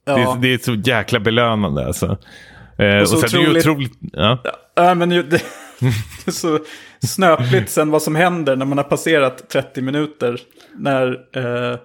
Ja. 0.05 0.15
Det, 0.15 0.21
är, 0.21 0.41
det 0.41 0.53
är 0.53 0.57
så 0.57 0.73
jäkla 0.73 1.19
belönande 1.19 1.85
alltså. 1.85 2.17
Eh, 2.77 2.97
och, 2.97 3.09
så 3.09 3.15
och 3.15 3.29
sen 3.29 3.39
otroligt, 3.39 3.63
det 3.63 3.69
är 3.69 3.71
otroligt... 3.71 3.93
Ja. 4.13 4.41
ja 4.75 4.93
men 4.95 5.09
det, 5.09 5.23
det 5.29 5.41
är 6.27 6.31
så 6.31 6.59
snöpligt 6.99 7.69
sen 7.69 7.91
vad 7.91 8.01
som 8.01 8.15
händer 8.15 8.55
när 8.55 8.65
man 8.65 8.77
har 8.77 8.85
passerat 8.85 9.49
30 9.49 9.81
minuter. 9.81 10.39
När... 10.75 11.07
Eh, 11.35 11.77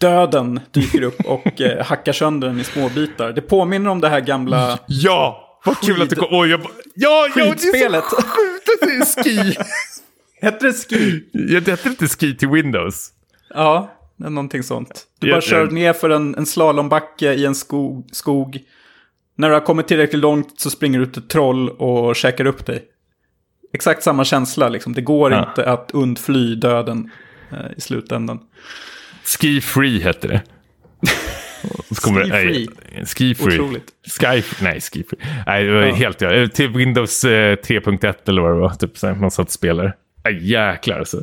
döden 0.00 0.60
dyker 0.70 1.02
upp 1.02 1.20
och 1.24 1.60
eh, 1.60 1.84
hackar 1.84 2.12
sönder 2.12 2.48
den 2.48 2.60
i 2.60 2.64
små 2.64 2.88
bitar. 2.88 3.32
Det 3.32 3.42
påminner 3.42 3.90
om 3.90 4.00
det 4.00 4.08
här 4.08 4.20
gamla... 4.20 4.78
Ja! 4.86 5.42
Vad 5.64 5.80
kul 5.80 6.02
att 6.02 6.10
du 6.10 6.16
kom... 6.16 6.28
Oh, 6.38 6.50
jag... 6.50 6.60
Ja, 6.94 7.28
ja, 7.36 7.44
det 7.44 7.68
är 7.68 8.00
så 8.00 8.16
sjukt 8.16 8.68
att 8.74 8.88
det 8.88 8.94
är 8.94 9.22
Ski! 9.22 9.56
Hette 10.40 10.66
det 10.66 10.72
Ski? 10.72 11.24
Ja, 11.32 11.60
det 11.60 11.70
hette 11.70 11.88
inte 11.88 12.06
Ski 12.08 12.36
till 12.36 12.48
Windows. 12.48 13.10
Ja, 13.54 13.90
någonting 14.16 14.62
sånt. 14.62 15.06
Du 15.18 15.30
bara 15.30 15.40
kör 15.40 15.66
ner 15.66 15.92
för 15.92 16.10
en, 16.10 16.34
en 16.34 16.46
slalombacke 16.46 17.32
i 17.32 17.46
en 17.46 17.54
skog, 17.54 18.08
skog. 18.12 18.58
När 19.36 19.48
du 19.48 19.54
har 19.54 19.60
kommit 19.60 19.88
tillräckligt 19.88 20.22
långt 20.22 20.60
så 20.60 20.70
springer 20.70 20.98
du 20.98 21.04
ut 21.04 21.16
ett 21.16 21.28
troll 21.28 21.70
och 21.70 22.16
käkar 22.16 22.44
upp 22.44 22.66
dig. 22.66 22.84
Exakt 23.72 24.02
samma 24.02 24.24
känsla, 24.24 24.68
liksom. 24.68 24.92
Det 24.92 25.00
går 25.00 25.32
ja. 25.32 25.48
inte 25.48 25.70
att 25.70 25.90
undfly 25.92 26.54
döden 26.54 27.10
eh, 27.50 27.76
i 27.76 27.80
slutändan. 27.80 28.40
Ski 29.26 29.60
Free 29.60 30.00
hette 30.00 30.28
det. 30.28 30.42
ski 31.90 32.10
Free? 32.30 32.68
ski 33.04 33.34
Free. 33.34 33.60
Otroligt. 33.60 33.92
Sky, 34.20 34.42
nej, 34.62 34.80
Ski 34.80 35.04
Free. 35.10 35.20
Nej, 35.46 35.64
det 35.64 35.72
var 35.72 35.82
ja. 35.82 35.94
helt 35.94 36.20
ja. 36.20 36.48
Till 36.48 36.68
Windows 36.68 37.24
3.1 37.24 38.04
eh, 38.04 38.14
eller 38.26 38.42
vad 38.42 38.50
det 38.50 38.60
var. 38.60 38.70
Typ, 38.70 38.98
så 38.98 39.14
man 39.14 39.30
satt 39.30 39.46
och 39.46 39.52
spelade. 39.52 39.92
Nej, 40.24 40.50
jäklar 40.50 40.98
alltså. 40.98 41.22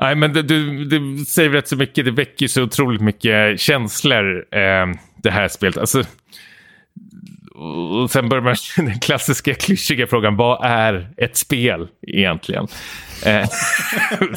Nej, 0.00 0.14
men 0.14 0.32
det, 0.32 0.42
du, 0.42 0.84
det 0.84 1.24
säger 1.24 1.50
rätt 1.50 1.68
så 1.68 1.76
mycket. 1.76 2.04
Det 2.04 2.10
väcker 2.10 2.46
så 2.46 2.62
otroligt 2.62 3.00
mycket 3.00 3.60
känslor, 3.60 4.54
eh, 4.54 4.86
det 5.22 5.30
här 5.30 5.48
spelet. 5.48 5.76
Alltså, 5.76 6.04
och 7.60 8.10
sen 8.10 8.28
börjar 8.28 8.44
man 8.44 8.56
den 8.76 9.00
klassiska 9.00 9.54
klyschiga 9.54 10.06
frågan, 10.06 10.36
vad 10.36 10.64
är 10.64 11.10
ett 11.16 11.36
spel 11.36 11.88
egentligen? 12.06 12.66
Eh, 13.24 13.48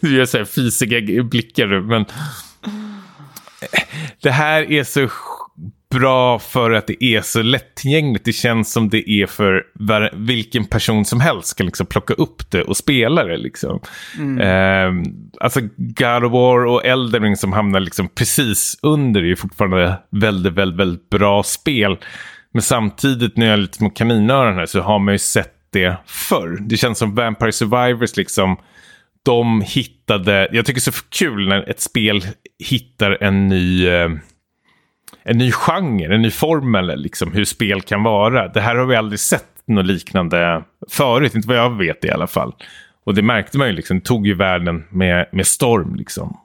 du 0.00 0.16
gör 0.16 0.24
så 0.24 0.38
här 0.38 0.44
fisiga 0.44 1.22
blickar 1.22 1.66
nu, 1.66 1.80
men 1.80 2.04
det 4.22 4.30
här 4.30 4.72
är 4.72 4.84
så 4.84 5.08
bra 5.92 6.38
för 6.38 6.70
att 6.70 6.86
det 6.86 7.04
är 7.04 7.20
så 7.20 7.42
lättillgängligt. 7.42 8.24
Det 8.24 8.32
känns 8.32 8.72
som 8.72 8.88
det 8.88 9.10
är 9.10 9.26
för 9.26 9.66
vilken 10.26 10.64
person 10.64 11.04
som 11.04 11.20
helst 11.20 11.56
kan 11.56 11.66
liksom 11.66 11.86
plocka 11.86 12.14
upp 12.14 12.50
det 12.50 12.62
och 12.62 12.76
spela 12.76 13.24
det. 13.24 13.36
Liksom. 13.36 13.80
Mm. 14.18 14.40
Eh, 14.40 15.12
alltså 15.40 15.60
God 15.76 16.24
of 16.24 16.32
War 16.32 16.64
och 16.66 16.86
Elden 16.86 17.22
Ring 17.22 17.36
som 17.36 17.52
hamnar 17.52 17.80
liksom 17.80 18.08
precis 18.08 18.78
under 18.82 19.24
är 19.24 19.34
fortfarande 19.34 19.98
väldigt, 20.10 20.52
väldigt, 20.52 20.80
väldigt 20.80 21.10
bra 21.10 21.42
spel. 21.42 21.96
Men 22.52 22.62
samtidigt 22.62 23.36
när 23.36 23.46
jag 23.46 23.52
är 23.52 23.56
lite 23.56 23.78
små 23.78 23.90
kaninöron 23.90 24.54
här 24.54 24.66
så 24.66 24.80
har 24.80 24.98
man 24.98 25.14
ju 25.14 25.18
sett 25.18 25.54
det 25.70 25.96
förr. 26.06 26.58
Det 26.60 26.76
känns 26.76 26.98
som 26.98 27.14
Vampire 27.14 27.52
Survivors 27.52 28.16
liksom 28.16 28.56
de 29.22 29.60
hittade, 29.60 30.48
jag 30.52 30.66
tycker 30.66 30.80
det 30.80 30.88
är 30.88 30.92
så 30.92 31.04
kul 31.08 31.48
när 31.48 31.70
ett 31.70 31.80
spel 31.80 32.24
hittar 32.64 33.22
en 33.22 33.48
ny, 33.48 33.88
eh, 33.88 34.10
en 35.22 35.38
ny 35.38 35.52
genre, 35.52 36.14
en 36.14 36.22
ny 36.22 36.30
formel, 36.30 37.00
liksom, 37.00 37.32
hur 37.32 37.44
spel 37.44 37.80
kan 37.80 38.02
vara. 38.02 38.48
Det 38.48 38.60
här 38.60 38.76
har 38.76 38.86
vi 38.86 38.96
aldrig 38.96 39.20
sett 39.20 39.46
något 39.66 39.86
liknande 39.86 40.62
förut, 40.90 41.34
inte 41.34 41.48
vad 41.48 41.56
jag 41.56 41.78
vet 41.78 42.04
i 42.04 42.10
alla 42.10 42.26
fall. 42.26 42.54
Och 43.04 43.14
det 43.14 43.22
märkte 43.22 43.58
man 43.58 43.66
ju, 43.66 43.72
liksom, 43.72 43.98
det 43.98 44.04
tog 44.04 44.26
ju 44.26 44.34
världen 44.34 44.84
med, 44.90 45.26
med 45.32 45.46
storm. 45.46 45.94
Liksom. 45.94 46.40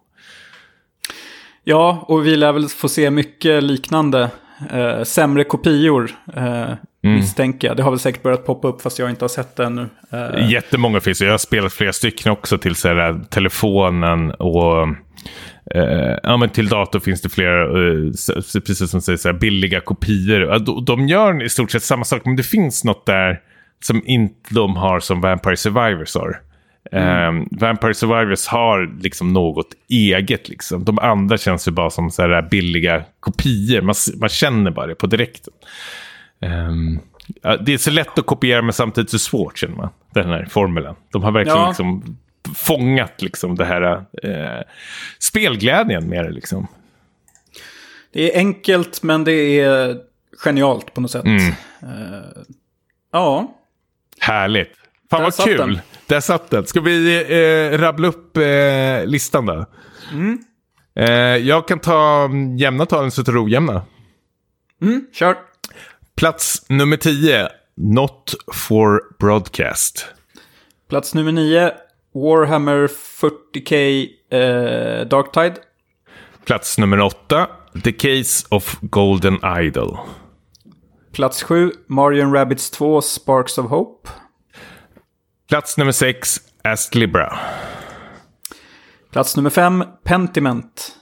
Ja, 1.64 2.06
och 2.08 2.26
vi 2.26 2.36
lär 2.36 2.54
väl 2.54 2.70
få 2.70 2.90
se 2.90 3.12
mycket 3.12 3.64
liknande. 3.64 4.30
Eh, 4.72 5.04
sämre 5.04 5.44
kopior. 5.44 6.12
Eh, 6.36 6.74
Mm. 7.08 7.20
Misstänker 7.20 7.68
jag. 7.68 7.78
Det 7.78 7.84
har 7.84 7.92
väl 7.92 8.00
säkert 8.00 8.24
börjat 8.24 8.46
poppa 8.46 8.68
upp 8.68 8.82
fast 8.82 9.00
jag 9.00 9.10
inte 9.10 9.24
har 9.24 9.30
sett 9.30 9.56
det 9.56 9.66
ännu. 9.66 9.90
Uh... 10.14 10.52
Jättemånga 10.52 11.00
finns 11.00 11.22
Jag 11.22 11.32
har 11.32 11.38
spelat 11.38 11.74
flera 11.74 11.94
stycken 11.94 12.32
också 12.32 12.58
till 12.58 12.76
så 12.76 12.88
här, 12.88 13.22
telefonen 13.30 14.32
och 14.32 14.88
uh, 15.76 16.18
ja, 16.24 16.38
men 16.38 16.50
till 16.50 16.70
dator 16.70 17.00
finns 17.00 17.22
det 17.22 17.30
flera, 17.30 17.68
uh, 17.68 18.12
precis 18.66 18.92
som 18.92 19.02
säger, 19.02 19.18
så 19.18 19.30
här, 19.30 19.40
billiga 19.40 19.82
kopior. 19.82 20.60
De, 20.60 20.86
de 20.86 21.08
gör 21.08 21.44
i 21.44 21.50
stort 21.50 21.72
sett 21.72 21.84
samma 21.84 22.06
sak, 22.06 22.22
men 22.26 22.36
det 22.36 22.44
finns 22.44 22.84
något 22.84 23.06
där 23.06 23.42
som 23.84 24.02
inte 24.06 24.54
de 24.54 24.76
har 24.76 25.00
som 25.00 25.22
Vampire 25.22 25.58
Survivors 25.58 26.16
har. 26.16 26.42
Mm. 26.92 27.38
Um, 27.38 27.48
Vampire 27.52 27.94
Survivors 27.94 28.48
har 28.48 29.02
liksom 29.02 29.34
något 29.34 29.68
eget. 29.90 30.50
Liksom. 30.50 30.84
De 30.84 31.00
andra 31.00 31.38
känns 31.38 31.68
ju 31.68 31.72
bara 31.72 31.90
som 31.90 32.12
så 32.12 32.22
här 32.22 32.42
billiga 32.42 33.04
kopior. 33.20 33.82
Man, 33.82 33.96
man 34.20 34.30
känner 34.30 34.72
bara 34.72 34.88
det 34.88 34.96
på 34.96 35.08
direkten. 35.08 35.54
Um, 36.42 37.00
det 37.66 37.74
är 37.74 37.78
så 37.78 37.92
lätt 37.92 38.20
att 38.20 38.26
kopiera 38.26 38.62
men 38.62 38.74
samtidigt 38.74 39.10
så 39.10 39.20
svårt 39.20 39.58
känner 39.58 39.76
man. 39.76 39.90
Den 40.14 40.30
här 40.30 40.48
formeln. 40.50 40.96
De 41.12 41.24
har 41.24 41.32
verkligen 41.32 41.58
ja. 41.58 41.68
liksom 41.68 42.18
fångat 42.56 43.22
liksom 43.22 43.56
det 43.56 43.66
här 43.66 44.06
eh, 44.24 44.64
spelglädjen 45.20 46.10
med 46.10 46.26
det. 46.26 46.32
Liksom. 46.32 46.68
Det 48.14 48.34
är 48.34 48.38
enkelt 48.38 49.04
men 49.04 49.24
det 49.24 49.60
är 49.60 49.98
genialt 50.38 50.94
på 50.94 51.02
något 51.02 51.12
sätt. 51.12 51.26
Mm. 51.26 51.48
Uh, 51.84 52.44
ja. 53.12 53.54
Härligt. 54.20 54.74
Fan 55.10 55.22
Där 55.22 55.34
vad 55.38 55.48
kul. 55.48 55.58
Den. 55.58 55.80
Där 56.08 56.20
satt 56.20 56.50
den. 56.50 56.68
Ska 56.68 56.82
vi 56.82 57.16
eh, 57.16 57.78
rabbla 57.78 58.08
upp 58.08 58.38
eh, 58.38 59.06
listan 59.06 59.46
då? 59.46 59.66
Mm. 60.14 60.40
Eh, 60.96 61.38
jag 61.48 61.68
kan 61.68 61.80
ta 61.80 62.30
jämna 62.58 62.86
talen 62.86 63.12
så 63.12 63.24
till 63.24 63.38
ojämna. 63.38 63.82
Mm, 64.82 65.06
kör. 65.14 65.38
Plats 66.16 66.66
nummer 66.70 66.98
10. 66.98 67.50
Not 67.76 68.34
for 68.54 69.02
broadcast. 69.20 70.08
Plats 70.90 71.14
nummer 71.14 71.32
9. 71.32 71.72
Warhammer 72.18 72.88
40K 72.88 74.10
eh, 74.30 75.06
Darktide. 75.06 75.62
Plats 76.46 76.78
nummer 76.78 77.00
8. 77.00 77.48
The 77.84 77.92
Case 77.92 78.46
of 78.52 78.80
Golden 78.90 79.40
Idol. 79.44 80.00
Plats 81.12 81.46
7. 81.48 81.72
Mario 81.88 82.26
Rabbids 82.26 82.72
2 82.72 83.02
Sparks 83.02 83.58
of 83.58 83.70
Hope. 83.70 84.10
Plats 85.48 85.78
nummer 85.78 85.92
6. 85.92 86.42
Astlibra. 86.64 87.38
Plats 89.12 89.36
nummer 89.36 89.52
5. 89.52 90.04
Pentiment. 90.04 90.98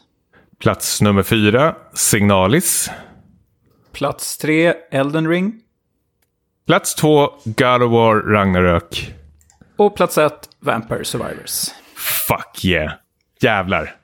Plats 0.59 1.01
nummer 1.01 1.23
4. 1.23 1.75
Signalis. 1.93 2.89
Plats 3.95 4.37
tre, 4.37 4.73
Elden 4.91 5.27
Ring. 5.27 5.61
Plats 6.67 6.95
två, 6.95 7.29
God 7.45 7.81
of 7.81 7.91
War 7.91 8.21
Ragnarök. 8.21 9.15
Och 9.77 9.95
plats 9.95 10.17
ett, 10.17 10.49
Vampire 10.59 11.05
Survivors. 11.05 11.69
Fuck 12.27 12.65
yeah. 12.65 12.91
Jävlar. 13.41 13.95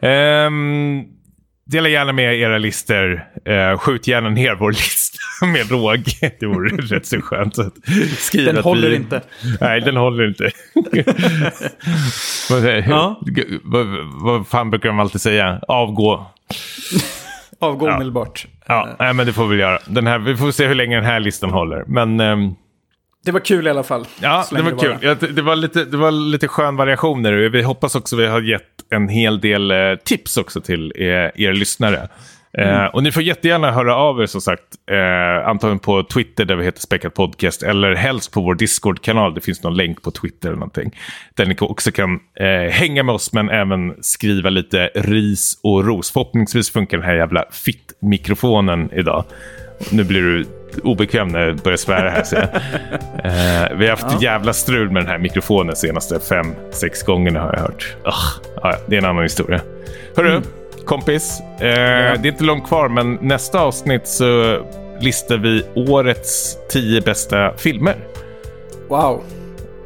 Um, 0.00 1.04
dela 1.66 1.88
gärna 1.88 2.12
med 2.12 2.40
era 2.40 2.58
listor. 2.58 3.24
Uh, 3.48 3.78
skjut 3.78 4.06
gärna 4.06 4.28
ner 4.28 4.54
vår 4.54 4.72
lista 4.72 5.46
med 5.46 5.70
råge. 5.70 6.32
Det 6.40 6.46
vore 6.46 6.76
rätt 6.76 7.06
så 7.06 7.20
skönt. 7.20 7.58
Att 7.58 7.74
skriva 8.18 8.52
den 8.52 8.62
håller 8.62 8.90
vi... 8.90 8.96
inte. 8.96 9.22
Nej, 9.60 9.80
den 9.80 9.96
håller 9.96 10.28
inte. 10.28 10.50
vad, 12.50 12.64
ja. 12.88 13.20
vad, 13.62 13.86
vad 14.22 14.48
fan 14.48 14.70
brukar 14.70 14.88
de 14.88 15.00
alltid 15.00 15.20
säga? 15.20 15.60
Avgå. 15.68 16.26
Avgå 17.60 17.88
ja. 17.88 17.94
omedelbart. 17.94 18.46
Ja, 18.66 18.96
nej, 18.98 19.14
men 19.14 19.26
det 19.26 19.32
får 19.32 19.46
vi 19.46 19.56
göra. 19.56 19.78
Den 19.86 20.06
här, 20.06 20.18
vi 20.18 20.36
får 20.36 20.50
se 20.50 20.66
hur 20.66 20.74
länge 20.74 20.96
den 20.96 21.04
här 21.04 21.20
listan 21.20 21.50
håller. 21.50 21.84
Men, 21.86 22.20
um... 22.20 22.56
Det 23.24 23.30
var 23.30 23.40
kul 23.40 23.66
i 23.66 23.70
alla 23.70 23.82
fall. 23.82 24.06
Ja, 24.20 24.46
det 24.50 24.62
var 24.62 24.78
kul. 24.78 24.96
Ja, 25.00 25.14
det, 25.14 25.42
var 25.42 25.56
lite, 25.56 25.84
det 25.84 25.96
var 25.96 26.10
lite 26.10 26.48
skön 26.48 26.76
variationer. 26.76 27.32
Vi 27.32 27.62
hoppas 27.62 27.94
också 27.94 28.16
att 28.16 28.22
vi 28.22 28.26
har 28.26 28.40
gett 28.40 28.62
en 28.90 29.08
hel 29.08 29.40
del 29.40 29.70
eh, 29.70 29.94
tips 30.04 30.36
också 30.36 30.60
till 30.60 30.92
er, 30.96 31.32
er 31.34 31.52
lyssnare. 31.52 32.08
Mm. 32.58 32.80
Eh, 32.80 32.86
och 32.86 33.02
ni 33.02 33.12
får 33.12 33.22
jättegärna 33.22 33.72
höra 33.72 33.96
av 33.96 34.22
er 34.22 34.26
som 34.26 34.40
sagt. 34.40 34.64
Eh, 34.90 35.48
antagligen 35.48 35.78
på 35.78 36.02
Twitter 36.02 36.44
där 36.44 36.56
vi 36.56 36.64
heter 36.64 36.80
Späckat 36.80 37.14
Podcast. 37.14 37.62
Eller 37.62 37.94
helst 37.94 38.32
på 38.32 38.40
vår 38.40 38.54
Discord-kanal. 38.54 39.34
Det 39.34 39.40
finns 39.40 39.62
någon 39.62 39.76
länk 39.76 40.02
på 40.02 40.10
Twitter 40.10 40.48
eller 40.48 40.58
någonting. 40.58 40.96
Där 41.34 41.46
ni 41.46 41.56
också 41.60 41.92
kan 41.92 42.20
eh, 42.40 42.72
hänga 42.72 43.02
med 43.02 43.14
oss 43.14 43.32
men 43.32 43.50
även 43.50 43.94
skriva 44.00 44.50
lite 44.50 44.90
ris 44.94 45.60
och 45.62 45.86
ros. 45.86 46.12
Förhoppningsvis 46.12 46.70
funkar 46.70 46.96
den 46.96 47.06
här 47.06 47.14
jävla 47.14 47.44
fitt-mikrofonen 47.52 48.90
idag. 48.92 49.24
Nu 49.90 50.04
blir 50.04 50.22
du 50.22 50.46
obekväm 50.82 51.28
när 51.28 51.40
jag 51.40 51.56
börjar 51.56 51.76
svära 51.76 52.10
här. 52.10 52.22
Så 52.22 52.34
jag. 52.34 52.44
Eh, 53.24 53.76
vi 53.76 53.84
har 53.84 53.90
haft 53.90 54.06
ja. 54.10 54.18
jävla 54.20 54.52
strul 54.52 54.90
med 54.90 55.02
den 55.02 55.08
här 55.10 55.18
mikrofonen 55.18 55.76
senaste 55.76 56.20
fem, 56.20 56.54
sex 56.70 57.02
gångerna 57.02 57.40
har 57.40 57.52
jag 57.52 57.60
hört. 57.60 57.96
Oh, 58.04 58.48
ja, 58.62 58.76
det 58.86 58.96
är 58.96 58.98
en 58.98 59.04
annan 59.04 59.22
historia. 59.22 59.60
Hörru, 60.16 60.28
mm 60.28 60.42
kompis. 60.90 61.40
Eh, 61.60 61.68
ja. 61.68 62.16
Det 62.16 62.28
är 62.28 62.32
inte 62.32 62.44
långt 62.44 62.66
kvar, 62.66 62.88
men 62.88 63.18
nästa 63.20 63.60
avsnitt 63.60 64.08
så 64.08 64.58
listar 65.00 65.36
vi 65.36 65.64
årets 65.74 66.58
tio 66.70 67.00
bästa 67.00 67.56
filmer. 67.56 67.96
Wow, 68.88 69.22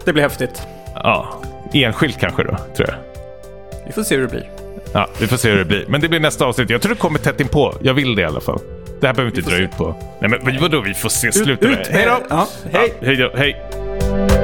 det 0.04 0.12
blir 0.12 0.22
häftigt. 0.22 0.62
Ja, 0.94 1.42
enskilt 1.72 2.20
kanske 2.20 2.42
då, 2.42 2.56
tror 2.76 2.88
jag. 2.88 2.96
Vi 3.86 3.92
får 3.92 4.02
se 4.02 4.14
hur 4.14 4.22
det 4.22 4.28
blir. 4.28 4.50
Ja, 4.92 5.08
vi 5.20 5.26
får 5.26 5.36
se 5.36 5.50
hur 5.50 5.58
det 5.58 5.64
blir. 5.64 5.84
Men 5.88 6.00
det 6.00 6.08
blir 6.08 6.20
nästa 6.20 6.44
avsnitt. 6.44 6.70
Jag 6.70 6.82
tror 6.82 6.94
det 6.94 7.00
kommer 7.00 7.18
tätt 7.18 7.40
inpå. 7.40 7.74
Jag 7.80 7.94
vill 7.94 8.14
det 8.14 8.22
i 8.22 8.24
alla 8.24 8.40
fall. 8.40 8.60
Det 9.04 9.08
här 9.08 9.14
behöver 9.14 9.32
vi 9.32 9.38
inte 9.38 9.50
dra 9.50 9.56
se. 9.56 9.62
ut 9.62 9.76
på. 9.76 9.94
Nej, 10.20 10.30
men 10.30 10.60
vadå, 10.60 10.80
vi 10.80 10.94
får 10.94 11.08
se. 11.08 11.32
Sluta 11.32 11.66
ut, 11.66 11.80
ut, 11.80 11.86
hej 11.86 12.06
då! 12.06 12.26
Ja, 12.30 12.48
hej. 12.72 12.92
Ja, 13.00 13.06
hej 13.06 13.16
då, 13.16 13.32
hej. 13.36 14.43